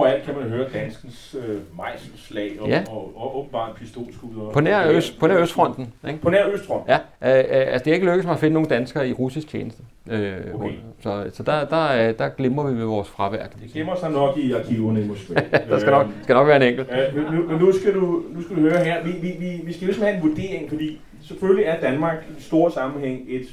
Overalt 0.00 0.24
kan 0.24 0.34
man 0.34 0.48
høre 0.48 0.66
danskens 0.74 1.36
øh, 1.46 1.56
mejselslag 1.76 2.56
og, 2.60 2.68
ja. 2.68 2.82
og, 2.88 2.96
og, 2.96 3.12
og 3.16 3.38
åbenbart 3.38 3.74
pistolskud. 3.74 4.36
Og, 4.36 4.52
på 4.52 4.60
nær, 4.60 4.90
øst, 4.90 5.18
på 5.18 5.26
nær 5.26 5.38
Østfronten. 5.38 5.92
Ikke? 6.08 6.20
På 6.20 6.30
nær 6.30 6.48
Østfronten? 6.48 6.90
Ja. 6.90 7.38
Øh, 7.38 7.44
øh, 7.44 7.72
altså, 7.72 7.84
det 7.84 7.90
er 7.90 7.94
ikke 7.94 8.06
lykkedes 8.06 8.24
mig 8.24 8.32
at 8.32 8.40
finde 8.40 8.54
nogle 8.54 8.68
danskere 8.68 9.08
i 9.08 9.12
russisk 9.12 9.48
tjeneste. 9.48 9.82
Øh, 10.10 10.36
okay. 10.54 10.70
Så, 11.00 11.30
så 11.32 11.42
der, 11.42 11.64
der, 11.64 12.12
der 12.12 12.28
glemmer 12.28 12.70
vi 12.70 12.74
med 12.74 12.84
vores 12.84 13.08
fravær. 13.08 13.46
Det 13.46 13.72
gemmer 13.72 13.96
sig 13.96 14.10
nok 14.10 14.38
i 14.38 14.52
arkiverne 14.52 15.02
i 15.02 15.06
Moskva. 15.06 15.34
der 15.70 15.78
skal 15.78 15.90
nok, 15.90 16.06
skal 16.22 16.34
nok 16.34 16.48
være 16.48 16.56
en 16.56 16.62
enkelt. 16.62 16.88
Øh, 17.16 17.32
nu, 17.32 17.58
nu, 17.58 17.72
skal 17.72 17.94
du, 17.94 18.22
nu 18.30 18.42
skal 18.42 18.56
du 18.56 18.60
høre 18.60 18.84
her. 18.84 19.04
Vi, 19.04 19.10
vi, 19.10 19.34
vi, 19.38 19.60
vi 19.64 19.72
skal 19.72 19.86
ligesom 19.86 20.04
have 20.04 20.16
en 20.16 20.22
vurdering, 20.22 20.68
fordi 20.68 21.00
selvfølgelig 21.22 21.64
er 21.64 21.80
Danmark 21.80 22.24
i 22.38 22.42
stor 22.42 22.70
sammenhæng 22.70 23.24
et 23.28 23.46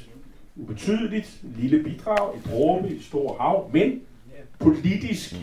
ubetydeligt 0.56 1.36
lille 1.58 1.82
bidrag, 1.82 2.36
et 2.36 2.50
dråbe 2.50 2.88
i 2.88 2.96
et 2.96 3.02
stort 3.02 3.36
hav, 3.40 3.70
men 3.72 4.00
politisk, 4.58 5.34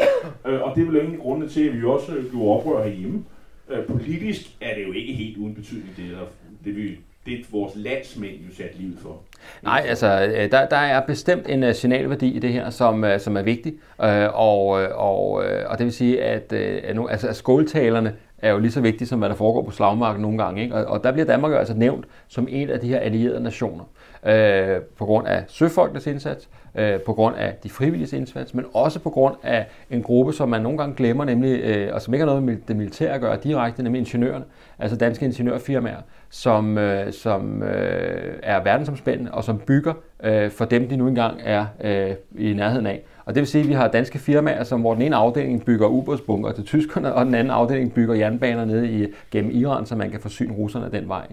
øh, 0.46 0.62
og 0.62 0.76
det 0.76 0.82
er 0.82 0.86
vel 0.86 0.96
egentlig 0.96 1.20
grundene 1.20 1.48
til, 1.48 1.68
at 1.68 1.76
vi 1.76 1.84
også 1.84 2.12
øh, 2.12 2.30
gjorde 2.30 2.60
oprør 2.60 2.84
herhjemme, 2.84 3.24
øh, 3.70 3.86
politisk 3.86 4.56
er 4.60 4.74
det 4.74 4.86
jo 4.86 4.92
ikke 4.92 5.12
helt 5.12 5.36
uden 5.36 5.54
betydning, 5.54 5.96
det, 5.96 6.04
der, 6.10 6.24
det, 6.64 6.76
vi, 6.76 6.98
det 7.26 7.52
vores 7.52 7.72
landsmænd 7.76 8.34
jo 8.48 8.54
sat 8.54 8.78
livet 8.78 8.98
for. 8.98 9.20
Nej, 9.62 9.84
altså, 9.88 10.32
øh, 10.36 10.50
der, 10.50 10.68
der 10.68 10.76
er 10.76 11.06
bestemt 11.06 11.48
en 11.48 11.62
øh, 11.62 11.74
signalværdi 11.74 12.28
i 12.28 12.38
det 12.38 12.52
her, 12.52 12.70
som, 12.70 13.04
som 13.18 13.36
er 13.36 13.42
vigtig, 13.42 13.74
øh, 14.02 14.28
og, 14.34 14.66
og, 14.94 15.30
og 15.66 15.78
det 15.78 15.84
vil 15.84 15.92
sige, 15.92 16.22
at, 16.22 16.52
at, 16.52 16.96
nu, 16.96 17.08
altså, 17.08 17.28
at 17.28 17.36
skåltalerne 17.36 18.14
er 18.44 18.50
jo 18.50 18.58
lige 18.58 18.72
så 18.72 18.80
vigtige, 18.80 19.08
som 19.08 19.18
hvad 19.18 19.28
der 19.28 19.34
foregår 19.34 19.62
på 19.62 19.70
slagmarken 19.70 20.22
nogle 20.22 20.38
gange. 20.38 20.62
Ikke? 20.62 20.74
Og, 20.74 20.84
og 20.84 21.04
der 21.04 21.12
bliver 21.12 21.26
Danmark 21.26 21.52
jo 21.52 21.56
altså 21.56 21.74
nævnt 21.74 22.06
som 22.28 22.48
en 22.50 22.70
af 22.70 22.80
de 22.80 22.88
her 22.88 22.98
allierede 22.98 23.40
nationer, 23.40 23.84
øh, 24.26 24.80
på 24.98 25.04
grund 25.04 25.26
af 25.26 25.44
søfolkenes 25.48 26.06
indsats, 26.06 26.48
øh, 26.74 27.00
på 27.00 27.12
grund 27.12 27.36
af 27.36 27.54
de 27.62 27.70
frivillige 27.70 28.16
indsats, 28.16 28.54
men 28.54 28.64
også 28.74 29.00
på 29.00 29.10
grund 29.10 29.34
af 29.42 29.66
en 29.90 30.02
gruppe, 30.02 30.32
som 30.32 30.48
man 30.48 30.62
nogle 30.62 30.78
gange 30.78 30.94
glemmer, 30.94 31.24
nemlig, 31.24 31.60
øh, 31.60 31.94
og 31.94 32.02
som 32.02 32.14
ikke 32.14 32.22
har 32.22 32.26
noget 32.26 32.42
med 32.42 32.56
det 32.68 32.76
militære 32.76 33.14
at 33.14 33.20
gøre 33.20 33.38
direkte, 33.44 33.82
nemlig 33.82 33.98
ingeniørerne, 34.00 34.44
altså 34.78 34.96
danske 34.96 35.24
ingeniørfirmaer, 35.24 36.00
som, 36.30 36.78
øh, 36.78 37.12
som 37.12 37.62
øh, 37.62 38.34
er 38.42 38.62
verdensomspændende 38.62 39.30
og 39.30 39.44
som 39.44 39.58
bygger 39.58 39.94
øh, 40.24 40.50
for 40.50 40.64
dem, 40.64 40.88
de 40.88 40.96
nu 40.96 41.08
engang 41.08 41.40
er 41.44 41.66
øh, 41.84 42.14
i 42.38 42.52
nærheden 42.52 42.86
af. 42.86 43.02
Og 43.24 43.34
det 43.34 43.40
vil 43.40 43.48
sige, 43.48 43.62
at 43.62 43.68
vi 43.68 43.74
har 43.74 43.88
danske 43.88 44.18
firmaer, 44.18 44.64
som 44.64 44.80
hvor 44.80 44.94
den 44.94 45.02
ene 45.02 45.16
afdeling 45.16 45.64
bygger 45.64 45.86
ubådsbunker 45.86 46.52
til 46.52 46.64
tyskerne, 46.64 47.14
og 47.14 47.26
den 47.26 47.34
anden 47.34 47.50
afdeling 47.50 47.94
bygger 47.94 48.14
jernbaner 48.14 48.64
nede 48.64 48.90
i, 48.90 49.06
gennem 49.30 49.50
Iran, 49.54 49.86
så 49.86 49.96
man 49.96 50.10
kan 50.10 50.20
forsyne 50.20 50.52
russerne 50.52 50.90
den 50.92 51.08
vej. 51.08 51.26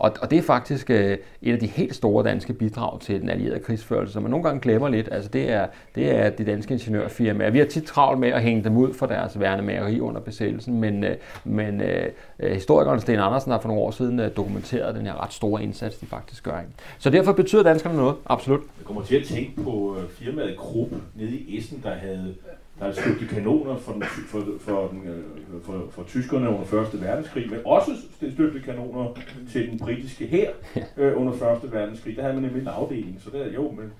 Og, 0.00 0.12
og 0.22 0.30
det 0.30 0.38
er 0.38 0.42
faktisk 0.42 0.90
øh, 0.90 1.18
et 1.42 1.52
af 1.52 1.58
de 1.58 1.66
helt 1.66 1.94
store 1.94 2.24
danske 2.24 2.52
bidrag 2.52 3.00
til 3.00 3.20
den 3.20 3.28
allierede 3.28 3.60
krigsførelse, 3.60 4.12
som 4.12 4.22
man 4.22 4.30
nogle 4.30 4.44
gange 4.44 4.60
glemmer 4.60 4.88
lidt. 4.88 5.08
Altså 5.12 5.30
det 5.30 5.50
er, 5.50 5.66
det 5.94 6.10
er 6.10 6.30
de 6.30 6.44
danske 6.44 6.74
ingeniørfirmaer. 6.74 7.50
Vi 7.50 7.58
har 7.58 7.66
tit 7.66 7.84
travlt 7.84 8.20
med 8.20 8.28
at 8.28 8.42
hænge 8.42 8.64
dem 8.64 8.76
ud 8.76 8.94
for 8.94 9.06
deres 9.06 9.40
værnemageri 9.40 10.00
under 10.00 10.20
besættelsen, 10.20 10.80
men, 10.80 11.04
øh, 11.04 11.16
men 11.44 11.80
øh, 11.80 12.08
øh 12.38 12.52
historikeren 12.52 13.00
Sten 13.00 13.18
Andersen 13.18 13.52
har 13.52 13.60
for 13.60 13.68
nogle 13.68 13.82
år 13.82 13.90
siden 13.90 14.20
øh, 14.20 14.36
dokumenteret 14.36 14.94
den 14.94 15.06
her 15.06 15.22
ret 15.22 15.32
store 15.32 15.62
indsats, 15.62 15.98
de 15.98 16.06
faktisk 16.06 16.44
gør. 16.44 16.60
Ikke? 16.60 16.72
Så 16.98 17.10
derfor 17.10 17.32
betyder 17.32 17.62
danskerne 17.62 17.96
noget, 17.96 18.16
absolut. 18.26 18.60
Jeg 18.78 18.86
kommer 18.86 19.02
til 19.02 19.16
at 19.16 19.24
tænke 19.26 19.62
på 19.62 19.96
øh, 19.98 20.08
firmaet 20.08 20.56
Krupp 20.56 20.92
nede 21.14 21.30
i 21.30 21.58
Essen, 21.58 21.80
der 21.84 21.94
havde 21.94 22.34
der 22.80 22.86
er 22.86 22.92
støbte 22.92 23.26
kanoner 23.34 23.76
for, 23.76 23.92
den, 23.92 24.02
for, 24.02 24.42
for, 24.60 24.88
den, 24.92 25.02
øh, 25.08 25.62
for, 25.62 25.84
for 25.90 26.02
tyskerne 26.02 26.48
under 26.48 26.64
Første 26.64 27.00
Verdenskrig, 27.00 27.50
men 27.50 27.58
også 27.64 27.90
støbte 28.32 28.60
kanoner 28.60 29.16
til 29.52 29.70
den 29.70 29.78
britiske 29.78 30.26
hær 30.26 30.50
øh, 30.96 31.20
under 31.20 31.32
Første 31.32 31.72
Verdenskrig. 31.72 32.16
Der 32.16 32.22
havde 32.22 32.34
man 32.34 32.42
nemlig 32.42 32.62
en 32.62 32.68
afdeling, 32.68 33.20
så 33.24 33.30
der 33.30 33.52
jo, 33.54 33.70
men 33.70 33.92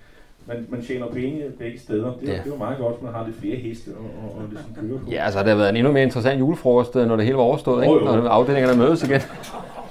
man, 0.47 0.65
man 0.69 0.81
tjener 0.81 1.07
penge 1.07 1.43
begge 1.59 1.79
steder. 1.79 2.13
Det, 2.21 2.27
ja. 2.27 2.33
det 2.43 2.51
var 2.51 2.57
meget 2.57 2.77
godt, 2.77 3.03
man 3.03 3.13
har 3.13 3.25
lidt 3.25 3.39
flere 3.39 3.55
heste 3.55 3.89
og, 3.89 4.05
og, 4.23 4.37
og 4.37 4.49
ligesom 4.49 4.71
køre 4.75 4.99
på. 4.99 5.11
Ja, 5.11 5.25
altså 5.25 5.39
det 5.39 5.47
har 5.47 5.55
været 5.55 5.69
en 5.69 5.75
endnu 5.75 5.91
mere 5.91 6.03
interessant 6.03 6.39
julefrokost, 6.39 6.95
øh, 6.95 7.07
når 7.07 7.15
det 7.15 7.25
hele 7.25 7.37
var 7.37 7.43
overstået, 7.43 7.83
ikke? 7.83 7.95
når 7.95 8.27
afdelingerne 8.27 8.77
mødes 8.77 9.03
igen. 9.03 9.21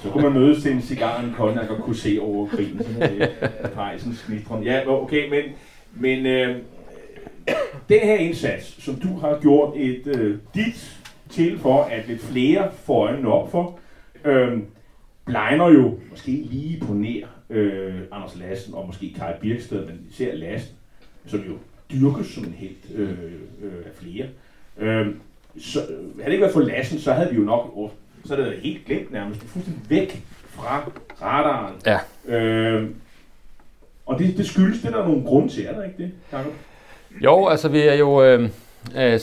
Så 0.03 0.09
kunne 0.11 0.22
man 0.22 0.32
mødes 0.32 0.62
til 0.62 0.72
en 0.72 0.82
cigar, 0.82 1.20
en 1.20 1.34
cognac 1.36 1.70
og 1.70 1.76
kunne 1.76 1.97
se 1.97 2.18
over 2.22 2.47
krigen, 2.47 2.82
sådan 2.82 3.20
det 3.20 3.30
pejsens 3.74 4.22
knitron. 4.22 4.62
Ja, 4.62 4.80
okay, 4.88 5.30
men, 5.30 5.43
men 5.95 6.26
øh, 6.26 6.57
den 7.88 8.01
her 8.01 8.14
indsats, 8.14 8.84
som 8.84 8.95
du 8.95 9.18
har 9.18 9.38
gjort 9.41 9.76
et 9.76 10.07
øh, 10.07 10.38
dit 10.55 11.01
til 11.30 11.59
for, 11.59 11.82
at 11.82 12.09
lidt 12.09 12.20
flere 12.20 12.72
får 12.84 13.07
øjnene 13.07 13.32
op 13.32 13.51
for, 13.51 13.78
øh, 14.24 14.59
blegner 15.24 15.68
jo 15.68 15.99
måske 16.11 16.30
lige 16.30 16.80
på 16.80 16.93
nær 16.93 17.26
øh, 17.51 17.95
Anders 18.12 18.36
Lassen 18.36 18.74
og 18.74 18.86
måske 18.86 19.14
Kai 19.18 19.32
Birksted, 19.41 19.86
men 19.86 20.07
især 20.11 20.34
Lassen, 20.34 20.74
som 21.26 21.41
jo 21.41 21.53
dyrkes 21.93 22.26
som 22.26 22.45
en 22.45 22.55
helt 22.59 22.86
øh, 22.95 23.09
øh, 23.62 23.72
af 23.86 23.91
flere. 23.95 24.26
Øh, 24.78 25.07
så 25.59 25.80
havde 25.80 26.26
det 26.26 26.32
ikke 26.32 26.43
været 26.43 26.53
for 26.53 26.61
Lassen, 26.61 26.99
så 26.99 27.12
havde 27.12 27.30
vi 27.30 27.36
jo 27.36 27.43
nok, 27.43 27.93
så 28.24 28.34
havde 28.34 28.45
det 28.45 28.51
været 28.51 28.62
helt 28.62 28.84
glemt 28.86 29.12
nærmest, 29.12 29.41
fuldstændig 29.41 29.91
væk 29.91 30.22
fra 30.49 30.91
radaren. 31.22 31.74
Ja. 31.86 31.99
Øh, 32.36 32.91
og 34.07 34.18
det, 34.18 34.36
det 34.36 34.47
skyldes 34.47 34.82
det, 34.82 34.93
der 34.93 35.03
er 35.03 35.09
nogle 35.09 35.24
grunde 35.24 35.49
til, 35.49 35.66
er 35.66 35.74
der 35.74 35.84
ikke 35.84 35.99
det, 35.99 36.12
Jacob? 36.32 36.53
Jo, 37.24 37.46
altså 37.46 37.68
vi 37.68 37.80
er 37.80 37.94
jo, 37.94 38.22
øh, 38.22 38.50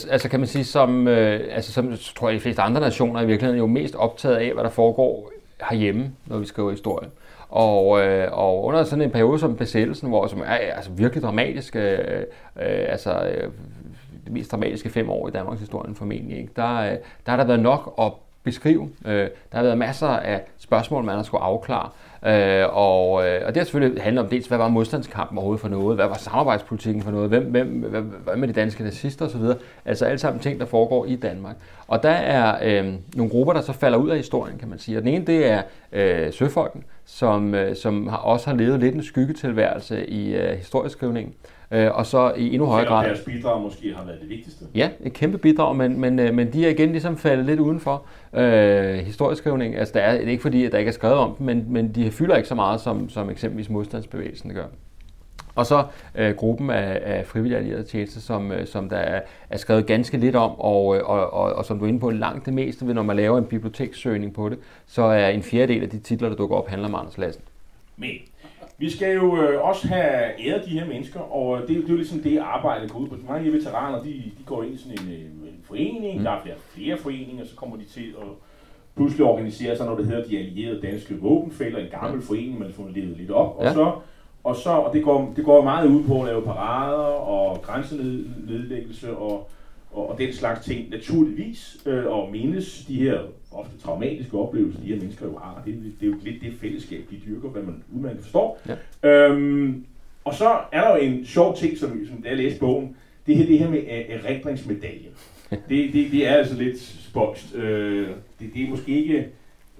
altså 0.09 0.29
kan 0.29 0.39
man 0.39 0.47
sige, 0.47 0.65
som, 0.65 1.07
øh, 1.07 1.41
altså 1.51 1.71
som 1.71 1.93
tror 2.15 2.29
jeg 2.29 2.35
de 2.35 2.41
fleste 2.41 2.61
andre 2.61 2.81
nationer 2.81 3.21
i 3.21 3.25
virkeligheden 3.25 3.59
jo 3.59 3.67
mest 3.67 3.95
optaget 3.95 4.35
af, 4.35 4.53
hvad 4.53 4.63
der 4.63 4.69
foregår 4.69 5.31
herhjemme, 5.69 6.11
når 6.25 6.38
vi 6.38 6.45
skriver 6.45 6.71
historie. 6.71 7.09
Og, 7.49 8.05
øh, 8.05 8.27
og 8.31 8.63
under 8.65 8.83
sådan 8.83 9.01
en 9.01 9.11
periode 9.11 9.39
som 9.39 9.55
besættelsen, 9.55 10.09
hvor 10.09 10.27
som 10.27 10.41
er 10.41 10.55
altså 10.75 10.91
virkelig 10.91 11.23
dramatisk, 11.23 11.75
øh, 11.75 11.99
øh, 11.99 12.85
altså 12.89 13.11
øh, 13.11 13.51
det 14.23 14.31
mest 14.33 14.51
dramatiske 14.51 14.89
fem 14.89 15.09
år 15.09 15.27
i 15.27 15.31
Danmarks 15.31 15.59
historie 15.59 15.95
formentlig, 15.95 16.38
ikke? 16.38 16.51
Der, 16.55 16.77
øh, 16.77 16.97
der 17.25 17.31
har 17.31 17.38
der 17.38 17.43
været 17.43 17.59
nok 17.59 17.93
at 17.99 18.11
beskrive. 18.43 18.89
Øh, 19.05 19.29
der 19.51 19.57
har 19.57 19.63
været 19.63 19.77
masser 19.77 20.07
af 20.07 20.41
spørgsmål, 20.57 21.03
man 21.03 21.15
har 21.15 21.23
skulle 21.23 21.43
afklare. 21.43 21.89
Øh, 22.26 22.65
og, 22.72 23.28
øh, 23.28 23.41
og 23.45 23.53
det 23.53 23.57
har 23.57 23.63
selvfølgelig 23.63 24.03
handlet 24.03 24.24
om 24.24 24.30
dels, 24.30 24.47
hvad 24.47 24.57
var 24.57 24.68
modstandskampen 24.68 25.38
overhovedet 25.38 25.61
for 25.61 25.70
noget, 25.70 25.97
hvad 25.97 26.07
var 26.07 26.18
samarbejdspolitikken 26.18 27.03
for 27.03 27.11
noget, 27.11 27.30
hvem, 27.30 27.43
hvem, 27.43 27.68
hvad, 27.68 28.01
hvad 28.01 28.36
med 28.36 28.47
de 28.47 28.53
danske 28.53 28.84
nazister 28.84 29.26
osv. 29.26 29.41
Altså 29.86 30.05
alle 30.05 30.18
sammen 30.18 30.41
ting, 30.41 30.59
der 30.59 30.65
foregår 30.65 31.05
i 31.05 31.15
Danmark. 31.15 31.55
Og 31.88 32.03
der 32.03 32.09
er 32.09 32.57
øh, 32.63 32.93
nogle 33.15 33.32
grupper, 33.32 33.53
der 33.53 33.61
så 33.61 33.74
falder 33.74 33.97
ud 33.97 34.09
af 34.09 34.18
historien, 34.18 34.57
kan 34.57 34.70
man 34.70 34.80
sige. 34.80 34.97
Og 34.97 35.03
den 35.03 35.13
ene, 35.13 35.26
det 35.26 35.51
er 35.51 35.61
øh, 35.91 36.34
søfolken, 36.34 36.84
som, 37.05 37.55
øh, 37.55 37.76
som 37.76 38.07
har, 38.07 38.18
også 38.18 38.49
har 38.49 38.57
levet 38.57 38.80
lidt 38.80 38.95
en 38.95 39.03
skyggetilværelse 39.03 40.09
i 40.09 40.36
øh, 40.36 40.57
historieskrivningen. 40.57 41.34
Øh, 41.43 41.57
og 41.72 42.05
så 42.05 42.34
i 42.38 42.53
endnu 42.53 42.65
højere 42.65 42.88
grad... 42.88 43.05
deres 43.05 43.20
bidrag 43.20 43.61
måske 43.61 43.93
har 43.95 44.05
været 44.05 44.22
det 44.22 44.30
vigtigste. 44.30 44.65
Ja, 44.76 44.89
et 45.03 45.13
kæmpe 45.13 45.38
bidrag, 45.38 45.76
men, 45.76 45.99
men, 45.99 46.20
øh, 46.20 46.34
men 46.34 46.53
de 46.53 46.65
er 46.65 46.70
igen 46.70 46.91
ligesom 46.91 47.18
faldet 47.18 47.45
lidt 47.45 47.59
udenfor 47.59 48.05
øh, 48.34 48.93
historieskrivning. 48.93 49.76
Altså, 49.76 49.93
der 49.93 49.99
er, 49.99 50.18
det 50.18 50.28
er 50.28 50.32
ikke 50.32 50.41
fordi, 50.41 50.65
at 50.65 50.72
der 50.72 50.78
ikke 50.78 50.89
er 50.89 50.93
skrevet 50.93 51.18
om 51.18 51.36
dem, 51.36 51.45
men, 51.45 51.65
men 51.70 51.95
de 51.95 52.11
fylder 52.11 52.36
ikke 52.36 52.49
så 52.49 52.55
meget, 52.55 52.82
som, 52.82 53.09
som 53.09 53.30
eksempelvis 53.30 53.70
modstandsbevægelsen 53.70 54.53
gør. 54.53 54.65
Og 55.55 55.65
så 55.65 55.86
øh, 56.15 56.36
gruppen 56.36 56.70
af, 56.70 57.01
af 57.03 57.26
frivillige 57.26 57.57
allierede 57.57 57.84
tjenester, 57.84 58.20
som, 58.20 58.51
øh, 58.51 58.68
som 58.68 58.89
der 58.89 58.97
er, 58.97 59.22
er 59.49 59.57
skrevet 59.57 59.86
ganske 59.86 60.18
lidt 60.18 60.36
om, 60.36 60.59
og, 60.59 60.97
øh, 60.97 61.09
og, 61.09 61.34
og, 61.34 61.53
og 61.53 61.65
som 61.65 61.80
du 61.80 61.86
er 61.86 61.89
inde 61.89 61.99
på 61.99 62.09
langt 62.09 62.45
det 62.45 62.53
meste, 62.53 62.86
når 62.86 63.03
man 63.03 63.15
laver 63.15 63.38
en 63.38 63.45
bibliotekssøgning 63.45 64.34
på 64.34 64.49
det, 64.49 64.57
så 64.86 65.01
er 65.01 65.28
en 65.28 65.43
fjerdedel 65.43 65.84
af 65.84 65.89
de 65.89 65.99
titler, 65.99 66.30
der 66.30 66.36
dukker 66.36 66.55
op, 66.55 66.68
handler 66.68 66.88
om 66.88 66.95
Anders 66.95 67.18
Lassen. 67.18 67.43
Men 67.97 68.09
vi 68.78 68.89
skal 68.89 69.15
jo 69.15 69.41
øh, 69.41 69.67
også 69.67 69.88
have 69.88 70.47
æret 70.47 70.65
de 70.65 70.80
her 70.80 70.88
mennesker, 70.88 71.19
og 71.19 71.61
det, 71.61 71.67
det 71.67 71.86
er 71.86 71.89
jo 71.89 71.95
ligesom 71.95 72.19
det 72.19 72.38
arbejde 72.38 72.89
går 72.89 72.99
ud 72.99 73.07
på. 73.07 73.15
Mange 73.28 73.45
af 73.45 73.51
de 73.51 73.57
veteraner, 73.57 74.03
de, 74.03 74.09
de 74.09 74.43
går 74.45 74.63
ind 74.63 74.73
i 74.73 74.78
sådan 74.78 74.97
en, 74.99 75.13
øh, 75.13 75.21
en 75.21 75.59
forening, 75.63 76.17
mm. 76.17 76.23
der 76.23 76.32
er 76.32 76.41
flere, 76.41 76.55
flere 76.57 76.97
foreninger, 76.97 77.45
så 77.45 77.55
kommer 77.55 77.78
de 77.78 77.86
til 77.86 78.15
at 78.21 78.28
pludselig 78.95 79.25
organisere 79.25 79.78
sig, 79.78 79.86
når 79.86 79.95
det 79.95 80.05
hedder 80.05 80.28
de 80.28 80.38
allierede 80.38 80.82
danske 80.82 81.19
våbenfælder, 81.19 81.80
en 81.80 81.89
gammel 81.91 82.19
ja. 82.19 82.25
forening, 82.28 82.59
man 82.59 82.73
får 82.73 82.89
levet 82.95 83.17
lidt 83.17 83.32
op, 83.32 83.57
ja. 83.61 83.69
og 83.69 83.73
så 83.73 83.91
og, 84.47 84.55
så, 84.55 84.69
og 84.69 84.93
det, 84.93 85.03
går, 85.03 85.34
det 85.36 85.45
går 85.45 85.63
meget 85.63 85.88
ud 85.88 86.03
på 86.03 86.21
at 86.21 86.28
lave 86.28 86.41
parader 86.41 87.03
og 87.03 87.61
grænsenedlæggelse 87.61 89.17
og, 89.17 89.49
og, 89.91 90.09
og 90.09 90.17
den 90.17 90.34
slags 90.34 90.65
ting, 90.65 90.89
naturligvis, 90.89 91.78
øh, 91.86 92.05
og 92.05 92.32
mindes 92.32 92.86
de 92.86 92.95
her 92.95 93.19
ofte 93.60 93.78
traumatiske 93.78 94.38
oplevelser, 94.38 94.82
de 94.82 94.88
her 94.88 94.99
mennesker 94.99 95.26
jo 95.26 95.38
har. 95.38 95.62
Det, 95.66 95.93
det 95.99 96.08
er 96.08 96.12
jo 96.12 96.18
lidt 96.24 96.41
det 96.41 96.53
fællesskab, 96.62 97.01
de 97.12 97.16
dyrker, 97.26 97.49
hvad 97.49 97.62
man 97.62 97.84
udmærket 97.95 98.22
forstår. 98.22 98.60
Ja. 99.03 99.10
Øhm, 99.10 99.86
og 100.24 100.34
så 100.34 100.58
er 100.72 100.82
der 100.82 100.95
jo 100.95 101.01
en 101.01 101.26
sjov 101.26 101.58
ting, 101.58 101.78
som, 101.78 102.05
som 102.10 102.22
da 102.22 102.30
jeg 102.30 102.38
læste 102.38 102.60
bogen, 102.60 102.95
det 103.28 103.38
her, 103.38 103.45
det 103.45 103.60
her 103.60 103.70
med 103.70 103.84
erindringsmedaljen. 104.10 105.12
det, 105.49 105.93
det, 105.93 106.12
det 106.12 106.28
er 106.28 106.34
altså 106.34 106.55
lidt 106.55 106.80
spøjst. 106.80 107.55
Øh, 107.55 108.08
det, 108.39 108.49
det 108.53 108.64
er 108.64 108.70
måske 108.70 108.91
ikke 108.91 109.28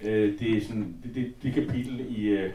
øh, 0.04 0.40
det, 0.40 0.58
er 0.58 0.62
sådan, 0.62 0.96
det, 1.04 1.16
det, 1.16 1.34
det 1.44 1.54
kapitel 1.54 2.06
i, 2.10 2.28
øh, 2.28 2.50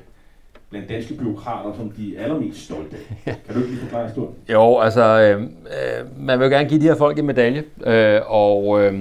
blandt 0.70 0.88
danske 0.88 1.14
byråkrater, 1.14 1.76
som 1.76 1.90
de 1.90 2.16
er 2.16 2.22
allermest 2.22 2.64
stolte 2.64 2.96
af. 2.96 3.36
Kan 3.46 3.54
du 3.54 3.60
ikke 3.60 3.70
lige 3.70 3.80
forklare 3.80 4.06
historien? 4.06 4.34
Jo, 4.48 4.78
altså, 4.78 5.20
øh, 5.20 5.42
øh, 5.42 6.20
man 6.20 6.38
vil 6.38 6.44
jo 6.44 6.50
gerne 6.50 6.68
give 6.68 6.80
de 6.80 6.86
her 6.86 6.96
folk 6.96 7.18
en 7.18 7.26
medalje, 7.26 7.64
øh, 7.86 8.20
og 8.26 8.82
øh, 8.82 9.00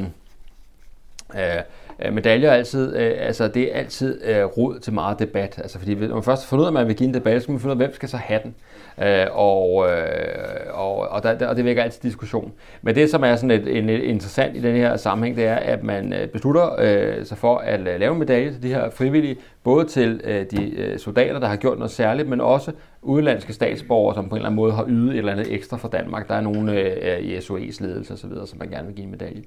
øh, 1.35 1.61
Øh, 2.05 2.13
medaljer 2.13 2.49
er 2.49 2.53
altid, 2.53 2.95
øh, 2.95 3.11
altså 3.17 3.47
det 3.47 3.75
er 3.75 3.79
altid 3.79 4.21
øh, 4.25 4.43
råd 4.43 4.79
til 4.79 4.93
meget 4.93 5.19
debat. 5.19 5.57
Altså 5.57 5.79
fordi 5.79 5.95
når 5.95 6.13
man 6.13 6.23
først 6.23 6.49
finder 6.49 6.61
ud 6.61 6.65
af, 6.65 6.69
at 6.69 6.73
man 6.73 6.87
vil 6.87 6.95
give 6.95 7.07
en 7.07 7.13
debat, 7.13 7.41
så 7.41 7.43
skal 7.43 7.51
man 7.51 7.59
finde 7.59 7.75
ud 7.75 7.81
af, 7.81 7.87
hvem 7.87 7.95
skal 7.95 8.09
så 8.09 8.17
have 8.17 8.39
den. 8.43 8.55
Øh, 9.01 9.27
og, 9.31 9.89
øh, 9.89 10.03
og, 10.73 10.97
og, 10.97 11.23
der, 11.23 11.47
og 11.47 11.55
det 11.55 11.65
vækker 11.65 11.83
altid 11.83 12.01
diskussion. 12.01 12.51
Men 12.81 12.95
det, 12.95 13.09
som 13.09 13.23
er 13.23 13.35
sådan 13.35 13.51
et, 13.51 13.77
en, 13.77 13.89
et 13.89 14.03
interessant 14.03 14.57
i 14.57 14.61
den 14.61 14.75
her 14.75 14.97
sammenhæng, 14.97 15.37
det 15.37 15.45
er, 15.45 15.55
at 15.55 15.83
man 15.83 16.13
øh, 16.13 16.27
beslutter 16.27 16.69
øh, 16.79 17.25
sig 17.25 17.37
for 17.37 17.57
at 17.57 17.79
øh, 17.79 17.99
lave 17.99 18.13
en 18.13 18.19
medalje 18.19 18.51
til 18.51 18.63
de 18.63 18.67
her 18.67 18.89
frivillige, 18.89 19.37
både 19.63 19.85
til 19.85 20.21
øh, 20.23 20.45
de 20.51 20.75
øh, 20.75 20.99
soldater, 20.99 21.39
der 21.39 21.47
har 21.47 21.55
gjort 21.55 21.77
noget 21.77 21.91
særligt, 21.91 22.29
men 22.29 22.41
også 22.41 22.71
udenlandske 23.01 23.53
statsborgere, 23.53 24.15
som 24.15 24.29
på 24.29 24.35
en 24.35 24.37
eller 24.37 24.49
anden 24.49 24.55
måde 24.55 24.71
har 24.71 24.85
ydet 24.87 25.11
et 25.11 25.17
eller 25.17 25.31
andet 25.31 25.53
ekstra 25.53 25.77
for 25.77 25.87
Danmark. 25.87 26.27
Der 26.27 26.35
er 26.35 26.41
nogle 26.41 26.79
øh, 26.79 27.19
i 27.19 27.37
SOE's 27.37 27.83
ledelse 27.83 28.13
osv., 28.13 28.31
som 28.45 28.59
man 28.59 28.69
gerne 28.69 28.87
vil 28.87 28.95
give 28.95 29.05
en 29.05 29.11
medalje. 29.11 29.41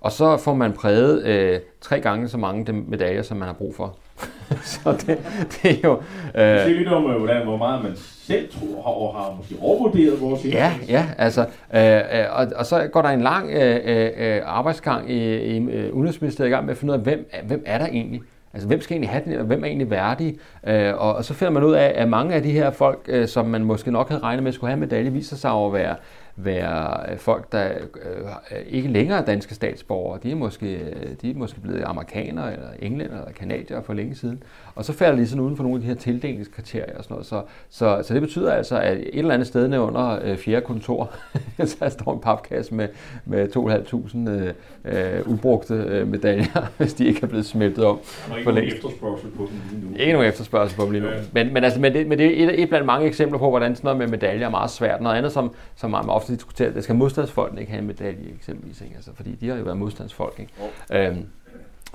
Og 0.00 0.12
så 0.12 0.36
får 0.36 0.54
man 0.54 0.72
præget 0.72 1.24
øh, 1.24 1.60
tre 1.80 2.00
gange 2.00 2.28
så 2.28 2.38
mange 2.38 2.72
medaljer, 2.72 3.22
som 3.22 3.36
man 3.36 3.46
har 3.46 3.54
brug 3.54 3.74
for. 3.74 3.96
så 4.72 4.92
det, 4.92 5.18
det 5.62 5.70
er 5.70 5.76
jo... 5.84 6.02
Øh, 6.34 6.58
Øh, 6.58 6.64
Se 6.64 6.72
lidt 6.72 6.88
om, 6.88 7.10
øh, 7.10 7.16
hvordan, 7.18 7.44
hvor 7.46 7.56
meget 7.56 7.82
man 7.82 7.92
selv 7.96 8.48
tror 8.52 8.82
har, 8.82 8.90
og 8.90 9.14
har 9.14 9.34
måske 9.36 9.54
overvurderet 9.60 10.20
vores 10.20 10.44
Ja, 10.44 10.72
ja, 10.88 11.06
altså, 11.18 11.40
øh, 11.74 11.96
øh, 11.96 12.24
og, 12.32 12.46
og 12.56 12.66
så 12.66 12.88
går 12.92 13.02
der 13.02 13.08
en 13.08 13.20
lang 13.20 13.50
øh, 13.50 14.10
øh, 14.16 14.40
arbejdsgang 14.44 15.10
i, 15.10 15.36
i 15.36 15.58
øh, 15.58 15.92
Udenrigsministeriet 15.94 16.50
i 16.50 16.52
gang 16.52 16.64
med 16.64 16.72
at 16.72 16.78
finde 16.78 16.92
ud 16.92 16.98
af, 16.98 17.04
hvem, 17.04 17.30
hvem 17.46 17.62
er 17.66 17.78
der 17.78 17.86
egentlig? 17.86 18.20
Altså, 18.52 18.68
hvem 18.68 18.80
skal 18.80 18.94
egentlig 18.94 19.10
have 19.10 19.22
den, 19.24 19.40
og 19.40 19.44
hvem 19.44 19.62
er 19.62 19.66
egentlig 19.66 19.90
værdig? 19.90 20.36
Øh, 20.66 20.94
og, 20.94 21.14
og 21.14 21.24
så 21.24 21.34
finder 21.34 21.52
man 21.52 21.64
ud 21.64 21.72
af, 21.72 21.92
at 21.94 22.08
mange 22.08 22.34
af 22.34 22.42
de 22.42 22.50
her 22.50 22.70
folk, 22.70 22.98
øh, 23.08 23.28
som 23.28 23.46
man 23.46 23.64
måske 23.64 23.90
nok 23.90 24.08
havde 24.08 24.22
regnet 24.22 24.42
med 24.42 24.52
skulle 24.52 24.70
have 24.70 24.80
medalje, 24.80 25.12
viser 25.12 25.36
sig 25.36 25.50
at 25.50 25.72
være, 25.72 25.96
være 26.40 27.12
øh, 27.12 27.18
folk, 27.18 27.52
der 27.52 27.68
øh, 28.02 28.26
øh, 28.50 28.58
ikke 28.66 28.88
længere 28.88 29.18
er 29.18 29.24
danske 29.24 29.54
statsborgere. 29.54 30.20
De 30.22 30.30
er, 30.30 30.36
måske, 30.36 30.74
øh, 30.76 31.14
de 31.22 31.30
er 31.30 31.34
måske 31.34 31.60
blevet 31.60 31.82
amerikanere, 31.84 32.52
eller 32.52 32.68
englænder, 32.78 33.18
eller 33.18 33.32
kanadier 33.32 33.82
for 33.82 33.94
længe 33.94 34.14
siden. 34.14 34.42
Og 34.78 34.84
så 34.84 34.92
falder 34.92 35.16
de 35.16 35.28
sådan 35.28 35.40
uden 35.40 35.56
for 35.56 35.62
nogle 35.62 35.76
af 35.76 35.80
de 35.80 35.86
her 35.86 35.94
tildelingskriterier 35.94 36.98
og 36.98 37.04
sådan 37.04 37.14
noget. 37.14 37.26
Så, 37.26 37.42
så, 37.70 38.02
så 38.02 38.14
det 38.14 38.22
betyder 38.22 38.52
altså, 38.52 38.78
at 38.78 38.98
et 38.98 39.08
eller 39.12 39.34
andet 39.34 39.48
sted 39.48 39.78
under 39.78 40.18
øh, 40.24 40.36
fjerde 40.36 40.66
kontor, 40.66 41.10
så 41.64 41.88
står 41.88 42.14
en 42.14 42.20
papkasse 42.20 42.74
med, 42.74 42.88
med 43.24 43.48
2.500 43.56 44.30
øh, 44.30 45.18
øh, 45.18 45.28
ubrugte 45.28 45.74
øh, 45.74 46.08
medaljer, 46.08 46.66
hvis 46.78 46.94
de 46.94 47.06
ikke 47.06 47.20
er 47.22 47.26
blevet 47.26 47.46
smeltet 47.46 47.84
om 47.84 47.98
Der 48.28 48.34
er 48.34 48.38
ikke 48.38 48.52
nogen 48.52 48.68
efterspørgsel 48.68 49.30
på 49.30 49.48
dem 49.50 49.60
lige 49.70 49.90
nu. 49.90 49.96
Ikke 49.96 50.12
nogen 50.12 50.28
efterspørgsel 50.28 50.76
på 50.76 50.84
dem 50.84 50.92
lige 50.92 51.02
nu. 51.02 51.08
Men, 51.32 51.52
men, 51.52 51.64
altså, 51.64 51.80
men, 51.80 51.92
det, 51.92 52.06
men 52.06 52.18
det 52.18 52.42
er 52.42 52.48
et, 52.48 52.62
et 52.62 52.68
blandt 52.68 52.86
mange 52.86 53.06
eksempler 53.06 53.38
på, 53.38 53.50
hvordan 53.50 53.76
sådan 53.76 53.86
noget 53.86 53.98
med 53.98 54.06
medaljer 54.06 54.46
er 54.46 54.50
meget 54.50 54.70
svært. 54.70 55.00
Noget 55.00 55.16
andet, 55.16 55.32
som, 55.32 55.54
som 55.76 55.90
man 55.90 56.08
ofte 56.08 56.32
diskuterer, 56.32 56.72
det 56.72 56.84
skal 56.84 56.94
modstandsfolkene 56.94 57.60
ikke 57.60 57.72
have 57.72 57.80
en 57.80 57.86
medalje 57.86 58.34
eksempelvis. 58.38 58.80
Ikke? 58.80 58.94
Altså, 58.96 59.10
fordi 59.14 59.34
de 59.34 59.48
har 59.48 59.56
jo 59.56 59.62
været 59.62 59.78
modstandsfolk. 59.78 60.40
Ikke? 60.40 61.08
Øhm, 61.08 61.24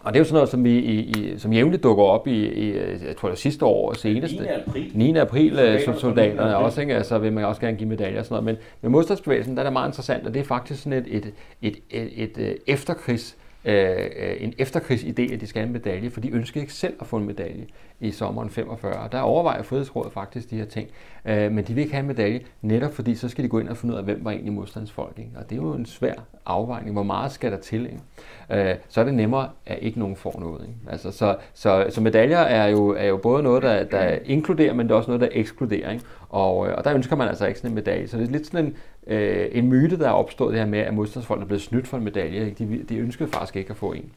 og 0.03 0.13
det 0.13 0.17
er 0.17 0.19
jo 0.19 0.25
sådan 0.25 0.33
noget, 0.33 0.49
som, 0.49 0.63
vi, 0.63 0.79
i, 0.79 0.99
i, 0.99 1.39
som 1.39 1.53
jævnligt 1.53 1.83
dukker 1.83 2.03
op 2.03 2.27
i, 2.27 2.47
i, 2.47 2.77
jeg 2.77 3.17
tror 3.17 3.27
det 3.27 3.31
var 3.31 3.35
sidste 3.35 3.65
år 3.65 3.89
og 3.89 3.95
seneste. 3.95 4.37
9. 4.37 4.47
april. 4.47 4.91
9. 4.93 5.17
april, 5.17 5.59
øh, 5.59 5.81
som 5.85 5.97
soldaterne 5.97 6.33
9. 6.33 6.39
april. 6.39 6.65
også, 6.65 6.81
ikke? 6.81 6.95
altså 6.95 7.17
vil 7.17 7.33
man 7.33 7.45
også 7.45 7.61
gerne 7.61 7.77
give 7.77 7.89
medaljer 7.89 8.19
og 8.19 8.25
sådan 8.25 8.43
noget. 8.43 8.45
Men 8.45 8.65
med 8.81 8.89
modstandsbevægelsen, 8.89 9.55
der 9.55 9.61
er 9.61 9.65
det 9.65 9.73
meget 9.73 9.89
interessant, 9.89 10.27
og 10.27 10.33
det 10.33 10.39
er 10.39 10.43
faktisk 10.43 10.83
sådan 10.83 10.99
et, 10.99 11.15
et, 11.15 11.33
et, 11.61 11.77
et, 11.89 12.23
et, 12.23 12.37
et 12.37 12.57
efterkrigs, 12.67 13.37
Øh, 13.65 14.09
øh, 14.15 14.35
en 14.39 14.53
efterkrigsidé, 14.59 15.33
at 15.33 15.41
de 15.41 15.47
skal 15.47 15.59
have 15.59 15.67
en 15.67 15.73
medalje, 15.73 16.09
for 16.09 16.21
de 16.21 16.31
ønskede 16.31 16.61
ikke 16.61 16.73
selv 16.73 16.93
at 16.99 17.07
få 17.07 17.17
en 17.17 17.25
medalje 17.25 17.65
i 17.99 18.11
sommeren 18.11 18.49
45. 18.49 19.09
Der 19.11 19.19
overvejer 19.19 19.63
Frihedsrådet 19.63 20.13
faktisk 20.13 20.49
de 20.49 20.57
her 20.57 20.65
ting, 20.65 20.89
øh, 21.25 21.51
men 21.51 21.63
de 21.63 21.73
vil 21.73 21.81
ikke 21.81 21.93
have 21.93 22.01
en 22.01 22.07
medalje, 22.07 22.41
netop 22.61 22.93
fordi 22.93 23.15
så 23.15 23.29
skal 23.29 23.43
de 23.43 23.49
gå 23.49 23.59
ind 23.59 23.69
og 23.69 23.77
finde 23.77 23.93
ud 23.93 23.97
af, 23.97 24.05
hvem 24.05 24.25
var 24.25 24.31
egentlig 24.31 24.53
modstandsfolk. 24.53 25.19
Ikke? 25.19 25.31
Og 25.35 25.49
det 25.49 25.57
er 25.57 25.61
jo 25.61 25.73
en 25.73 25.85
svær 25.85 26.13
afvejning. 26.45 26.93
Hvor 26.93 27.03
meget 27.03 27.31
skal 27.31 27.51
der 27.51 27.57
til? 27.57 27.85
Ikke? 27.85 28.69
Øh, 28.69 28.75
så 28.89 29.01
er 29.01 29.05
det 29.05 29.13
nemmere, 29.13 29.49
at 29.65 29.77
ikke 29.81 29.99
nogen 29.99 30.15
får 30.15 30.39
noget. 30.39 30.61
Ikke? 30.61 30.79
Altså, 30.89 31.11
så, 31.11 31.35
så, 31.53 31.85
så 31.89 32.01
medaljer 32.01 32.39
er 32.39 32.67
jo, 32.67 32.89
er 32.89 33.05
jo 33.05 33.17
både 33.17 33.43
noget, 33.43 33.63
der, 33.63 33.83
der 33.83 34.17
inkluderer, 34.25 34.73
men 34.73 34.87
det 34.87 34.93
er 34.93 34.97
også 34.97 35.09
noget, 35.09 35.21
der 35.21 35.29
ekskluderer. 35.31 35.91
Ikke? 35.91 36.05
Og, 36.33 36.67
øh, 36.67 36.73
og 36.77 36.83
der 36.83 36.93
ønsker 36.93 37.15
man 37.15 37.27
altså 37.27 37.45
ikke 37.45 37.59
sådan 37.59 37.71
en 37.71 37.75
medalje. 37.75 38.07
Så 38.07 38.17
det 38.17 38.27
er 38.27 38.31
lidt 38.31 38.47
sådan 38.47 38.65
en, 38.65 38.75
øh, 39.07 39.47
en 39.51 39.67
myte, 39.67 39.99
der 39.99 40.07
er 40.07 40.11
opstået 40.11 40.53
det 40.53 40.59
her 40.59 40.67
med, 40.67 40.79
at 40.79 40.93
modstandsfolk 40.93 41.41
er 41.41 41.45
blevet 41.45 41.61
snydt 41.61 41.87
for 41.87 41.97
en 41.97 42.03
medalje. 42.03 42.45
Ikke? 42.45 42.65
De, 42.65 42.83
de 42.83 42.97
ønskede 42.97 43.29
faktisk 43.29 43.55
ikke 43.55 43.69
at 43.69 43.75
få 43.75 43.93
en. 43.93 44.11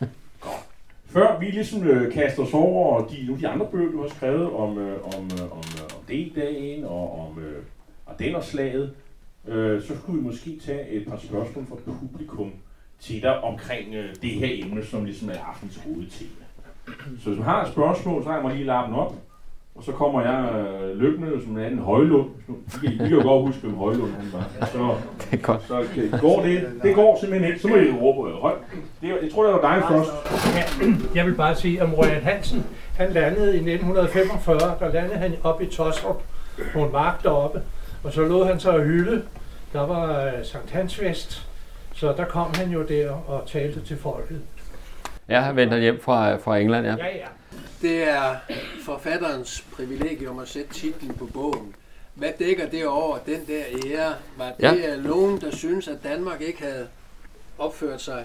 Før 1.14 1.38
vi 1.38 1.46
ligesom 1.46 1.86
øh, 1.86 2.12
kaster 2.12 2.42
os 2.42 2.54
over 2.54 3.06
de, 3.06 3.26
nu 3.26 3.36
de 3.36 3.48
andre 3.48 3.66
bøger, 3.66 3.92
du 3.92 4.02
har 4.02 4.08
skrevet 4.08 4.50
om, 4.50 4.78
øh, 4.78 5.04
om, 5.04 5.24
øh, 5.24 5.42
om, 5.42 5.64
øh, 5.78 5.96
om 5.96 6.04
D-dagen 6.08 6.84
og 6.84 7.28
om 7.28 7.38
øh, 7.38 7.62
Ardennerslaget, 8.06 8.94
øh, 9.48 9.82
så 9.82 9.96
skulle 9.96 10.18
vi 10.18 10.24
måske 10.24 10.60
tage 10.64 10.88
et 10.88 11.06
par 11.08 11.18
spørgsmål 11.18 11.66
fra 11.66 11.76
publikum 12.00 12.52
til 13.00 13.22
dig 13.22 13.40
omkring 13.40 13.94
øh, 13.94 14.14
det 14.22 14.30
her 14.30 14.64
emne, 14.64 14.84
som 14.84 15.04
ligesom 15.04 15.28
er 15.28 15.38
aftens 15.48 15.76
hovedtema. 15.76 16.44
Så 17.22 17.28
hvis 17.28 17.38
man 17.38 17.48
har 17.48 17.64
et 17.64 17.72
spørgsmål, 17.72 18.22
så 18.22 18.28
har 18.28 18.36
jeg 18.36 18.44
mig 18.44 18.54
lige 18.54 18.66
lappen 18.66 18.94
op, 18.94 19.14
og 19.78 19.84
så 19.84 19.92
kommer 19.92 20.20
jeg 20.22 20.64
øh, 20.82 20.98
løbende 21.00 21.42
som 21.44 21.58
en 21.58 21.64
anden 21.64 21.78
Højlund. 21.78 22.28
I 22.48 22.86
kan, 22.86 22.92
I 22.92 22.96
kan 22.96 23.06
jo 23.10 23.22
godt 23.22 23.46
huske, 23.46 23.60
hvem 23.60 23.74
Højlund 23.76 24.10
han 24.12 24.32
var. 24.32 24.66
Så, 24.66 24.78
Det 25.30 25.38
er 25.38 25.42
godt. 25.42 25.62
så 25.68 25.84
kan- 25.94 26.20
går 26.20 26.42
det, 26.42 26.68
det 26.82 26.94
går 26.94 27.18
simpelthen 27.20 27.48
ikke. 27.52 27.60
Så 27.62 27.68
må 27.68 27.76
I 27.76 27.90
råbe 28.00 28.30
øh, 28.30 28.36
højt. 28.36 28.56
Det, 29.00 29.08
jeg 29.08 29.30
tror, 29.34 29.44
det 29.44 29.52
var 29.52 29.60
dig 29.74 29.82
først. 29.88 30.10
Ja, 30.56 30.86
jeg 31.18 31.26
vil 31.26 31.34
bare 31.34 31.54
sige 31.54 31.82
om 31.82 31.94
Royal 31.94 32.20
Hansen. 32.22 32.66
Han 32.96 33.10
landede 33.12 33.52
i 33.52 33.72
1945, 33.72 34.58
der 34.80 34.92
landede 34.92 35.18
han 35.18 35.32
op 35.42 35.62
i 35.62 35.66
Tostrup 35.66 36.22
på 36.72 36.78
en 36.84 36.92
mark 36.92 37.22
deroppe. 37.22 37.60
Og 38.04 38.12
så 38.12 38.22
lod 38.24 38.46
han 38.46 38.60
sig 38.60 38.74
at 38.74 38.84
hylde. 38.84 39.22
Der 39.72 39.86
var 39.86 40.24
øh, 40.24 40.32
Sankt 40.42 40.70
Hans 40.70 40.96
Fest. 40.96 41.44
Så 41.94 42.12
der 42.16 42.24
kom 42.24 42.46
han 42.54 42.70
jo 42.70 42.82
der 42.82 43.10
og 43.10 43.42
talte 43.46 43.80
til 43.80 43.96
folket. 43.98 44.40
Jeg 45.28 45.44
har 45.44 45.52
vendt 45.52 45.80
hjem 45.80 46.00
fra, 46.00 46.36
fra 46.36 46.58
England, 46.58 46.86
ja. 46.86 46.96
Ja, 46.96 47.06
ja. 47.16 47.26
Det 47.82 48.08
er 48.08 48.36
forfatterens 48.84 49.64
privilegium 49.72 50.38
at 50.38 50.48
sætte 50.48 50.74
titlen 50.74 51.14
på 51.14 51.26
bogen. 51.26 51.74
Hvad 52.14 52.30
dækker 52.38 52.68
det 52.68 52.86
over, 52.86 53.18
den 53.18 53.46
der 53.46 53.62
ære? 53.86 54.14
Var 54.36 54.44
det 54.56 54.62
Ja. 54.62 54.72
ja. 54.72 54.96
nogen, 54.96 55.40
der 55.40 55.50
synes, 55.56 55.88
at 55.88 55.98
Danmark 56.04 56.40
ikke 56.40 56.62
havde 56.62 56.88
opført 57.58 58.02
sig 58.02 58.24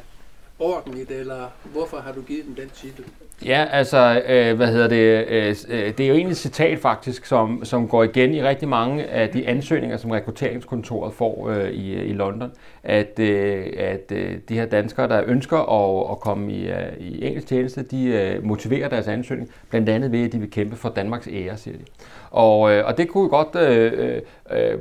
ordentligt, 0.64 1.12
eller 1.12 1.50
hvorfor 1.64 1.98
har 1.98 2.12
du 2.12 2.22
givet 2.22 2.46
den 2.46 2.56
den 2.56 2.70
titel? 2.70 3.06
Ja, 3.46 3.66
altså, 3.72 4.22
øh, 4.28 4.56
hvad 4.58 4.68
hedder 4.68 4.88
det? 4.88 5.28
Øh, 5.28 5.56
øh, 5.70 5.98
det 5.98 6.00
er 6.00 6.08
jo 6.08 6.14
egentlig 6.14 6.32
et 6.32 6.38
citat 6.38 6.80
faktisk, 6.80 7.26
som, 7.26 7.66
som 7.66 7.88
går 7.88 8.04
igen 8.04 8.34
i 8.34 8.44
rigtig 8.44 8.68
mange 8.68 9.06
af 9.06 9.30
de 9.30 9.48
ansøgninger, 9.48 9.98
som 9.98 10.12
rekrutteringskontoret 10.12 11.14
får 11.14 11.50
øh, 11.50 11.70
i, 11.70 11.94
øh, 11.94 12.10
i 12.10 12.14
London, 12.14 12.52
at, 12.84 13.20
øh, 13.20 13.66
at 13.78 14.12
øh, 14.12 14.38
de 14.50 14.54
her 14.54 14.66
danskere, 14.66 15.08
der 15.08 15.24
ønsker 15.26 15.58
at, 15.58 16.12
at 16.12 16.20
komme 16.20 16.54
i, 16.54 16.68
øh, 16.68 16.98
i 17.00 17.26
engelsk 17.26 17.48
tjeneste, 17.48 17.84
de 17.84 18.06
øh, 18.06 18.46
motiverer 18.46 18.90
deres 18.90 19.08
ansøgning, 19.08 19.50
blandt 19.70 19.90
andet 19.90 20.12
ved, 20.12 20.26
at 20.26 20.32
de 20.32 20.40
vil 20.40 20.52
kæmpe 20.52 20.76
for 20.76 20.90
Danmarks 20.90 21.28
ære, 21.32 21.58
siger 21.58 21.78
de. 21.78 21.84
Og, 22.32 22.72
øh, 22.72 22.86
og 22.86 22.98
det 22.98 23.10
kunne 23.10 23.30
godt 23.30 23.56
øh, 23.56 23.92
øh, 23.96 24.22
øh 24.52 24.80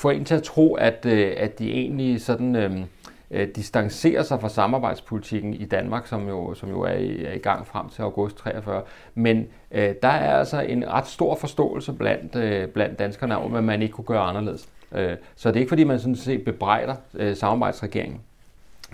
få 0.00 0.10
en 0.10 0.24
til 0.24 0.34
at 0.34 0.42
tro, 0.42 0.74
at, 0.74 1.06
øh, 1.06 1.32
at 1.36 1.58
de 1.58 1.70
egentlig 1.70 2.20
sådan... 2.20 2.56
Øh, 2.56 2.70
øh, 3.30 3.48
distancerer 3.56 4.22
sig 4.22 4.40
fra 4.40 4.48
samarbejdspolitikken 4.48 5.54
i 5.54 5.64
Danmark, 5.64 6.06
som 6.06 6.28
jo, 6.28 6.54
som 6.54 6.68
jo 6.70 6.80
er, 6.80 6.92
i, 6.92 7.24
er 7.24 7.32
i 7.32 7.38
gang 7.38 7.66
frem 7.66 7.88
til 7.88 8.02
august 8.02 8.36
43. 8.36 8.82
Men 9.14 9.46
øh, 9.70 9.94
der 10.02 10.08
er 10.08 10.38
altså 10.38 10.60
en 10.60 10.88
ret 10.88 11.06
stor 11.06 11.34
forståelse 11.34 11.92
blandt, 11.92 12.36
øh, 12.36 12.68
blandt 12.68 12.98
danskerne 12.98 13.38
om, 13.38 13.54
at 13.54 13.64
man 13.64 13.82
ikke 13.82 13.92
kunne 13.92 14.04
gøre 14.04 14.22
anderledes. 14.22 14.68
Øh, 14.92 15.16
så 15.36 15.48
det 15.48 15.56
er 15.56 15.60
ikke 15.60 15.68
fordi, 15.68 15.84
man 15.84 15.98
sådan 15.98 16.16
set 16.16 16.44
bebrejder 16.44 16.94
øh, 17.14 17.36
samarbejdsregeringen 17.36 18.20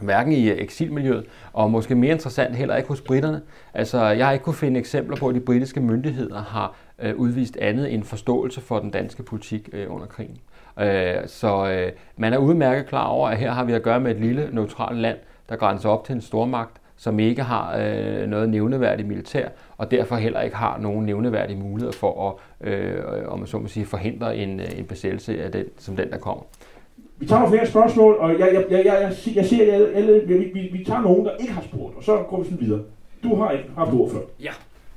hverken 0.03 0.33
i 0.33 0.51
eksilmiljøet, 0.51 1.25
og 1.53 1.71
måske 1.71 1.95
mere 1.95 2.13
interessant 2.13 2.57
heller 2.57 2.77
ikke 2.77 2.89
hos 2.89 3.01
britterne. 3.01 3.43
Altså, 3.75 4.05
jeg 4.05 4.27
har 4.27 4.33
ikke 4.33 4.45
kunne 4.45 4.55
finde 4.55 4.81
eksempler 4.81 5.17
på, 5.17 5.29
at 5.29 5.35
de 5.35 5.41
britiske 5.41 5.81
myndigheder 5.81 6.43
har 6.43 6.75
øh, 6.99 7.17
udvist 7.17 7.57
andet 7.57 7.95
end 7.95 8.05
forståelse 8.05 8.61
for 8.61 8.79
den 8.79 8.91
danske 8.91 9.23
politik 9.23 9.69
øh, 9.73 9.95
under 9.95 10.07
krigen. 10.07 10.39
Øh, 10.81 11.15
så 11.27 11.71
øh, 11.71 11.93
man 12.17 12.33
er 12.33 12.39
udmærket 12.39 12.87
klar 12.87 13.07
over, 13.07 13.29
at 13.29 13.39
her 13.39 13.51
har 13.51 13.65
vi 13.65 13.73
at 13.73 13.83
gøre 13.83 14.01
med 14.01 14.11
et 14.11 14.21
lille 14.21 14.49
neutralt 14.53 14.99
land, 14.99 15.19
der 15.49 15.57
grænser 15.57 15.89
op 15.89 16.05
til 16.05 16.15
en 16.15 16.21
stormagt, 16.21 16.81
som 16.97 17.19
ikke 17.19 17.43
har 17.43 17.77
øh, 17.79 18.27
noget 18.27 18.49
nævneværdigt 18.49 19.09
militær, 19.09 19.49
og 19.79 19.91
derfor 19.91 20.17
heller 20.17 20.41
ikke 20.41 20.57
har 20.57 20.79
nogen 20.79 21.07
nævneværdige 21.07 21.59
muligheder 21.59 21.93
for 21.93 22.39
at, 22.63 22.69
øh, 22.69 23.03
om 23.27 23.39
man 23.39 23.49
så 23.49 23.59
må 23.59 23.69
sige, 23.69 23.87
forhindre 23.87 24.37
en, 24.37 24.61
en 24.77 24.85
besættelse 24.85 25.45
af 25.45 25.53
den, 25.53 25.65
som 25.79 25.97
den, 25.97 26.11
der 26.11 26.19
kommer. 26.19 26.45
Vi 27.19 27.27
tager 27.27 27.49
flere 27.49 27.67
spørgsmål, 27.67 28.15
og 28.15 28.31
jeg, 28.31 28.39
jeg, 28.41 28.55
jeg, 28.55 28.65
jeg, 28.71 28.85
jeg, 28.85 29.15
jeg, 29.27 29.37
jeg 29.37 29.45
ser, 29.45 29.75
at 29.75 29.95
alle, 29.95 30.23
vi, 30.27 30.35
vi, 30.35 30.69
vi 30.73 30.85
tager 30.85 31.01
nogen, 31.01 31.25
der 31.25 31.37
ikke 31.41 31.53
har 31.53 31.63
spurgt, 31.63 31.97
og 31.97 32.03
så 32.03 32.23
går 32.29 32.39
vi 32.39 32.45
sådan 32.45 32.61
videre. 32.61 32.81
Du 33.23 33.37
har 33.37 33.51
ikke 33.51 33.65
haft 33.77 33.93
ord 33.93 34.11
før. 34.11 34.21
Ja. 34.41 34.53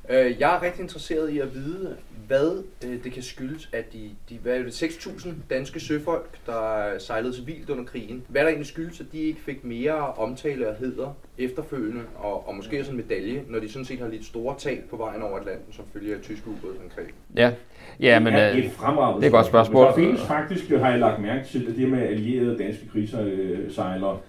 Øh, 0.09 0.39
jeg 0.39 0.55
er 0.55 0.61
rigtig 0.61 0.81
interesseret 0.81 1.29
i 1.29 1.39
at 1.39 1.53
vide, 1.53 1.95
hvad 2.27 2.63
øh, 2.85 3.03
det 3.03 3.11
kan 3.11 3.23
skyldes, 3.23 3.69
at 3.73 3.93
de, 3.93 4.09
de 4.29 4.37
hvad 4.43 4.57
er 4.57 4.63
det, 4.63 4.83
6.000 4.83 5.29
danske 5.49 5.79
søfolk, 5.79 6.37
der 6.45 6.91
sejlede 6.99 7.35
civilt 7.35 7.69
under 7.69 7.83
krigen, 7.83 8.23
hvad 8.27 8.41
der 8.41 8.47
egentlig 8.47 8.67
skyldes, 8.67 8.99
at 8.99 9.05
de 9.11 9.17
ikke 9.17 9.41
fik 9.41 9.63
mere 9.63 10.13
omtale 10.13 10.69
og 10.69 10.75
heder 10.75 11.17
efterfølgende, 11.37 12.01
og, 12.15 12.47
og 12.47 12.55
måske 12.55 12.79
også 12.79 12.91
en 12.91 12.97
medalje, 12.97 13.43
når 13.47 13.59
de 13.59 13.71
sådan 13.71 13.85
set 13.85 13.99
har 13.99 14.07
lidt 14.07 14.25
store 14.25 14.55
tab 14.57 14.83
på 14.89 14.97
vejen 14.97 15.21
over 15.21 15.39
Atlanten, 15.39 15.73
som 15.73 15.85
følge 15.93 16.15
af 16.15 16.21
tyske 16.21 16.47
ubådsangreb. 16.47 17.09
Ja, 17.35 17.51
ja 17.99 18.19
men 18.19 18.33
det 18.33 18.41
er 18.41 18.51
øh, 18.51 18.57
et 18.57 18.71
fremragende 18.71 19.17
det 19.17 19.25
er 19.25 19.29
et 19.29 19.33
godt 19.33 19.45
spørgsmål. 19.45 19.85
Der 19.85 19.95
findes 19.95 20.21
faktisk, 20.21 20.71
øh, 20.71 20.81
har 20.81 20.89
jeg 20.89 20.99
lagt 20.99 21.21
mærke 21.21 21.47
til, 21.47 21.67
at 21.69 21.75
det 21.75 21.89
med 21.89 21.99
allierede 21.99 22.57
danske 22.57 22.89
krigsejlere, 22.89 24.13
Øh, 24.13 24.19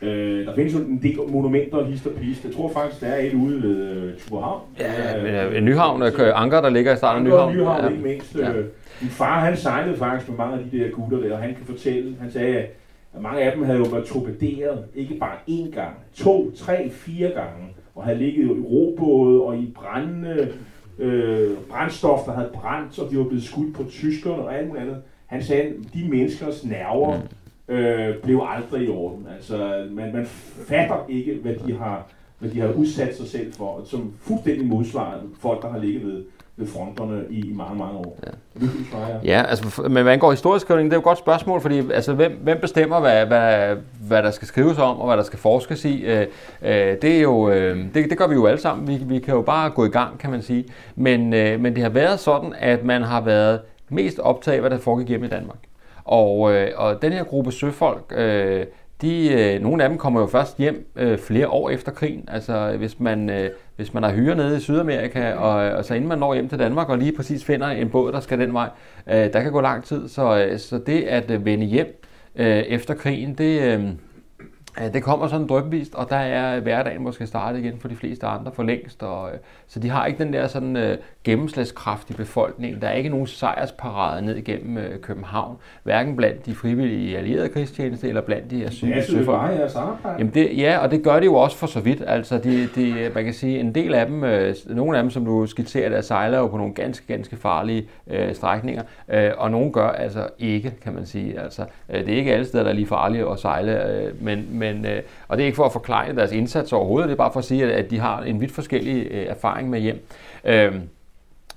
der 0.00 0.54
findes 0.54 0.74
jo 0.74 0.78
en 0.78 1.02
del 1.02 1.18
monumenter, 1.28 1.84
hist 1.84 2.06
og 2.06 2.12
pist. 2.12 2.44
Jeg 2.44 2.52
tror 2.54 2.72
faktisk, 2.72 3.00
der 3.00 3.06
er 3.06 3.20
et 3.26 3.34
ude 3.34 3.62
ved 3.62 3.76
øh, 3.76 4.18
Tuborghavn. 4.18 4.60
ja, 4.78 5.50
øh, 5.50 5.62
Nyhavn, 5.62 6.02
øh, 6.02 6.12
Anker, 6.34 6.60
der 6.60 6.68
ligger 6.68 6.92
i 6.92 6.96
starten 6.96 7.26
af 7.26 7.32
Nyhavn. 7.32 7.56
Nyhavn, 7.56 7.92
ikke 7.92 8.04
mindst. 8.04 8.38
Ja. 8.38 8.50
Ja. 8.50 8.52
Min 9.00 9.10
far, 9.10 9.40
han 9.40 9.56
sejlede 9.56 9.96
faktisk 9.96 10.28
med 10.30 10.38
mange 10.38 10.58
af 10.58 10.64
de 10.72 10.78
der 10.78 10.90
gutter 10.90 11.18
der, 11.18 11.34
og 11.34 11.42
han 11.42 11.54
kan 11.54 11.66
fortælle, 11.66 12.16
han 12.20 12.32
sagde, 12.32 12.56
at 12.56 13.22
mange 13.22 13.40
af 13.40 13.52
dem 13.56 13.64
havde 13.64 13.78
jo 13.78 13.84
været 13.84 14.04
torpederet, 14.04 14.84
ikke 14.94 15.14
bare 15.14 15.36
én 15.50 15.70
gang, 15.74 15.94
to, 16.14 16.52
tre, 16.56 16.90
fire 16.90 17.28
gange, 17.28 17.74
og 17.94 18.04
havde 18.04 18.18
ligget 18.18 18.44
i 18.44 18.48
robåde 18.50 19.42
og 19.42 19.56
i 19.58 19.74
brændende 19.74 20.48
øh, 20.98 21.50
brændstof, 21.70 22.18
der 22.26 22.32
havde 22.32 22.50
brændt, 22.54 22.98
og 22.98 23.10
de 23.10 23.18
var 23.18 23.24
blevet 23.24 23.44
skudt 23.44 23.74
på 23.74 23.84
tyskerne 23.90 24.42
og 24.42 24.58
alt 24.58 24.68
muligt 24.68 24.82
andet. 24.84 24.96
Han 25.26 25.42
sagde, 25.42 25.62
at 25.62 25.72
de 25.94 26.08
menneskers 26.08 26.64
nerver 26.64 27.18
øh, 27.68 28.14
blev 28.22 28.42
aldrig 28.48 28.86
i 28.86 28.88
orden. 28.88 29.26
Altså, 29.36 29.86
man, 29.90 30.12
man 30.12 30.26
fatter 30.68 31.04
ikke, 31.08 31.38
hvad 31.42 31.54
de 31.66 31.76
har 31.78 32.06
hvad 32.38 32.50
de 32.50 32.60
har 32.60 32.68
udsat 32.68 33.16
sig 33.16 33.26
selv 33.26 33.52
for, 33.52 33.80
som 33.84 34.12
fuldstændig 34.20 34.66
modsvarer 34.66 35.18
folk, 35.40 35.62
der 35.62 35.68
har 35.68 35.78
ligget 35.78 36.06
ved, 36.06 36.24
ved 36.56 36.66
fronterne 36.66 37.24
i, 37.30 37.40
i 37.40 37.52
mange, 37.52 37.78
mange 37.78 37.98
år. 37.98 38.18
Ja. 38.26 38.30
Ja. 39.24 39.42
Altså, 39.42 39.82
men 39.82 40.02
hvad 40.02 40.12
angår 40.12 40.30
historieskrivning, 40.30 40.90
det 40.90 40.92
er 40.92 40.96
jo 40.96 41.00
et 41.00 41.04
godt 41.04 41.18
spørgsmål, 41.18 41.60
fordi 41.60 41.92
altså, 41.92 42.14
hvem, 42.14 42.38
hvem 42.42 42.58
bestemmer, 42.60 43.00
hvad, 43.00 43.26
hvad, 43.26 43.76
hvad 44.06 44.22
der 44.22 44.30
skal 44.30 44.48
skrives 44.48 44.78
om, 44.78 45.00
og 45.00 45.06
hvad 45.06 45.16
der 45.16 45.22
skal 45.22 45.38
forskes 45.38 45.84
i? 45.84 46.04
Øh, 46.04 46.26
øh, 46.62 46.96
det, 47.02 47.16
er 47.16 47.20
jo, 47.20 47.50
øh, 47.50 47.76
det, 47.94 48.10
det 48.10 48.18
gør 48.18 48.26
vi 48.26 48.34
jo 48.34 48.46
alle 48.46 48.60
sammen. 48.60 48.88
Vi, 48.88 49.00
vi 49.14 49.18
kan 49.18 49.34
jo 49.34 49.42
bare 49.42 49.70
gå 49.70 49.84
i 49.84 49.88
gang, 49.88 50.18
kan 50.18 50.30
man 50.30 50.42
sige. 50.42 50.64
Men, 50.96 51.34
øh, 51.34 51.60
men 51.60 51.74
det 51.74 51.82
har 51.82 51.90
været 51.90 52.20
sådan, 52.20 52.54
at 52.58 52.84
man 52.84 53.02
har 53.02 53.20
været 53.20 53.60
mest 53.88 54.18
optaget 54.18 54.54
af, 54.54 54.60
hvad 54.60 54.70
der 54.70 54.78
foregik 54.78 55.08
hjemme 55.08 55.26
i 55.26 55.30
Danmark. 55.30 55.58
Og, 56.06 56.54
øh, 56.54 56.70
og 56.76 57.02
den 57.02 57.12
her 57.12 57.24
gruppe 57.24 57.52
søfolk, 57.52 58.12
øh, 58.16 58.66
de, 59.02 59.28
øh, 59.32 59.62
nogle 59.62 59.82
af 59.82 59.88
dem 59.88 59.98
kommer 59.98 60.20
jo 60.20 60.26
først 60.26 60.58
hjem 60.58 60.92
øh, 60.96 61.18
flere 61.18 61.48
år 61.48 61.70
efter 61.70 61.92
krigen. 61.92 62.24
Altså 62.28 62.74
hvis 62.78 63.00
man, 63.00 63.30
øh, 63.30 63.50
hvis 63.76 63.94
man 63.94 64.02
har 64.02 64.12
hyre 64.12 64.34
nede 64.36 64.56
i 64.56 64.60
Sydamerika, 64.60 65.32
og, 65.32 65.52
og 65.52 65.84
så 65.84 65.94
inden 65.94 66.08
man 66.08 66.18
når 66.18 66.34
hjem 66.34 66.48
til 66.48 66.58
Danmark 66.58 66.88
og 66.88 66.98
lige 66.98 67.12
præcis 67.16 67.44
finder 67.44 67.66
en 67.66 67.90
båd, 67.90 68.12
der 68.12 68.20
skal 68.20 68.40
den 68.40 68.52
vej, 68.52 68.68
øh, 69.06 69.32
der 69.32 69.42
kan 69.42 69.52
gå 69.52 69.60
lang 69.60 69.84
tid. 69.84 70.08
Så, 70.08 70.44
øh, 70.44 70.58
så 70.58 70.78
det 70.78 71.02
at 71.02 71.30
øh, 71.30 71.44
vende 71.44 71.66
hjem 71.66 72.02
øh, 72.36 72.46
efter 72.46 72.94
krigen, 72.94 73.34
det, 73.34 73.62
øh, 73.62 73.84
det 74.92 75.02
kommer 75.02 75.28
sådan 75.28 75.46
drøbvist, 75.46 75.94
og 75.94 76.10
der 76.10 76.16
er 76.16 76.60
hverdagen 76.60 77.02
måske 77.02 77.26
startet 77.26 77.58
igen 77.58 77.78
for 77.78 77.88
de 77.88 77.96
fleste 77.96 78.26
andre 78.26 78.52
for 78.52 78.62
længst. 78.62 79.02
Og, 79.02 79.30
øh, 79.30 79.38
så 79.66 79.80
de 79.80 79.88
har 79.88 80.06
ikke 80.06 80.24
den 80.24 80.32
der 80.32 80.46
sådan 80.46 80.76
øh, 80.76 80.98
gennemslagskraft 81.26 82.10
i 82.10 82.12
befolkningen. 82.12 82.80
Der 82.80 82.88
er 82.88 82.92
ikke 82.92 83.08
nogen 83.08 83.26
sejrsparade 83.26 84.22
ned 84.26 84.36
igennem 84.36 84.78
øh, 84.78 85.00
København, 85.00 85.56
hverken 85.82 86.16
blandt 86.16 86.46
de 86.46 86.54
frivillige 86.54 87.18
allierede 87.18 87.48
krigstjeneste 87.48 88.08
eller 88.08 88.20
blandt 88.20 88.50
de 88.50 88.64
asylsøgere. 88.64 89.52
Det 89.52 89.62
er 89.62 89.68
Jamen 90.18 90.34
det, 90.34 90.58
ja, 90.58 90.78
og 90.78 90.90
det 90.90 91.02
gør 91.02 91.20
de 91.20 91.24
jo 91.24 91.34
også 91.34 91.56
for 91.56 91.66
så 91.66 91.80
vidt. 91.80 92.02
Altså 92.06 92.38
de, 92.38 92.68
de, 92.74 93.10
man 93.14 93.24
kan 93.24 93.34
sige, 93.34 93.60
en 93.60 93.74
del 93.74 93.94
af 93.94 94.06
dem, 94.06 94.24
øh, 94.24 94.54
nogle 94.66 94.96
af 94.96 95.02
dem, 95.02 95.10
som 95.10 95.24
du 95.24 95.46
skitserer, 95.46 95.88
der 95.88 96.00
sejler 96.00 96.38
jo 96.38 96.46
på 96.46 96.56
nogle 96.56 96.74
ganske, 96.74 97.06
ganske 97.06 97.36
farlige 97.36 97.88
øh, 98.06 98.34
strækninger, 98.34 98.82
øh, 99.08 99.30
og 99.36 99.50
nogle 99.50 99.72
gør 99.72 99.88
altså 99.88 100.28
ikke, 100.38 100.72
kan 100.82 100.94
man 100.94 101.06
sige. 101.06 101.40
Altså, 101.40 101.62
øh, 101.88 102.06
det 102.06 102.14
er 102.14 102.18
ikke 102.18 102.32
alle 102.32 102.46
steder, 102.46 102.64
der 102.64 102.70
er 102.70 102.74
lige 102.74 102.86
farlige 102.86 103.30
at 103.30 103.38
sejle, 103.38 103.90
øh, 103.90 104.22
men, 104.24 104.46
men, 104.50 104.86
øh, 104.86 105.02
og 105.28 105.36
det 105.36 105.42
er 105.42 105.46
ikke 105.46 105.56
for 105.56 105.64
at 105.64 105.72
forklare 105.72 106.14
deres 106.14 106.32
indsats 106.32 106.72
overhovedet, 106.72 107.08
det 107.08 107.12
er 107.12 107.18
bare 107.18 107.32
for 107.32 107.38
at 107.38 107.44
sige, 107.44 107.64
at, 107.64 107.70
at 107.70 107.90
de 107.90 107.98
har 107.98 108.22
en 108.22 108.40
vidt 108.40 108.52
forskellig 108.52 109.06
øh, 109.10 109.26
erfaring 109.26 109.70
med 109.70 109.80
hjem. 109.80 110.06
Øh, 110.44 110.72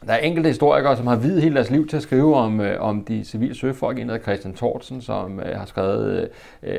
der 0.08 0.14
er 0.14 0.18
enkelte 0.18 0.48
historikere, 0.48 0.98
som 0.98 1.08
har 1.08 1.16
videt 1.16 1.42
hele 1.42 1.56
deres 1.56 1.70
liv 1.70 1.88
til 1.88 1.98
at 1.98 2.04
skrive 2.04 2.36
om, 2.36 2.62
øh, 2.62 2.82
om 2.82 3.04
de 3.04 3.24
civile 3.24 3.56
søfolk. 3.56 4.00
En 4.00 4.10
af 4.10 4.20
Christian 4.20 4.54
Thorsen, 4.54 5.02
som 5.02 5.40
øh, 5.40 5.58
har 5.58 5.66
skrevet 5.66 6.30
øh, 6.64 6.74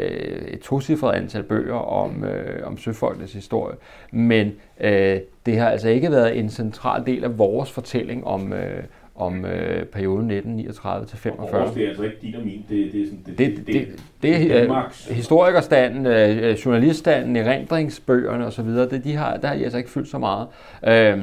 et 0.48 0.60
tocifret 0.60 1.14
antal 1.14 1.42
bøger 1.42 1.74
om, 1.74 2.24
øh, 2.24 2.66
om 2.66 2.78
søfolkenes 2.78 3.32
historie. 3.32 3.76
Men 4.12 4.52
øh, 4.80 5.18
det 5.46 5.58
har 5.58 5.68
altså 5.68 5.88
ikke 5.88 6.10
været 6.10 6.38
en 6.38 6.50
central 6.50 7.06
del 7.06 7.24
af 7.24 7.38
vores 7.38 7.72
fortælling 7.72 8.26
om, 8.26 8.52
øh, 8.52 8.82
om 9.14 9.44
øh, 9.44 9.84
perioden 9.84 10.30
1939 10.30 11.06
til 11.06 11.18
45. 11.18 11.60
Og 11.60 11.74
det 11.74 11.84
er 11.84 11.88
altså 11.88 12.02
ikke 12.02 12.16
din 12.22 12.34
og 12.34 12.42
min, 12.44 12.64
det, 12.68 12.92
det 12.92 13.02
er 13.02 13.06
sådan, 13.06 13.22
det, 13.26 13.38
det, 13.38 13.56
det, 13.56 13.66
det, 13.66 13.88
det 14.22 14.52
er 14.52 14.58
Danmarks. 14.60 15.06
historikerstanden, 15.06 16.06
øh, 16.06 16.52
journaliststanden, 16.52 17.36
erindringsbøgerne 17.36 18.46
osv., 18.46 18.66
det, 18.66 19.04
de 19.04 19.16
har, 19.16 19.36
der 19.36 19.48
har 19.48 19.56
de 19.56 19.62
altså 19.62 19.78
ikke 19.78 19.90
fyldt 19.90 20.08
så 20.08 20.18
meget. 20.18 20.46
Øh, 20.86 21.22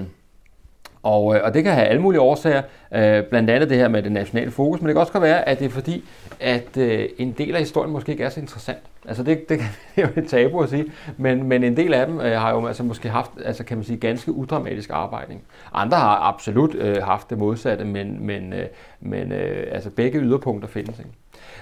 og, 1.04 1.36
øh, 1.36 1.42
og 1.44 1.54
det 1.54 1.64
kan 1.64 1.74
have 1.74 1.88
alle 1.88 2.02
mulige 2.02 2.22
årsager, 2.22 2.62
øh, 2.94 3.24
blandt 3.24 3.50
andet 3.50 3.70
det 3.70 3.78
her 3.78 3.88
med 3.88 4.04
det 4.04 4.12
nationale 4.12 4.52
fokus, 4.52 4.82
men 4.82 4.88
det 4.88 4.96
kan 4.96 5.02
også 5.02 5.20
være, 5.20 5.50
at 5.50 5.60
det 5.60 5.66
er 5.66 5.70
fordi, 5.70 6.04
at 6.40 6.78
øh, 6.78 7.10
en 7.18 7.32
del 7.32 7.56
af 7.56 7.60
historien 7.60 7.92
måske 7.92 8.12
ikke 8.12 8.24
er 8.24 8.30
så 8.30 8.40
interessant. 8.40 8.78
Altså 9.08 9.24
det, 9.24 9.50
det, 9.50 9.60
det 9.96 10.04
er 10.04 10.08
jo 10.08 10.22
et 10.22 10.28
tabu 10.28 10.64
at 10.64 10.70
sige, 10.70 10.86
men, 11.18 11.44
men 11.44 11.64
en 11.64 11.78
del 11.78 11.94
af 11.94 12.08
dem 12.08 12.20
øh, 12.20 12.32
har 12.32 12.52
jo 12.52 12.68
altså 12.68 12.84
måske 12.84 13.10
haft, 13.10 13.32
altså 13.46 13.64
kan 13.64 13.78
man 13.78 13.84
sige, 13.84 13.98
ganske 13.98 14.32
udramatisk 14.32 14.90
arbejde. 14.94 15.34
Andre 15.74 15.98
har 15.98 16.16
absolut 16.16 16.76
øh, 16.76 17.04
haft 17.04 17.30
det 17.30 17.38
modsatte, 17.38 17.86
men, 17.86 18.26
men, 18.26 18.54
øh, 18.54 18.66
men 19.00 19.32
øh, 19.32 19.68
altså 19.72 19.90
begge 19.90 20.20
yderpunkter 20.20 20.68
findes. 20.68 21.00
Ikke? 21.00 21.12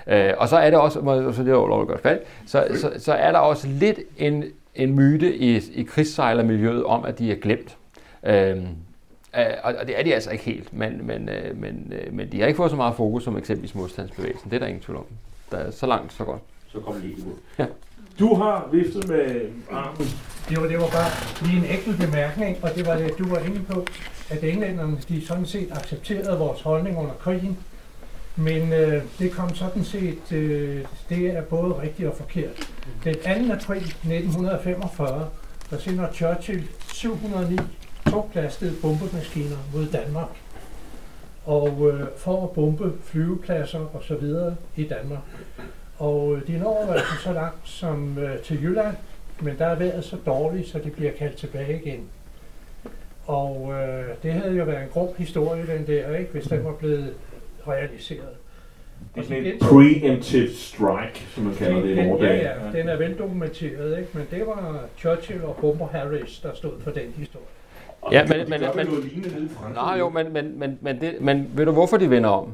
Øh, 0.07 0.33
og 0.37 0.49
så 0.49 0.57
er 0.57 0.69
det 0.69 0.79
også, 0.79 0.99
så 1.35 1.43
det 1.43 1.49
er 1.49 1.53
jo 1.53 1.65
godt 1.65 2.01
fald, 2.01 2.19
så, 2.45 2.67
så, 2.75 2.91
så 2.97 3.13
er 3.13 3.31
der 3.31 3.39
også 3.39 3.67
lidt 3.67 3.99
en, 4.17 4.43
en 4.75 4.95
myte 4.95 5.35
i, 5.35 5.61
i 5.73 5.83
krigssejlermiljøet 5.83 6.83
om, 6.83 7.05
at 7.05 7.19
de 7.19 7.31
er 7.31 7.35
glemt. 7.35 7.77
Øh, 8.23 8.57
og 9.63 9.87
det 9.87 9.99
er 9.99 10.03
de 10.03 10.13
altså 10.13 10.31
ikke 10.31 10.43
helt, 10.43 10.73
men, 10.73 11.07
men, 11.07 11.29
øh, 11.29 11.57
men, 11.57 11.93
øh, 11.93 12.13
men 12.13 12.31
de 12.31 12.39
har 12.39 12.47
ikke 12.47 12.57
fået 12.57 12.69
så 12.69 12.77
meget 12.77 12.95
fokus 12.95 13.23
som 13.23 13.37
eksempelvis 13.37 13.75
modstandsbevægelsen. 13.75 14.49
Det 14.49 14.55
er 14.55 14.59
der 14.59 14.67
ingen 14.67 14.83
tvivl 14.83 14.97
om. 14.97 15.05
Der 15.51 15.57
er 15.57 15.71
så 15.71 15.85
langt, 15.85 16.13
så 16.13 16.23
godt. 16.23 16.41
Så 16.67 16.79
kommer 16.79 17.01
lige 17.01 17.15
ud. 17.15 17.33
Ja. 17.59 17.65
Du 18.19 18.35
har 18.35 18.69
viftet 18.71 19.07
med 19.07 19.49
armen. 19.71 20.07
Det 20.49 20.61
var, 20.61 20.67
det 20.67 20.77
var 20.77 20.87
bare 20.87 21.11
lige 21.45 21.57
en 21.57 21.77
enkelt 21.77 21.99
bemærkning, 21.99 22.57
og 22.61 22.75
det 22.75 22.85
var 22.85 22.97
det, 22.97 23.17
du 23.17 23.27
var 23.29 23.39
inde 23.39 23.61
på, 23.69 23.85
at 24.29 24.43
englænderne 24.43 24.97
de 25.09 25.25
sådan 25.25 25.45
set 25.45 25.71
accepterede 25.71 26.39
vores 26.39 26.61
holdning 26.61 26.97
under 26.97 27.13
krigen, 27.13 27.57
men 28.35 28.73
øh, 28.73 29.03
det 29.19 29.31
kom 29.31 29.55
sådan 29.55 29.83
set, 29.83 30.31
øh, 30.31 30.85
det 31.09 31.27
er 31.27 31.41
både 31.41 31.81
rigtigt 31.81 32.09
og 32.09 32.17
forkert. 32.17 32.69
Den 33.03 33.13
2. 33.13 33.19
april 33.53 33.77
1945, 33.77 35.29
der 35.69 35.77
sender 35.77 36.13
Churchill 36.13 36.67
709 36.93 37.57
tunglastede 38.11 38.73
bombemaskiner 38.81 39.57
mod 39.73 39.87
Danmark 39.87 40.29
og 41.45 41.91
øh, 41.93 42.07
for 42.17 42.43
at 42.43 42.51
bombe 42.51 42.93
flyvepladser 43.03 43.79
og 43.79 44.03
så 44.03 44.15
videre 44.15 44.55
i 44.75 44.83
Danmark. 44.83 45.23
Og 45.97 46.35
øh, 46.35 46.47
de 46.47 46.59
når 46.59 46.93
altså 46.93 47.13
så 47.23 47.33
langt 47.33 47.69
som 47.69 48.17
øh, 48.17 48.39
til 48.39 48.63
Jylland, 48.63 48.95
men 49.41 49.57
der 49.57 49.65
er 49.65 49.75
været 49.75 50.05
så 50.05 50.17
dårligt, 50.25 50.67
så 50.67 50.79
de 50.79 50.89
bliver 50.89 51.11
kaldt 51.11 51.35
tilbage 51.35 51.81
igen. 51.81 52.03
Og 53.25 53.73
øh, 53.73 54.05
det 54.23 54.33
havde 54.33 54.55
jo 54.55 54.63
været 54.63 54.83
en 54.83 54.89
grum 54.89 55.09
historie, 55.17 55.67
den 55.67 55.87
der, 55.87 56.15
ikke, 56.15 56.31
hvis 56.31 56.43
den 56.43 56.63
var 56.63 56.73
blevet 56.73 57.13
realiseret. 57.67 58.29
Det 59.15 59.21
er 59.21 59.23
sådan 59.23 59.45
et 59.45 59.59
preemptive 59.59 60.49
strike, 60.53 61.25
som 61.35 61.43
man 61.43 61.55
kalder 61.55 61.81
det 61.81 61.89
i 61.89 62.07
vores 62.07 62.23
Ja, 62.23 62.35
ja, 62.35 62.79
den 62.79 62.89
er 62.89 62.97
veldokumenteret, 62.97 63.99
ikke? 63.99 64.09
men 64.13 64.27
det 64.31 64.47
var 64.47 64.85
Churchill 64.97 65.43
og 65.43 65.57
Bomber 65.61 65.87
Harris, 65.87 66.39
der 66.43 66.55
stod 66.55 66.81
for 66.81 66.91
den 66.91 67.13
historie. 67.17 67.45
Ja, 68.11 68.25
men, 68.27 68.49
men, 68.49 68.61
men, 68.61 68.69
men, 68.75 69.51
nej, 69.73 69.99
jo, 69.99 70.09
men, 70.09 70.33
men, 70.33 70.59
men, 70.59 70.77
men, 70.81 71.01
det, 71.01 71.21
men 71.21 71.51
ved 71.53 71.65
du, 71.65 71.71
hvorfor 71.71 71.97
de 71.97 72.09
vender 72.09 72.29
om? 72.29 72.53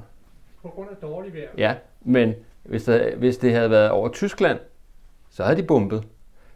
På 0.61 0.67
grund 0.67 0.89
af 0.89 0.95
dårlig 1.01 1.33
vejr. 1.33 1.47
Ja, 1.57 1.75
men 2.01 2.33
hvis, 2.63 2.83
der, 2.83 3.15
hvis 3.15 3.37
det 3.37 3.53
havde 3.53 3.69
været 3.69 3.89
over 3.89 4.09
Tyskland, 4.09 4.59
så 5.29 5.43
havde 5.43 5.57
de 5.57 5.63
bumpet. 5.63 6.03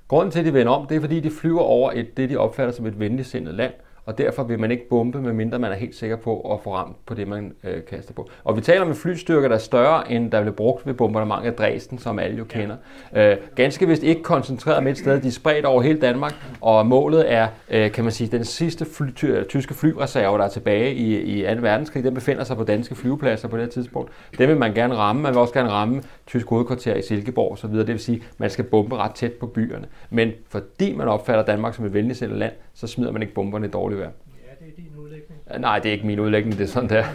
Grunden 0.08 0.32
til, 0.32 0.39
at 0.39 0.46
de 0.46 0.54
vender 0.54 0.74
om, 0.74 0.88
det 0.88 0.98
er, 0.98 1.02
fordi 1.02 1.20
de 1.20 1.32
flyver 1.32 1.62
over 1.62 1.91
et, 1.91 2.18
det, 2.18 2.30
de 2.30 2.38
opfatter 2.38 2.74
som 2.74 2.86
et 2.86 3.00
venligsindet 3.00 3.54
land, 3.54 3.74
og 4.06 4.18
derfor 4.18 4.43
vil 4.43 4.60
man 4.60 4.72
ikke 4.72 4.89
bombe, 4.89 5.22
medmindre 5.22 5.60
man 5.60 5.72
er 5.72 5.76
helt 5.76 5.95
sikker 5.95 6.16
på 6.16 6.53
at 6.53 6.60
få 6.64 6.76
ramt 6.76 7.06
på 7.06 7.14
det, 7.14 7.28
man 7.28 7.53
øh, 7.64 7.86
kaster 7.89 8.14
på. 8.14 8.30
Og 8.43 8.58
vi 8.58 8.62
taler 8.62 8.82
om 8.82 8.88
en 8.88 8.95
flystyrke, 8.95 9.49
der 9.49 9.56
er 9.56 9.60
større, 9.60 10.12
end 10.12 10.32
der 10.32 10.41
blev 10.41 10.53
brugt 10.53 10.88
ved 10.88 10.93
bombardementet 10.93 11.47
af 11.47 11.53
Dresden, 11.53 11.97
som 11.97 12.20
alle 12.20 12.38
jo 12.38 12.43
kender. 12.43 12.76
Øh, 13.16 13.38
ganske 13.56 13.88
vist 13.88 14.03
ikke 14.03 14.24
koncentreret 14.24 14.84
med 14.84 14.91
et 14.91 14.97
sted, 14.97 15.22
de 15.22 15.28
er 15.28 15.32
spredt 15.32 15.66
over 15.66 15.82
hele 15.82 15.99
Danmark, 15.99 16.34
og 16.62 16.88
målet 16.88 17.32
er, 17.34 17.47
øh, 17.70 17.91
kan 17.91 18.03
man 18.03 18.14
sige, 18.14 18.28
den 18.28 18.45
sidste 18.45 18.86
fly, 18.86 19.12
ty, 19.16 19.26
tyske 19.49 19.74
flyreserve, 19.74 20.38
der 20.38 20.43
er 20.43 20.49
tilbage 20.49 20.93
i, 20.93 21.41
i 21.41 21.56
2. 21.56 21.62
verdenskrig, 21.62 22.03
den 22.03 22.14
befinder 22.14 22.43
sig 22.43 22.58
på 22.58 22.64
danske 22.64 22.95
flyvepladser 22.95 23.47
på 23.47 23.58
det 23.58 23.66
her 23.66 23.72
tidspunkt. 23.72 24.12
Den 24.38 24.49
vil 24.49 24.57
man 24.57 24.73
gerne 24.73 24.95
ramme. 24.95 25.22
Man 25.22 25.32
vil 25.32 25.40
også 25.40 25.53
gerne 25.53 25.69
ramme 25.69 26.02
tysk 26.27 26.47
hovedkvarter 26.47 26.95
i 26.95 27.02
Silkeborg 27.02 27.52
osv. 27.52 27.69
Det 27.69 27.88
vil 27.88 27.99
sige, 27.99 28.15
at 28.15 28.39
man 28.39 28.49
skal 28.49 28.65
bombe 28.65 28.97
ret 28.97 29.11
tæt 29.11 29.34
på 29.34 29.47
byerne. 29.47 29.88
Men 30.10 30.31
fordi 30.47 30.95
man 30.95 31.07
opfatter 31.07 31.45
Danmark 31.45 31.73
som 31.73 31.85
et 31.85 31.93
venligsindet 31.93 32.38
land, 32.38 32.53
så 32.73 32.88
smider 32.88 33.11
man 33.11 33.22
ikke 33.22 33.34
bomberne 33.34 33.68
i 33.68 33.69
dårligt 33.69 33.99
vejr. 33.99 34.10
Ja, 34.10 34.65
det 34.65 34.72
er 34.72 34.76
din 34.76 34.91
udlægning. 34.97 35.39
Nej, 35.60 35.80
det 35.80 35.89
er 35.89 35.93
ikke 35.93 36.07
min 36.07 36.19
udlægning, 36.19 36.57
det 36.57 36.64
er 36.64 36.68
sådan 36.68 36.89
der. 36.89 37.06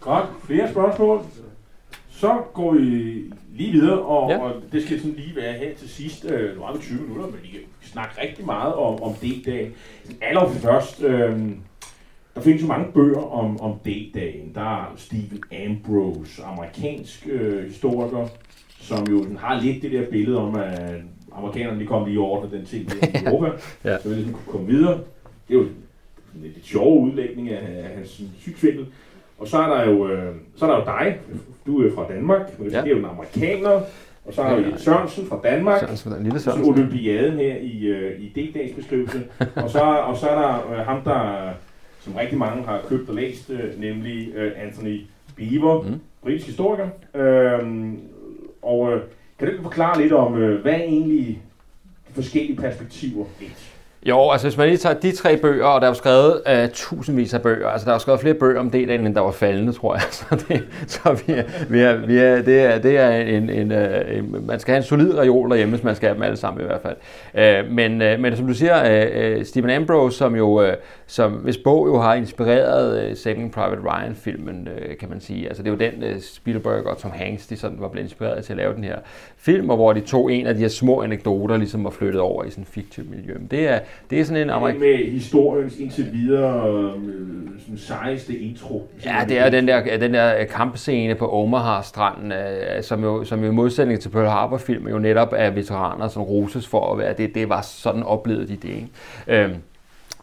Godt, 0.00 0.24
flere 0.44 0.70
spørgsmål. 0.70 1.20
Så 2.10 2.42
går 2.54 2.72
vi 2.72 2.80
lige 3.52 3.72
videre, 3.72 4.00
og, 4.00 4.30
ja. 4.30 4.38
og 4.38 4.52
det 4.72 4.82
skal 4.82 5.00
sådan 5.00 5.16
lige 5.16 5.36
være 5.36 5.52
her 5.52 5.74
til 5.74 5.88
sidst. 5.88 6.24
Øh, 6.24 6.56
nu 6.56 6.62
har 6.62 6.72
vi 6.72 6.78
20 6.78 7.02
minutter, 7.02 7.26
men 7.26 7.38
vi 7.42 7.48
kan 7.48 7.60
snakke 7.82 8.22
rigtig 8.22 8.46
meget 8.46 8.74
om, 8.74 9.02
om 9.02 9.14
D-dag. 9.14 9.72
Allerførst, 10.22 11.02
øh, 11.02 11.40
der 12.36 12.42
findes 12.42 12.62
jo 12.62 12.66
mange 12.66 12.92
bøger 12.92 13.32
om, 13.32 13.60
om 13.60 13.72
D-dagen. 13.72 14.52
Der 14.54 14.60
er 14.60 14.92
Stephen 14.96 15.42
Ambrose, 15.66 16.42
amerikansk 16.42 17.28
øh, 17.30 17.64
historiker, 17.64 18.28
som 18.80 19.06
jo 19.10 19.24
den 19.24 19.36
har 19.36 19.60
lidt 19.60 19.82
det 19.82 19.92
der 19.92 20.10
billede 20.10 20.38
om, 20.38 20.54
at 20.54 21.00
amerikanerne 21.32 21.80
de 21.80 21.86
kom 21.86 22.04
lige 22.04 22.20
over 22.20 22.46
den 22.46 22.64
ting 22.64 22.82
i 22.82 23.16
Europa, 23.26 23.50
ja. 23.84 23.98
så 23.98 24.08
vi 24.08 24.14
ligesom 24.14 24.32
kunne 24.32 24.52
komme 24.52 24.66
videre. 24.66 24.94
Det 25.48 25.54
er 25.54 25.58
jo 25.58 25.62
en 25.62 25.74
lidt 26.34 26.66
sjov 26.66 27.02
udlægning 27.02 27.50
af, 27.50 27.84
af 27.84 27.96
hans 27.96 28.22
sygsvindel. 28.38 28.86
Og 29.38 29.48
så 29.48 29.58
er 29.58 29.74
der 29.76 29.90
jo, 29.90 30.08
øh, 30.08 30.34
så 30.56 30.66
er 30.66 30.70
der 30.70 30.78
jo 30.78 30.84
dig, 30.84 31.18
du 31.66 31.86
er 31.86 31.94
fra 31.94 32.14
Danmark, 32.14 32.58
men 32.58 32.70
ja. 32.70 32.80
det 32.80 32.86
er 32.86 32.90
jo 32.90 32.98
en 32.98 33.04
amerikaner, 33.04 33.80
og 34.24 34.32
så 34.32 34.42
har 34.42 34.56
vi 34.56 34.64
Sørensen 34.76 35.26
fra 35.26 35.40
Danmark, 35.44 35.80
Sørensen, 35.80 36.12
den 36.12 36.22
lille 36.22 36.40
Sørensen. 36.40 36.64
så 36.64 36.70
Olympiaden 36.70 37.38
her 37.38 37.56
i, 37.56 37.84
øh, 37.86 38.20
i 38.20 38.28
D-dags 38.28 38.74
beskrivelse, 38.76 39.22
og 39.64 39.70
så, 39.70 39.80
og 39.80 40.16
så 40.16 40.28
er 40.28 40.40
der 40.40 40.72
øh, 40.72 40.78
ham, 40.78 41.02
der 41.02 41.50
som 42.06 42.14
rigtig 42.14 42.38
mange 42.38 42.64
har 42.64 42.82
købt 42.88 43.08
og 43.08 43.14
læst, 43.14 43.50
øh, 43.50 43.80
nemlig 43.80 44.34
øh, 44.34 44.52
Anthony 44.56 45.00
Beaver, 45.36 45.82
mm. 45.82 46.00
britisk 46.22 46.46
historiker. 46.46 46.88
Øh, 47.14 47.92
og 48.62 48.92
øh, 48.92 49.00
kan 49.38 49.46
du 49.46 49.52
ikke 49.52 49.62
forklare 49.62 50.02
lidt 50.02 50.12
om, 50.12 50.38
øh, 50.38 50.62
hvad 50.62 50.72
er 50.72 50.82
egentlig 50.82 51.42
de 52.08 52.14
forskellige 52.14 52.56
perspektiver 52.56 53.24
lidt? 53.40 53.76
Jo, 54.08 54.30
altså 54.30 54.46
hvis 54.46 54.56
man 54.56 54.68
lige 54.68 54.78
tager 54.78 54.94
de 54.94 55.12
tre 55.12 55.36
bøger, 55.36 55.64
og 55.64 55.80
der 55.80 55.86
er 55.86 55.90
jo 55.90 55.94
skrevet 55.94 56.42
uh, 56.50 56.70
tusindvis 56.72 57.34
af 57.34 57.42
bøger, 57.42 57.68
altså 57.68 57.84
der 57.84 57.90
er 57.90 57.94
jo 57.94 57.98
skrevet 57.98 58.20
flere 58.20 58.34
bøger 58.34 58.60
om 58.60 58.70
det, 58.70 58.90
end 58.90 59.14
der 59.14 59.20
var 59.20 59.30
faldende, 59.30 59.72
tror 59.72 59.94
jeg. 59.94 60.02
Så, 60.10 60.44
det, 60.48 60.64
så 60.86 61.22
vi 61.26 61.32
er, 61.32 61.42
vi 61.68 61.80
er, 61.80 61.96
vi 61.96 62.16
er, 62.18 62.42
det, 62.42 62.60
er, 62.60 62.78
det 62.78 62.98
er 62.98 63.10
en, 63.10 63.50
en, 63.50 63.72
uh, 63.72 64.18
en, 64.18 64.46
man 64.46 64.60
skal 64.60 64.72
have 64.72 64.76
en 64.76 64.82
solid 64.82 65.18
reol 65.18 65.50
derhjemme, 65.50 65.74
hvis 65.74 65.84
man 65.84 65.96
skal 65.96 66.08
have 66.08 66.14
dem 66.14 66.22
alle 66.22 66.36
sammen 66.36 66.62
i 66.62 66.66
hvert 66.66 66.80
fald. 66.82 66.96
Uh, 67.64 67.72
men, 67.72 67.92
uh, 67.92 68.20
men 68.20 68.36
som 68.36 68.46
du 68.46 68.54
siger, 68.54 69.36
uh, 69.38 69.44
Stephen 69.44 69.70
Ambrose, 69.70 70.16
som 70.16 70.36
jo, 70.36 70.62
uh, 70.62 70.72
som, 71.06 71.32
hvis 71.32 71.56
bog 71.56 71.86
jo 71.86 71.98
har 71.98 72.14
inspireret 72.14 73.10
uh, 73.10 73.16
Saving 73.16 73.52
Private 73.52 73.82
Ryan-filmen, 73.82 74.68
uh, 74.68 74.96
kan 75.00 75.08
man 75.08 75.20
sige. 75.20 75.48
Altså 75.48 75.62
det 75.62 75.68
er 75.68 75.72
jo 75.72 75.92
den, 75.92 76.14
uh, 76.14 76.20
Spielberg 76.22 76.86
og 76.86 76.98
Tom 76.98 77.10
Hanks, 77.10 77.46
de 77.46 77.56
sådan 77.56 77.80
var 77.80 77.88
blevet 77.88 78.04
inspireret 78.04 78.44
til 78.44 78.52
at 78.52 78.56
lave 78.56 78.74
den 78.74 78.84
her 78.84 78.98
film, 79.36 79.70
og 79.70 79.76
hvor 79.76 79.92
de 79.92 80.00
tog 80.00 80.32
en 80.32 80.46
af 80.46 80.54
de 80.54 80.60
her 80.60 80.68
små 80.68 81.02
anekdoter, 81.02 81.56
ligesom 81.56 81.84
var 81.84 81.90
flyttet 81.90 82.20
over 82.20 82.44
i 82.44 82.50
sådan 82.50 82.62
en 82.62 82.66
fiktiv 82.66 83.04
miljø. 83.10 83.34
Men 83.34 83.46
det 83.50 83.68
er, 83.68 83.78
det 84.10 84.20
er 84.20 84.24
sådan 84.24 84.42
en 84.42 84.50
amerik... 84.50 84.80
med 84.80 85.10
historiens 85.10 85.78
indtil 85.78 86.12
videre 86.12 86.68
øh, 86.68 86.92
sådan 87.58 87.78
sejeste 87.78 88.38
intro. 88.38 88.88
Ja, 89.04 89.24
det 89.28 89.38
er 89.38 89.50
den 89.50 89.68
der, 89.68 89.98
den 89.98 90.14
der 90.14 90.44
kampscene 90.44 91.14
på 91.14 91.32
Omaha-stranden, 91.32 92.32
øh, 92.32 92.82
som 92.82 93.02
jo, 93.02 93.24
som 93.24 93.44
jo 93.44 93.50
i 93.50 93.54
modsætning 93.54 94.00
til 94.00 94.08
Pearl 94.08 94.28
Harbor-film 94.28 94.88
jo 94.88 94.98
netop 94.98 95.32
er 95.36 95.50
veteraner, 95.50 96.08
som 96.08 96.22
roses 96.22 96.66
for 96.66 96.92
at 96.92 96.98
være 96.98 97.14
det. 97.16 97.34
Det 97.34 97.48
var 97.48 97.60
sådan 97.60 98.02
oplevet 98.02 98.48
de 98.48 98.56
det, 98.56 98.68
ikke? 98.68 98.88
Øhm, 99.28 99.54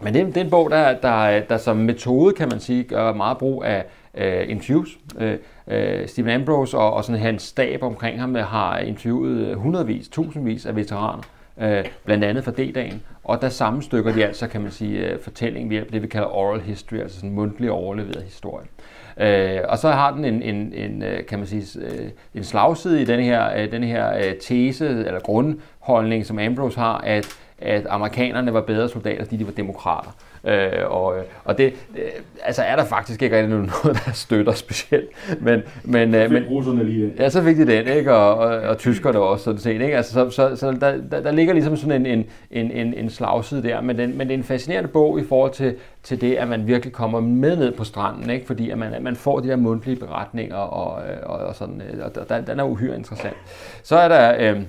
men 0.01 0.13
det, 0.13 0.25
det 0.25 0.37
er 0.37 0.41
en 0.41 0.49
bog, 0.49 0.69
der, 0.69 0.93
der, 0.93 1.39
der 1.39 1.57
som 1.57 1.77
metode, 1.77 2.33
kan 2.33 2.49
man 2.49 2.59
sige, 2.59 2.83
gør 2.83 3.13
meget 3.13 3.37
brug 3.37 3.63
af 3.65 3.85
uh, 4.13 4.49
interviews. 4.49 4.97
Uh, 5.15 5.23
uh, 5.67 6.05
Stephen 6.05 6.29
Ambrose 6.29 6.77
og, 6.77 6.93
og 6.93 7.03
sådan 7.03 7.21
hans 7.21 7.43
stab 7.43 7.83
omkring 7.83 8.19
ham 8.19 8.35
øh, 8.35 8.43
har 8.43 8.77
interviewet 8.77 9.55
hundredvis, 9.55 10.07
tusindvis 10.07 10.65
af 10.65 10.75
veteraner 10.75 11.23
øh, 11.61 11.85
blandt 12.05 12.23
andet 12.23 12.43
for 12.43 12.51
D-dagen. 12.51 13.01
Og 13.23 13.41
der 13.41 13.49
sammenstykker 13.49 14.13
de 14.13 14.25
altså, 14.25 14.47
kan 14.47 14.61
man 14.61 14.71
sige, 14.71 15.09
øh, 15.09 15.19
fortællingen 15.19 15.69
ved 15.69 15.85
det, 15.91 16.01
vi 16.01 16.07
kalder 16.07 16.27
oral 16.27 16.61
history, 16.61 16.97
altså 16.99 17.15
sådan 17.15 17.29
en 17.29 17.35
mundtlig 17.35 17.71
overleveret 17.71 18.23
historie. 18.23 18.65
Øh, 19.17 19.59
og 19.69 19.77
så 19.77 19.91
har 19.91 20.11
den 20.11 20.25
en, 20.25 20.41
en, 20.41 20.73
en 20.73 21.03
kan 21.27 21.39
man 21.39 21.47
sige, 21.47 21.65
en 22.35 22.43
slagside 22.43 23.01
i 23.01 23.05
den 23.05 23.19
her, 23.19 23.67
den 23.67 23.83
her 23.83 24.33
tese 24.41 24.87
eller 24.87 25.19
grundholdning, 25.19 26.25
som 26.25 26.39
Ambrose 26.39 26.79
har, 26.79 26.97
at, 26.97 27.37
at 27.63 27.85
amerikanerne 27.89 28.53
var 28.53 28.61
bedre 28.61 28.89
soldater, 28.89 29.23
fordi 29.23 29.37
de 29.37 29.45
var 29.45 29.51
demokrater. 29.51 30.15
Øh, 30.47 30.71
og, 30.85 31.15
og 31.45 31.57
det, 31.57 31.73
øh, 31.95 32.11
altså 32.43 32.61
er 32.61 32.75
der 32.75 32.85
faktisk 32.85 33.21
ikke 33.21 33.35
rigtig 33.35 33.49
noget, 33.49 33.71
der 34.05 34.11
støtter 34.13 34.53
specielt. 34.53 35.09
Men, 35.39 35.61
men, 35.83 36.15
øh, 36.15 36.31
men, 36.31 36.43
russerne 36.43 36.83
lige 36.83 37.13
Ja, 37.19 37.29
så 37.29 37.43
fik 37.43 37.57
de 37.57 37.67
den, 37.67 37.87
ikke? 37.87 38.13
Og, 38.13 38.35
og, 38.35 38.61
og 38.61 38.77
tyskerne 38.77 39.19
også 39.19 39.43
sådan 39.43 39.59
set. 39.59 39.81
Ikke? 39.81 39.97
Altså, 39.97 40.13
så, 40.13 40.29
så, 40.29 40.55
så 40.55 40.71
der, 40.71 40.97
der, 41.11 41.21
der, 41.21 41.31
ligger 41.31 41.53
ligesom 41.53 41.77
sådan 41.77 42.05
en, 42.05 42.25
en, 42.51 42.71
en, 42.71 42.93
en 42.93 43.09
slagside 43.09 43.63
der, 43.63 43.81
men, 43.81 43.97
den, 43.97 44.17
men 44.17 44.27
det 44.27 44.33
er 44.33 44.37
en 44.37 44.43
fascinerende 44.43 44.89
bog 44.89 45.19
i 45.19 45.23
forhold 45.29 45.51
til, 45.51 45.75
til 46.03 46.21
det, 46.21 46.35
at 46.35 46.47
man 46.47 46.67
virkelig 46.67 46.93
kommer 46.93 47.19
med 47.19 47.57
ned 47.57 47.71
på 47.71 47.83
stranden, 47.83 48.29
ikke? 48.29 48.45
fordi 48.45 48.69
at 48.69 48.77
man, 48.77 48.93
at 48.93 49.01
man 49.01 49.15
får 49.15 49.39
de 49.39 49.47
der 49.47 49.55
mundtlige 49.55 49.95
beretninger, 49.95 50.55
og, 50.55 51.01
og, 51.23 51.39
og 51.39 51.55
sådan, 51.55 51.81
og 52.01 52.29
der, 52.29 52.41
den 52.41 52.59
er 52.59 52.63
uhyre 52.63 52.95
interessant. 52.95 53.35
Så 53.83 53.97
er 53.97 54.07
der... 54.07 54.35
Øh, 54.39 54.53
Øh, 54.53 54.61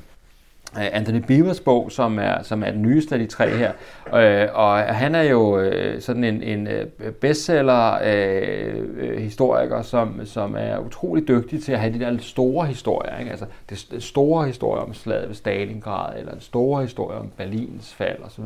Anthony 0.76 1.18
Beavers 1.18 1.60
bog, 1.60 1.92
som 1.92 2.18
er, 2.18 2.42
som 2.42 2.62
er 2.62 2.70
den 2.70 2.82
nyeste 2.82 3.14
af 3.14 3.18
de 3.18 3.26
tre 3.26 3.48
her. 3.48 3.72
Øh, 4.14 4.48
og 4.54 4.78
han 4.78 5.14
er 5.14 5.22
jo 5.22 5.58
øh, 5.58 6.00
sådan 6.00 6.24
en, 6.24 6.42
en 6.42 6.66
øh, 6.66 6.86
bestseller-historiker, 7.12 9.00
øh, 9.00 9.10
øh, 9.10 9.22
historiker, 9.22 9.82
som, 9.82 10.20
som 10.24 10.56
er 10.58 10.78
utrolig 10.78 11.28
dygtig 11.28 11.62
til 11.62 11.72
at 11.72 11.80
have 11.80 11.92
de 11.92 12.00
der 12.00 12.16
store 12.18 12.66
historier. 12.66 13.18
Ikke? 13.18 13.30
Altså 13.30 13.46
det 13.70 14.02
store 14.02 14.46
historie 14.46 14.82
om 14.82 14.94
slaget 14.94 15.28
ved 15.28 15.34
Stalingrad, 15.34 16.18
eller 16.18 16.32
en 16.32 16.40
store 16.40 16.82
historie 16.82 17.18
om 17.18 17.30
Berlins 17.36 17.94
fald 17.94 18.18
osv. 18.24 18.44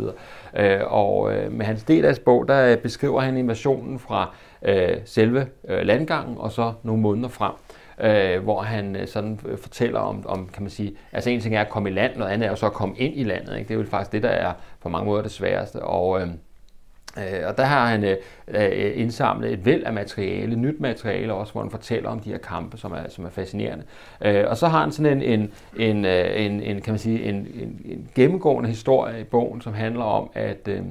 Øh, 0.57 0.81
og 0.93 1.35
øh, 1.35 1.53
med 1.53 1.67
hans 1.67 1.83
del 1.83 2.05
af 2.05 2.15
bog, 2.25 2.49
der 2.49 2.77
beskriver 2.77 3.21
han 3.21 3.37
invasionen 3.37 3.99
fra 3.99 4.35
øh, 4.63 4.97
selve 5.05 5.47
øh, 5.69 5.87
landgangen, 5.87 6.37
og 6.39 6.53
så 6.53 6.73
nogle 6.83 7.03
måneder 7.03 7.29
frem 7.29 7.53
øh, 8.01 8.43
hvor 8.43 8.63
han 8.63 8.97
øh, 8.97 9.07
sådan 9.07 9.41
øh, 9.47 9.59
fortæller 9.59 10.01
om, 10.01 10.27
om, 10.27 10.49
kan 10.53 10.63
man 10.63 10.71
sige, 10.71 10.97
altså 11.13 11.31
en 11.31 11.41
ting 11.41 11.57
er 11.57 11.61
at 11.61 11.69
komme 11.69 11.91
i 11.91 11.93
land, 11.93 12.17
noget 12.17 12.33
andet 12.33 12.47
er 12.47 12.51
jo 12.51 12.57
så 12.57 12.67
at 12.67 12.73
komme 12.73 12.97
ind 12.99 13.15
i 13.17 13.25
landet. 13.25 13.59
Ikke? 13.59 13.69
Det 13.69 13.75
er 13.75 13.79
jo 13.79 13.87
faktisk 13.91 14.13
det, 14.13 14.23
der 14.23 14.29
er 14.29 14.53
på 14.81 14.89
mange 14.89 15.07
måder 15.07 15.23
det 15.23 15.31
sværeste. 15.31 15.83
Og, 15.83 16.21
øhm, 16.21 16.39
øh, 17.19 17.47
og 17.47 17.57
der 17.57 17.65
har 17.65 17.87
han 17.87 18.05
øh, 18.05 18.17
øh, 18.49 18.93
indsamlet 18.95 19.53
et 19.53 19.65
væld 19.65 19.85
af 19.85 19.93
materiale, 19.93 20.57
nyt 20.57 20.81
materiale 20.81 21.33
også, 21.33 21.53
hvor 21.53 21.63
han 21.63 21.71
fortæller 21.71 22.11
om 22.11 22.21
de 22.21 22.31
her 22.31 22.39
kampe, 22.39 22.77
som 22.77 22.93
er, 22.93 23.09
som 23.09 23.25
er 23.25 23.31
fascinerende. 23.31 23.85
Øh, 24.25 24.45
og 24.49 24.57
så 24.57 24.69
har 24.69 24.81
han 24.81 24.93
sådan 24.93 25.23
en, 25.23 25.41
en, 25.41 25.53
en, 25.77 26.05
en, 26.05 26.63
en 26.63 26.81
kan 26.81 26.93
man 26.93 26.99
sige, 26.99 27.23
en, 27.23 27.35
en, 27.35 27.81
en 27.85 28.09
gennemgående 28.15 28.69
historie 28.69 29.21
i 29.21 29.25
bogen, 29.25 29.61
som 29.61 29.75
handler 29.75 30.05
om, 30.05 30.31
at, 30.35 30.69
øh, 30.69 30.83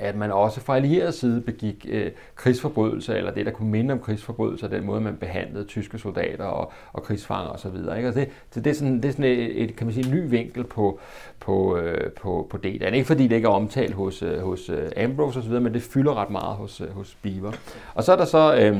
at 0.00 0.16
man 0.16 0.32
også 0.32 0.60
fra 0.60 0.76
allieret 0.76 1.14
side 1.14 1.40
begik 1.40 1.86
øh, 1.88 2.10
krigsforbrydelser, 2.34 3.14
eller 3.14 3.30
det, 3.30 3.46
der 3.46 3.52
kunne 3.52 3.70
minde 3.70 3.92
om 3.92 4.00
krigsforbrydelser, 4.00 4.68
den 4.68 4.86
måde, 4.86 5.00
man 5.00 5.16
behandlede 5.16 5.64
tyske 5.64 5.98
soldater 5.98 6.44
og, 6.44 6.72
og 6.92 7.02
krigsfanger 7.02 7.50
osv. 7.50 7.76
Ikke? 7.96 8.08
Og 8.08 8.14
det, 8.14 8.28
det, 8.54 8.64
det, 8.64 8.70
er 8.70 8.74
sådan, 8.74 8.96
det 8.96 9.04
er 9.04 9.12
sådan 9.12 9.24
et, 9.24 9.62
et, 9.62 9.76
kan 9.76 9.86
man 9.86 9.94
sige, 9.94 10.06
en 10.06 10.14
ny 10.14 10.30
vinkel 10.30 10.64
på, 10.64 11.00
på, 11.40 11.76
øh, 11.76 12.10
på, 12.10 12.46
på 12.50 12.58
er 12.62 12.86
ikke 12.86 13.06
fordi, 13.06 13.22
det 13.28 13.36
ikke 13.36 13.46
er 13.46 13.52
omtalt 13.52 13.94
hos, 13.94 14.22
øh, 14.22 14.40
hos 14.40 14.68
øh, 14.68 14.90
Ambrose 14.96 15.38
osv., 15.38 15.52
men 15.52 15.74
det 15.74 15.82
fylder 15.82 16.14
ret 16.14 16.30
meget 16.30 16.56
hos, 16.56 16.80
øh, 16.80 16.90
hos 16.90 17.16
Beaver. 17.22 17.52
Og 17.94 18.04
så 18.04 18.12
er 18.12 18.16
der 18.16 18.24
så... 18.24 18.54
Øh, 18.54 18.78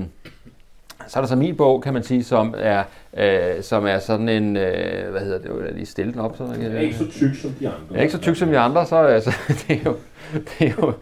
så 1.06 1.18
er 1.18 1.22
der 1.22 1.28
så 1.28 1.36
min 1.36 1.56
bog, 1.56 1.82
kan 1.82 1.94
man 1.94 2.02
sige, 2.02 2.24
som 2.24 2.54
er, 2.58 2.84
øh, 3.16 3.62
som 3.62 3.86
er 3.86 3.98
sådan 3.98 4.28
en, 4.28 4.56
øh, 4.56 5.10
hvad 5.10 5.20
hedder 5.20 5.38
det, 5.38 5.64
jeg 5.64 5.74
lige 5.74 5.86
stille 5.86 6.12
den 6.12 6.20
op. 6.20 6.36
Så, 6.36 6.44
jeg, 6.60 6.72
er 6.72 6.80
ikke 6.80 6.96
så 6.96 7.10
tyk 7.10 7.34
som 7.34 7.50
de 7.50 7.68
andre. 7.68 7.96
Er 7.96 8.00
ikke 8.00 8.12
så 8.12 8.20
tyk 8.20 8.36
som 8.36 8.48
de 8.48 8.58
andre, 8.58 8.86
så 8.86 8.96
altså, 8.96 9.30
det 9.68 9.76
er 9.76 9.80
jo, 9.84 9.96
det 10.34 10.66
er 10.66 10.72
jo 10.82 10.92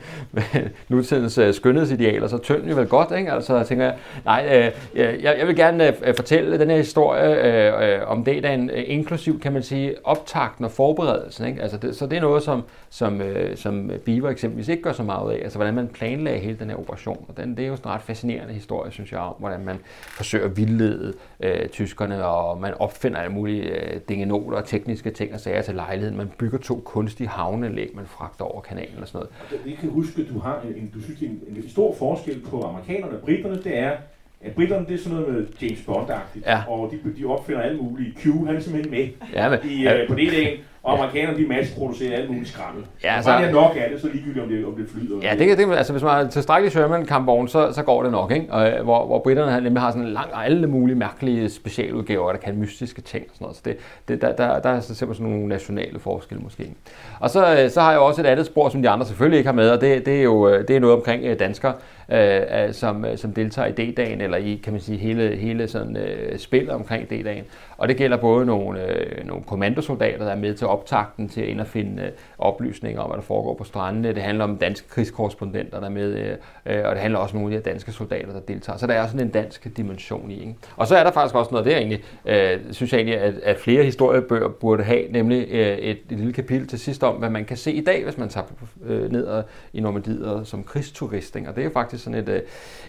nutidens 0.89 1.39
uh, 1.39 1.55
skønhedsidealer, 1.55 2.27
så 2.27 2.39
tynd 2.39 2.69
jo 2.69 2.77
vel 2.77 2.87
godt, 2.87 3.19
ikke? 3.19 3.33
Altså, 3.33 3.57
jeg 3.57 3.67
tænker, 3.67 3.93
nej, 4.25 4.49
øh, 4.53 4.67
øh, 4.95 5.23
jeg, 5.23 5.37
jeg 5.39 5.47
vil 5.47 5.57
gerne 5.57 5.95
fortælle 6.17 6.59
den 6.59 6.71
her 6.71 6.77
historie 6.77 8.07
om 8.07 8.25
D-dagen, 8.25 8.71
inklusiv, 8.71 9.41
kan 9.41 9.53
man 9.53 9.63
sige, 9.63 9.95
optakten 10.05 10.65
og 10.65 10.71
forberedelsen, 10.71 11.47
ikke? 11.47 11.63
Altså, 11.63 11.77
det, 11.77 11.97
så 11.97 12.07
det 12.07 12.17
er 12.17 12.21
noget, 12.21 12.43
som, 12.43 12.63
som, 12.91 13.21
uh, 13.21 13.57
som 13.57 13.91
Beaver 14.05 14.31
eksempelvis 14.31 14.69
ikke 14.69 14.83
gør 14.83 14.93
så 14.93 15.03
meget 15.03 15.33
af, 15.33 15.41
altså 15.43 15.59
hvordan 15.59 15.75
man 15.75 15.89
planlagde 15.89 16.39
hele 16.39 16.59
den 16.59 16.71
her 16.71 16.77
operation, 16.77 17.25
og 17.29 17.37
den, 17.37 17.57
det 17.57 17.65
er 17.65 17.69
jo 17.69 17.77
sådan 17.77 17.91
en 17.91 17.95
ret 17.95 18.03
fascinerende 18.03 18.55
historie, 18.55 18.93
synes 18.93 19.13
jeg, 19.13 19.21
om 19.21 19.35
hvordan 19.39 19.65
man 19.65 19.79
forsøger 20.03 20.45
at 20.45 20.57
vildlede 20.57 21.15
øh, 21.41 21.69
tyskerne, 21.69 22.25
og 22.25 22.61
man 22.61 22.75
opfinder 22.79 23.19
alle 23.19 23.33
mulige 23.33 23.63
øh, 23.63 24.01
dingenoter 24.09 24.57
og 24.57 24.65
tekniske 24.65 25.11
ting 25.11 25.35
og 25.35 25.41
sager 25.41 25.63
til 25.63 25.75
lejligheden. 25.75 26.17
Man 26.17 26.33
bygger 26.39 26.59
to 26.59 26.83
kunstige 26.85 27.29
havneanlæg, 27.29 27.91
man 27.95 28.07
fragter 28.07 28.45
over 28.45 28.61
kanalen 28.61 29.03
og 29.03 29.09
sådan 29.09 29.18
noget. 29.19 29.67
Jeg 29.67 29.77
kan 29.81 29.91
huske, 29.91 30.23
at 30.23 30.29
du 30.29 30.39
har 30.39 30.61
en, 30.77 30.91
du 30.95 31.03
synes, 31.03 31.21
en, 31.21 31.41
en 31.49 31.69
stor 31.69 31.95
forskel 31.95 32.41
på 32.41 32.63
amerikanerne 32.63 33.17
og 33.17 33.21
britterne, 33.21 33.63
det 33.63 33.79
er, 33.79 33.93
at 34.41 34.53
britterne 34.53 34.87
det 34.87 34.95
er 34.95 34.99
sådan 34.99 35.19
noget 35.19 35.35
med 35.35 35.47
James 35.63 35.81
Bond-agtigt, 35.81 36.47
ja. 36.47 36.63
og 36.69 36.93
de, 36.93 37.15
de 37.19 37.25
opfinder 37.25 37.61
alle 37.63 37.83
mulige. 37.83 38.15
Q, 38.17 38.25
han 38.47 38.57
er 38.57 38.61
simpelthen 38.61 38.91
med 38.91 39.09
ja, 39.33 39.49
men, 39.49 39.59
i, 39.65 39.87
uh, 39.87 40.09
på 40.09 40.15
det 40.15 40.33
dagen, 40.33 40.59
og 40.89 40.99
amerikanerne, 40.99 41.39
de 41.39 41.49
masseproducerer 41.49 42.17
alt 42.17 42.31
muligt 42.31 42.49
skrammel. 42.49 42.85
Ja, 43.05 43.15
altså, 43.17 43.31
Bare 43.31 43.43
det 43.43 43.49
er 43.49 43.53
nok 43.53 43.77
af 43.77 43.91
det, 43.93 44.01
så 44.01 44.09
ligegyldigt, 44.13 44.45
om 44.45 44.49
det, 44.49 44.67
om 44.67 44.75
det 44.75 44.87
flyder. 44.93 45.17
Ja, 45.23 45.35
det, 45.39 45.59
det, 45.59 45.77
altså, 45.77 45.93
hvis 45.93 46.03
man 46.03 46.13
har 46.13 46.29
tilstrækkeligt 46.29 46.73
Sherman 46.73 47.07
kampvogn, 47.07 47.49
så, 47.49 47.73
så 47.73 47.83
går 47.83 48.03
det 48.03 48.13
nok, 48.13 48.33
ikke? 48.33 48.47
Og, 48.51 48.71
øh, 48.71 48.85
hvor, 48.85 49.07
hvor 49.07 49.19
britterne 49.19 49.61
nemlig 49.65 49.83
har 49.83 49.91
sådan 49.91 50.07
en 50.07 50.13
lang, 50.13 50.27
alle 50.35 50.67
mulige 50.67 50.97
mærkelige 50.97 51.51
specialudgaver, 51.51 52.33
der 52.33 52.39
kan 52.39 52.57
mystiske 52.57 53.03
ting 53.03 53.25
og 53.29 53.35
sådan 53.35 53.45
noget. 53.45 53.57
Så 53.57 53.63
det, 53.65 53.77
det, 54.09 54.23
der, 54.23 54.37
der, 54.37 54.61
der 54.61 54.69
er 54.69 54.81
simpelthen 54.81 55.15
sådan 55.15 55.33
nogle 55.33 55.49
nationale 55.49 55.99
forskelle 55.99 56.43
måske. 56.43 56.73
Og 57.21 57.31
så, 57.31 57.63
øh, 57.63 57.71
så 57.71 57.81
har 57.81 57.91
jeg 57.91 58.01
også 58.01 58.21
et 58.21 58.27
andet 58.27 58.47
spor, 58.47 58.69
som 58.69 58.83
de 58.83 58.89
andre 58.89 59.07
selvfølgelig 59.07 59.39
ikke 59.39 59.49
har 59.49 59.55
med, 59.55 59.71
og 59.71 59.81
det, 59.81 60.07
det 60.07 60.19
er 60.19 60.23
jo 60.23 60.49
øh, 60.49 60.69
det 60.69 60.77
er 60.77 60.81
noget 60.81 60.97
omkring 60.97 61.39
danskere, 61.39 61.73
øh, 62.09 62.73
som, 62.73 63.05
øh, 63.05 63.19
som 63.19 63.33
deltager 63.33 63.69
i 63.69 63.73
D-dagen, 63.73 64.21
eller 64.21 64.37
i, 64.37 64.61
kan 64.65 64.73
man 64.73 64.83
sige, 64.83 64.99
hele, 64.99 65.37
hele 65.37 65.69
sådan, 65.69 65.97
øh, 65.97 66.39
spillet 66.39 66.71
omkring 66.71 67.11
D-dagen. 67.11 67.45
Og 67.79 67.89
det 67.89 67.97
gælder 67.97 68.17
både 68.17 68.47
nogle, 68.47 68.93
øh, 68.93 69.27
nogle 69.27 69.45
kommandosoldater, 69.45 70.25
der 70.25 70.33
er 70.33 70.37
med 70.37 70.55
til 70.55 70.67
optakten 70.67 71.29
til 71.29 71.41
at 71.41 71.47
ind 71.47 71.61
og 71.61 71.67
finde 71.67 72.03
øh, 72.03 72.11
oplysninger 72.39 73.01
om, 73.01 73.11
hvad 73.11 73.17
der 73.17 73.23
foregår 73.23 73.55
på 73.55 73.65
strandene. 73.65 74.15
Det 74.15 74.23
handler 74.23 74.45
om 74.45 74.57
danske 74.57 74.89
krigskorrespondenter, 74.89 75.81
der 75.81 75.87
er 75.87 75.91
med, 75.91 76.15
øh, 76.15 76.37
øh 76.67 76.85
og 76.85 76.95
det 76.95 77.03
handler 77.03 77.19
også 77.19 77.37
om 77.37 77.41
nogle 77.41 77.57
af 77.57 77.63
de 77.63 77.71
danske 77.71 77.93
soldater, 77.93 78.33
der 78.33 78.41
deltager. 78.41 78.79
Så 78.79 78.87
der 78.87 78.95
er 78.95 79.07
sådan 79.07 79.21
en 79.21 79.29
dansk 79.29 79.77
dimension 79.77 80.31
i. 80.31 80.41
Ikke? 80.41 80.55
Og 80.77 80.87
så 80.87 80.97
er 80.97 81.05
der 81.05 81.13
faktisk 81.13 81.35
også 81.35 81.51
noget, 81.51 81.67
der 81.67 81.77
egentlig, 81.77 82.05
øh, 82.25 82.59
synes 82.71 82.93
jeg 82.93 82.99
egentlig, 82.99 83.19
at, 83.19 83.35
at 83.43 83.57
flere 83.57 83.85
historiebøger 83.85 84.49
burde 84.49 84.83
have, 84.83 85.13
nemlig 85.13 85.49
øh, 85.51 85.79
et, 85.79 85.99
et 86.11 86.19
lille 86.19 86.33
kapitel 86.33 86.67
til 86.67 86.79
sidst 86.79 87.03
om, 87.03 87.17
hvad 87.17 87.31
man 87.31 87.45
kan 87.45 87.57
se 87.57 87.73
i 87.73 87.85
dag, 87.85 88.05
hvis 88.05 88.19
man 88.19 88.29
tager 88.29 88.47
øh, 88.87 89.13
ned 89.13 89.43
i 89.73 89.81
Normandiet 89.81 90.41
som 90.45 90.65
krigsturist. 90.65 91.37
Ikke? 91.37 91.49
Og 91.49 91.55
det 91.55 91.61
er 91.61 91.65
jo 91.65 91.71
faktisk 91.73 91.98
sådan 91.99 92.19
et, 92.19 92.29
øh, 92.29 92.43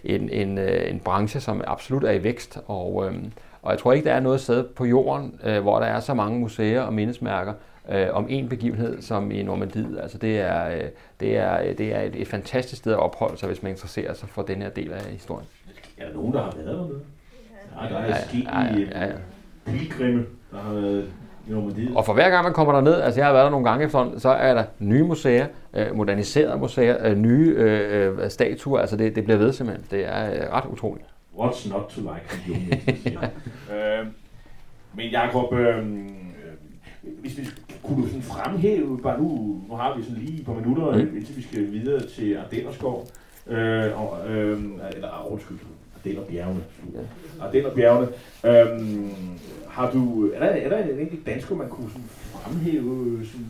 en, 0.04 0.28
en, 0.28 0.58
øh, 0.58 0.90
en 0.90 1.00
branche, 1.00 1.40
som 1.40 1.62
absolut 1.66 2.04
er 2.04 2.12
i 2.12 2.24
vækst, 2.24 2.58
og 2.66 3.06
øh, 3.06 3.14
og 3.62 3.70
jeg 3.70 3.78
tror 3.78 3.92
ikke, 3.92 4.08
der 4.08 4.14
er 4.14 4.20
noget 4.20 4.40
sted 4.40 4.64
på 4.64 4.84
jorden, 4.84 5.40
øh, 5.44 5.60
hvor 5.62 5.78
der 5.78 5.86
er 5.86 6.00
så 6.00 6.14
mange 6.14 6.40
museer 6.40 6.82
og 6.82 6.94
mindesmærker 6.94 7.52
øh, 7.90 8.06
om 8.12 8.26
en 8.28 8.48
begivenhed, 8.48 9.02
som 9.02 9.30
i 9.30 9.42
Normandiet. 9.42 9.98
Altså 10.02 10.18
det 10.18 10.40
er, 10.40 10.68
øh, 10.68 10.84
det 11.20 11.36
er, 11.36 11.72
det 11.74 11.94
er 11.94 12.00
et, 12.00 12.16
et 12.16 12.28
fantastisk 12.28 12.80
sted 12.82 12.92
at 12.92 12.98
opholde 12.98 13.38
sig, 13.38 13.46
hvis 13.46 13.62
man 13.62 13.72
interesserer 13.72 14.14
sig 14.14 14.28
for 14.28 14.42
den 14.42 14.62
her 14.62 14.68
del 14.70 14.92
af 14.92 15.00
historien. 15.00 15.46
Er 15.98 16.06
der 16.06 16.14
nogen, 16.14 16.32
der 16.32 16.42
har 16.42 16.52
været 16.56 16.66
dernede? 16.66 17.00
Ja, 17.82 17.88
der 17.88 17.98
er 17.98 18.06
Ja, 18.06 18.28
sket 18.28 18.44
ja, 18.44 18.60
ja, 18.60 18.76
i 18.76 18.82
ja, 18.82 19.04
ja. 19.04 19.12
pilgrimme, 19.66 20.26
der 20.52 20.58
har 20.58 20.72
været 20.72 21.12
Normandiet. 21.50 21.96
Og 21.96 22.04
for 22.06 22.12
hver 22.12 22.30
gang 22.30 22.44
man 22.44 22.52
kommer 22.52 22.72
derned, 22.74 23.00
altså 23.00 23.20
jeg 23.20 23.26
har 23.26 23.32
været 23.32 23.44
der 23.44 23.50
nogle 23.50 23.68
gange 23.68 23.84
efterhånden, 23.84 24.20
så 24.20 24.28
er 24.28 24.54
der 24.54 24.64
nye 24.78 25.02
museer, 25.02 25.46
øh, 25.74 25.96
moderniserede 25.96 26.58
museer, 26.58 27.06
øh, 27.06 27.16
nye 27.18 27.54
øh, 27.56 28.18
øh, 28.24 28.30
statuer, 28.30 28.80
altså 28.80 28.96
det, 28.96 29.14
det 29.16 29.24
bliver 29.24 29.38
ved 29.38 29.52
simpelthen. 29.52 29.86
Det 29.90 30.04
er 30.06 30.30
øh, 30.30 30.52
ret 30.52 30.64
utroligt. 30.72 31.06
What's 31.38 31.72
not 31.72 31.82
to 31.88 32.00
like, 32.00 32.42
siger. 33.04 33.22
øh, 34.00 34.06
men 34.94 35.06
Jacob, 35.10 35.52
øh, 35.54 35.78
øh, 35.78 35.84
hvis 37.20 37.38
vi, 37.38 37.46
kunne 37.82 38.02
du 38.02 38.06
sådan 38.08 38.22
fremhæve, 38.22 38.98
bare 39.02 39.18
nu, 39.20 39.60
nu 39.68 39.74
har 39.74 39.96
vi 39.96 40.02
sådan 40.02 40.18
lige 40.18 40.40
et 40.40 40.46
par 40.46 40.52
minutter, 40.54 40.92
Mm. 40.92 41.16
indtil 41.16 41.36
vi 41.36 41.42
skal 41.42 41.72
videre 41.72 42.00
til 42.16 42.36
Ardennerskov, 42.44 43.06
øh, 43.46 44.00
og, 44.02 44.30
øh, 44.30 44.58
eller 44.94 45.26
øh, 45.26 45.32
undskyld, 45.32 45.58
Ardennerbjergene. 45.96 46.60
Ardennerbjergene. 47.40 48.08
Øh, 48.44 48.80
har 49.70 49.90
du, 49.90 50.30
er 50.34 50.38
der, 50.38 50.46
er 50.46 50.68
der 50.68 50.78
en 50.78 50.98
enkelt 50.98 51.26
dansker, 51.26 51.54
man 51.54 51.68
kunne 51.68 51.90
sådan 51.90 52.08
fremhæve? 52.32 53.20
Sådan, 53.24 53.46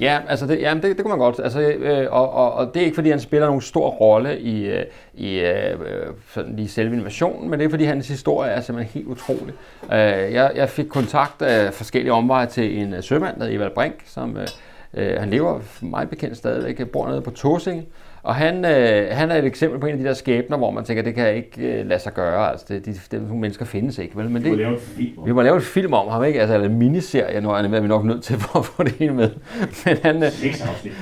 Ja, 0.00 0.20
altså 0.28 0.46
det, 0.46 0.60
jamen 0.60 0.82
det, 0.82 0.96
det 0.96 1.04
kunne 1.04 1.16
man 1.16 1.18
godt. 1.18 1.40
Altså, 1.44 1.60
øh, 1.60 2.12
og, 2.12 2.32
og, 2.32 2.52
og 2.52 2.74
det 2.74 2.80
er 2.80 2.84
ikke 2.84 2.94
fordi, 2.94 3.10
han 3.10 3.20
spiller 3.20 3.46
nogen 3.46 3.60
stor 3.60 3.88
rolle 3.88 4.40
i, 4.40 4.66
øh, 4.66 4.84
i 5.14 5.40
øh, 5.40 5.80
øh 5.80 6.06
sådan 6.30 6.56
lige 6.56 6.68
selve 6.68 6.92
innovationen, 6.92 7.50
men 7.50 7.60
det 7.60 7.66
er 7.66 7.70
fordi, 7.70 7.84
hans 7.84 8.08
historie 8.08 8.50
er 8.50 8.60
simpelthen 8.60 8.92
helt 8.94 9.06
utrolig. 9.06 9.54
Øh, 9.84 10.32
jeg, 10.32 10.52
jeg 10.54 10.68
fik 10.68 10.86
kontakt 10.86 11.42
af 11.42 11.74
forskellige 11.74 12.12
omveje 12.12 12.46
til 12.46 12.78
en 12.78 12.94
øh, 12.94 13.02
sømand, 13.02 13.36
der 13.36 13.44
hedder 13.44 13.56
Evald 13.56 13.74
Brink, 13.74 13.94
som 14.06 14.36
øh, 14.36 14.46
øh 14.94 15.20
han 15.20 15.30
lever 15.30 15.60
for 15.60 15.84
mig 15.84 16.10
bekendt 16.10 16.36
stadigvæk, 16.36 16.90
bor 16.90 17.08
nede 17.08 17.20
på 17.20 17.30
Tåsinge. 17.30 17.86
Og 18.22 18.34
han, 18.34 18.64
øh, 18.64 19.08
han 19.10 19.30
er 19.30 19.34
et 19.36 19.44
eksempel 19.44 19.80
på 19.80 19.86
en 19.86 19.92
af 19.92 19.98
de 19.98 20.04
der 20.04 20.14
skæbner, 20.14 20.56
hvor 20.56 20.70
man 20.70 20.84
tænker, 20.84 21.02
det 21.02 21.14
kan 21.14 21.34
ikke 21.34 21.80
øh, 21.80 21.86
lade 21.86 22.00
sig 22.00 22.14
gøre. 22.14 22.50
Altså, 22.50 22.66
det, 22.68 22.86
de, 22.86 22.92
de, 22.92 23.16
de 23.16 23.34
mennesker 23.34 23.64
findes 23.64 23.98
ikke, 23.98 24.16
vel? 24.16 24.30
Men 24.30 24.44
det, 24.44 24.58
lave 24.58 24.72
en 24.72 24.80
film 24.80 25.18
om? 25.18 25.26
vi 25.26 25.32
må 25.32 25.42
lave 25.42 25.56
en 25.56 25.62
film 25.62 25.92
om 25.92 26.08
ham, 26.08 26.24
ikke? 26.24 26.40
Altså 26.40 26.54
eller 26.54 26.68
en 26.68 26.78
miniserie, 26.78 27.40
nu 27.40 27.50
er 27.50 27.80
vi 27.80 27.88
nok 27.88 28.04
nødt 28.04 28.22
til 28.22 28.38
for 28.38 28.58
at 28.58 28.64
få 28.64 28.82
det 28.82 28.92
hele 28.92 29.14
med. 29.14 29.30
Men 29.84 29.96
han, 30.02 30.22
øh, 30.22 30.30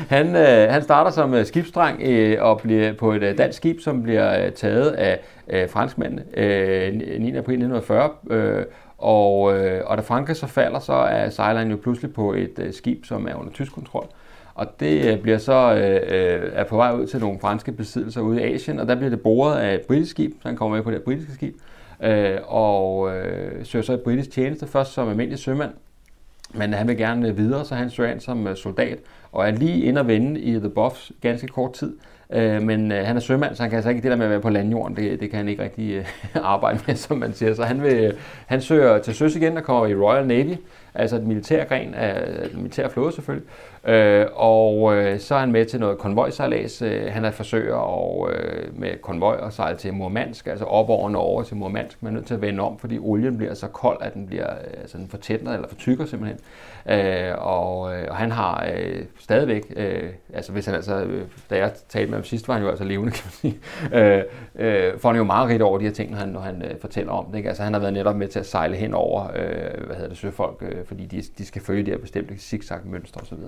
han, 0.09 0.37
øh, 0.37 0.73
han 0.73 0.83
starter 0.83 1.11
som 1.11 1.35
øh, 1.35 1.47
skibsdreng 1.47 2.01
øh, 2.03 2.37
og 2.41 2.61
bliver 2.61 2.93
på 2.93 3.13
et 3.13 3.23
øh, 3.23 3.39
dansk 3.39 3.57
skib, 3.57 3.81
som 3.81 4.03
bliver 4.03 4.45
øh, 4.45 4.53
taget 4.53 4.91
af 4.91 5.21
øh, 5.49 5.69
franskmændene 5.69 6.23
øh, 6.35 6.93
9. 6.93 7.37
april 7.37 7.55
1940. 7.55 8.11
Øh, 8.31 8.65
og, 8.99 9.59
øh, 9.59 9.83
og 9.87 9.97
da 9.97 10.03
Frankrig 10.03 10.37
så 10.37 10.47
falder, 10.47 10.79
så 10.79 10.93
er 10.93 11.29
sejleren 11.29 11.71
jo 11.71 11.77
pludselig 11.77 12.15
på 12.15 12.33
et 12.33 12.59
øh, 12.59 12.73
skib, 12.73 13.05
som 13.05 13.29
er 13.29 13.35
under 13.35 13.53
tysk 13.53 13.73
kontrol. 13.73 14.07
Og 14.61 14.81
det 14.81 15.13
øh, 15.13 15.19
bliver 15.19 15.39
så 15.39 15.75
øh, 15.75 15.95
øh, 15.95 16.51
er 16.53 16.65
på 16.65 16.77
vej 16.77 16.93
ud 16.93 17.07
til 17.07 17.21
nogle 17.21 17.39
franske 17.41 17.73
besiddelser 17.73 18.21
ude 18.21 18.41
i 18.41 18.55
Asien, 18.55 18.81
og 18.81 18.89
der 18.89 18.95
bliver 18.95 19.11
det 19.11 19.21
boret 19.21 19.59
af 19.59 19.75
et 19.75 19.81
britisk 19.81 20.11
skib, 20.11 20.33
så 20.43 20.49
han 20.49 20.57
kommer 20.57 20.77
med 20.77 20.85
på 20.85 20.91
det 20.91 21.03
britiske 21.03 21.33
skib, 21.33 21.55
øh, 22.03 22.39
og 22.47 23.17
øh, 23.17 23.65
søger 23.65 23.83
så 23.83 23.93
et 23.93 24.01
britisk 24.01 24.31
tjeneste, 24.31 24.67
først 24.67 24.93
som 24.93 25.09
almindelig 25.09 25.39
sømand, 25.39 25.71
men 26.55 26.73
han 26.73 26.89
vil 26.89 26.97
gerne 26.97 27.29
øh, 27.29 27.37
videre, 27.37 27.65
så 27.65 27.75
han 27.75 27.91
søger 27.91 28.13
ind 28.13 28.21
som 28.21 28.57
soldat, 28.57 28.99
og 29.33 29.49
er 29.49 29.51
lige 29.51 29.85
ind 29.85 29.99
og 29.99 30.09
vende 30.09 30.41
i 30.41 30.53
The 30.53 30.71
Buffs 30.71 31.13
ganske 31.21 31.47
kort 31.47 31.73
tid. 31.73 31.97
Øh, 32.33 32.63
men 32.63 32.93
øh, 32.93 33.07
han 33.07 33.17
er 33.17 33.21
sømand, 33.21 33.55
så 33.55 33.63
han 33.63 33.71
kan 33.71 33.77
altså 33.77 33.91
ikke 33.91 34.03
det 34.03 34.11
der 34.11 34.17
med 34.17 34.25
at 34.25 34.31
være 34.31 34.41
på 34.41 34.51
landjorden, 34.51 34.97
det, 34.97 35.21
det 35.21 35.31
kan 35.31 35.37
han 35.37 35.49
ikke 35.49 35.63
rigtig 35.63 35.95
øh, 35.95 36.05
arbejde 36.55 36.81
med, 36.87 36.95
som 36.95 37.19
man 37.19 37.33
siger. 37.33 37.55
Så 37.55 37.63
han, 37.63 37.83
vil, 37.83 38.15
han 38.47 38.61
søger 38.61 38.99
til 38.99 39.15
søs 39.15 39.37
igen 39.37 39.57
og 39.57 39.63
kommer 39.63 39.87
i 39.87 39.95
Royal 39.95 40.27
Navy, 40.27 40.55
altså 40.95 41.17
et 41.17 41.23
militærgren 41.23 41.95
af 41.95 42.49
den 42.51 42.59
militære 42.59 42.91
flåde 42.91 43.13
selvfølgelig. 43.13 43.49
Øh, 43.85 44.27
og 44.35 44.97
øh, 44.97 45.19
så 45.19 45.35
er 45.35 45.39
han 45.39 45.53
med 45.53 45.65
til 45.65 45.81
noget 45.81 45.99
konvojsejlads. 45.99 46.83
Øh, 46.83 47.13
han 47.13 47.25
er 47.25 47.31
forsøger 47.31 47.75
og, 47.75 48.31
øh, 48.33 48.81
med 48.81 48.91
konvoj 49.03 49.35
og 49.35 49.53
sejle 49.53 49.79
til 49.79 49.95
Murmansk, 49.95 50.47
altså 50.47 50.65
op 50.65 50.89
over 50.89 51.11
Norge 51.11 51.45
til 51.45 51.57
Murmansk. 51.57 52.03
Man 52.03 52.13
er 52.13 52.15
nødt 52.15 52.27
til 52.27 52.35
at 52.35 52.41
vende 52.41 52.63
om, 52.63 52.79
fordi 52.79 52.99
olien 52.99 53.37
bliver 53.37 53.55
så 53.55 53.67
kold, 53.67 53.99
at 54.01 54.15
den 54.15 54.27
bliver 54.27 54.51
øh, 54.51 54.81
altså 54.81 54.99
den 54.99 55.09
fortætner 55.09 55.55
eller 55.55 55.69
fortykker 55.69 56.07
simpelthen. 56.07 56.39
Øh, 56.89 57.33
og, 57.39 57.95
øh, 57.95 58.07
og 58.11 58.17
han 58.17 58.31
har 58.31 58.67
øh, 58.77 59.05
stadigvæk, 59.19 59.73
øh, 59.77 60.11
altså 60.35 60.53
hvis 60.53 60.67
han 60.67 60.75
altså, 60.75 61.03
øh, 61.03 61.23
da 61.51 61.57
jeg 61.57 61.73
talte 61.89 62.11
med 62.11 62.19
ham 62.19 62.25
sidst, 62.25 62.49
var 62.49 62.55
han 62.55 62.63
jo 62.63 62.69
altså 62.69 62.85
levende, 62.85 63.13
kan 63.13 63.23
man 63.25 63.33
sige, 63.33 63.59
øh, 63.95 64.23
øh, 64.55 64.99
får 64.99 65.09
han 65.09 65.17
jo 65.17 65.25
meget 65.25 65.49
rigtigt 65.49 65.63
over 65.63 65.79
de 65.79 65.85
her 65.85 65.93
ting, 65.93 66.11
når 66.11 66.19
han, 66.19 66.29
når 66.29 66.41
han 66.41 66.63
øh, 66.63 66.81
fortæller 66.81 67.13
om 67.13 67.27
det. 67.31 67.37
Ikke? 67.37 67.49
Altså 67.49 67.63
han 67.63 67.73
har 67.73 67.81
været 67.81 67.93
netop 67.93 68.17
med 68.17 68.29
til 68.29 68.39
at 68.39 68.47
sejle 68.47 68.77
hen 68.77 68.95
over, 68.95 69.25
øh, 69.37 69.87
hvad 69.87 69.97
hedder 69.97 70.09
det, 70.09 70.19
søfolk, 70.19 70.63
øh, 70.63 70.80
fordi 70.87 71.07
de, 71.07 71.23
de 71.39 71.47
skal 71.47 71.63
følge 71.63 71.87
de 71.87 71.91
her 71.91 71.99
bestemte 71.99 72.39
zigzag-mønstre 72.39 73.21
osv. 73.21 73.39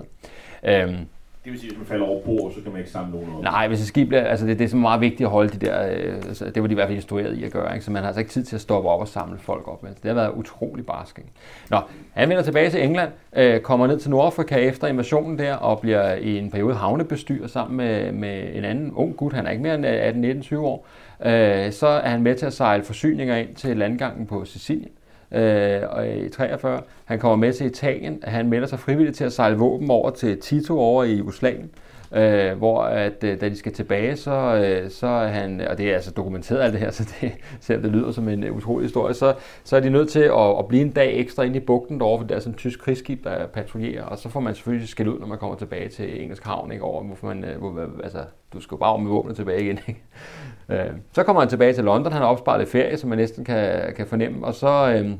Øhm, 0.63 0.95
Det 1.43 1.51
vil 1.51 1.59
sige, 1.59 1.69
at 1.69 1.75
hvis 1.75 1.77
man 1.77 1.87
falder 1.87 2.05
over 2.05 2.21
bord, 2.21 2.51
så 2.51 2.61
kan 2.61 2.71
man 2.71 2.79
ikke 2.79 2.91
samle 2.91 3.11
nogen 3.11 3.35
op. 3.35 3.43
Nej, 3.43 3.67
hvis 3.67 3.81
et 3.81 3.87
skib 3.87 4.07
bliver, 4.07 4.23
altså 4.23 4.45
det, 4.47 4.59
det 4.59 4.65
er 4.65 4.69
så 4.69 4.77
meget 4.77 5.01
vigtigt 5.01 5.21
at 5.21 5.29
holde 5.29 5.59
de 5.59 5.65
der, 5.65 5.87
øh, 5.91 6.15
altså, 6.15 6.45
det 6.49 6.61
var 6.61 6.67
de 6.67 6.71
i 6.71 6.75
hvert 6.75 6.87
fald 6.87 6.95
instrueret 6.95 7.37
i 7.37 7.43
at 7.43 7.51
gøre, 7.51 7.73
ikke? 7.73 7.85
så 7.85 7.91
man 7.91 8.01
har 8.01 8.07
altså 8.07 8.19
ikke 8.19 8.31
tid 8.31 8.43
til 8.43 8.55
at 8.55 8.61
stoppe 8.61 8.89
op 8.89 9.01
og 9.01 9.07
samle 9.07 9.37
folk 9.39 9.67
op. 9.67 9.85
Altså, 9.85 9.99
det 10.03 10.09
har 10.09 10.15
været 10.15 10.31
utrolig 10.33 10.85
barsk. 10.85 11.17
Ikke? 11.17 11.29
Nå, 11.69 11.77
han 12.13 12.29
vender 12.29 12.43
tilbage 12.43 12.69
til 12.69 12.83
England, 12.83 13.11
øh, 13.35 13.59
kommer 13.59 13.87
ned 13.87 13.99
til 13.99 14.09
Nordafrika 14.09 14.55
efter 14.55 14.87
invasionen 14.87 15.39
der, 15.39 15.55
og 15.55 15.79
bliver 15.79 16.13
i 16.13 16.37
en 16.37 16.51
periode 16.51 16.75
havnebestyrer 16.75 17.47
sammen 17.47 17.77
med, 17.77 18.11
med 18.11 18.55
en 18.55 18.63
anden 18.65 18.91
ung 18.91 19.17
gut, 19.17 19.33
han 19.33 19.45
er 19.47 19.51
ikke 19.51 19.63
mere 19.63 19.75
end 19.75 19.85
18, 19.85 20.21
19, 20.21 20.43
20 20.43 20.67
år. 20.67 20.87
Øh, 21.25 21.71
så 21.71 21.87
er 21.87 22.09
han 22.09 22.21
med 22.21 22.35
til 22.35 22.45
at 22.45 22.53
sejle 22.53 22.83
forsyninger 22.83 23.35
ind 23.35 23.55
til 23.55 23.77
landgangen 23.77 24.27
på 24.27 24.45
Sicilien 24.45 24.91
øh, 25.33 25.81
og 25.89 26.07
i 26.07 26.29
43. 26.29 26.81
Han 27.05 27.19
kommer 27.19 27.35
med 27.35 27.53
til 27.53 27.65
Italien. 27.65 28.19
Han 28.23 28.49
melder 28.49 28.67
sig 28.67 28.79
frivilligt 28.79 29.17
til 29.17 29.23
at 29.23 29.33
sejle 29.33 29.57
våben 29.57 29.89
over 29.89 30.09
til 30.09 30.39
Tito 30.39 30.79
over 30.79 31.03
i 31.03 31.13
Jugoslavien. 31.13 31.71
Øh, 32.15 32.57
hvor 32.57 32.81
at, 32.81 33.23
øh, 33.23 33.41
da 33.41 33.49
de 33.49 33.55
skal 33.55 33.73
tilbage, 33.73 34.15
så, 34.15 34.31
øh, 34.31 34.89
så 34.89 35.07
er 35.07 35.27
han, 35.27 35.61
og 35.61 35.77
det 35.77 35.89
er 35.89 35.93
altså 35.93 36.11
dokumenteret 36.11 36.61
alt 36.61 36.73
det 36.73 36.81
her, 36.81 36.91
så 36.99 37.15
det, 37.21 37.31
selvom 37.59 37.83
det 37.83 37.91
lyder 37.91 38.11
som 38.11 38.27
en 38.29 38.43
øh, 38.43 38.55
utrolig 38.55 38.85
historie, 38.85 39.13
så, 39.13 39.35
så 39.63 39.75
er 39.75 39.79
de 39.79 39.89
nødt 39.89 40.09
til 40.09 40.19
at, 40.19 40.59
at 40.59 40.67
blive 40.67 40.81
en 40.81 40.91
dag 40.91 41.19
ekstra 41.19 41.43
inde 41.43 41.57
i 41.57 41.59
bugten 41.59 41.99
derovre, 41.99 42.19
for 42.19 42.27
der 42.27 42.35
er 42.35 42.39
sådan 42.39 42.53
en 42.53 42.57
tysk 42.57 42.79
krigsskib, 42.79 43.23
der 43.23 43.47
patruljerer, 43.47 44.03
og 44.03 44.17
så 44.17 44.29
får 44.29 44.39
man 44.39 44.55
selvfølgelig 44.55 44.89
skæld 44.89 45.07
ud, 45.07 45.19
når 45.19 45.27
man 45.27 45.37
kommer 45.37 45.55
tilbage 45.55 45.89
til 45.89 46.21
Engelsk 46.21 46.43
Havn, 46.43 46.71
ikke, 46.71 46.83
over, 46.83 47.03
hvorfor 47.03 47.27
man, 47.27 47.43
øh, 47.43 47.57
hvor, 47.57 47.89
altså, 48.03 48.19
du 48.53 48.59
skal 48.59 48.75
jo 48.75 48.79
bare 48.79 48.99
med 48.99 49.09
våbnet 49.09 49.35
tilbage 49.35 49.63
igen, 49.63 49.79
ikke? 49.87 50.03
Øh, 50.69 50.93
så 51.13 51.23
kommer 51.23 51.41
han 51.41 51.49
tilbage 51.49 51.73
til 51.73 51.83
London, 51.83 52.11
han 52.11 52.21
har 52.21 52.29
opsparet 52.29 52.67
ferie, 52.67 52.97
som 52.97 53.09
man 53.09 53.17
næsten 53.17 53.45
kan, 53.45 53.93
kan 53.95 54.07
fornemme, 54.07 54.45
og 54.45 54.53
så, 54.53 54.93
øh, 54.97 55.11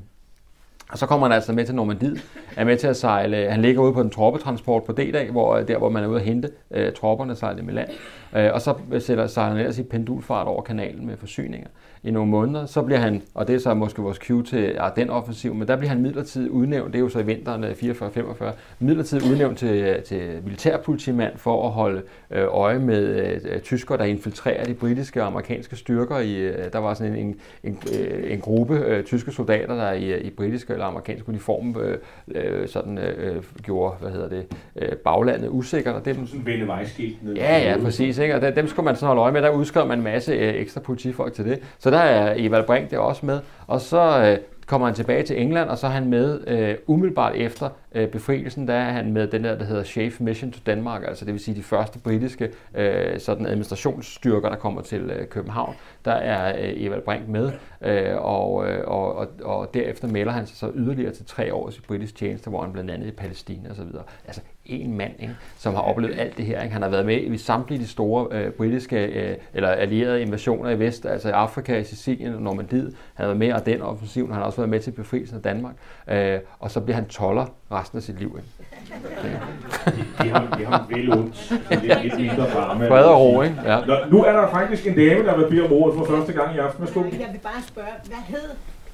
og 0.94 1.00
så 1.00 1.06
kommer 1.06 1.28
han 1.28 1.36
altså 1.36 1.54
med 1.54 1.66
til 1.66 1.76
Normandiet, 1.76 2.22
er 2.58 2.66
med 2.66 2.78
til 2.78 2.88
at 2.88 2.98
sejle, 2.98 3.50
han 3.50 3.62
ligger 3.62 3.82
ude 3.82 3.94
på 3.94 4.02
en 4.02 4.10
troppetransport 4.10 4.84
på 4.84 4.92
D-dag, 4.92 5.32
hvor, 5.32 5.56
øh, 5.56 5.68
der 5.68 5.78
hvor 5.78 5.90
man 5.90 6.04
er 6.04 6.08
ude 6.08 6.20
at 6.20 6.26
hente 6.26 6.50
øh, 6.72 6.94
tropperne 6.94 7.36
sejle 7.36 7.64
i 7.70 7.72
land. 7.72 7.90
Øh, 8.36 8.50
og 8.54 8.62
så 8.62 8.76
sætter, 9.00 9.28
sejler 9.28 9.50
han 9.50 9.60
ellers 9.60 9.80
i 9.80 9.84
pendulfart 9.84 10.48
over 10.48 10.62
kanalen 10.62 11.06
med 11.06 11.18
forsyninger 11.18 11.68
i 12.04 12.12
nogle 12.12 12.32
måneder. 12.32 12.66
Så 12.66 12.82
bliver 12.82 13.00
han, 13.00 13.22
og 13.34 13.48
det 13.48 13.56
er 13.56 13.60
så 13.60 13.74
måske 13.74 14.02
vores 14.02 14.18
cue 14.18 14.44
til 14.44 14.80
den 14.96 15.10
offensiv, 15.10 15.54
men 15.54 15.68
der 15.68 15.76
bliver 15.76 15.90
han 15.90 16.02
midlertidigt 16.02 16.52
udnævnt, 16.52 16.94
det 16.94 17.00
er 17.00 17.04
jo 17.04 17.10
så 17.10 17.20
i 17.20 17.26
vinteren 17.26 17.64
44-45, 17.64 18.44
midlertidigt 18.80 19.32
udnævnt 19.32 19.58
til, 19.58 20.02
til 20.06 20.40
militærpolitimand 20.44 21.38
for 21.38 21.66
at 21.68 21.72
holde 21.72 22.02
øh, 22.32 22.46
øje 22.50 22.80
med 22.80 23.40
øh, 23.46 23.62
tyskere, 23.62 23.98
der 23.98 24.04
infiltrerer 24.04 24.64
de 24.64 24.74
britiske 24.74 25.22
og 25.22 25.28
amerikanske 25.28 25.76
styrker. 25.76 26.20
I, 26.20 26.36
øh, 26.36 26.74
der 26.74 26.80
var 26.80 26.94
sådan 26.94 27.16
en, 27.16 27.26
en, 27.28 27.38
en, 27.64 27.78
øh, 28.00 28.34
en 28.34 28.40
gruppe 28.40 28.78
øh, 28.78 29.04
tyske 29.04 29.32
soldater, 29.32 29.76
der 29.76 29.92
i, 29.92 30.22
i 30.22 30.30
britiske 30.30 30.74
eller 30.74 30.86
amerikanske 30.86 31.30
uniform 31.30 31.76
øh, 31.82 31.98
øh, 32.28 32.68
sådan, 32.68 32.98
øh, 32.98 33.44
gjorde 33.64 33.96
hvad 34.02 34.12
hedder 34.12 34.30
det, 34.30 34.46
øh, 34.76 34.92
baglandet 34.92 35.50
usikkert. 35.50 35.96
Og 35.96 36.06
dem, 36.06 36.28
Sådan 36.28 36.46
vende 36.46 36.68
vejskilt 36.68 37.24
ned. 37.24 37.34
Ja, 37.36 37.58
ja, 37.58 37.78
præcis. 37.78 38.20
Ikke? 38.24 38.36
Og 38.36 38.42
der- 38.42 38.52
dem 38.52 38.68
skulle 38.68 38.86
man 38.86 38.96
så 38.96 39.06
holde 39.06 39.22
øje 39.22 39.32
med. 39.32 39.42
Der 39.42 39.50
udskrev 39.50 39.88
man 39.88 39.98
en 39.98 40.04
masse 40.04 40.32
øh, 40.34 40.54
ekstra 40.56 40.82
politifolk 40.82 41.34
til 41.34 41.46
det. 41.46 41.60
Så 41.80 41.92
der 41.92 41.98
er 42.00 42.34
Evald 42.38 42.66
Brink 42.66 42.92
der 42.92 42.98
også 42.98 43.26
med. 43.26 43.40
Og 43.68 43.82
så 43.82 44.26
øh, 44.32 44.38
kommer 44.68 44.88
han 44.88 44.96
tilbage 44.96 45.24
til 45.24 45.42
England, 45.42 45.70
og 45.70 45.78
så 45.78 45.88
er 45.88 45.92
han 45.92 46.08
med 46.10 46.48
øh, 46.48 46.76
umiddelbart 46.88 47.36
efter 47.36 47.70
øh, 47.96 48.08
befrielsen, 48.08 48.68
der 48.68 48.74
er 48.74 48.92
han 48.92 49.12
med 49.14 49.28
den 49.28 49.44
der, 49.44 49.58
der 49.58 49.66
hedder 49.66 49.84
Chief 49.84 50.20
Mission 50.20 50.52
to 50.52 50.60
Denmark, 50.66 51.02
altså 51.08 51.26
det 51.26 51.34
vil 51.34 51.42
sige 51.42 51.56
de 51.56 51.64
første 51.64 52.00
britiske 52.00 52.50
øh, 52.76 53.20
sådan 53.20 53.46
administrationsstyrker, 53.46 54.50
der 54.50 54.56
kommer 54.56 54.82
til 54.82 55.02
øh, 55.02 55.28
København. 55.28 55.76
Der 56.06 56.12
er 56.12 56.58
øh, 56.58 56.74
Evald 56.84 57.02
Brink 57.02 57.28
med, 57.28 57.52
øh, 57.82 58.16
og, 58.18 58.70
øh, 58.70 58.84
og, 58.88 59.16
og, 59.16 59.28
og 59.44 59.74
derefter 59.74 60.08
melder 60.08 60.32
han 60.32 60.46
sig 60.48 60.58
så 60.58 60.72
yderligere 60.76 61.12
til 61.14 61.26
tre 61.26 61.54
års 61.54 61.78
i 61.78 61.82
britisk 61.82 62.16
tjeneste, 62.16 62.50
hvor 62.50 62.62
han 62.62 62.72
blandt 62.72 62.92
andet 62.92 63.08
i 63.08 63.12
Palæstina 63.12 63.70
osv. 63.72 63.88
Altså 64.28 64.42
en 64.66 64.98
mand, 64.98 65.12
ikke, 65.20 65.36
som 65.58 65.74
har 65.74 65.82
oplevet 65.82 66.20
alt 66.20 66.38
det 66.38 66.46
her. 66.46 66.62
Ikke? 66.62 66.74
Han 66.74 66.82
har 66.82 66.90
været 66.90 67.06
med 67.06 67.22
i 67.22 67.38
samtlige 67.38 67.80
de 67.82 67.88
store 67.88 68.28
øh, 68.32 68.52
britiske 68.52 69.06
øh, 69.06 69.38
eller 69.54 69.70
allierede 69.70 70.22
invasioner 70.22 70.70
i 70.70 70.80
vest, 70.80 71.06
altså 71.06 71.30
i 71.30 71.32
Afrika, 71.32 71.78
i 71.78 71.84
Sicilien 71.84 72.34
og 72.36 72.42
Normandiet. 72.42 72.96
Han 73.14 73.24
har 73.24 73.26
været 73.26 73.38
med 73.38 73.48
i 73.48 73.72
den 73.72 73.82
offensiv, 73.82 74.28
han 74.28 74.36
har 74.36 74.44
også 74.44 74.58
været 74.58 74.70
med 74.70 74.80
til 74.80 74.92
befrielsen 74.92 75.38
af 75.38 75.42
Danmark. 75.44 75.74
Øh, 76.08 76.40
og 76.60 76.72
så 76.72 76.80
bliver 76.80 76.96
han 76.96 77.06
toller 77.06 77.46
resten 77.72 77.98
af 77.98 78.04
sit 78.04 78.20
liv. 78.20 78.40
Ikke? 78.40 78.68
Det 80.18 80.32
har, 80.32 80.56
det 80.58 80.68
har 80.68 80.88
vel 80.90 81.14
ondt. 81.14 81.54
Det 81.70 81.92
er 81.92 82.04
lidt 82.04 82.18
mindre 82.18 82.50
drama. 82.50 82.90
Fred 82.90 83.04
og 83.04 83.22
ro, 83.22 83.42
ikke? 83.42 83.56
Ja. 83.66 83.80
Nå, 83.86 83.96
nu 84.12 84.24
er 84.24 84.32
der 84.32 84.50
faktisk 84.50 84.88
en 84.88 84.96
dame, 84.96 85.24
der 85.24 85.38
vil 85.38 85.50
bede 85.50 85.66
om 85.66 85.72
ordet 85.72 85.98
for 85.98 86.06
første 86.06 86.34
gang 86.34 86.56
i 86.56 86.58
aften. 86.60 86.82
Værsgo. 86.82 87.04
Jeg 87.04 87.30
vil 87.32 87.40
bare 87.44 87.62
spørge, 87.68 87.88
hvad 88.06 88.18
hed 88.28 88.50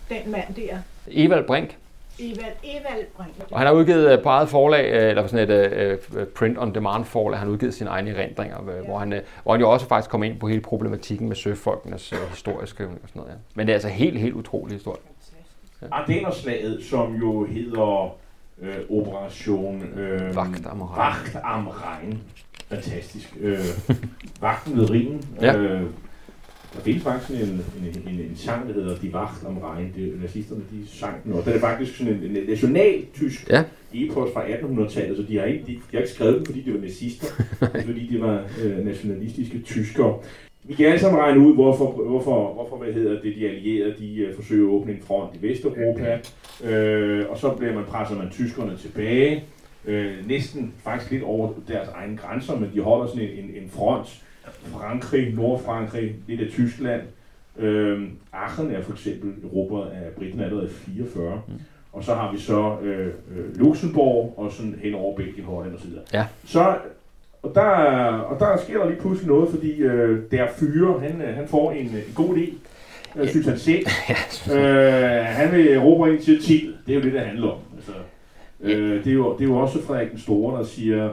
den 0.10 0.32
mand 0.32 0.56
der? 0.56 0.78
Evald 1.08 1.48
Brink. 1.48 1.78
Evald, 2.20 2.54
Evald 2.64 3.06
Brink. 3.18 3.34
Og 3.52 3.58
han 3.60 3.68
har 3.68 3.74
udgivet 3.74 4.12
øh, 4.12 4.24
på 4.24 4.30
eget 4.30 4.50
forlag, 4.50 4.94
øh, 4.94 5.10
eller 5.10 5.28
sådan 5.28 5.50
et 5.50 6.00
uh, 6.16 6.24
print 6.36 6.58
on 6.58 6.76
demand 6.76 7.06
forlag, 7.06 7.40
han 7.40 7.48
har 7.48 7.54
udgivet 7.54 7.74
sine 7.74 7.90
egne 7.90 8.10
erindringer, 8.12 8.58
ja. 8.68 8.82
hvor, 8.82 9.00
han, 9.00 9.22
hvor 9.44 9.52
han 9.52 9.62
jo 9.62 9.72
også 9.72 9.88
faktisk 9.88 10.10
kom 10.10 10.24
ind 10.24 10.40
på 10.40 10.48
hele 10.48 10.62
problematikken 10.62 11.28
med 11.28 11.36
søfolkenes 11.36 12.14
uh, 12.14 12.30
historieskrivning 12.30 13.00
og 13.04 13.10
sådan 13.10 13.20
noget. 13.20 13.34
Ja. 13.34 13.38
Men 13.56 13.68
det 13.68 13.72
er 13.72 13.76
altså 13.76 13.90
helt, 13.90 14.20
helt 14.20 14.34
utrolig 14.34 14.74
historie. 14.74 15.02
Ja. 15.82 15.88
Ardennerslaget, 15.92 16.84
som 16.84 17.16
jo 17.16 17.46
hedder 17.46 18.16
øh, 18.62 18.76
Operation 18.90 19.82
øh, 19.82 20.36
Vagt 20.36 20.66
am 20.66 20.82
Rhein. 20.82 20.98
Vagt 20.98 21.38
am 21.44 21.68
Rhein. 21.68 22.22
Fantastisk. 22.70 23.38
Øh, 23.40 23.60
Vagten 24.42 24.78
ved 24.78 24.90
Rhinen. 24.90 25.24
Ja. 25.42 25.58
Øh, 25.58 25.82
der 26.74 26.80
findes 26.82 27.04
faktisk 27.04 27.42
en, 27.42 27.48
en, 27.48 28.14
en, 28.14 28.20
en 28.20 28.36
sang, 28.36 28.68
der 28.68 28.74
hedder 28.74 28.98
Die 28.98 29.14
Wacht 29.14 29.46
am 29.46 29.58
Rhein. 29.58 29.94
Det 29.96 30.08
er 30.08 30.22
nazisterne, 30.22 30.62
de 30.72 30.88
sang 30.88 31.24
den. 31.24 31.34
Og 31.34 31.46
den 31.46 31.54
er 31.54 31.60
faktisk 31.60 31.98
sådan 31.98 32.14
en, 32.14 32.38
en 32.38 32.44
national 32.48 33.06
tysk 33.16 33.50
Ja. 33.50 33.64
epos 33.94 34.30
fra 34.34 34.44
1800-tallet, 34.48 35.18
så 35.18 35.24
de 35.28 35.38
har, 35.38 35.46
ikke, 35.46 35.64
de, 35.68 35.72
de 35.72 35.80
har 35.92 36.00
ikke 36.00 36.12
skrevet 36.14 36.38
den, 36.38 36.46
fordi 36.46 36.62
de 36.62 36.74
var 36.74 36.80
nazister, 36.80 37.28
men 37.74 37.84
fordi 37.84 38.08
de 38.08 38.22
var 38.22 38.44
øh, 38.64 38.86
nationalistiske 38.86 39.60
tyskere. 39.60 40.18
Vi 40.64 40.74
kan 40.74 40.86
alle 40.86 41.00
sammen 41.00 41.22
regne 41.22 41.48
ud, 41.48 41.54
hvorfor, 41.54 41.92
hvorfor, 41.92 42.54
hvorfor 42.54 42.78
hvad 42.78 42.94
hedder 42.94 43.22
det, 43.22 43.36
de 43.36 43.50
allierede 43.50 43.96
de, 44.00 44.28
uh, 44.30 44.36
forsøger 44.36 44.68
at 44.68 44.74
åbne 44.74 44.92
en 44.92 45.02
front 45.02 45.36
i 45.36 45.48
Vesteuropa, 45.48 46.20
øh, 46.64 47.26
og 47.30 47.38
så 47.38 47.50
bliver 47.50 47.74
man 47.74 47.84
presser 47.84 48.16
man 48.16 48.30
tyskerne 48.32 48.78
tilbage, 48.78 49.44
øh, 49.86 50.28
næsten 50.28 50.74
faktisk 50.84 51.12
lidt 51.12 51.24
over 51.24 51.54
deres 51.68 51.90
egne 51.90 52.18
grænser, 52.18 52.60
men 52.60 52.72
de 52.76 52.82
holder 52.82 53.08
sådan 53.08 53.22
en, 53.22 53.30
en, 53.30 53.64
en 53.64 53.70
front. 53.70 54.22
Frankrig, 54.74 55.34
Nordfrankrig, 55.34 56.16
lidt 56.28 56.42
af 56.42 56.48
Tyskland. 56.50 57.02
Øh, 57.58 58.08
Aachen 58.34 58.72
er 58.72 58.82
for 58.82 58.94
eksempel 58.94 59.34
Europa 59.44 59.96
af 59.96 60.12
Briten 60.18 60.40
allerede 60.40 60.66
i 60.66 60.92
44. 60.92 61.42
Mm. 61.48 61.54
Og 61.94 62.04
så 62.04 62.14
har 62.14 62.32
vi 62.32 62.40
så 62.40 62.78
øh, 62.82 63.08
øh, 63.08 63.60
Luxembourg 63.60 64.34
og 64.38 64.52
sådan 64.52 64.80
hen 64.84 64.94
over 64.94 65.16
Belgien, 65.16 65.46
Holland 65.46 65.76
osv. 65.76 65.90
Ja. 66.14 66.26
Så 66.46 66.76
og 67.44 67.52
der, 67.56 67.62
og 68.08 68.40
der 68.40 68.58
sker 68.58 68.78
der 68.78 68.90
lige 68.90 69.00
pludselig 69.02 69.28
noget, 69.28 69.50
fordi 69.50 69.72
øh, 69.72 70.20
der 70.32 70.48
fyre, 70.58 71.00
han, 71.00 71.22
øh, 71.22 71.36
han 71.36 71.48
får 71.48 71.72
en, 71.72 71.86
en 71.86 72.14
god 72.16 72.38
idé, 72.38 72.54
øh, 73.16 73.30
synes 73.30 73.48
han 73.48 73.58
selv. 73.58 73.86
øh, 74.58 75.26
han 75.26 75.52
vil 75.52 75.74
erobre 75.74 76.10
initiativ. 76.10 76.72
Det 76.88 76.92
er 76.92 76.96
jo 76.96 77.02
det, 77.02 77.14
det 77.14 77.22
handler 77.22 77.48
om. 77.48 77.58
Altså, 77.76 77.92
øh, 78.62 79.04
det, 79.04 79.08
er 79.08 79.14
jo, 79.14 79.34
det 79.34 79.44
er 79.44 79.50
jo 79.50 79.58
også 79.58 79.82
Frederik 79.82 80.12
den 80.12 80.20
Store, 80.20 80.60
der 80.60 80.66
siger, 80.66 81.10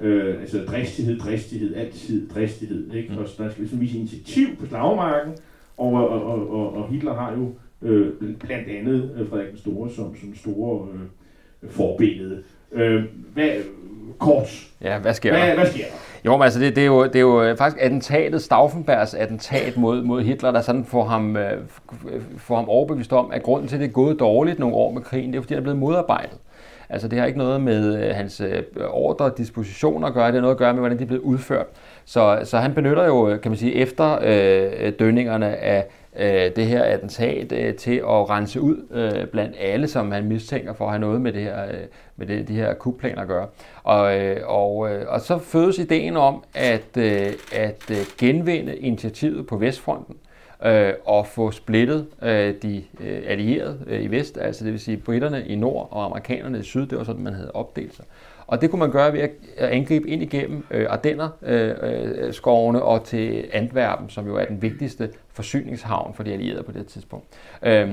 øh, 0.00 0.40
altså 0.40 0.58
dristighed, 0.58 1.18
dristighed, 1.18 1.74
altid 1.74 2.28
dristighed. 2.28 2.94
Ikke? 2.94 3.12
Mm. 3.12 3.18
Og 3.18 3.24
der 3.24 3.50
skal 3.50 3.54
ligesom 3.58 3.80
vise 3.80 3.98
initiativ 3.98 4.56
på 4.56 4.66
slagmarken, 4.66 5.32
og, 5.76 5.92
og, 5.92 6.22
og, 6.22 6.50
og, 6.50 6.76
og 6.76 6.88
Hitler 6.88 7.14
har 7.14 7.32
jo 7.32 7.54
øh, 7.82 8.12
blandt 8.40 8.68
andet 8.68 9.10
øh, 9.18 9.28
Frederik 9.28 9.50
den 9.50 9.58
Store 9.58 9.90
som, 9.90 10.16
som 10.16 10.34
store 10.34 10.88
øh, 11.62 11.70
forbillede. 11.70 12.42
Øh, 12.72 13.04
hvad, 13.34 13.50
kort, 14.18 14.68
Ja, 14.80 14.98
hvad 14.98 15.14
sker 15.14 15.32
der? 15.32 15.44
hvad, 15.44 15.54
hvad 15.54 15.66
sker 15.66 15.84
der? 15.84 15.96
Jo, 16.24 16.36
men 16.36 16.42
altså 16.42 16.60
det, 16.60 16.76
det, 16.76 16.82
er 16.82 16.86
jo, 16.86 17.04
det 17.04 17.16
er 17.16 17.20
jo 17.20 17.42
øh, 17.42 17.56
faktisk 17.56 17.82
attentatet, 17.82 18.42
Stauffenbergs 18.42 19.14
attentat 19.14 19.76
mod, 19.76 20.02
mod 20.02 20.22
Hitler, 20.22 20.50
der 20.50 20.60
sådan 20.60 20.84
får 20.84 21.04
ham, 21.04 21.36
øh, 21.36 21.58
får 22.36 22.56
ham 22.56 22.68
overbevist 22.68 23.12
om, 23.12 23.30
at 23.32 23.42
grunden 23.42 23.68
til, 23.68 23.76
at 23.76 23.80
det 23.80 23.88
er 23.88 23.92
gået 23.92 24.20
dårligt 24.20 24.58
nogle 24.58 24.74
år 24.74 24.92
med 24.92 25.02
krigen, 25.02 25.32
det 25.32 25.36
er 25.36 25.42
fordi, 25.42 25.54
han 25.54 25.60
er 25.60 25.62
blevet 25.62 25.78
modarbejdet. 25.78 26.38
Altså 26.92 27.08
det 27.08 27.18
har 27.18 27.26
ikke 27.26 27.38
noget 27.38 27.60
med 27.60 28.04
øh, 28.04 28.14
hans 28.14 28.40
øh, 28.40 28.62
ordre 28.90 29.24
og 29.24 29.38
dispositioner 29.38 30.08
at 30.08 30.14
gøre, 30.14 30.26
det 30.26 30.34
har 30.34 30.40
noget 30.40 30.54
at 30.54 30.58
gøre 30.58 30.72
med, 30.72 30.80
hvordan 30.80 30.98
de 30.98 31.02
er 31.02 31.06
blevet 31.06 31.22
udført. 31.22 31.66
Så, 32.04 32.40
så 32.44 32.58
han 32.58 32.74
benytter 32.74 33.04
jo, 33.04 33.28
øh, 33.28 33.40
kan 33.40 33.50
man 33.50 33.58
sige, 33.58 33.74
efter 33.74 34.18
øh, 34.22 34.92
dønningerne 34.98 35.56
af 35.56 35.86
øh, 36.18 36.56
det 36.56 36.66
her 36.66 36.82
attentat 36.82 37.52
øh, 37.52 37.74
til 37.74 37.96
at 37.96 38.30
rense 38.30 38.60
ud 38.60 38.76
øh, 38.90 39.26
blandt 39.26 39.56
alle, 39.60 39.88
som 39.88 40.12
han 40.12 40.24
mistænker 40.24 40.72
for 40.72 40.84
at 40.84 40.90
have 40.90 41.00
noget 41.00 41.20
med, 41.20 41.32
det 41.32 41.42
her, 41.42 41.64
øh, 41.64 41.80
med 42.16 42.26
det, 42.26 42.48
de 42.48 42.54
her 42.54 42.74
kupplaner 42.74 43.22
at 43.22 43.28
gøre. 43.28 43.46
Og, 43.82 44.20
øh, 44.20 44.40
og, 44.44 44.90
øh, 44.90 45.04
og 45.08 45.20
så 45.20 45.38
fødes 45.38 45.78
ideen 45.78 46.16
om 46.16 46.44
at, 46.54 46.96
øh, 46.96 47.32
at 47.52 47.90
genvinde 48.18 48.76
initiativet 48.76 49.46
på 49.46 49.56
Vestfronten 49.56 50.16
øh, 50.64 50.92
og 51.04 51.26
få 51.26 51.50
splittet 51.50 52.06
øh, 52.22 52.54
de 52.62 52.84
øh, 53.00 53.22
allierede 53.26 53.78
øh, 53.86 54.02
i 54.02 54.06
vest, 54.06 54.38
altså 54.38 54.64
det 54.64 54.72
vil 54.72 54.80
sige 54.80 54.96
britterne 54.96 55.44
i 55.46 55.56
nord 55.56 55.88
og 55.90 56.04
amerikanerne 56.04 56.58
i 56.58 56.62
syd, 56.62 56.86
det 56.86 56.98
var 56.98 57.04
sådan, 57.04 57.22
man 57.22 57.34
havde 57.34 57.50
opdelt 57.54 57.96
sig. 57.96 58.04
Og 58.46 58.60
det 58.60 58.70
kunne 58.70 58.80
man 58.80 58.90
gøre 58.90 59.12
ved 59.12 59.20
at 59.20 59.30
angribe 59.68 60.08
ind 60.08 60.22
igennem 60.22 60.64
øh, 60.70 60.86
Ardenner, 60.90 61.28
øh, 61.42 61.74
øh, 61.82 62.32
skovene 62.32 62.82
og 62.82 63.04
til 63.04 63.44
Antwerpen, 63.52 64.10
som 64.10 64.26
jo 64.26 64.36
er 64.36 64.44
den 64.44 64.62
vigtigste 64.62 65.10
forsyningshavn 65.32 66.14
for 66.14 66.22
de 66.22 66.32
allierede 66.32 66.62
på 66.62 66.72
det 66.72 66.86
tidspunkt. 66.86 67.26
Øh, 67.62 67.90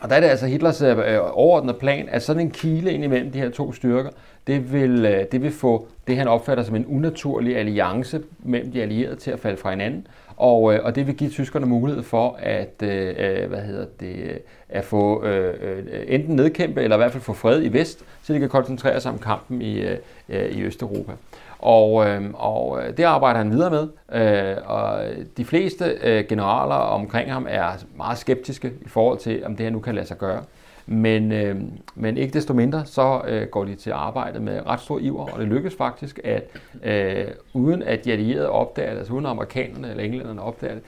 og 0.00 0.10
der 0.10 0.16
er 0.16 0.20
det 0.20 0.26
altså 0.26 0.46
Hitlers 0.46 0.82
øh, 0.82 0.96
overordnede 1.32 1.78
plan, 1.78 2.08
at 2.08 2.22
sådan 2.22 2.42
en 2.42 2.50
kile 2.50 2.92
ind 2.92 3.04
imellem 3.04 3.30
de 3.32 3.38
her 3.38 3.50
to 3.50 3.72
styrker, 3.72 4.10
det 4.46 4.72
vil, 4.72 5.04
øh, 5.06 5.24
det 5.32 5.42
vil 5.42 5.52
få 5.52 5.88
det, 6.06 6.16
han 6.16 6.28
opfatter 6.28 6.64
som 6.64 6.76
en 6.76 6.86
unaturlig 6.86 7.56
alliance 7.56 8.22
mellem 8.38 8.72
de 8.72 8.82
allierede 8.82 9.16
til 9.16 9.30
at 9.30 9.40
falde 9.40 9.56
fra 9.56 9.70
hinanden. 9.70 10.06
Og, 10.36 10.74
øh, 10.74 10.84
og 10.84 10.94
det 10.94 11.06
vil 11.06 11.14
give 11.14 11.30
tyskerne 11.30 11.66
mulighed 11.66 12.02
for 12.02 12.36
at, 12.38 12.82
øh, 12.82 13.14
øh 13.18 13.48
hvad 13.48 13.60
hedder 13.60 13.86
det, 14.00 14.16
øh, 14.16 14.36
at 14.68 14.84
få 14.84 15.24
øh, 15.24 15.54
øh, 15.60 15.84
enten 16.06 16.36
nedkæmpe 16.36 16.82
eller 16.82 16.96
i 16.96 16.98
hvert 16.98 17.12
fald 17.12 17.22
få 17.22 17.32
fred 17.32 17.62
i 17.62 17.72
vest, 17.72 18.04
så 18.22 18.34
de 18.34 18.38
kan 18.38 18.48
koncentrere 18.48 19.00
sig 19.00 19.12
om 19.12 19.18
kampen 19.18 19.62
i, 19.62 19.80
øh, 20.28 20.50
i 20.50 20.62
Østeuropa. 20.62 21.12
Og, 21.58 22.06
øh, 22.06 22.22
og 22.34 22.82
det 22.96 23.04
arbejder 23.04 23.38
han 23.38 23.50
videre 23.50 23.70
med, 23.70 23.88
øh, 24.12 24.56
og 24.64 25.04
de 25.36 25.44
fleste 25.44 25.84
øh, 26.02 26.24
generaler 26.28 26.74
omkring 26.74 27.32
ham 27.32 27.46
er 27.50 27.70
meget 27.96 28.18
skeptiske 28.18 28.72
i 28.80 28.88
forhold 28.88 29.18
til, 29.18 29.42
om 29.46 29.56
det 29.56 29.66
her 29.66 29.70
nu 29.70 29.80
kan 29.80 29.94
lade 29.94 30.06
sig 30.06 30.18
gøre. 30.18 30.42
Men, 30.86 31.32
øh, 31.32 31.56
men 31.94 32.16
ikke 32.16 32.32
desto 32.32 32.54
mindre, 32.54 32.86
så 32.86 33.22
øh, 33.28 33.46
går 33.46 33.64
de 33.64 33.74
til 33.74 33.90
arbejde 33.90 34.40
med 34.40 34.66
ret 34.66 34.80
stor 34.80 34.98
iver, 34.98 35.28
og 35.28 35.40
det 35.40 35.48
lykkes 35.48 35.74
faktisk, 35.74 36.20
at 36.24 36.44
øh, 36.82 37.24
uden 37.54 37.82
at 37.82 38.04
de 38.04 38.12
allierede 38.12 38.50
opdager 38.50 38.90
det, 38.90 38.98
altså 38.98 39.12
uden 39.12 39.26
amerikanerne 39.26 39.90
eller 39.90 40.04
englænderne 40.04 40.42
opdager 40.42 40.74
det, 40.74 40.82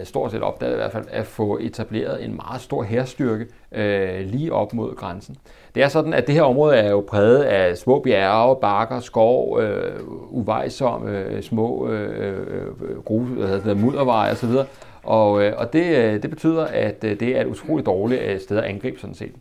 øh, 0.00 0.06
stort 0.06 0.32
set 0.32 0.42
opdager 0.42 0.70
det 0.70 0.76
i 0.76 0.80
hvert 0.80 0.92
fald, 0.92 1.04
at 1.10 1.26
få 1.26 1.58
etableret 1.60 2.24
en 2.24 2.36
meget 2.36 2.60
stor 2.60 2.82
herstyrke 2.82 3.46
øh, 3.72 4.20
lige 4.20 4.52
op 4.52 4.74
mod 4.74 4.96
grænsen. 4.96 5.36
Det 5.74 5.82
er 5.82 5.88
sådan, 5.88 6.12
at 6.12 6.26
det 6.26 6.34
her 6.34 6.42
område 6.42 6.76
er 6.76 6.90
jo 6.90 7.04
præget 7.08 7.42
af 7.42 7.76
små 7.76 8.00
bjerge, 8.00 8.56
bakker, 8.60 9.00
skov, 9.00 9.60
øh, 9.60 10.00
uvejsomme, 10.30 11.18
øh, 11.18 11.42
små 11.42 11.88
øh, 11.88 12.28
øh, 12.28 12.66
øh 12.82 13.02
grus, 13.04 13.28
altså 13.50 13.74
mudderveje 13.74 14.32
osv., 14.32 14.50
og, 15.04 15.42
øh, 15.42 15.52
og 15.56 15.72
det, 15.72 15.96
øh, 15.96 16.22
det 16.22 16.30
betyder, 16.30 16.64
at 16.64 17.04
øh, 17.04 17.20
det 17.20 17.36
er 17.36 17.40
et 17.40 17.46
utroligt 17.46 17.86
dårligt 17.86 18.22
øh, 18.22 18.40
sted 18.40 18.58
at 18.58 18.64
angribe 18.64 19.00
sådan 19.00 19.14
set. 19.14 19.32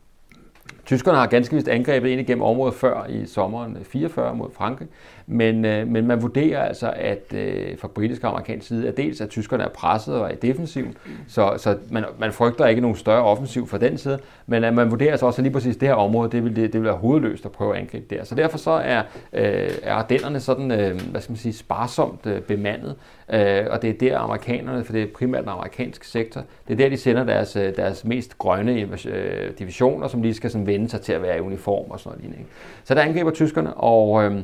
Tyskerne 0.85 1.17
har 1.17 1.27
ganske 1.27 1.55
vist 1.55 1.67
angrebet 1.67 2.09
ind 2.09 2.21
igennem 2.21 2.43
området 2.43 2.75
før 2.75 3.05
i 3.09 3.25
sommeren 3.25 3.77
44 3.83 4.35
mod 4.35 4.49
Frankrig, 4.53 4.87
men, 5.27 5.65
øh, 5.65 5.87
men 5.87 6.07
man 6.07 6.21
vurderer 6.21 6.61
altså, 6.63 6.93
at 6.95 7.33
øh, 7.33 7.77
fra 7.77 7.87
britisk 7.87 8.23
og 8.23 8.29
amerikansk 8.29 8.67
side, 8.67 8.87
at 8.87 8.97
dels 8.97 9.21
at 9.21 9.29
tyskerne 9.29 9.63
er 9.63 9.69
presset 9.69 10.15
og 10.15 10.31
er 10.31 10.53
i 10.63 10.93
så, 11.27 11.53
så 11.57 11.77
man, 11.89 12.05
man 12.19 12.31
frygter 12.31 12.65
ikke 12.65 12.81
nogen 12.81 12.97
større 12.97 13.23
offensiv 13.23 13.67
fra 13.67 13.77
den 13.77 13.97
side, 13.97 14.19
men 14.47 14.63
at 14.63 14.73
man 14.73 14.91
vurderer 14.91 15.11
altså 15.11 15.25
også, 15.25 15.41
at 15.41 15.43
lige 15.43 15.53
præcis 15.53 15.77
det 15.77 15.87
her 15.87 15.95
område, 15.95 16.31
det 16.31 16.43
vil, 16.43 16.55
det, 16.55 16.73
det 16.73 16.81
vil 16.81 16.87
være 16.87 16.97
hovedløst 16.97 17.45
at 17.45 17.51
prøve 17.51 17.75
at 17.75 17.81
angribe 17.81 18.15
der. 18.15 18.23
Så 18.23 18.35
derfor 18.35 18.57
så 18.57 18.71
er, 18.71 19.01
øh, 19.33 19.69
er 19.83 19.93
Ardennerne 19.93 20.39
sådan, 20.39 20.71
øh, 20.71 21.01
hvad 21.11 21.21
skal 21.21 21.31
man 21.31 21.37
sige, 21.37 21.53
sparsomt 21.53 22.25
øh, 22.25 22.41
bemandet, 22.41 22.95
øh, 23.33 23.65
og 23.69 23.81
det 23.81 23.89
er 23.89 23.93
der 23.99 24.17
amerikanerne, 24.17 24.83
for 24.83 24.93
det 24.93 25.03
er 25.03 25.07
primært 25.15 25.41
den 25.41 25.49
amerikanske 25.49 26.07
sektor, 26.07 26.41
det 26.67 26.73
er 26.73 26.77
der, 26.77 26.89
de 26.89 26.97
sender 26.97 27.23
deres, 27.23 27.55
øh, 27.55 27.75
deres 27.75 28.05
mest 28.05 28.37
grønne 28.37 28.89
øh, 29.05 29.51
divisioner, 29.59 30.07
som 30.07 30.21
lige 30.21 30.33
skal 30.33 30.49
sådan 30.49 30.67
vende 30.67 30.89
sig 30.89 31.01
til 31.01 31.13
at 31.13 31.21
være 31.21 31.37
i 31.37 31.41
uniform 31.41 31.91
og 31.91 31.99
sådan 31.99 32.19
noget. 32.23 32.45
Så 32.83 32.95
der 32.95 33.01
angriber 33.01 33.31
tyskerne, 33.31 33.73
og... 33.73 34.23
Øh, 34.23 34.41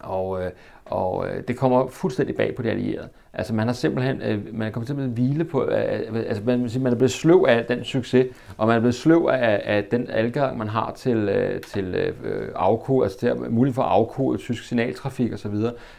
og, 0.00 0.42
øh, 0.42 0.50
og 0.84 1.26
øh, 1.28 1.42
det 1.48 1.56
kommer 1.56 1.88
fuldstændig 1.88 2.36
bag 2.36 2.54
på 2.54 2.62
de 2.62 2.70
allierede. 2.70 3.08
Altså 3.32 3.54
man 3.54 3.66
har 3.66 3.74
simpelthen, 3.74 4.22
øh, 4.22 4.54
man 4.54 4.72
kommer 4.72 4.86
simpelthen 4.86 5.14
hvile 5.14 5.44
på, 5.44 5.64
øh, 5.64 6.00
øh, 6.12 6.24
altså 6.28 6.42
man, 6.46 6.70
man 6.80 6.92
er 6.92 6.96
blevet 6.96 7.10
sløv 7.10 7.44
af 7.48 7.64
den 7.64 7.84
succes, 7.84 8.26
og 8.56 8.66
man 8.66 8.76
er 8.76 8.80
blevet 8.80 8.94
sløv 8.94 9.28
af, 9.32 9.62
af 9.64 9.84
den 9.84 10.06
adgang, 10.10 10.58
man 10.58 10.68
har 10.68 10.92
til, 10.96 11.16
øh, 11.16 11.60
til 11.60 11.94
øh, 11.94 12.48
afkode, 12.54 13.04
altså 13.04 13.18
til 13.18 13.36
mulighed 13.50 13.74
for 13.74 13.82
at 13.82 13.90
afkode 13.90 14.38
tysk 14.38 14.64
signaltrafik 14.64 15.32
osv., 15.32 15.54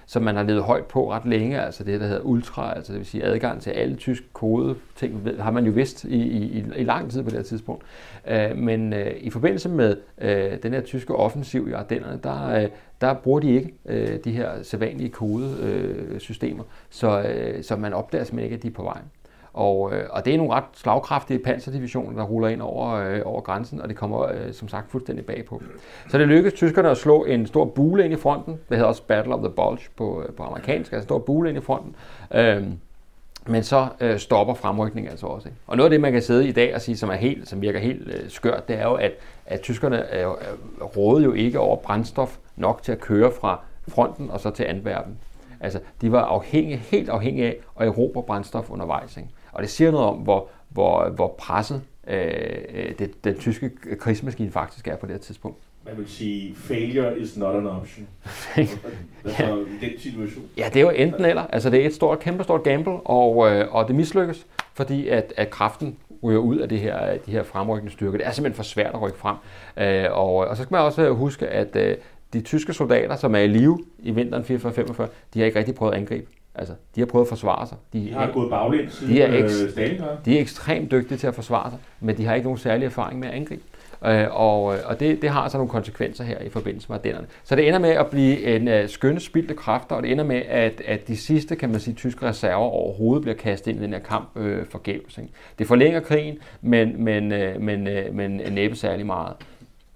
som 0.05 0.23
man 0.23 0.35
har 0.35 0.43
levet 0.43 0.63
højt 0.63 0.85
på 0.85 1.11
ret 1.11 1.25
længe, 1.25 1.61
altså 1.61 1.83
det, 1.83 2.01
der 2.01 2.07
hedder 2.07 2.21
ultra, 2.21 2.75
altså 2.75 2.91
det 2.91 2.99
vil 2.99 3.07
sige 3.07 3.23
adgang 3.23 3.61
til 3.61 3.69
alle 3.69 3.95
tysk 3.95 4.23
kode 4.33 4.75
ting, 4.95 5.27
har 5.39 5.51
man 5.51 5.65
jo 5.65 5.71
vidst 5.71 6.03
i, 6.03 6.17
i, 6.17 6.65
i 6.77 6.83
lang 6.83 7.11
tid 7.11 7.23
på 7.23 7.29
det 7.29 7.37
her 7.37 7.43
tidspunkt. 7.43 7.83
Øh, 8.27 8.57
men 8.57 8.93
øh, 8.93 9.11
i 9.17 9.29
forbindelse 9.29 9.69
med 9.69 9.97
øh, 10.21 10.63
den 10.63 10.73
her 10.73 10.81
tyske 10.81 11.15
offensiv 11.15 11.67
i 11.69 11.71
Ardennerne, 11.71 12.19
der, 12.23 12.67
der 13.01 13.13
bruger 13.13 13.39
de 13.39 13.55
ikke 13.55 13.73
de 14.23 14.31
her 14.31 14.49
sædvanlige 14.63 15.09
kodesystemer, 15.09 16.63
så, 16.89 17.25
så 17.61 17.75
man 17.75 17.93
opdager 17.93 18.23
simpelthen 18.23 18.43
ikke, 18.43 18.55
at 18.55 18.63
de 18.63 18.67
er 18.67 18.71
på 18.71 18.83
vej. 18.83 19.01
Og, 19.53 19.93
og 20.09 20.25
det 20.25 20.33
er 20.33 20.37
nogle 20.37 20.53
ret 20.53 20.63
slagkraftige 20.73 21.39
panserdivisioner, 21.39 22.17
der 22.17 22.23
ruller 22.23 22.47
ind 22.47 22.61
over, 22.61 22.91
øh, 22.91 23.21
over 23.25 23.41
grænsen, 23.41 23.81
og 23.81 23.89
det 23.89 23.97
kommer 23.97 24.27
øh, 24.27 24.53
som 24.53 24.67
sagt 24.67 24.91
fuldstændig 24.91 25.25
bagpå. 25.25 25.61
Så 26.09 26.17
det 26.17 26.27
lykkedes 26.27 26.53
tyskerne 26.53 26.89
at 26.89 26.97
slå 26.97 27.23
en 27.23 27.45
stor 27.45 27.65
bule 27.65 28.05
ind 28.05 28.13
i 28.13 28.17
fronten. 28.17 28.53
Det 28.53 28.77
hedder 28.77 28.85
også 28.85 29.03
Battle 29.03 29.35
of 29.35 29.39
the 29.39 29.49
Bulge 29.49 29.89
på, 29.97 30.23
på 30.37 30.43
amerikansk, 30.43 30.93
altså 30.93 31.03
en 31.03 31.03
stor 31.03 31.19
bule 31.19 31.49
ind 31.49 31.57
i 31.57 31.61
fronten. 31.61 31.95
Øh, 32.33 32.63
men 33.47 33.63
så 33.63 33.87
øh, 33.99 34.19
stopper 34.19 34.53
fremrykningen 34.53 35.11
altså 35.11 35.25
også. 35.25 35.47
Ikke? 35.47 35.59
Og 35.67 35.77
noget 35.77 35.85
af 35.85 35.89
det, 35.91 36.01
man 36.01 36.11
kan 36.11 36.21
sidde 36.21 36.47
i 36.47 36.51
dag 36.51 36.75
og 36.75 36.81
sige, 36.81 36.97
som, 36.97 37.09
er 37.09 37.15
helt, 37.15 37.49
som 37.49 37.61
virker 37.61 37.79
helt 37.79 38.07
øh, 38.07 38.29
skørt, 38.29 38.67
det 38.67 38.79
er 38.79 38.83
jo, 38.83 38.93
at, 38.93 39.11
at 39.45 39.61
tyskerne 39.61 40.15
øh, 40.15 40.27
rådede 40.97 41.25
jo 41.25 41.33
ikke 41.33 41.59
over 41.59 41.75
brændstof 41.75 42.37
nok 42.55 42.83
til 42.83 42.91
at 42.91 42.99
køre 42.99 43.31
fra 43.41 43.59
fronten 43.87 44.29
og 44.29 44.39
så 44.39 44.49
til 44.49 44.63
Antwerpen. 44.63 45.17
Altså, 45.59 45.79
de 46.01 46.11
var 46.11 46.21
afhængige, 46.21 46.77
helt 46.77 47.09
afhængige 47.09 47.45
af 47.47 47.57
at 47.79 47.87
erobre 47.87 48.23
brændstof 48.23 48.69
undervejs. 48.69 49.17
Ikke? 49.17 49.29
Og 49.51 49.61
det 49.61 49.69
siger 49.69 49.91
noget 49.91 50.07
om, 50.07 50.15
hvor, 50.15 50.49
hvor, 50.69 51.09
hvor 51.09 51.35
presset 51.37 51.81
øh, 52.07 52.27
øh 52.73 52.99
det, 52.99 53.23
den 53.23 53.39
tyske 53.39 53.71
krigsmaskine 53.99 54.51
faktisk 54.51 54.87
er 54.87 54.95
på 54.95 55.05
det 55.05 55.13
her 55.13 55.19
tidspunkt. 55.19 55.57
Man 55.85 55.97
vil 55.97 56.09
sige, 56.09 56.55
failure 56.55 57.19
is 57.19 57.37
not 57.37 57.55
an 57.55 57.67
option. 57.67 58.07
altså, 59.25 59.65
i 59.81 59.85
den 59.85 59.99
situation. 59.99 60.45
Ja, 60.57 60.65
det 60.73 60.75
er 60.75 60.81
jo 60.81 60.89
enten 60.89 61.25
eller. 61.25 61.41
Altså, 61.41 61.69
det 61.69 61.81
er 61.81 61.85
et 61.85 61.93
stort, 61.93 62.19
kæmpe 62.19 62.43
stort 62.43 62.63
gamble, 62.63 62.93
og, 62.93 63.51
øh, 63.51 63.75
og 63.75 63.87
det 63.87 63.95
mislykkes, 63.95 64.47
fordi 64.73 65.07
at, 65.07 65.33
at 65.37 65.49
kraften 65.49 65.97
ryger 66.23 66.39
ud 66.39 66.57
af 66.57 66.69
det 66.69 66.79
her, 66.79 67.17
de 67.25 67.31
her 67.31 67.43
fremrykkende 67.43 67.93
styrker. 67.93 68.17
Det 68.17 68.27
er 68.27 68.31
simpelthen 68.31 68.55
for 68.55 68.63
svært 68.63 68.93
at 68.93 69.01
rykke 69.01 69.17
frem. 69.17 69.35
Øh, 69.77 70.05
og, 70.11 70.35
og 70.35 70.57
så 70.57 70.63
skal 70.63 70.73
man 70.73 70.81
også 70.81 71.09
huske, 71.09 71.47
at 71.47 71.75
øh, 71.75 71.95
de 72.33 72.41
tyske 72.41 72.73
soldater, 72.73 73.15
som 73.15 73.35
er 73.35 73.39
i 73.39 73.47
live 73.47 73.79
i 73.99 74.11
vinteren 74.11 74.43
44-45, 74.43 75.07
de 75.33 75.39
har 75.39 75.45
ikke 75.45 75.59
rigtig 75.59 75.75
prøvet 75.75 75.93
at 75.93 75.97
angribe. 75.99 76.27
Altså, 76.55 76.73
de 76.95 77.01
har 77.01 77.05
prøvet 77.05 77.25
at 77.25 77.29
forsvare 77.29 77.67
sig. 77.67 77.77
De, 77.93 77.99
de 77.99 78.13
har 78.13 78.27
er, 78.27 78.33
gået 78.33 78.49
baglæns 78.49 78.93
siden 78.93 79.13
de 79.13 79.21
er, 79.21 79.43
eks, 79.43 79.71
Stalingrad. 79.71 80.17
de 80.25 80.37
er 80.37 80.41
ekstremt 80.41 80.91
dygtige 80.91 81.17
til 81.17 81.27
at 81.27 81.35
forsvare 81.35 81.69
sig, 81.69 81.79
men 81.99 82.17
de 82.17 82.25
har 82.25 82.33
ikke 82.35 82.45
nogen 82.45 82.57
særlig 82.57 82.85
erfaring 82.85 83.19
med 83.19 83.27
at 83.27 83.33
angribe. 83.33 83.61
Øh, 84.05 84.27
og 84.31 84.63
og 84.63 84.99
det, 84.99 85.21
det 85.21 85.29
har 85.29 85.41
altså 85.41 85.57
nogle 85.57 85.69
konsekvenser 85.69 86.23
her 86.23 86.39
i 86.39 86.49
forbindelse 86.49 86.89
med 86.89 86.97
Ardennerne. 86.97 87.27
Så 87.43 87.55
det 87.55 87.67
ender 87.67 87.79
med 87.79 87.89
at 87.89 88.07
blive 88.07 88.55
en 88.55 88.67
uh, 88.67 88.89
skønne 88.89 89.19
spildte 89.19 89.53
kræfter, 89.53 89.95
og 89.95 90.03
det 90.03 90.11
ender 90.11 90.23
med, 90.23 90.41
at, 90.47 90.81
at 90.85 91.07
de 91.07 91.17
sidste, 91.17 91.55
kan 91.55 91.69
man 91.69 91.79
sige, 91.79 91.93
tyske 91.93 92.25
reserver 92.25 92.55
overhovedet 92.55 93.21
bliver 93.21 93.35
kastet 93.35 93.71
ind 93.71 93.79
i 93.79 93.83
den 93.83 93.93
her 93.93 93.99
kamp 93.99 94.29
øh, 94.35 94.65
forgæves. 94.65 95.17
Ikke? 95.17 95.29
Det 95.59 95.67
forlænger 95.67 95.99
krigen, 95.99 96.37
men, 96.61 97.03
men, 97.03 97.31
øh, 97.31 97.61
men, 97.61 97.87
øh, 97.87 98.15
men 98.15 98.41
næppe 98.51 98.75
særlig 98.75 99.05
meget. 99.05 99.33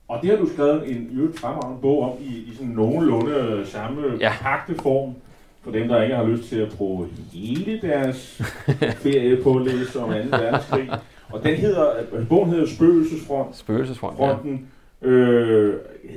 Og 0.07 0.19
det 0.22 0.30
har 0.30 0.38
du 0.38 0.49
skrevet 0.49 0.91
en 0.91 1.10
øvrigt 1.14 1.40
fremragende 1.40 1.82
bog 1.82 2.03
om 2.03 2.11
i, 2.19 2.27
i 2.27 2.52
sådan 2.56 2.68
nogenlunde 2.68 3.65
samme 3.65 4.02
ja. 4.19 4.32
form 4.82 5.15
for 5.61 5.72
dem, 5.72 5.88
der 5.88 6.03
ikke 6.03 6.15
har 6.15 6.26
lyst 6.26 6.49
til 6.49 6.60
at 6.60 6.69
bruge 6.77 7.07
hele 7.34 7.80
deres 7.82 8.41
ferie 9.03 9.44
på 9.44 9.56
at 9.56 9.65
læse 9.65 9.99
om 9.99 10.10
2. 10.10 10.15
verdenskrig. 10.15 10.90
Og 11.31 11.43
den 11.43 11.56
hedder, 11.56 11.91
bogen 12.30 12.49
hedder 12.49 12.65
Spøgelsesfront. 12.65 13.57
Spøgelsesfront, 13.57 14.18
Fronten. 14.18 14.52
ja. 14.52 15.07
Øh, 15.07 15.73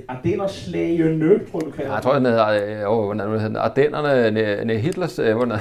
Ardennerslagene, 0.08 1.40
tror 1.50 1.58
du 1.58 1.70
kalder 1.70 1.88
ja, 1.88 1.94
jeg 1.94 2.02
tror, 2.02 2.14
den 2.14 2.26
hedder, 2.26 2.48
øh, 2.48 3.04
hvordan 3.04 3.30
hedder 3.30 3.46
den? 3.48 3.56
Ardennerne, 3.56 4.78
Hitlers, 4.78 5.18
øh, 5.18 5.36
hvordan, 5.36 5.58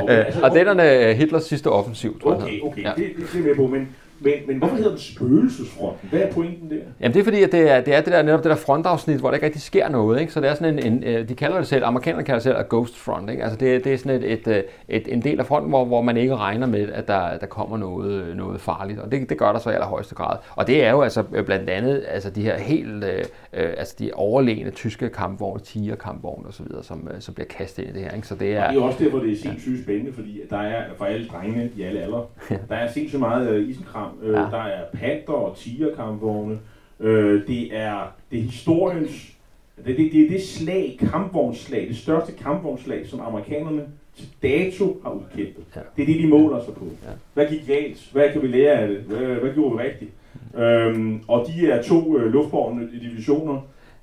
okay, 0.00 0.14
altså, 0.24 0.44
Ardennerne, 0.44 1.14
Hitlers 1.14 1.44
sidste 1.44 1.70
offensiv, 1.70 2.20
tror 2.20 2.34
jeg. 2.34 2.42
Okay, 2.42 2.60
okay, 2.60 2.82
ja. 2.82 2.92
det, 2.96 3.04
det, 3.16 3.24
det 3.32 3.40
er 3.40 3.44
med 3.44 3.56
på, 3.56 3.66
men 3.66 3.88
men, 4.20 4.32
men 4.46 4.58
hvorfor 4.58 4.76
hedder 4.76 4.90
den 4.90 4.98
spøgelsesfronten? 4.98 6.08
Hvad 6.08 6.20
er 6.20 6.32
pointen 6.32 6.70
der? 6.70 6.76
Jamen 7.00 7.14
det 7.14 7.20
er 7.20 7.24
fordi, 7.24 7.42
at 7.42 7.52
det 7.52 7.70
er 7.70 7.80
det, 7.80 7.94
er 7.94 8.00
det 8.00 8.12
der, 8.12 8.22
netop 8.22 8.42
det 8.44 8.50
der 8.50 8.56
frontafsnit, 8.56 9.20
hvor 9.20 9.28
der 9.28 9.34
ikke 9.34 9.46
rigtig 9.46 9.62
sker 9.62 9.88
noget. 9.88 10.20
Ikke? 10.20 10.32
Så 10.32 10.40
det 10.40 10.50
er 10.50 10.54
sådan 10.54 10.78
en, 10.78 10.92
en, 10.92 11.04
øh, 11.04 11.28
de 11.28 11.34
kalder 11.34 11.58
det 11.58 11.66
selv, 11.66 11.84
amerikanerne 11.84 12.24
kalder 12.24 12.38
det 12.38 12.42
selv 12.42 12.56
ghost 12.70 12.96
front. 12.96 13.30
Ikke? 13.30 13.42
Altså 13.42 13.58
det, 13.58 13.84
det 13.84 13.92
er 13.92 13.98
sådan 13.98 14.22
et, 14.22 14.32
et, 14.32 14.46
øh, 14.46 14.62
et, 14.88 15.12
en 15.12 15.22
del 15.22 15.40
af 15.40 15.46
fronten, 15.46 15.70
hvor, 15.70 15.84
hvor 15.84 16.02
man 16.02 16.16
ikke 16.16 16.36
regner 16.36 16.66
med, 16.66 16.92
at 16.92 17.08
der, 17.08 17.38
der 17.38 17.46
kommer 17.46 17.76
noget, 17.76 18.36
noget 18.36 18.60
farligt. 18.60 18.98
Og 18.98 19.12
det, 19.12 19.28
det 19.30 19.38
gør 19.38 19.52
der 19.52 19.58
så 19.58 19.70
i 19.70 19.72
allerhøjeste 19.72 20.14
grad. 20.14 20.36
Og 20.56 20.66
det 20.66 20.84
er 20.84 20.90
jo 20.90 21.02
altså 21.02 21.24
øh, 21.34 21.44
blandt 21.44 21.70
andet 21.70 22.04
altså 22.08 22.30
de 22.30 22.42
her 22.42 22.58
helt, 22.58 23.04
øh, 23.04 23.24
altså 23.52 23.96
de 23.98 24.10
overlegne 24.14 24.70
tyske 24.70 25.08
kampvogne, 25.08 25.60
tiger 25.60 25.96
kampvogne 25.96 26.48
osv., 26.48 26.66
som, 26.82 27.08
som 27.18 27.34
bliver 27.34 27.48
kastet 27.48 27.82
ind 27.82 27.90
i 27.90 27.94
det 27.94 28.02
her. 28.02 28.10
Ikke? 28.10 28.26
Så 28.26 28.34
det 28.34 28.56
er, 28.56 28.64
og 28.64 28.72
det 28.72 28.80
er 28.80 28.84
også 28.84 29.04
derfor, 29.04 29.18
det 29.18 29.32
er 29.32 29.36
sindssygt 29.36 29.78
ja. 29.78 29.82
spændende, 29.82 30.12
fordi 30.12 30.40
der 30.50 30.58
er 30.58 30.84
for 30.96 31.04
alle 31.04 31.26
drengene 31.26 31.70
i 31.76 31.82
alle 31.82 32.00
alder, 32.00 32.30
der 32.68 32.76
er 32.76 32.92
sindssygt 32.92 33.20
meget 33.20 33.68
isenkram 33.68 34.05
Øh, 34.22 34.32
ja. 34.32 34.38
Der 34.38 34.62
er 34.62 34.84
panter 34.92 35.32
og 35.32 35.56
tigerkampvogne. 35.56 36.58
Øh, 37.00 37.46
det 37.46 37.76
er 37.76 38.12
det 38.30 38.38
er 38.38 38.42
historiens 38.42 39.36
det, 39.76 39.96
det, 39.96 40.12
det 40.12 40.24
er 40.24 40.28
det 40.28 40.42
slag, 40.42 40.98
kampvognsslag, 41.10 41.88
det 41.88 41.96
største 41.96 42.32
kampvognsslag, 42.32 43.06
som 43.06 43.20
amerikanerne 43.20 43.84
til 44.16 44.28
dato 44.42 45.00
har 45.02 45.10
udkæmpet. 45.10 45.64
Ja. 45.76 45.80
Det 45.96 46.02
er 46.02 46.06
det, 46.06 46.22
de 46.22 46.28
måler 46.28 46.64
sig 46.64 46.74
på. 46.74 46.84
Ja. 46.84 47.10
Hvad 47.34 47.46
gik 47.46 47.66
galt? 47.66 48.08
Hvad 48.12 48.32
kan 48.32 48.42
vi 48.42 48.46
lære 48.46 48.72
af 48.72 48.88
det? 48.88 48.98
Hvad, 48.98 49.18
hvad 49.18 49.54
gjorde 49.54 49.76
vi 49.76 49.82
rigtigt? 49.82 50.10
Øhm, 50.56 51.20
og 51.28 51.46
de 51.46 51.70
er 51.70 51.82
to 51.82 52.18
øh, 52.18 52.32
luftborne 52.32 52.88
divisioner, 53.00 53.60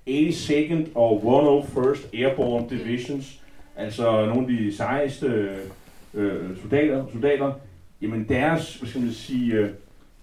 82nd 0.09 0.88
og 0.95 1.21
101st 1.75 2.17
Airborne 2.17 2.69
Divisions, 2.69 3.41
altså 3.75 4.25
nogle 4.25 4.41
af 4.41 4.47
de 4.47 4.75
sejeste 4.75 5.49
øh, 6.13 6.57
soldater, 6.61 7.05
soldater, 7.11 7.53
jamen 8.01 8.25
deres, 8.30 8.75
hvad 8.75 8.89
skal 8.89 9.01
man 9.01 9.11
sige, 9.11 9.53
øh, 9.53 9.69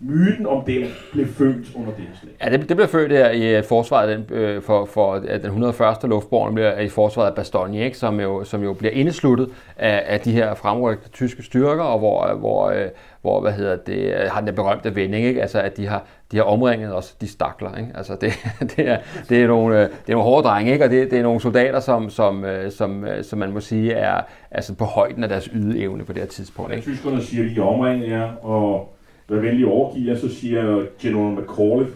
myten 0.00 0.46
om 0.46 0.64
dem 0.64 0.82
blev 1.12 1.26
født 1.26 1.76
under 1.76 1.90
det 1.90 2.04
slag? 2.20 2.32
Ja, 2.44 2.56
det, 2.56 2.68
det 2.68 2.76
blev 2.76 2.88
født 2.88 3.10
der 3.10 3.30
i 3.30 3.56
øh, 3.56 3.64
forsvaret 3.64 4.08
den, 4.08 4.36
øh, 4.36 4.62
for, 4.62 4.84
for 4.84 5.14
den 5.14 5.44
101. 5.44 5.96
luftborgen 6.02 6.54
bliver 6.54 6.78
i 6.78 6.88
forsvaret 6.88 7.28
af 7.28 7.34
Bastogne, 7.34 7.84
ikke, 7.84 7.98
som, 7.98 8.20
jo, 8.20 8.44
som 8.44 8.62
jo 8.62 8.72
bliver 8.72 8.92
indesluttet 8.92 9.48
af, 9.76 10.02
af 10.06 10.20
de 10.20 10.32
her 10.32 10.54
fremrykte 10.54 11.08
tyske 11.10 11.42
styrker, 11.42 11.82
og 11.82 11.98
hvor, 11.98 12.34
hvor, 12.34 12.70
øh, 12.70 12.88
hvor 13.20 13.40
hvad 13.40 13.52
hedder 13.52 13.76
det, 13.76 14.14
øh, 14.14 14.30
har 14.30 14.40
den 14.40 14.54
berømte 14.54 14.94
vending, 14.94 15.26
ikke? 15.26 15.42
Altså, 15.42 15.60
at 15.60 15.76
de 15.76 15.86
har, 15.86 16.04
de 16.32 16.36
har 16.36 16.44
omringet 16.44 16.96
os, 16.96 17.14
de 17.14 17.28
stakler. 17.28 17.76
Ikke? 17.76 17.90
Altså, 17.94 18.16
det, 18.20 18.32
det, 18.76 18.88
er, 18.88 18.98
det, 19.28 19.42
er 19.42 19.46
nogle, 19.46 19.80
det 19.80 19.88
er 20.08 20.12
nogle 20.12 20.24
hårde 20.24 20.48
drenge, 20.48 20.72
ikke? 20.72 20.84
og 20.84 20.90
det, 20.90 21.10
det 21.10 21.18
er 21.18 21.22
nogle 21.22 21.40
soldater, 21.40 21.80
som, 21.80 22.10
som, 22.10 22.44
som, 22.70 23.04
som 23.22 23.38
man 23.38 23.52
må 23.52 23.60
sige 23.60 23.92
er 23.92 24.20
altså 24.50 24.74
på 24.74 24.84
højden 24.84 25.22
af 25.22 25.28
deres 25.28 25.48
ydeevne 25.54 26.04
på 26.04 26.12
det 26.12 26.22
her 26.22 26.28
tidspunkt. 26.28 26.72
Ikke? 26.72 26.82
Tyskerne 26.82 27.22
siger, 27.22 27.44
at 27.44 27.50
de 27.50 27.60
er 27.60 27.64
omringet, 27.64 28.10
ja, 28.10 28.28
og 28.42 28.96
vær 29.30 29.40
venlig 29.40 29.66
overgive, 29.66 30.10
jer, 30.10 30.18
så 30.18 30.28
siger 30.34 30.86
General 31.02 31.32
McCauliffe, 31.38 31.94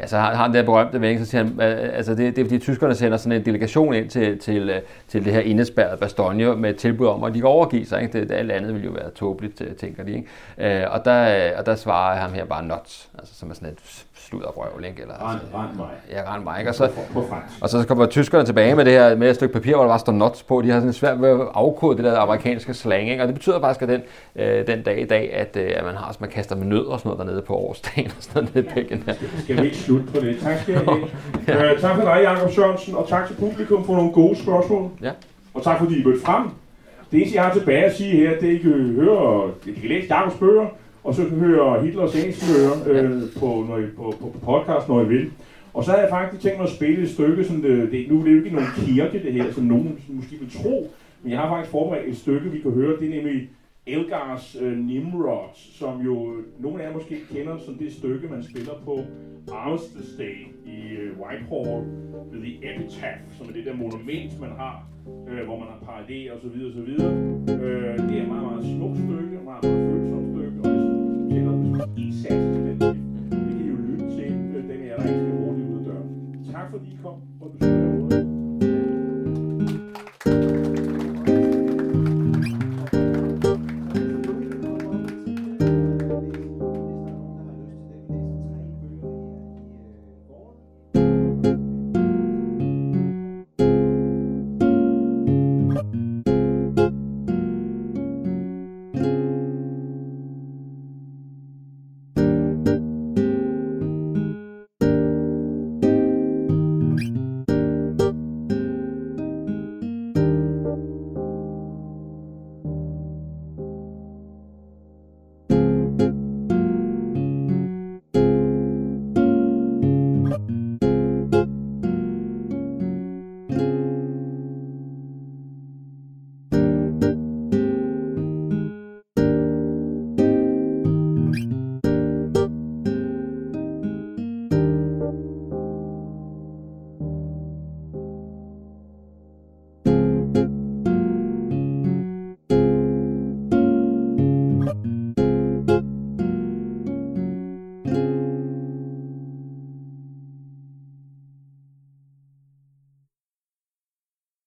Ja, 0.00 0.06
så 0.06 0.18
har 0.18 0.34
han 0.34 0.54
der 0.54 0.62
berømte 0.62 1.00
væg, 1.00 1.18
så 1.18 1.24
siger 1.24 1.44
han, 1.44 1.60
altså 1.60 2.14
det, 2.14 2.36
det 2.36 2.42
er 2.42 2.44
fordi 2.46 2.58
tyskerne 2.58 2.94
sender 2.94 3.16
sådan 3.18 3.38
en 3.38 3.44
delegation 3.46 3.94
ind 3.94 4.10
til, 4.10 4.38
til, 4.38 4.80
til 5.08 5.24
det 5.24 5.32
her 5.32 5.40
indespærrede 5.40 5.96
Bastogne 5.96 6.56
med 6.56 6.70
et 6.70 6.76
tilbud 6.76 7.06
om, 7.06 7.24
at 7.24 7.34
de 7.34 7.38
kan 7.38 7.48
overgive 7.48 7.86
sig. 7.86 8.02
Ikke? 8.02 8.20
Det, 8.20 8.28
det, 8.28 8.34
alt 8.34 8.52
andet 8.52 8.74
vil 8.74 8.84
jo 8.84 8.90
være 8.90 9.10
tåbeligt, 9.10 9.62
tænker 9.80 10.04
de. 10.04 10.12
Ikke? 10.12 10.80
Øh, 10.82 10.90
og, 10.90 11.04
der, 11.04 11.50
og 11.58 11.66
der 11.66 11.74
svarer 11.74 12.16
ham 12.16 12.32
her 12.32 12.44
bare 12.44 12.64
nuts, 12.64 13.08
altså 13.18 13.34
som 13.34 13.50
er 13.50 13.54
sådan 13.54 13.68
et 13.68 14.04
sludderbrøvl, 14.14 14.84
ikke? 14.84 15.02
Eller, 15.02 15.14
rand, 15.14 15.40
altså, 15.40 15.56
rand 15.56 15.76
mig. 15.76 15.88
Ja, 16.10 16.32
rand 16.32 16.44
mig, 16.44 16.58
ikke? 16.58 16.70
Og 16.70 16.74
så, 16.74 16.90
og 17.60 17.68
så 17.68 17.84
kommer 17.86 18.06
tyskerne 18.06 18.44
tilbage 18.44 18.74
med 18.74 18.84
det 18.84 18.92
her 18.92 19.16
med 19.16 19.30
et 19.30 19.36
stykke 19.36 19.52
papir, 19.52 19.74
hvor 19.74 19.82
der 19.82 19.90
bare 19.90 19.98
står 19.98 20.12
nuts 20.12 20.42
på. 20.42 20.62
De 20.62 20.70
har 20.70 20.80
sådan 20.80 20.92
svært 20.92 21.22
ved 21.22 21.28
at 21.28 21.40
afkode 21.54 21.96
det 21.96 22.04
der 22.04 22.18
amerikanske 22.18 22.74
slang, 22.74 23.10
ikke? 23.10 23.22
Og 23.22 23.26
det 23.26 23.34
betyder 23.34 23.60
faktisk, 23.60 23.82
at 23.82 23.88
den, 23.88 24.02
øh, 24.36 24.66
den 24.66 24.82
dag 24.82 25.00
i 25.00 25.04
dag, 25.04 25.32
at, 25.34 25.56
øh, 25.56 25.72
at 25.76 25.84
man 25.84 25.94
har, 25.94 26.12
så 26.12 26.18
man 26.20 26.30
kaster 26.30 26.56
med 26.56 26.66
nød 26.66 26.86
og 26.86 26.98
sådan 26.98 27.10
noget 27.10 27.26
dernede 27.26 27.42
på 27.42 27.54
årsdagen 27.54 28.06
og 28.16 28.22
sådan 28.22 28.48
noget. 28.54 28.70
Skal, 28.70 29.18
skal 29.42 29.56
vi 29.56 29.64
ikke 29.64 29.76
slutte 29.86 30.06
på 30.12 30.20
det? 30.20 30.38
Tak 30.40 30.58
skal 30.62 30.72
jeg 30.72 30.82
have. 30.82 31.08
ja. 31.48 31.72
øh, 31.72 31.80
tak 31.80 31.96
for 31.96 32.02
dig, 32.02 32.18
Jacob 32.22 32.50
Sørensen, 32.52 32.94
og 32.94 33.08
tak 33.08 33.26
til 33.26 33.34
publikum 33.34 33.84
for 33.84 33.94
nogle 33.96 34.12
gode 34.12 34.36
spørgsmål. 34.36 34.90
Ja. 35.02 35.10
Og 35.54 35.62
tak 35.62 35.78
fordi 35.78 36.00
I 36.00 36.04
mødte 36.04 36.20
frem. 36.20 36.44
Det 37.10 37.16
eneste, 37.20 37.36
jeg 37.36 37.44
har 37.44 37.54
tilbage 37.54 37.84
at 37.84 37.96
sige 37.96 38.16
her, 38.16 38.30
det 38.40 38.48
er, 38.48 38.54
at 38.54 38.54
I 38.54 38.58
kan 38.58 38.72
høre, 38.72 39.50
I 39.66 39.72
kan 39.72 39.88
læse 39.88 40.14
Jacobs 40.14 40.36
bøger, 40.40 40.66
og 41.04 41.14
så 41.14 41.24
kan 41.24 41.38
høre 41.38 41.82
Hitlers 41.82 42.14
Æseløer 42.14 42.72
øh, 42.86 43.22
på, 43.40 43.66
når 43.68 43.78
I, 43.78 43.86
på, 43.96 44.14
på, 44.20 44.26
på 44.28 44.38
podcast, 44.44 44.88
når 44.88 45.02
I 45.02 45.08
vil. 45.08 45.30
Og 45.74 45.84
så 45.84 45.90
har 45.90 45.98
jeg 45.98 46.08
faktisk 46.10 46.42
tænkt 46.42 46.58
mig 46.58 46.66
at 46.68 46.74
spille 46.74 47.02
et 47.02 47.10
stykke, 47.10 47.44
som 47.44 47.62
det, 47.62 47.92
det 47.92 48.06
nu 48.10 48.20
er 48.20 48.24
det 48.24 48.32
jo 48.32 48.36
ikke 48.36 48.56
nogen 48.56 48.68
kirke, 48.76 49.22
det 49.22 49.32
her, 49.32 49.52
som 49.52 49.64
nogen 49.64 49.98
måske 50.08 50.36
vil 50.40 50.50
tro, 50.62 50.92
men 51.22 51.32
jeg 51.32 51.40
har 51.40 51.48
faktisk 51.48 51.70
forberedt 51.70 52.08
et 52.08 52.16
stykke, 52.16 52.50
vi 52.50 52.58
kan 52.58 52.70
høre, 52.70 53.00
det 53.00 53.10
er 53.10 53.14
nemlig 53.14 53.48
Elgars 53.86 54.56
øh, 54.60 54.78
Nimrod, 54.78 55.48
som 55.54 56.00
jo 56.00 56.32
øh, 56.32 56.44
nogle 56.62 56.82
af 56.82 56.86
jer 56.86 56.94
måske 56.94 57.16
kender 57.30 57.58
som 57.58 57.74
det 57.74 57.92
stykke, 57.92 58.28
man 58.28 58.42
spiller 58.42 58.72
på 58.84 58.98
Armistice 59.52 60.18
Day 60.18 60.36
i 60.64 60.76
øh, 61.00 61.20
Whitehall 61.20 61.84
ved 62.32 62.40
The 62.40 62.54
Epitaph, 62.68 63.20
som 63.38 63.48
er 63.48 63.52
det 63.52 63.64
der 63.66 63.76
monument, 63.76 64.40
man 64.40 64.50
har, 64.50 64.86
øh, 65.28 65.44
hvor 65.44 65.58
man 65.58 65.68
har 65.68 65.78
paradé 65.88 66.32
og 66.34 66.40
så 66.42 66.48
videre 66.48 66.68
og 66.68 66.74
så 66.74 66.82
videre. 66.82 67.12
Øh, 67.62 67.98
det 68.08 68.18
er 68.18 68.22
et 68.22 68.28
meget, 68.28 68.44
meget 68.50 68.64
smukt 68.76 68.98
stykke, 68.98 69.36
meget, 69.44 69.62
meget 69.64 69.82
følsomt 69.90 70.28
stykke, 70.32 70.58
og 70.64 70.70
det 71.30 71.38
er 71.38 72.02
en 72.04 72.12
sats 72.12 72.44
til 72.52 72.62
den. 72.66 72.78
Det 73.30 73.54
kan 73.56 73.64
I 73.64 73.68
jo 73.72 73.76
lytte 73.88 74.06
til, 74.16 74.30
øh, 74.56 74.62
den 74.70 74.80
er 74.88 74.96
der 74.96 75.08
ikke 75.08 75.20
skal 75.24 75.34
bruge 75.38 75.56
ud 75.70 75.78
af 75.78 75.84
døren. 75.84 76.08
Tak 76.52 76.70
fordi 76.70 76.86
I 76.94 76.98
kom. 77.02 77.16